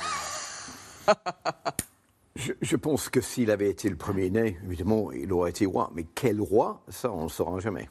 je, 2.37 2.77
pense 2.77 3.09
que 3.09 3.21
s'il 3.21 3.51
avait 3.51 3.71
été 3.71 3.89
le 3.89 3.97
premier-né, 3.97 4.59
évidemment, 4.65 5.11
il 5.13 5.33
aurait 5.33 5.51
été 5.51 5.67
roi. 5.67 5.91
Mais 5.95 6.05
quel 6.15 6.41
roi? 6.41 6.83
Ça, 6.89 7.11
on 7.11 7.25
ne 7.25 7.29
saura 7.29 7.59
jamais. 7.61 7.89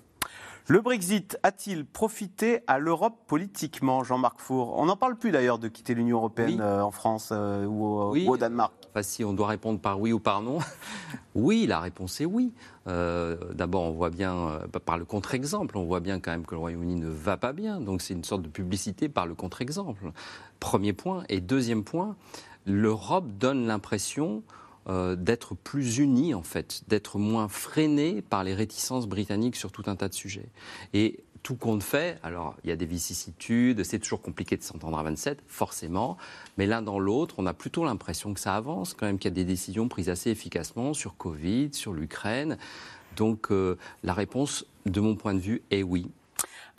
Le 0.68 0.80
Brexit 0.80 1.38
a-t-il 1.44 1.86
profité 1.86 2.62
à 2.68 2.80
l'Europe 2.80 3.18
politiquement, 3.28 4.04
Jean-Marc 4.04 4.40
Four? 4.40 4.78
On 4.78 4.86
n'en 4.86 4.96
parle 4.96 5.18
plus 5.18 5.32
d'ailleurs 5.32 5.60
de 5.60 5.68
quitter 5.68 5.94
l'Union 5.94 6.18
européenne 6.18 6.62
euh, 6.62 6.82
en 6.82 6.92
France 6.92 7.30
euh, 7.34 7.66
ou, 7.66 7.84
au, 8.30 8.38
Danemark. 8.38 8.74
Enfin, 8.94 9.02
si 9.02 9.24
on 9.24 9.34
doit 9.34 9.48
répondre 9.48 9.80
par 9.80 10.00
oui 10.00 10.14
ou 10.14 10.20
par 10.20 10.44
non, 10.44 10.60
oui, 11.36 11.66
la 11.66 11.80
réponse 11.80 12.22
est 12.22 12.26
oui. 12.26 12.54
Euh, 12.88 13.36
d'abord, 13.54 13.84
on 13.84 13.92
voit 13.92 14.12
bien, 14.12 14.62
par 14.86 15.00
le 15.00 15.06
contre-exemple, 15.06 15.78
on 15.78 15.84
voit 15.84 16.00
bien 16.00 16.20
quand 16.20 16.30
même 16.30 16.46
que 16.46 16.54
le 16.54 16.60
Royaume-Uni 16.60 16.96
ne 16.96 17.10
va 17.10 17.38
pas 17.38 17.54
bien. 17.54 17.82
Donc 17.82 18.04
c'est 18.04 18.14
une 18.14 18.24
sorte 18.24 18.44
de 18.44 18.50
publicité 18.50 19.10
par 19.10 19.26
le 19.26 19.34
contre-exemple. 19.34 20.12
Premier 20.60 20.94
point. 20.94 21.24
Et 21.28 21.42
deuxième 21.42 21.84
point, 21.84 22.16
l'Europe 22.66 23.26
donne 23.40 23.66
l'impression 23.66 24.44
euh, 24.90 25.16
d'être 25.16 25.56
plus 25.56 26.00
unis, 26.00 26.34
en 26.34 26.44
fait, 26.44 26.84
d'être 26.88 27.18
moins 27.18 27.48
freinés 27.48 28.22
par 28.22 28.44
les 28.44 28.54
réticences 28.54 29.08
britanniques 29.08 29.56
sur 29.56 29.72
tout 29.72 29.84
un 29.88 29.96
tas 29.96 30.10
de 30.10 30.14
sujets. 30.14 30.50
Et 30.94 31.24
tout 31.44 31.56
compte 31.56 31.84
fait, 31.84 32.18
alors 32.24 32.56
il 32.64 32.70
y 32.70 32.74
a 32.74 32.76
des 32.78 32.86
vicissitudes, 32.86 33.84
c'est 33.84 34.00
toujours 34.00 34.22
compliqué 34.22 34.56
de 34.56 34.64
s'entendre 34.64 34.98
à 34.98 35.04
27, 35.04 35.44
forcément, 35.46 36.18
mais 36.58 36.66
l'un 36.66 36.82
dans 36.82 37.00
l'autre, 37.00 37.36
on 37.38 37.46
a 37.46 37.54
plutôt 37.54 37.84
l'impression 37.84 38.34
que 38.34 38.40
ça 38.40 38.56
avance, 38.56 38.94
quand 38.94 39.06
même 39.06 39.20
qu'il 39.20 39.30
y 39.30 39.34
a 39.34 39.36
des 39.36 39.46
décisions 39.46 39.90
prises 39.90 40.10
assez 40.10 40.32
efficacement 40.32 40.94
sur 40.94 41.18
Covid, 41.18 41.74
sur 41.74 41.94
l'Ukraine. 41.94 42.58
Donc 43.18 43.52
euh, 43.52 43.78
la 44.04 44.14
réponse, 44.14 44.66
de 44.86 45.02
mon 45.02 45.16
point 45.16 45.34
de 45.34 45.40
vue, 45.40 45.62
est 45.70 45.84
oui. 45.84 46.10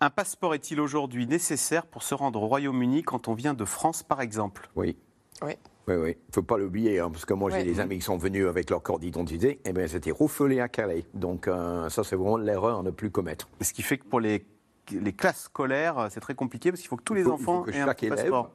Un 0.01 0.11
passeport 0.11 0.55
est-il 0.55 0.81
aujourd'hui 0.81 1.27
nécessaire 1.27 1.87
pour 1.87 2.03
se 2.03 2.15
rendre 2.15 2.43
au 2.43 2.47
Royaume-Uni 2.47 3.03
quand 3.03 3.29
on 3.29 3.35
vient 3.35 3.55
de 3.55 3.65
France, 3.65 4.03
par 4.03 4.21
exemple? 4.21 4.69
Oui. 4.75 4.97
Oui. 5.43 5.53
Oui, 5.87 5.95
oui. 5.97 6.11
Il 6.13 6.31
ne 6.31 6.35
faut 6.35 6.43
pas 6.43 6.57
l'oublier, 6.57 6.99
hein, 6.99 7.11
parce 7.11 7.27
que 7.27 7.35
moi, 7.35 7.51
j'ai 7.51 7.63
des 7.63 7.79
amis 7.79 7.97
qui 7.97 8.05
sont 8.05 8.17
venus 8.17 8.47
avec 8.47 8.71
leur 8.71 8.83
carte 8.83 9.01
d'identité, 9.01 9.51
et 9.51 9.61
eh 9.67 9.73
bien, 9.73 9.87
c'était 9.87 10.11
refoulé 10.11 10.61
à 10.61 10.69
Calais. 10.69 11.05
Donc, 11.13 11.47
euh, 11.47 11.89
ça, 11.91 12.03
c'est 12.05 12.17
vraiment 12.17 12.39
l'erreur 12.39 12.79
à 12.79 12.83
ne 12.83 12.91
plus 12.91 13.11
commettre. 13.11 13.49
Ce 13.61 13.73
qui 13.73 13.83
fait 13.83 13.99
que 13.99 14.05
pour 14.05 14.21
les, 14.21 14.47
les 14.91 15.13
classes 15.13 15.45
scolaires, 15.45 16.09
c'est 16.11 16.21
très 16.21 16.35
compliqué, 16.35 16.71
parce 16.71 16.81
qu'il 16.81 16.89
faut 16.89 16.97
que 16.97 17.03
tous 17.03 17.15
les 17.15 17.27
enfants 17.27 17.65
aient 17.67 17.81
un 17.81 17.95
passeport. 17.95 18.51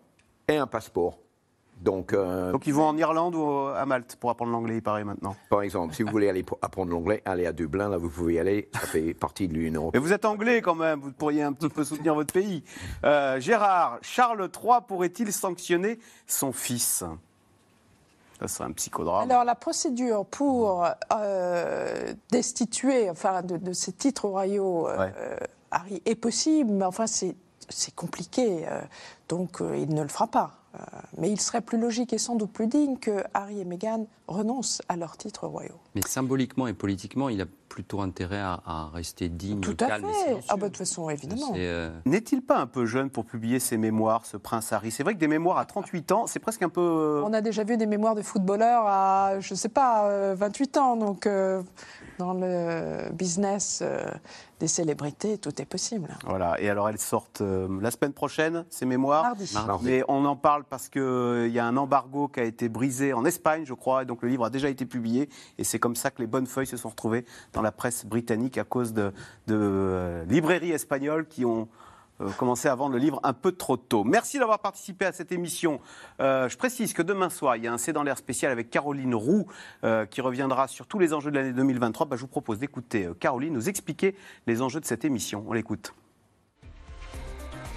ait 0.47 0.57
un 0.57 0.67
passeport. 0.67 1.19
Donc, 1.79 2.11
euh, 2.11 2.51
Donc, 2.51 2.67
ils 2.67 2.73
vont 2.73 2.83
en 2.83 2.97
Irlande 2.97 3.35
ou 3.35 3.47
à 3.47 3.85
Malte 3.85 4.17
pour 4.19 4.29
apprendre 4.29 4.51
l'anglais, 4.51 4.77
il 4.77 4.81
paraît 4.81 5.05
maintenant. 5.05 5.35
Par 5.49 5.61
exemple, 5.61 5.93
si 5.93 6.03
vous 6.03 6.11
voulez 6.11 6.27
aller 6.27 6.45
apprendre 6.61 6.91
l'anglais, 6.91 7.21
allez 7.23 7.45
à 7.45 7.53
Dublin, 7.53 7.87
là 7.87 7.97
vous 7.97 8.09
pouvez 8.09 8.33
y 8.33 8.39
aller, 8.39 8.69
ça 8.73 8.79
fait 8.81 9.13
partie 9.19 9.47
de 9.47 9.53
l'Union. 9.53 9.89
Mais 9.93 9.99
vous 9.99 10.11
êtes 10.11 10.25
anglais 10.25 10.61
quand 10.61 10.75
même, 10.75 10.99
vous 10.99 11.11
pourriez 11.11 11.41
un 11.41 11.53
petit 11.53 11.69
peu 11.69 11.85
soutenir 11.85 12.15
votre 12.15 12.33
pays. 12.33 12.63
Euh, 13.05 13.39
Gérard, 13.39 13.99
Charles 14.01 14.49
III 14.53 14.79
pourrait-il 14.87 15.31
sanctionner 15.31 15.99
son 16.27 16.51
fils? 16.51 17.05
Ça 18.41 18.47
serait 18.47 18.69
un 18.69 18.71
psychodrame. 18.73 19.29
Alors 19.29 19.43
la 19.43 19.55
procédure 19.55 20.25
pour 20.25 20.85
euh, 21.13 22.13
destituer 22.31 23.09
enfin, 23.09 23.41
de, 23.41 23.73
ces 23.73 23.91
titres 23.91 24.27
royaux 24.27 24.87
euh, 24.87 25.09
Harry 25.71 26.01
est 26.05 26.15
possible, 26.15 26.71
mais 26.71 26.85
enfin 26.85 27.05
c'est 27.07 27.35
compliqué, 27.95 28.67
euh, 28.67 28.81
donc 29.27 29.61
il 29.61 29.93
ne 29.93 30.01
le 30.01 30.07
fera 30.07 30.27
pas. 30.27 30.55
mais 31.17 31.31
il 31.31 31.41
serait 31.41 31.61
plus 31.61 31.79
logique 31.79 32.13
et 32.13 32.17
sans 32.17 32.35
doute 32.35 32.51
plus 32.51 32.67
digne 32.67 32.97
que 32.97 33.23
Harry 33.33 33.59
et 33.59 33.65
Meghan 33.65 34.05
renoncent 34.29 34.81
à 34.87 34.95
leurs 34.95 35.17
titres 35.17 35.47
royaux. 35.47 35.79
Mais 35.95 36.01
symboliquement 36.01 36.67
et 36.67 36.73
politiquement, 36.73 37.29
il 37.29 37.41
a 37.41 37.45
plutôt 37.69 38.01
intérêt 38.01 38.39
à, 38.39 38.89
rester 38.93 39.29
digne, 39.29 39.61
Tout 39.61 39.75
calme 39.75 40.05
à 40.05 40.11
fait. 40.11 40.37
ah 40.49 40.57
bah, 40.57 40.63
de 40.63 40.67
toute 40.67 40.77
façon, 40.77 41.09
évidemment. 41.09 41.53
Euh, 41.55 41.91
N'est-il 42.05 42.41
pas 42.41 42.57
un 42.57 42.65
peu 42.65 42.85
jeune 42.85 43.09
pour 43.09 43.25
publier 43.25 43.59
ses 43.59 43.77
mémoires, 43.77 44.25
ce 44.25 44.37
prince 44.37 44.73
Harry? 44.73 44.91
C'est 44.91 45.03
vrai 45.03 45.13
que 45.13 45.19
des 45.19 45.27
mémoires 45.27 45.59
à 45.59 45.65
38 45.65 46.11
ans, 46.11 46.27
c'est 46.27 46.39
presque 46.39 46.63
un 46.63 46.69
peu... 46.69 46.81
Euh, 46.81 47.23
On 47.23 47.31
a 47.31 47.41
déjà 47.41 47.63
vu 47.63 47.77
des 47.77 47.85
mémoires 47.85 48.15
de 48.15 48.21
footballeurs 48.21 48.83
à, 48.85 49.39
je 49.39 49.53
ne 49.53 49.57
sais 49.57 49.69
pas, 49.69 50.33
28 50.33 50.77
euh, 50.77 50.79
ans. 50.79 50.95
Donc, 50.97 51.29
dans 52.17 52.33
le 52.33 53.09
business 53.13 53.83
des 54.59 54.67
célébrités, 54.67 55.37
tout 55.37 55.61
est 55.61 55.65
possible. 55.65 56.17
Voilà, 56.25 56.59
et 56.59 56.69
alors 56.69 56.89
elles 56.89 56.99
sortent 56.99 57.41
la 57.41 57.91
semaine 57.91 58.11
prochaine, 58.11 58.65
ces 58.69 58.85
mémoires. 58.85 59.23
Mardi. 59.23 59.55
Mais 59.83 60.03
on 60.09 60.25
en 60.25 60.35
parle 60.35 60.65
parce 60.65 60.89
qu'il 60.89 61.51
y 61.51 61.59
a 61.59 61.65
un 61.65 61.77
embargo 61.77 62.27
qui 62.27 62.41
a 62.41 62.43
été 62.43 62.67
brisé 62.67 63.13
en 63.13 63.23
Espagne, 63.23 63.63
je 63.65 63.73
crois, 63.73 64.03
et 64.03 64.05
donc 64.05 64.18
le 64.25 64.31
livre 64.31 64.45
a 64.45 64.49
déjà 64.49 64.69
été 64.69 64.85
publié, 64.85 65.29
et 65.57 65.63
c'est 65.63 65.79
comme 65.79 65.95
ça 65.95 66.11
que 66.11 66.21
les 66.21 66.27
bonnes 66.27 66.47
feuilles 66.47 66.67
se 66.67 66.77
sont 66.77 66.89
retrouvées 66.89 67.25
dans 67.53 67.61
la 67.61 67.71
presse 67.71 68.05
britannique 68.05 68.57
à 68.57 68.63
cause 68.63 68.93
de, 68.93 69.11
euh, 69.49 70.25
librairies 70.25 70.71
espagnoles 70.71 71.27
qui 71.27 71.45
ont 71.45 71.67
euh, 72.21 72.29
commencé 72.31 72.67
à 72.67 72.75
vendre 72.75 72.93
le 72.93 72.99
livre 72.99 73.19
un 73.23 73.33
peu 73.33 73.51
trop 73.51 73.77
tôt. 73.77 74.03
Merci 74.03 74.39
d'avoir 74.39 74.59
participé 74.59 75.05
à 75.05 75.11
cette 75.11 75.31
émission. 75.31 75.79
Euh, 76.19 76.49
je 76.49 76.57
précise 76.57 76.93
que 76.93 77.01
demain 77.01 77.29
soir, 77.29 77.55
il 77.55 77.63
y 77.63 77.67
a 77.67 77.73
un 77.73 77.77
C'est 77.77 77.93
dans 77.93 78.03
l'air 78.03 78.17
spécial 78.17 78.51
avec 78.51 78.69
Caroline 78.69 79.15
Roux 79.15 79.47
qui 80.09 80.21
reviendra 80.21 80.67
sur 80.67 80.85
tous 80.85 80.99
les 80.99 81.13
enjeux 81.13 81.31
de 81.31 81.35
l'année 81.35 81.53
2023. 81.53 82.07
Bah, 82.07 82.15
je 82.15 82.21
vous 82.21 82.27
propose 82.27 82.59
d'écouter 82.59 83.09
Caroline 83.19 83.53
nous 83.53 83.69
expliquer 83.69 84.15
les 84.47 84.61
enjeux 84.61 84.81
de 84.81 84.85
cette 84.85 85.05
émission. 85.05 85.45
On 85.47 85.53
l'écoute. 85.53 85.93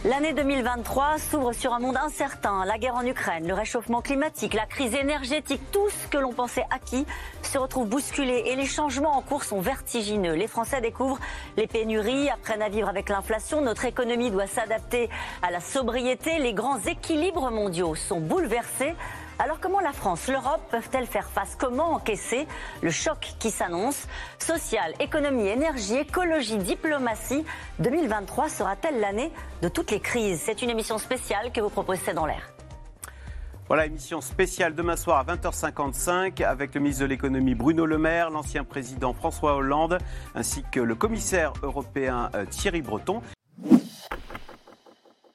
L'année 0.05 0.33
2023 0.33 1.19
s'ouvre 1.19 1.53
sur 1.53 1.73
un 1.73 1.79
monde 1.79 1.97
incertain. 1.97 2.65
La 2.65 2.77
guerre 2.77 2.97
en 2.97 3.07
Ukraine, 3.07 3.47
le 3.47 3.55
réchauffement 3.55 4.03
climatique, 4.03 4.53
la 4.53 4.67
crise 4.67 4.97
énergétique, 4.97 5.61
tout 5.71 5.89
ce 5.91 6.09
que 6.09 6.19
l'on 6.19 6.33
pensait 6.33 6.65
acquis 6.71 7.07
se 7.43 7.57
retrouve 7.57 7.89
bousculé 7.89 8.43
et 8.47 8.57
les 8.57 8.67
changements 8.67 9.17
en 9.17 9.23
cours 9.23 9.45
sont 9.45 9.61
vertigineux. 9.61 10.35
Les 10.35 10.49
Français 10.49 10.81
découvrent 10.81 11.21
les 11.57 11.69
pénuries, 11.69 12.29
apprennent 12.31 12.63
à 12.63 12.69
vivre 12.69 12.89
avec 12.89 13.11
l'inflation, 13.11 13.61
notre 13.61 13.85
économie 13.85 14.33
doit 14.33 14.49
s'adapter 14.49 15.09
à 15.41 15.53
la 15.53 15.61
sobriété, 15.61 16.41
les 16.41 16.53
grands 16.53 16.81
équilibres 16.81 17.53
mondiaux 17.53 17.95
sont 17.95 18.19
bouleversés. 18.19 18.97
Alors 19.43 19.59
comment 19.59 19.81
la 19.81 19.93
France, 19.93 20.29
l'Europe 20.29 20.61
peuvent-elles 20.71 21.09
faire 21.09 21.29
face? 21.29 21.57
Comment 21.59 21.95
encaisser 21.95 22.47
le 22.81 22.93
choc 22.93 23.35
qui 23.41 23.51
s'annonce? 23.51 24.07
Social, 24.39 24.95
économie, 25.01 25.49
énergie, 25.49 25.97
écologie, 25.97 26.59
diplomatie. 26.59 27.45
2023 27.81 28.49
sera-t-elle 28.49 29.01
l'année 29.01 29.33
de 29.61 29.67
toutes 29.67 29.91
les 29.91 29.99
crises? 29.99 30.43
C'est 30.45 30.63
une 30.63 30.71
émission 30.71 30.97
spéciale 30.97 31.51
que 31.51 31.61
vous 31.61 31.71
proposez 31.71 32.13
dans 32.15 32.25
l'air. 32.25 32.53
Voilà, 33.67 33.87
émission 33.87 34.21
spéciale 34.21 34.77
demain 34.77 34.95
soir 34.95 35.19
à 35.19 35.35
20h55 35.35 36.45
avec 36.45 36.73
le 36.77 36.81
ministre 36.81 37.03
de 37.03 37.09
l'économie 37.09 37.57
Bruno 37.57 37.85
Le 37.85 37.99
Maire, 37.99 38.31
l'ancien 38.31 38.63
président 38.63 39.13
François 39.13 39.57
Hollande, 39.57 39.99
ainsi 40.37 40.63
que 40.71 40.79
le 40.79 40.95
commissaire 40.95 41.53
européen 41.65 42.31
euh, 42.37 42.45
Thierry 42.45 42.81
Breton. 42.81 43.23